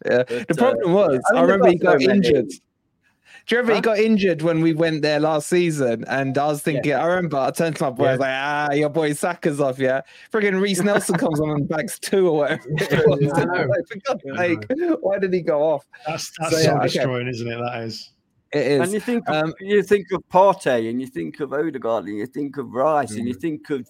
Yeah. 0.04 0.24
But, 0.28 0.48
the 0.48 0.54
uh, 0.54 0.56
problem 0.58 0.92
was, 0.92 1.20
I 1.32 1.38
I, 1.38 1.40
remember 1.40 1.68
he 1.68 1.76
got 1.76 1.94
got 1.94 2.02
so 2.02 2.10
injured. 2.10 2.48
Do 2.48 3.54
you 3.54 3.56
remember 3.56 3.74
he 3.76 3.80
got 3.80 3.98
injured 3.98 4.42
when 4.42 4.60
we 4.60 4.74
went 4.74 5.00
there 5.00 5.18
last 5.18 5.48
season? 5.48 6.04
And 6.06 6.36
I 6.36 6.48
was 6.48 6.60
thinking, 6.62 6.92
I 6.92 7.06
remember 7.06 7.38
I 7.38 7.50
turned 7.50 7.76
to 7.76 7.84
my 7.84 7.90
boy, 7.90 8.04
I 8.04 8.10
was 8.10 8.20
like, 8.20 8.30
ah, 8.30 8.72
your 8.72 8.90
boy 8.90 9.14
Saka's 9.14 9.58
off, 9.58 9.78
yeah. 9.78 10.02
Friggin' 10.30 10.60
Reiss 10.60 10.82
Nelson 10.82 11.16
comes 11.16 11.40
on 11.40 11.50
and 11.50 11.68
backs 11.68 11.98
two 11.98 12.28
or 12.28 12.36
whatever. 12.36 12.62
it 12.68 13.08
was. 13.08 13.20
Yeah, 13.22 13.32
I 13.36 13.44
know. 13.44 13.66
Like, 13.66 13.88
for 13.88 13.98
God's 14.04 14.38
sake, 14.38 14.98
why 15.00 15.18
did 15.18 15.32
he 15.32 15.40
go 15.40 15.62
off? 15.62 15.86
That's 16.06 16.30
that's 16.38 16.52
So, 16.52 16.60
so, 16.60 16.62
yeah, 16.62 16.76
okay. 16.76 16.88
destroying, 16.88 17.28
isn't 17.28 17.48
it? 17.50 17.56
That 17.56 17.82
is. 17.84 18.10
It 18.56 18.66
is. 18.72 18.80
And 18.80 18.92
you 18.92 19.00
think 19.00 19.28
of, 19.28 19.34
Um, 19.34 19.54
you 19.60 19.82
think 19.82 20.06
of 20.12 20.22
Partey, 20.28 20.90
and 20.90 21.00
you 21.00 21.06
think 21.06 21.40
of 21.40 21.52
Odegaard, 21.52 22.06
and 22.06 22.16
you 22.16 22.26
think 22.26 22.56
of 22.56 22.72
Rice, 22.72 23.12
and 23.12 23.26
you 23.28 23.34
Mm. 23.34 23.40
think 23.40 23.70
of 23.70 23.88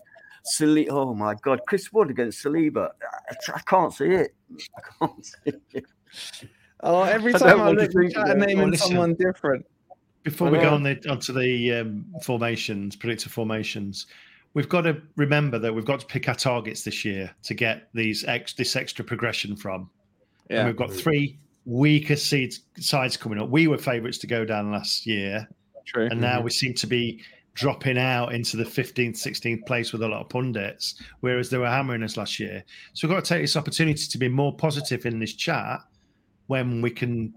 Saliba. 0.55 0.89
Oh 0.91 1.15
my 1.15 1.35
God, 1.43 1.61
Chris 1.67 1.93
Wood 1.93 2.11
against 2.11 2.45
Saliba. 2.45 2.91
I, 3.03 3.53
I 3.55 3.61
can't 3.61 3.93
see 3.93 4.07
it. 4.07 4.35
I 4.77 4.81
can't 4.99 5.25
see 5.25 5.53
it. 5.75 5.85
Oh, 6.81 7.03
every 7.03 7.33
time 7.33 7.49
I 7.49 7.55
want 7.55 7.79
to 7.79 7.85
look, 7.85 7.95
you 7.95 8.01
think 8.03 8.15
try 8.15 8.33
to 8.33 8.47
name 8.47 8.61
Oh, 8.61 8.73
someone 8.73 9.15
different. 9.15 9.65
Before 10.23 10.51
we 10.51 10.59
go 10.59 10.71
on 10.71 10.83
the 10.83 11.01
onto 11.09 11.33
the 11.33 11.73
um, 11.73 12.05
formations, 12.23 12.97
predicted 12.97 13.31
formations, 13.31 14.07
we've 14.55 14.69
got 14.69 14.83
to 14.83 15.01
remember 15.17 15.59
that 15.59 15.73
we've 15.73 15.85
got 15.85 16.01
to 16.01 16.07
pick 16.07 16.29
our 16.29 16.35
targets 16.35 16.83
this 16.83 17.05
year 17.05 17.31
to 17.45 17.55
get 17.55 17.89
these 17.95 18.25
ex 18.25 18.53
this 18.55 18.75
extra 18.77 19.05
progression 19.05 19.55
from. 19.57 19.89
And 20.51 20.59
Yeah. 20.59 20.67
we've 20.67 20.77
got 20.77 20.93
three 20.93 21.39
weaker 21.67 22.17
seeds, 22.17 22.61
sides 22.79 23.17
coming 23.17 23.39
up. 23.39 23.51
We 23.51 23.67
were 23.67 23.77
favourites 23.77 24.19
to 24.19 24.27
go 24.27 24.45
down 24.45 24.73
last 24.73 25.05
year, 25.07 25.47
True. 25.85 26.09
and 26.11 26.21
now 26.21 26.41
we 26.41 26.51
seem 26.51 26.73
to 26.75 26.87
be 26.87 27.23
dropping 27.55 27.99
out 27.99 28.35
into 28.35 28.57
the 28.57 28.65
15th, 28.65 29.17
16th 29.17 29.67
place 29.67 29.93
with 29.93 30.03
a 30.03 30.09
lot 30.09 30.21
of 30.21 30.29
pundits, 30.29 31.03
whereas 31.21 31.51
they 31.51 31.59
were 31.59 31.69
hammering 31.69 32.03
us 32.03 32.17
last 32.17 32.39
year. 32.39 32.63
So 32.93 33.09
we've 33.09 33.17
got 33.17 33.25
to 33.25 33.29
take 33.29 33.43
this 33.43 33.57
opportunity 33.57 34.07
to 34.07 34.19
be 34.19 34.29
more 34.29 34.55
positive 34.55 35.07
in 35.07 35.19
this 35.19 35.33
chat 35.33 35.81
when 36.47 36.81
we 36.81 36.91
can 36.91 37.35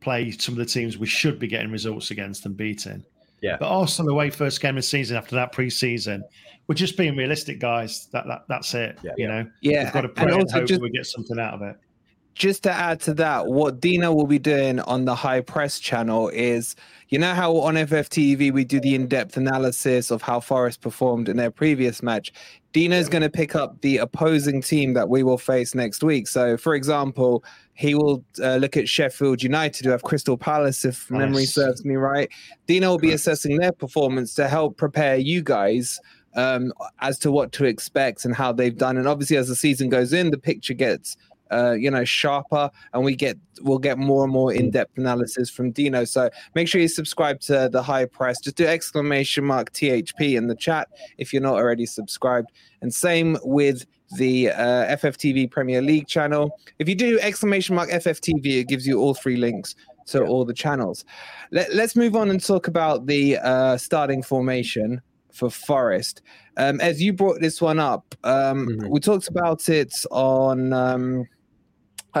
play 0.00 0.30
some 0.30 0.54
of 0.54 0.58
the 0.58 0.64
teams 0.64 0.96
we 0.96 1.06
should 1.06 1.38
be 1.38 1.46
getting 1.46 1.70
results 1.70 2.10
against 2.10 2.46
and 2.46 2.56
beating. 2.56 3.04
Yeah. 3.42 3.56
But 3.60 3.68
Arsenal 3.68 4.12
away 4.12 4.30
first 4.30 4.60
game 4.60 4.70
of 4.70 4.76
the 4.76 4.82
season 4.82 5.16
after 5.16 5.36
that 5.36 5.52
pre-season, 5.52 6.24
we're 6.66 6.74
just 6.74 6.96
being 6.96 7.16
realistic, 7.16 7.60
guys. 7.60 8.08
That, 8.12 8.26
that 8.26 8.44
that's 8.48 8.74
it. 8.74 8.98
Yeah. 9.02 9.12
You 9.16 9.28
know, 9.28 9.50
Yeah, 9.60 9.84
we've 9.84 9.92
got 9.92 10.00
to 10.00 10.08
and 10.08 10.16
pray 10.16 10.32
and, 10.32 10.42
also 10.42 10.58
hope 10.60 10.68
just 10.68 10.80
we 10.80 10.90
get 10.90 11.06
something 11.06 11.38
out 11.38 11.54
of 11.54 11.62
it. 11.62 11.76
Just 12.38 12.62
to 12.62 12.72
add 12.72 13.00
to 13.00 13.14
that, 13.14 13.48
what 13.48 13.80
Dino 13.80 14.14
will 14.14 14.26
be 14.26 14.38
doing 14.38 14.78
on 14.80 15.04
the 15.04 15.14
High 15.14 15.40
Press 15.40 15.80
channel 15.80 16.28
is, 16.28 16.76
you 17.08 17.18
know 17.18 17.34
how 17.34 17.56
on 17.56 17.74
FFTV 17.74 18.52
we 18.52 18.64
do 18.64 18.78
the 18.80 18.94
in-depth 18.94 19.36
analysis 19.36 20.12
of 20.12 20.22
how 20.22 20.38
Forest 20.38 20.80
performed 20.80 21.28
in 21.28 21.36
their 21.36 21.50
previous 21.50 22.00
match. 22.00 22.32
Dino's 22.72 23.08
going 23.08 23.22
to 23.22 23.30
pick 23.30 23.56
up 23.56 23.80
the 23.80 23.96
opposing 23.96 24.62
team 24.62 24.94
that 24.94 25.08
we 25.08 25.24
will 25.24 25.36
face 25.36 25.74
next 25.74 26.04
week. 26.04 26.28
So, 26.28 26.56
for 26.56 26.76
example, 26.76 27.42
he 27.74 27.96
will 27.96 28.24
uh, 28.40 28.56
look 28.56 28.76
at 28.76 28.88
Sheffield 28.88 29.42
United, 29.42 29.84
who 29.84 29.90
have 29.90 30.04
Crystal 30.04 30.36
Palace, 30.36 30.84
if 30.84 31.10
memory 31.10 31.44
serves 31.44 31.84
me 31.84 31.96
right. 31.96 32.30
Dino 32.68 32.90
will 32.90 32.98
be 32.98 33.12
assessing 33.12 33.56
their 33.56 33.72
performance 33.72 34.34
to 34.34 34.46
help 34.46 34.76
prepare 34.76 35.16
you 35.16 35.42
guys 35.42 35.98
um, 36.36 36.72
as 37.00 37.18
to 37.18 37.32
what 37.32 37.50
to 37.52 37.64
expect 37.64 38.24
and 38.24 38.34
how 38.34 38.52
they've 38.52 38.76
done. 38.76 38.96
And 38.96 39.08
obviously, 39.08 39.36
as 39.36 39.48
the 39.48 39.56
season 39.56 39.88
goes 39.88 40.12
in, 40.12 40.30
the 40.30 40.38
picture 40.38 40.74
gets 40.74 41.16
uh, 41.50 41.72
you 41.72 41.90
know, 41.90 42.04
sharper, 42.04 42.70
and 42.92 43.04
we 43.04 43.14
get 43.16 43.38
we'll 43.62 43.78
get 43.78 43.98
more 43.98 44.22
and 44.24 44.32
more 44.32 44.52
in-depth 44.52 44.96
analysis 44.98 45.50
from 45.50 45.72
Dino. 45.72 46.04
So 46.04 46.30
make 46.54 46.68
sure 46.68 46.80
you 46.80 46.88
subscribe 46.88 47.40
to 47.40 47.68
the 47.70 47.82
High 47.82 48.04
Press. 48.04 48.40
Just 48.40 48.56
do 48.56 48.66
exclamation 48.66 49.44
mark 49.44 49.72
THP 49.72 50.36
in 50.36 50.46
the 50.46 50.54
chat 50.54 50.88
if 51.18 51.32
you're 51.32 51.42
not 51.42 51.54
already 51.54 51.86
subscribed. 51.86 52.50
And 52.82 52.94
same 52.94 53.36
with 53.42 53.84
the 54.16 54.50
uh, 54.50 54.96
FFTV 54.96 55.50
Premier 55.50 55.82
League 55.82 56.06
channel. 56.06 56.58
If 56.78 56.88
you 56.88 56.94
do 56.94 57.18
exclamation 57.20 57.74
mark 57.74 57.90
FFTV, 57.90 58.60
it 58.60 58.68
gives 58.68 58.86
you 58.86 59.00
all 59.00 59.14
three 59.14 59.36
links 59.36 59.74
to 60.06 60.24
all 60.24 60.44
the 60.44 60.54
channels. 60.54 61.04
Let, 61.50 61.74
let's 61.74 61.94
move 61.94 62.16
on 62.16 62.30
and 62.30 62.42
talk 62.42 62.68
about 62.68 63.06
the 63.06 63.36
uh, 63.38 63.76
starting 63.76 64.22
formation 64.22 65.02
for 65.32 65.50
Forest. 65.50 66.22
Um, 66.56 66.80
as 66.80 67.02
you 67.02 67.12
brought 67.12 67.40
this 67.40 67.60
one 67.60 67.78
up, 67.78 68.14
um, 68.24 68.66
Mhm. 68.68 68.88
we 68.90 68.98
talked 69.00 69.28
about 69.28 69.68
it 69.68 69.92
on 70.10 70.72
um, 70.72 71.26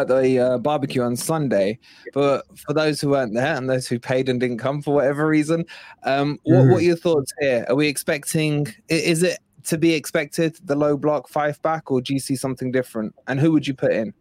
at 0.00 0.08
the 0.08 0.38
uh, 0.38 0.58
barbecue 0.58 1.02
on 1.02 1.16
Sunday. 1.16 1.78
But 2.12 2.44
for 2.58 2.72
those 2.72 3.00
who 3.00 3.10
weren't 3.10 3.34
there 3.34 3.56
and 3.56 3.68
those 3.68 3.86
who 3.86 3.98
paid 3.98 4.28
and 4.28 4.40
didn't 4.40 4.58
come 4.58 4.82
for 4.82 4.94
whatever 4.94 5.26
reason, 5.26 5.64
um, 6.04 6.38
what, 6.44 6.66
what 6.66 6.78
are 6.78 6.84
your 6.84 6.96
thoughts 6.96 7.32
here? 7.40 7.66
Are 7.68 7.74
we 7.74 7.88
expecting? 7.88 8.66
Is 8.88 9.22
it 9.22 9.38
to 9.64 9.78
be 9.78 9.92
expected 9.92 10.58
the 10.64 10.74
low 10.74 10.96
block 10.96 11.28
five 11.28 11.60
back, 11.62 11.90
or 11.90 12.00
do 12.00 12.14
you 12.14 12.20
see 12.20 12.36
something 12.36 12.72
different? 12.72 13.14
And 13.26 13.38
who 13.38 13.52
would 13.52 13.66
you 13.66 13.74
put 13.74 13.92
in? 13.92 14.14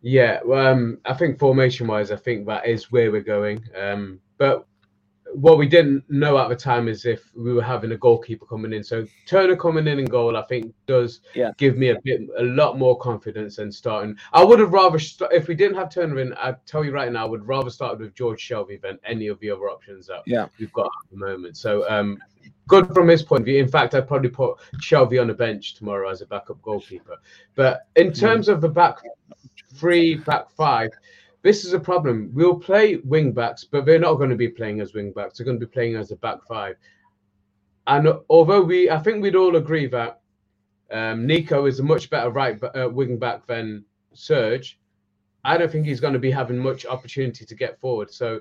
Yeah, 0.00 0.40
well, 0.44 0.66
um, 0.66 0.98
I 1.06 1.14
think 1.14 1.38
formation 1.38 1.86
wise, 1.86 2.10
I 2.10 2.16
think 2.16 2.46
that 2.46 2.66
is 2.66 2.92
where 2.92 3.10
we're 3.10 3.22
going. 3.22 3.64
Um, 3.74 4.20
but 4.36 4.66
what 5.34 5.58
we 5.58 5.66
didn't 5.66 6.08
know 6.08 6.38
at 6.38 6.48
the 6.48 6.54
time 6.56 6.86
is 6.86 7.04
if 7.04 7.30
we 7.34 7.52
were 7.52 7.62
having 7.62 7.90
a 7.92 7.96
goalkeeper 7.96 8.46
coming 8.46 8.72
in. 8.72 8.84
So 8.84 9.04
Turner 9.26 9.56
coming 9.56 9.88
in 9.88 9.98
in 9.98 10.04
goal, 10.04 10.36
I 10.36 10.42
think, 10.42 10.72
does 10.86 11.20
Yeah. 11.34 11.50
give 11.58 11.76
me 11.76 11.88
a 11.90 12.00
bit, 12.04 12.20
a 12.38 12.42
lot 12.44 12.78
more 12.78 12.96
confidence 12.98 13.56
than 13.56 13.72
starting. 13.72 14.16
I 14.32 14.44
would 14.44 14.60
have 14.60 14.72
rather, 14.72 14.98
st- 14.98 15.32
if 15.32 15.48
we 15.48 15.54
didn't 15.56 15.76
have 15.76 15.90
Turner 15.90 16.20
in, 16.20 16.32
I 16.34 16.54
tell 16.66 16.84
you 16.84 16.92
right 16.92 17.10
now, 17.10 17.26
I 17.26 17.28
would 17.28 17.46
rather 17.48 17.68
start 17.70 17.98
with 17.98 18.14
George 18.14 18.46
Shelvey 18.48 18.80
than 18.80 18.98
any 19.04 19.26
of 19.26 19.40
the 19.40 19.50
other 19.50 19.68
options 19.68 20.06
that 20.06 20.22
Yeah. 20.26 20.46
we've 20.60 20.72
got 20.72 20.86
at 20.86 21.10
the 21.10 21.16
moment. 21.16 21.56
So 21.56 21.88
um, 21.90 22.18
good 22.68 22.86
from 22.94 23.08
his 23.08 23.22
point 23.22 23.40
of 23.40 23.46
view. 23.46 23.58
In 23.60 23.68
fact, 23.68 23.94
I'd 23.94 24.06
probably 24.06 24.30
put 24.30 24.56
Shelby 24.80 25.18
on 25.18 25.26
the 25.26 25.34
bench 25.34 25.74
tomorrow 25.74 26.08
as 26.10 26.20
a 26.22 26.26
backup 26.26 26.62
goalkeeper. 26.62 27.16
But 27.56 27.88
in 27.96 28.12
terms 28.12 28.48
of 28.48 28.60
the 28.60 28.68
back 28.68 28.98
three, 29.74 30.14
back 30.14 30.50
five, 30.52 30.90
this 31.44 31.64
is 31.64 31.74
a 31.74 31.78
problem. 31.78 32.30
We'll 32.32 32.58
play 32.58 32.96
wing 33.04 33.30
backs, 33.32 33.62
but 33.64 33.84
they're 33.84 33.98
not 34.00 34.14
going 34.14 34.30
to 34.30 34.36
be 34.36 34.48
playing 34.48 34.80
as 34.80 34.94
wing 34.94 35.12
backs. 35.12 35.38
They're 35.38 35.44
going 35.44 35.60
to 35.60 35.66
be 35.66 35.70
playing 35.72 35.94
as 35.94 36.10
a 36.10 36.16
back 36.16 36.38
five. 36.48 36.76
And 37.86 38.08
although 38.30 38.62
we, 38.62 38.90
I 38.90 38.98
think 38.98 39.22
we'd 39.22 39.36
all 39.36 39.56
agree 39.56 39.86
that 39.88 40.20
um, 40.90 41.26
Neco 41.26 41.66
is 41.66 41.80
a 41.80 41.82
much 41.82 42.08
better 42.10 42.30
right 42.30 42.58
uh, 42.74 42.88
wing 42.88 43.18
back 43.18 43.46
than 43.46 43.84
Serge. 44.14 44.78
I 45.44 45.58
don't 45.58 45.70
think 45.70 45.84
he's 45.86 46.00
going 46.00 46.14
to 46.14 46.18
be 46.18 46.30
having 46.30 46.58
much 46.58 46.86
opportunity 46.86 47.44
to 47.44 47.54
get 47.54 47.78
forward. 47.78 48.10
So 48.10 48.40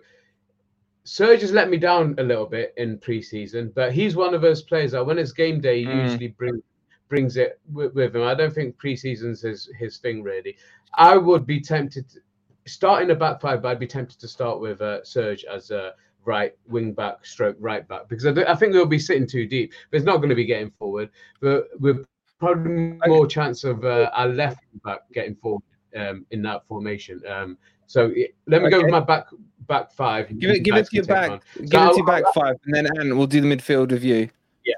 Serge 1.04 1.42
has 1.42 1.52
let 1.52 1.70
me 1.70 1.76
down 1.78 2.16
a 2.20 2.24
little 2.24 2.46
bit 2.46 2.74
in 2.78 2.98
preseason, 3.00 3.74
but 3.74 3.92
he's 3.92 4.16
one 4.16 4.34
of 4.34 4.42
those 4.42 4.62
players 4.62 4.94
that 4.94 5.06
when 5.06 5.20
it's 5.20 5.34
game 5.34 5.60
day, 5.60 5.80
he 5.82 5.86
Mm. 5.88 6.04
usually 6.04 6.28
bring, 6.30 6.64
brings 7.10 7.36
it 7.36 7.60
with, 7.74 7.94
with 7.94 8.16
him. 8.16 8.24
I 8.24 8.34
don't 8.34 8.54
think 8.56 8.78
preseason's 8.78 9.42
his 9.42 9.70
his 9.78 9.98
thing 9.98 10.24
really. 10.24 10.56
I 10.96 11.18
would 11.18 11.46
be 11.46 11.60
tempted, 11.60 12.08
to, 12.12 12.20
starting 12.66 13.12
a 13.12 13.16
back 13.16 13.42
five, 13.42 13.62
but 13.62 13.70
I'd 13.70 13.80
be 13.80 13.88
tempted 13.88 14.20
to 14.20 14.28
start 14.28 14.60
with 14.60 14.82
uh, 14.82 15.04
Serge 15.04 15.46
as 15.46 15.72
a 15.72 15.94
right 16.26 16.54
wing 16.68 16.94
back, 16.94 17.26
stroke 17.26 17.58
right 17.60 17.88
back, 17.88 18.08
because 18.08 18.26
I, 18.26 18.52
I 18.52 18.56
think 18.56 18.74
they'll 18.74 18.86
be 18.86 19.00
sitting 19.00 19.28
too 19.28 19.46
deep. 19.46 19.74
But 19.92 19.98
it's 19.98 20.06
not 20.06 20.18
going 20.18 20.30
to 20.30 20.36
be 20.36 20.46
getting 20.46 20.72
forward. 20.72 21.10
But 21.42 21.68
with 21.80 22.06
probably 22.40 22.98
more 23.08 23.28
chance 23.28 23.64
of 23.64 23.86
uh, 23.86 24.10
our 24.14 24.28
left 24.28 24.60
back 24.84 25.00
getting 25.14 25.36
forward 25.36 25.64
um, 25.96 26.26
in 26.32 26.42
that 26.44 26.68
formation. 26.68 27.22
Um, 27.28 27.58
so 27.88 28.12
it- 28.16 28.36
let 28.48 28.62
me 28.62 28.70
go 28.70 28.82
with 28.82 28.92
my 28.92 29.00
back 29.00 29.28
back 29.68 29.94
five. 29.94 30.28
Give 30.40 30.52
it, 30.52 30.60
give 30.64 30.76
it 30.76 30.88
to 30.88 30.96
your 30.96 31.06
back, 31.06 31.32
on. 31.32 31.42
give 31.56 31.70
So 31.70 31.86
it 31.86 31.90
to 31.92 31.98
your 31.98 32.06
back 32.06 32.24
five, 32.34 32.56
and 32.66 32.76
then 32.76 32.88
Ant 33.00 33.16
will 33.16 33.28
do 33.28 33.40
the 33.40 33.48
midfield 33.48 33.92
with 33.92 34.04
you. 34.04 34.30
Yeah. 34.66 34.74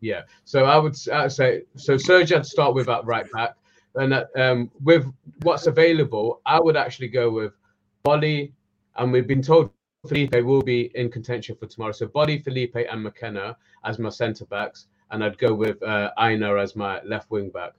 Yeah. 0.00 0.22
So 0.44 0.64
I 0.64 0.78
would, 0.78 0.96
would 1.06 1.32
say 1.32 1.62
so. 1.76 1.96
Serge, 1.96 2.32
I'd 2.32 2.46
start 2.46 2.74
with 2.74 2.88
at 2.88 3.04
right 3.04 3.30
back, 3.32 3.56
and 3.94 4.24
um, 4.36 4.70
with 4.82 5.06
what's 5.42 5.66
available, 5.66 6.40
I 6.46 6.60
would 6.60 6.76
actually 6.76 7.08
go 7.08 7.30
with 7.30 7.52
Boly, 8.04 8.52
and 8.96 9.12
we've 9.12 9.26
been 9.26 9.42
told 9.42 9.70
Felipe 10.06 10.34
will 10.44 10.62
be 10.62 10.90
in 10.94 11.10
contention 11.10 11.56
for 11.56 11.66
tomorrow. 11.66 11.92
So 11.92 12.06
Boly, 12.06 12.42
Felipe, 12.42 12.76
and 12.76 13.02
McKenna 13.02 13.56
as 13.84 13.98
my 13.98 14.08
centre 14.08 14.46
backs, 14.46 14.86
and 15.10 15.22
I'd 15.22 15.38
go 15.38 15.54
with 15.54 15.82
uh, 15.82 16.10
Aina 16.18 16.56
as 16.56 16.76
my 16.76 17.02
left 17.02 17.30
wing 17.30 17.50
back. 17.50 17.72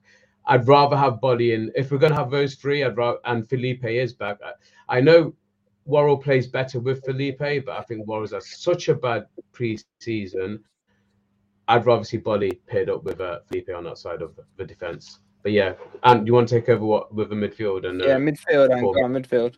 I'd 0.46 0.68
rather 0.68 0.98
have 0.98 1.20
Boly 1.22 1.54
in. 1.54 1.72
If 1.76 1.92
we're 1.92 1.98
going 1.98 2.14
to 2.14 2.20
have 2.20 2.32
those 2.32 2.56
three, 2.56 2.84
I'd 2.84 2.98
rather 2.98 3.20
and 3.26 3.48
Felipe 3.50 3.86
is 3.86 4.14
back. 4.14 4.38
I, 4.44 4.98
I 4.98 5.02
know 5.02 5.34
Worrall 5.86 6.18
plays 6.18 6.48
better 6.48 6.80
with 6.80 7.04
Felipe, 7.06 7.40
but 7.40 7.78
I 7.78 7.82
think 7.84 8.06
Worrall's 8.06 8.34
had 8.34 8.44
such 8.44 8.90
a 8.90 8.96
bad 8.96 9.26
pre-season. 9.52 10.64
I'd 11.68 11.86
rather 11.86 12.04
see 12.04 12.18
Boly 12.20 12.60
paired 12.68 12.90
up 12.90 13.04
with 13.04 13.22
uh, 13.22 13.40
Felipe 13.48 13.70
on 13.76 13.86
that 13.86 13.98
side 13.98 14.22
of 14.22 14.40
the 14.58 14.66
defense. 14.66 15.20
But 15.44 15.52
yeah, 15.54 15.74
and 16.04 16.28
you 16.28 16.34
want 16.34 16.48
to 16.50 16.56
take 16.60 16.70
over 16.70 16.86
what 16.86 17.14
with 17.14 17.30
the 17.30 17.36
midfield 17.36 17.88
and 17.88 18.02
uh, 18.02 18.06
yeah, 18.08 18.18
midfield 18.18 18.72
and 18.72 18.82
go 18.82 18.90
on, 19.04 19.14
midfield. 19.14 19.56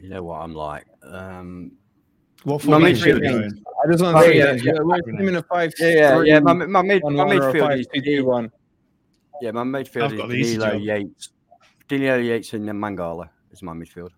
You 0.00 0.08
know 0.10 0.22
what 0.22 0.40
I'm 0.40 0.54
like. 0.54 0.86
Um, 1.02 1.72
What 2.44 2.64
My 2.64 2.72
formation 2.72 3.10
are 3.10 3.14
you 3.24 3.30
midfield- 3.30 3.62
I 3.84 3.90
just 3.90 4.02
want 4.02 4.16
Oh, 4.16 4.20
to 4.22 4.26
say 4.26 4.38
yeah, 4.38 4.46
that 4.46 4.62
yeah. 4.64 4.72
yeah, 4.74 4.80
we're 4.80 4.98
assuming 4.98 5.36
a 5.36 5.42
five. 5.42 5.72
yeah, 5.78 5.88
yeah, 5.88 6.16
three, 6.16 6.28
yeah. 6.28 6.40
My, 6.40 6.52
my 6.52 6.82
mid, 6.82 7.02
my 7.04 7.24
one 7.24 7.36
or 7.38 7.48
a 7.48 7.52
midfield 7.52 7.68
five, 7.68 7.78
is 7.80 7.86
two, 7.94 8.00
two, 8.00 8.24
one. 8.24 8.50
yeah, 9.42 9.50
my 9.50 9.62
midfield 9.64 10.02
I've 10.04 10.12
is 10.32 10.56
got 10.56 10.66
Danilo. 10.68 10.72
Yates, 10.78 11.28
Danilo 11.88 12.16
Yates 12.18 12.52
and 12.54 12.66
then 12.68 12.76
Mangala 12.76 13.28
is 13.50 13.62
my 13.62 13.72
midfield. 13.72 14.10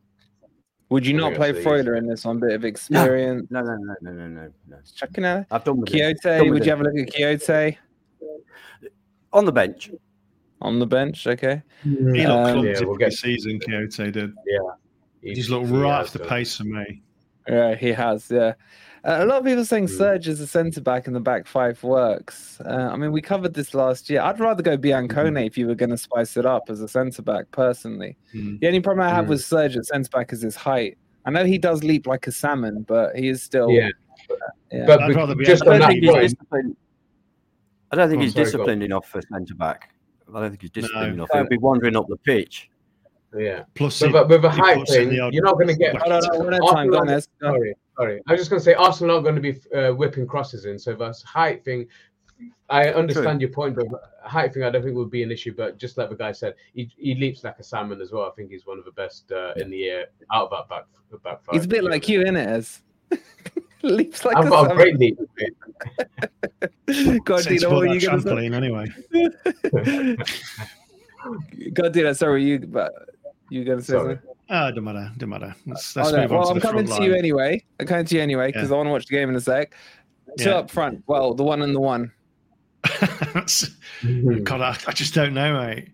Would 0.91 1.07
you 1.07 1.15
not 1.15 1.35
play 1.35 1.53
that's 1.53 1.63
the 1.65 1.71
Freuler 1.71 1.99
in 1.99 2.07
this 2.09 2.25
one? 2.25 2.41
Bit 2.41 2.53
of 2.53 2.65
experience. 2.65 3.47
No, 3.51 3.63
no, 3.63 3.77
no, 3.77 3.95
no, 4.01 4.13
no, 4.13 4.29
no, 4.29 4.53
no. 4.69 4.77
Checking 4.97 5.25
out 5.25 5.47
I've 5.51 5.63
done 5.65 5.81
with 5.81 5.95
it. 5.95 6.21
Done 6.23 6.41
with 6.41 6.51
Would 6.51 6.63
it. 6.63 6.65
you 6.67 6.71
have 6.71 6.81
a 6.81 6.85
look 6.85 6.97
at 6.97 7.15
Kouyaté 7.15 7.77
on 9.33 9.45
the 9.45 9.53
bench. 9.53 9.91
on 10.63 10.79
the 10.79 10.87
bench? 10.87 11.27
Okay. 11.27 11.63
He 11.83 11.91
looked 11.91 12.29
Um, 12.29 12.53
clumsy 12.53 12.69
Yeah, 12.69 12.81
we'll 12.87 12.95
pre 12.97 13.05
get- 13.07 13.13
season, 13.15 13.59
Kouyaté 13.61 14.13
did. 14.13 14.33
He- 15.23 15.35
He's 15.35 15.49
looked 15.49 15.71
right 15.71 15.99
has 15.99 16.07
off 16.09 16.13
the 16.13 16.19
done. 16.19 16.29
pace 16.29 16.57
for 16.57 16.65
me. 16.65 17.03
Yeah, 17.49 17.75
he 17.75 17.89
has. 17.93 18.31
Yeah. 18.31 18.53
Uh, 19.03 19.19
a 19.21 19.25
lot 19.25 19.39
of 19.39 19.45
people 19.47 19.65
saying 19.65 19.87
Mm. 19.87 19.97
Serge 19.97 20.29
as 20.29 20.41
a 20.41 20.47
centre 20.47 20.83
back 20.83 21.07
and 21.07 21.17
the 21.17 21.21
back 21.21 21.47
five 21.47 21.83
works. 21.83 22.61
Uh, 22.61 22.91
I 22.93 22.97
mean, 22.97 23.11
we 23.13 23.23
covered 23.23 23.55
this 23.55 23.73
last 23.73 24.11
year. 24.11 24.21
I'd 24.21 24.39
rather 24.39 24.63
go 24.63 24.77
Biancone 24.77 25.47
if 25.47 25.57
you 25.57 25.67
were 25.67 25.75
going 25.75 25.89
to 25.91 25.97
spice 25.97 26.37
it 26.37 26.45
up 26.45 26.69
as 26.69 26.83
a 26.83 26.89
centre 26.89 27.23
back, 27.23 27.51
personally. 27.53 28.19
Mm. 28.35 28.61
The 28.61 28.67
only 28.67 28.81
problem 28.81 29.07
I 29.07 29.11
have 29.15 29.25
Mm. 29.25 29.29
with 29.31 29.43
Serge 29.43 29.79
at 29.79 29.87
centre 29.87 30.11
back 30.11 30.31
is 30.35 30.43
his 30.43 30.57
height. 30.57 30.99
I 31.25 31.31
know 31.31 31.45
he 31.45 31.57
does 31.57 31.83
leap 31.83 32.07
like 32.07 32.27
a 32.27 32.33
salmon, 32.33 32.83
but 32.87 33.17
he 33.17 33.29
is 33.29 33.43
still. 33.43 33.71
Yeah, 33.71 33.89
yeah. 34.71 34.85
but 34.87 35.03
I'd 35.03 35.15
rather 35.17 35.35
be 35.35 35.47
just 35.47 35.63
on 35.67 35.79
that 35.79 35.89
point, 35.89 36.03
disciplined. 36.21 36.77
I 37.93 37.97
don't 37.97 38.09
think 38.09 38.21
Oh, 38.21 38.25
he's 38.25 38.33
sorry, 38.35 38.45
disciplined 38.45 38.83
enough 38.83 39.07
for 39.09 39.21
centre 39.23 39.55
back. 39.55 39.95
I 40.33 40.41
don't 40.41 40.51
think 40.51 40.63
he's 40.63 40.71
disciplined 40.71 41.09
No. 41.17 41.25
enough. 41.25 41.29
He'll 41.33 41.47
be 41.49 41.59
wandering 41.59 41.97
up 41.97 42.07
the 42.09 42.17
pitch. 42.17 42.71
yeah. 43.37 43.65
Plus, 43.75 44.01
With 44.01 44.13
he- 44.13 44.17
a, 44.17 44.25
with 44.27 44.45
a 44.45 44.51
he 44.53 44.59
height 44.61 44.89
thing, 44.89 45.13
you're 45.13 45.43
not 45.45 45.55
going 45.55 45.69
to 45.69 45.75
get. 45.77 46.01
I 46.03 46.09
don't 46.09 46.23
know. 46.33 46.39
One 46.45 46.55
at 46.55 46.61
a 46.63 46.73
time. 46.73 46.91
Go 46.91 46.99
on, 46.99 47.09
Ez. 47.09 47.29
Go 47.41 47.49
on. 47.49 47.55
Sorry, 47.55 47.75
sorry. 47.97 48.23
I 48.29 48.33
was 48.33 48.41
just 48.41 48.51
going 48.51 48.61
to 48.61 48.65
say 48.65 48.75
Arsenal 48.75 49.17
are 49.17 49.19
not 49.21 49.23
going 49.25 49.35
to 49.35 49.41
be 49.41 49.61
uh, 49.77 49.93
whipping 49.93 50.27
crosses 50.27 50.65
in. 50.67 50.79
So 50.79 50.95
that's 50.95 51.23
height 51.23 51.65
thing. 51.65 51.87
I 52.71 52.89
understand 52.91 53.41
your 53.43 53.51
point, 53.51 53.77
but 53.77 53.87
height 54.23 54.55
thing 54.55 54.63
I 54.63 54.71
don't 54.71 54.83
think 54.83 54.97
would 54.97 55.11
be 55.11 55.23
an 55.23 55.31
issue. 55.33 55.53
But 55.55 55.77
just 55.79 55.99
like 55.99 56.09
the 56.11 56.17
guy 56.17 56.33
said, 56.33 56.55
he, 56.75 56.91
he 56.97 57.15
leaps 57.17 57.45
like 57.45 57.59
a 57.59 57.63
salmon 57.65 58.01
as 58.01 58.13
well. 58.13 58.25
I 58.25 58.31
think 58.37 58.51
he's 58.51 58.67
one 58.67 58.79
of 58.79 58.85
the 58.87 58.93
best 58.93 59.31
uh, 59.33 59.53
in 59.57 59.69
the 59.69 59.85
air 59.91 60.07
out 60.33 60.51
of 60.51 60.51
that 60.51 60.69
back 60.69 60.85
back 61.23 61.43
five. 61.45 61.55
He's 61.55 61.65
a 61.65 61.69
bit 61.69 61.85
like 61.85 62.09
you, 62.09 62.23
isn't 62.23 62.37
it, 62.37 62.49
Ez? 62.49 62.83
Leaps 63.83 64.25
like 64.25 64.37
I've 64.37 64.47
a 64.47 64.51
got 64.51 64.73
a 64.73 64.75
great 64.75 64.99
leap. 64.99 65.19
God, 67.25 67.43
Sense 67.43 67.61
Dino, 67.63 67.69
about 67.69 67.77
what 67.77 67.87
are 67.87 67.87
that 67.87 67.95
you 67.95 68.01
going 68.01 68.21
to 68.21 68.23
say? 68.23 68.31
trampoline 68.31 68.55
anyway. 68.55 68.87
God, 71.73 71.93
Dino, 71.93 72.13
sorry, 72.13 72.45
you, 72.45 72.59
but 72.61 72.93
you 73.49 73.65
going 73.65 73.79
to 73.79 73.85
say 73.85 73.93
Sorry. 73.95 74.15
something? 74.17 74.31
Ah, 74.51 74.71
don't 74.71 74.85
matter, 74.85 75.11
don't 75.17 75.31
matter. 75.31 75.55
Let's, 75.67 75.97
let's 75.97 76.09
Okay, 76.11 76.23
move 76.23 76.33
on 76.33 76.39
well, 76.39 76.47
to 76.47 76.51
I'm 76.53 76.57
the 76.57 76.61
coming 76.61 76.87
front 76.87 77.03
to 77.03 77.09
you 77.09 77.15
anyway. 77.15 77.65
I'm 77.79 77.87
coming 77.87 78.05
to 78.05 78.15
you 78.17 78.21
anyway 78.21 78.49
because 78.53 78.69
Yeah. 78.69 78.75
I 78.75 78.79
want 78.79 78.89
to 78.89 78.93
watch 78.93 79.07
the 79.07 79.17
game 79.17 79.29
in 79.29 79.37
a 79.37 79.41
sec. 79.41 79.75
Two 80.39 80.51
Yeah. 80.51 80.57
up 80.57 80.71
front. 80.71 81.03
Well, 81.07 81.35
the 81.35 81.45
one 81.45 81.63
and 81.63 81.75
the 81.75 81.81
one. 81.81 82.13
God, 84.45 84.61
I, 84.61 84.77
I 84.87 84.93
just 84.93 85.15
don't 85.15 85.35
know, 85.35 85.55
mate. 85.59 85.89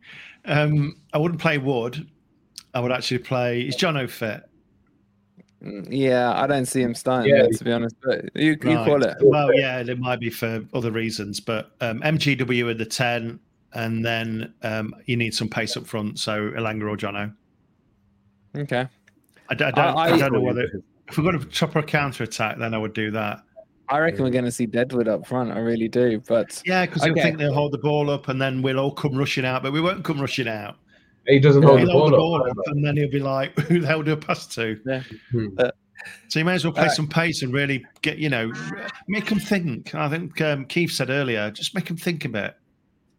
Um, 0.44 0.96
I 1.12 1.18
wouldn't 1.18 1.40
play 1.40 1.58
Wood. 1.58 2.08
I 2.72 2.80
would 2.80 2.92
actually 2.92 3.18
play. 3.18 3.62
Is 3.62 3.76
John 3.76 4.06
fit? 4.08 4.42
Mm, 5.64 5.86
Yeah, 5.90 6.32
I 6.34 6.46
don't 6.46 6.66
see 6.66 6.82
him 6.82 6.94
starting 6.94 7.34
Yeah. 7.34 7.42
there, 7.42 7.50
to 7.50 7.64
be 7.64 7.72
honest. 7.72 7.96
But 8.02 8.24
you, 8.34 8.56
you 8.62 8.76
Right. 8.76 8.86
call 8.86 9.02
it. 9.02 9.16
Well, 9.22 9.54
yeah, 9.54 9.78
it 9.80 9.98
might 9.98 10.20
be 10.20 10.30
for 10.30 10.62
other 10.74 10.90
reasons, 10.90 11.40
but 11.40 11.72
um, 11.80 12.00
MGW 12.02 12.70
at 12.70 12.78
the 12.78 12.84
ten, 12.86 13.38
and 13.74 14.04
then 14.04 14.52
um, 14.62 14.94
you 15.06 15.16
need 15.16 15.34
some 15.34 15.48
pace 15.48 15.76
up 15.76 15.86
front. 15.86 16.18
So 16.18 16.50
Elanga 16.50 16.82
or 16.90 16.96
Jono. 16.96 17.32
Okay. 18.56 18.86
I, 19.48 19.54
d- 19.54 19.64
I 19.64 19.70
don't, 19.70 19.96
I- 19.96 20.14
I, 20.14 20.18
don't 20.18 20.32
know 20.32 20.40
whether 20.40 20.66
if 21.08 21.16
we're 21.18 21.24
going 21.24 21.38
to 21.38 21.46
chop 21.46 21.76
a 21.76 21.82
counter 21.82 22.24
attack, 22.24 22.58
then 22.58 22.74
I 22.74 22.78
would 22.78 22.92
do 22.94 23.10
that. 23.12 23.42
I 23.88 23.98
reckon 24.00 24.24
we're 24.24 24.30
going 24.30 24.44
to 24.44 24.50
see 24.50 24.66
Deadwood 24.66 25.06
up 25.06 25.26
front. 25.26 25.52
I 25.52 25.58
really 25.60 25.86
do. 25.88 26.20
But 26.26 26.60
Yeah, 26.66 26.86
because 26.86 27.02
Okay. 27.04 27.20
I 27.20 27.22
think 27.22 27.38
they'll 27.38 27.54
hold 27.54 27.72
the 27.72 27.78
ball 27.78 28.10
up, 28.10 28.28
and 28.28 28.40
then 28.40 28.60
we'll 28.60 28.80
all 28.80 28.90
come 28.90 29.14
rushing 29.14 29.44
out, 29.44 29.62
but 29.62 29.72
we 29.72 29.80
won't 29.80 30.04
come 30.04 30.20
rushing 30.20 30.48
out. 30.48 30.76
He 31.26 31.38
doesn't 31.40 31.62
hold 31.62 31.78
He'll 31.80 31.86
the 31.88 31.92
hold 31.92 32.10
ball, 32.10 32.10
the 32.10 32.16
ball 32.16 32.50
up. 32.50 32.58
up, 32.58 32.66
and 32.66 32.84
then 32.84 32.96
he'll 32.96 33.10
be 33.10 33.18
like, 33.18 33.58
"Who 33.68 33.80
the 33.80 33.86
hell 33.86 34.02
do 34.02 34.12
a 34.12 34.16
pass 34.16 34.46
to?" 34.54 34.78
Yeah. 34.86 35.02
Hmm. 35.30 35.48
Uh, 35.58 35.70
So 36.28 36.38
you 36.38 36.44
may 36.44 36.54
as 36.54 36.64
well 36.64 36.72
play 36.72 36.82
Alright. 36.82 36.96
some 36.96 37.08
pace 37.08 37.42
and 37.42 37.52
really 37.52 37.84
get, 38.02 38.18
you 38.18 38.28
know, 38.28 38.52
make 39.08 39.26
them 39.26 39.40
think. 39.40 39.92
I 39.94 40.08
think 40.08 40.40
um, 40.40 40.64
Keith 40.66 40.92
said 40.92 41.10
earlier, 41.10 41.50
just 41.50 41.74
make 41.74 41.86
them 41.86 41.96
think 41.96 42.24
a 42.24 42.28
bit. 42.28 42.54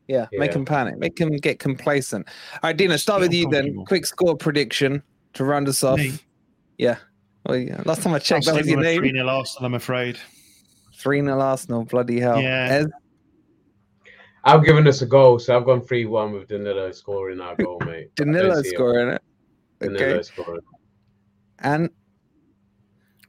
yeah, 0.07 0.27
make 0.33 0.51
Yeah. 0.51 0.57
him 0.59 0.65
panic, 0.65 0.97
make 0.97 1.19
him 1.19 1.35
get 1.35 1.59
complacent. 1.59 2.25
All 2.53 2.59
right, 2.69 2.77
Dino, 2.77 2.95
start 2.95 3.19
with 3.21 3.33
you 3.33 3.49
then. 3.49 3.83
Quick 3.85 4.05
score 4.05 4.37
prediction 4.37 5.03
to 5.33 5.43
round 5.43 5.67
us 5.67 5.83
off. 5.83 5.97
Me? 5.97 6.13
Yeah. 6.77 6.97
Well, 7.45 7.57
yeah. 7.57 7.81
Last 7.85 8.03
time 8.03 8.13
I 8.13 8.17
I'll 8.17 8.19
checked, 8.21 8.45
that 8.45 8.53
stick 8.53 8.63
was 8.63 8.69
your 8.71 8.79
a 8.79 8.83
name. 8.83 8.99
3 9.01 9.11
0 9.11 9.27
Arsenal, 9.27 9.65
I'm 9.65 9.73
afraid. 9.73 10.17
3 10.97 11.21
0 11.21 11.39
Arsenal. 11.41 11.83
Bloody 11.83 12.19
hell. 12.21 12.41
Yeah. 12.41 12.67
Ez? 12.71 12.87
I've 14.47 14.63
given 14.63 14.87
us 14.87 15.01
a 15.01 15.05
goal, 15.05 15.39
so 15.39 15.57
I've 15.57 15.65
gone 15.65 15.81
3 15.81 16.05
1 16.05 16.31
with 16.31 16.47
Danilo 16.47 16.91
scoring 16.93 17.41
our 17.41 17.55
goal, 17.57 17.81
mate. 17.85 18.15
Danilo 18.15 18.61
see 18.61 18.69
it. 18.69 18.75
scoring 18.75 19.09
it. 19.09 19.21
Danilo 19.81 20.05
Okay. 20.13 20.21
scoring. 20.23 20.61
And 21.59 21.89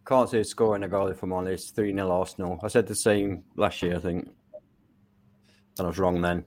Can't 0.06 0.30
see 0.30 0.40
us 0.40 0.48
scoring 0.48 0.84
a 0.84 0.88
goal 0.88 1.08
if 1.08 1.22
I'm 1.24 1.32
honest. 1.32 1.74
3 1.74 1.92
0 1.92 2.08
Arsenal. 2.10 2.60
I 2.62 2.68
said 2.68 2.86
the 2.86 2.94
same 2.94 3.42
last 3.56 3.82
year, 3.82 3.96
I 3.96 3.98
think. 3.98 4.28
And 5.78 5.86
I 5.86 5.88
was 5.88 5.98
wrong 5.98 6.20
then. 6.22 6.44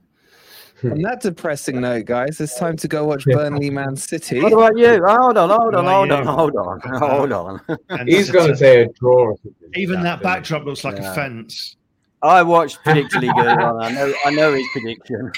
on 0.84 1.00
that 1.02 1.20
depressing 1.20 1.80
note, 1.80 2.06
guys, 2.06 2.40
it's 2.40 2.58
time 2.58 2.76
to 2.78 2.88
go 2.88 3.04
watch 3.04 3.24
Burnley 3.26 3.70
Man 3.70 3.94
City. 3.94 4.40
What 4.42 4.52
about 4.54 4.76
you? 4.78 5.04
Hold 5.06 5.36
on, 5.38 5.50
hold 5.50 5.74
on, 5.74 5.84
What 5.84 5.94
hold 5.94 6.12
on, 6.12 6.26
hold 6.26 6.56
on, 6.56 6.98
hold 7.00 7.32
on. 7.32 8.06
He's 8.08 8.30
going 8.30 8.48
to 8.48 8.56
say 8.56 8.82
a 8.82 8.88
draw. 8.98 9.26
or 9.26 9.36
something 9.36 9.68
like 9.68 9.76
Even 9.78 10.02
that 10.02 10.20
doesn't 10.20 10.22
backdrop 10.24 10.64
looks 10.64 10.82
like 10.82 10.96
Yeah. 10.96 11.12
a 11.12 11.14
fence. 11.14 11.76
I 12.22 12.42
watched 12.42 12.78
Predict 12.84 13.14
League. 13.16 13.32
I 13.36 13.90
know, 13.92 14.14
I 14.24 14.30
know 14.30 14.52
his 14.54 14.66
prediction. 14.72 15.32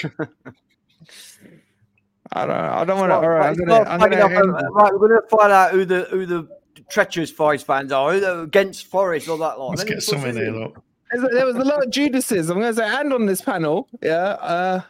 I 2.31 2.45
don't. 2.45 2.55
I 2.55 2.85
don't 2.85 2.99
want 2.99 3.11
to. 3.11 3.15
All 3.15 3.29
right, 3.29 3.47
I'm 3.47 3.55
gonna. 3.55 3.89
I'm 3.89 3.99
gonna 3.99 4.15
enough, 4.15 4.63
uh, 4.63 4.71
right, 4.71 4.93
we're 4.93 5.07
going 5.07 5.21
to 5.21 5.37
find 5.37 5.51
out 5.51 5.71
who 5.71 5.85
the 5.85 6.03
who 6.11 6.25
the 6.25 6.47
treacherous 6.89 7.31
Forest 7.31 7.65
fans 7.65 7.91
are, 7.91 8.13
who 8.13 8.19
the 8.19 8.41
against 8.41 8.87
Forest, 8.87 9.29
all 9.29 9.37
that 9.37 9.57
lot. 9.57 9.69
Let's 9.69 9.83
Then 9.83 9.89
get 9.89 9.95
he 9.95 10.01
some 10.01 10.21
puts 10.21 10.37
in 10.37 10.37
us 10.37 10.43
here, 10.43 10.51
look. 10.51 10.83
There 11.31 11.45
was 11.45 11.55
a 11.55 11.63
lot 11.63 11.83
of 11.83 11.91
Judases. 11.91 12.49
I'm 12.49 12.59
going 12.59 12.73
to 12.73 12.77
say, 12.81 12.87
and 12.87 13.13
on 13.13 13.25
this 13.25 13.41
panel, 13.41 13.87
yeah, 14.01 14.11
uh, 14.11 14.81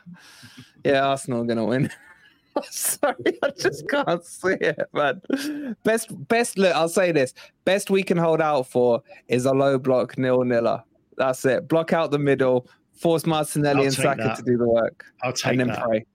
yeah, 0.83 1.05
Arsenal 1.05 1.41
are 1.41 1.45
going 1.45 1.57
to 1.57 1.65
win. 1.65 1.91
Sorry, 2.71 3.15
I 3.43 3.49
just 3.51 3.87
can't 3.89 4.23
see 4.23 4.55
it, 4.61 4.79
man. 4.93 5.75
Best, 5.83 6.27
best. 6.27 6.57
Look, 6.57 6.73
I'll 6.73 6.89
say 6.89 7.11
this: 7.11 7.33
best 7.65 7.91
we 7.91 8.01
can 8.01 8.17
hold 8.17 8.41
out 8.41 8.67
for 8.67 9.03
is 9.27 9.45
a 9.45 9.53
low 9.53 9.77
block 9.77 10.17
nil 10.17 10.43
niller. 10.43 10.83
That's 11.17 11.43
it. 11.45 11.67
Block 11.67 11.93
out 11.93 12.11
the 12.11 12.19
middle, 12.19 12.67
force 12.93 13.25
Martinelli 13.25 13.79
I'll 13.79 13.85
and 13.85 13.93
Saka 13.93 14.23
that. 14.23 14.37
to 14.37 14.43
do 14.43 14.57
the 14.57 14.67
work, 14.67 15.05
I'll 15.23 15.33
take 15.33 15.51
and 15.53 15.59
then 15.61 15.67
that. 15.69 15.83
pray. 15.83 16.05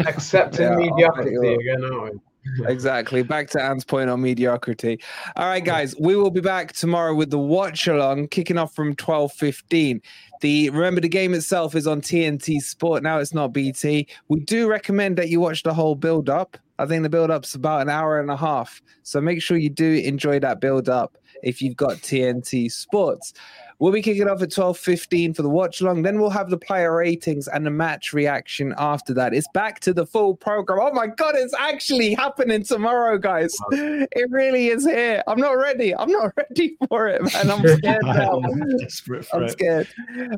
Accepting 0.06 0.64
Yeah, 0.66 0.76
mediocrity 0.76 1.54
again, 1.54 1.84
aren't 1.84 2.14
we? 2.14 2.20
Exactly. 2.68 3.24
Back 3.24 3.50
to 3.50 3.60
Anne's 3.62 3.84
point 3.84 4.08
on 4.08 4.22
mediocrity. 4.22 5.00
All 5.34 5.46
right, 5.48 5.64
guys, 5.64 5.96
we 5.98 6.14
will 6.14 6.30
be 6.30 6.40
back 6.40 6.72
tomorrow 6.74 7.12
with 7.12 7.30
the 7.30 7.38
watch 7.40 7.88
along, 7.88 8.28
kicking 8.28 8.56
off 8.56 8.72
from 8.72 8.94
twelve 8.94 9.32
fifteen. 9.32 10.00
The 10.42 10.70
remember 10.70 11.00
the 11.00 11.08
game 11.08 11.34
itself 11.34 11.74
is 11.74 11.88
on 11.88 12.00
TNT 12.00 12.60
Sport 12.60 13.02
now. 13.02 13.18
It's 13.18 13.34
not 13.34 13.52
BT. 13.52 14.06
We 14.28 14.40
do 14.40 14.68
recommend 14.68 15.16
that 15.18 15.28
you 15.28 15.40
watch 15.40 15.64
the 15.64 15.74
whole 15.74 15.96
build 15.96 16.28
up. 16.30 16.56
I 16.78 16.86
think 16.86 17.02
the 17.02 17.08
build 17.08 17.32
up's 17.32 17.56
about 17.56 17.82
an 17.82 17.88
hour 17.88 18.20
and 18.20 18.30
a 18.30 18.36
half, 18.36 18.80
so 19.02 19.20
make 19.20 19.42
sure 19.42 19.56
you 19.56 19.70
do 19.70 19.94
enjoy 19.94 20.38
that 20.38 20.60
build 20.60 20.88
up 20.88 21.18
if 21.42 21.60
you've 21.60 21.76
got 21.76 21.96
TNT 21.96 22.70
Sports. 22.70 23.32
We'll 23.78 23.92
be 23.92 24.00
kicking 24.00 24.28
off 24.28 24.40
at 24.40 24.50
12.15 24.50 25.36
for 25.36 25.42
the 25.42 25.50
watch 25.50 25.82
long. 25.82 26.02
Then 26.02 26.18
we'll 26.18 26.30
have 26.30 26.48
the 26.48 26.56
player 26.56 26.96
ratings 26.96 27.46
and 27.46 27.66
the 27.66 27.70
match 27.70 28.12
reaction 28.12 28.74
after 28.78 29.12
that. 29.14 29.34
It's 29.34 29.48
back 29.52 29.80
to 29.80 29.92
the 29.92 30.06
full 30.06 30.34
program. 30.34 30.78
Oh 30.80 30.92
my 30.92 31.08
God, 31.08 31.34
it's 31.36 31.54
actually 31.58 32.14
happening 32.14 32.62
tomorrow, 32.62 33.18
guys. 33.18 33.54
It 33.72 34.30
really 34.30 34.68
is 34.68 34.86
here. 34.86 35.22
I'm 35.26 35.38
not 35.38 35.52
ready. 35.52 35.94
I'm 35.94 36.10
not 36.10 36.32
ready 36.38 36.76
for 36.88 37.08
it, 37.08 37.22
man. 37.22 37.50
I'm 37.50 37.66
scared 37.78 38.04
now. 38.04 38.40
I'm 38.40 38.78
desperate 38.78 39.26
for 39.26 39.42
I'm 39.42 39.48
scared. 39.50 39.88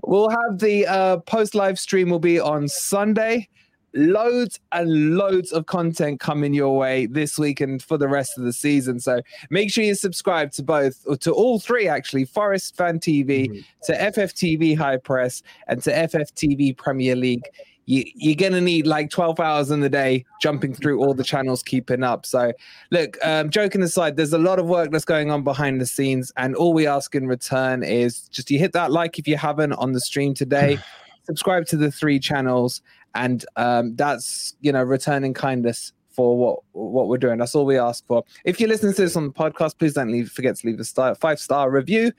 We'll 0.05 0.31
have 0.31 0.59
the 0.59 0.87
uh, 0.87 1.19
post 1.19 1.55
live 1.55 1.79
stream 1.79 2.11
will 2.11 2.19
be 2.19 2.41
on 2.41 2.67
Sunday. 2.67 3.49
Loads 3.95 4.61
and 4.73 5.17
loads 5.17 5.51
of 5.51 5.67
content 5.67 6.21
coming 6.21 6.53
your 6.53 6.77
way 6.77 7.07
this 7.07 7.39
week 7.39 7.61
and 7.61 7.83
for 7.83 7.97
the 7.97 8.07
rest 8.09 8.37
of 8.37 8.45
the 8.45 8.53
season. 8.53 9.01
So 9.01 9.21
make 9.51 9.71
sure 9.73 9.83
you 9.83 9.95
subscribe 9.95 10.53
to 10.53 10.63
both, 10.63 11.03
or 11.07 11.17
to 11.17 11.33
all 11.33 11.59
three 11.59 11.89
actually 11.89 12.27
Forest 12.27 12.77
Fan 12.77 12.99
TV, 13.01 13.49
Mhm. 13.49 13.65
to 13.85 14.01
FFTV 14.03 14.75
High 14.75 14.99
Press, 14.99 15.43
and 15.69 15.83
to 15.83 15.91
FFTV 15.97 16.75
Premier 16.75 17.17
League 17.17 17.45
you, 17.87 18.05
you're 18.15 18.35
gonna 18.35 18.61
need 18.61 18.87
like 18.87 19.09
12 19.09 19.41
hours 19.41 19.71
in 19.71 19.81
the 19.81 19.89
day 19.89 20.23
jumping 20.43 20.75
through 20.75 21.01
all 21.03 21.15
the 21.15 21.25
channels 21.25 21.63
keeping 21.63 22.03
up 22.05 22.27
so 22.27 22.53
look 22.91 23.17
um, 23.25 23.49
joking 23.49 23.83
aside 23.83 24.15
there's 24.15 24.35
a 24.35 24.39
lot 24.39 24.59
of 24.59 24.67
work 24.67 24.91
that's 24.91 25.07
going 25.07 25.31
on 25.31 25.43
behind 25.43 25.81
the 25.81 25.87
scenes 25.87 26.31
and 26.37 26.55
all 26.55 26.75
we 26.75 26.87
ask 26.87 27.15
in 27.15 27.27
return 27.27 27.83
is 27.83 28.29
just 28.29 28.51
you 28.51 28.59
hit 28.59 28.75
that 28.75 28.93
like 28.93 29.19
if 29.19 29.27
you 29.27 29.39
haven't 29.39 29.73
on 29.73 29.93
the 29.93 30.01
stream 30.01 30.35
today 30.35 30.77
subscribe 31.23 31.65
to 31.65 31.79
the 31.79 31.91
three 31.91 32.19
channels 32.19 32.83
and 33.15 33.45
um, 33.57 33.95
that's 33.97 34.55
you 34.61 34.73
know 34.73 34.83
returning 34.83 35.35
kindness 35.35 35.93
for 36.11 36.37
what 36.37 36.61
what 36.73 37.09
we're 37.09 37.17
doing 37.19 37.39
that's 37.39 37.55
all 37.55 37.65
we 37.65 37.79
ask 37.79 38.07
for 38.07 38.25
if 38.45 38.59
you're 38.59 38.69
listening 38.69 38.93
to 38.93 39.03
this 39.03 39.17
on 39.17 39.27
the 39.27 39.33
podcast 39.33 39.79
please 39.79 39.95
don't 39.95 40.11
leave, 40.11 40.31
forget 40.31 40.57
to 40.57 40.67
leave 40.67 40.81
a 40.81 40.85
star, 40.85 41.15
five 41.15 41.39
star 41.39 41.71
review 41.71 42.13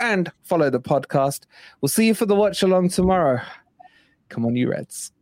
and 0.00 0.30
follow 0.42 0.70
the 0.70 0.80
podcast 0.80 1.44
we'll 1.80 1.88
see 1.88 2.06
you 2.06 2.14
for 2.14 2.26
the 2.26 2.34
watch 2.34 2.62
along 2.62 2.88
tomorrow 2.88 3.40
come 4.28 4.44
on 4.44 4.54
you 4.54 4.70
reds 4.70 5.12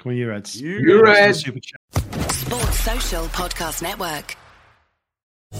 Come 0.00 0.12
on, 0.12 0.16
you 0.16 0.28
Reds. 0.30 0.58
You 0.58 1.02
Reds. 1.02 1.44
Super 1.44 1.60
chat. 1.60 2.32
Sports 2.32 2.80
Social 2.80 3.24
Podcast 3.26 3.82
Network. 3.82 4.34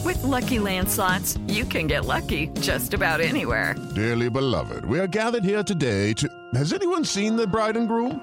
With 0.02 0.22
Lucky 0.22 0.58
Land 0.58 0.88
slots, 0.88 1.36
you 1.46 1.66
can 1.66 1.86
get 1.86 2.06
lucky 2.06 2.46
just 2.60 2.94
about 2.94 3.20
anywhere. 3.20 3.74
Dearly 3.94 4.30
beloved, 4.30 4.86
we 4.86 4.98
are 4.98 5.06
gathered 5.06 5.44
here 5.44 5.62
today 5.62 6.14
to. 6.14 6.28
Has 6.54 6.72
anyone 6.72 7.04
seen 7.04 7.36
the 7.36 7.46
bride 7.46 7.76
and 7.76 7.86
groom? 7.86 8.22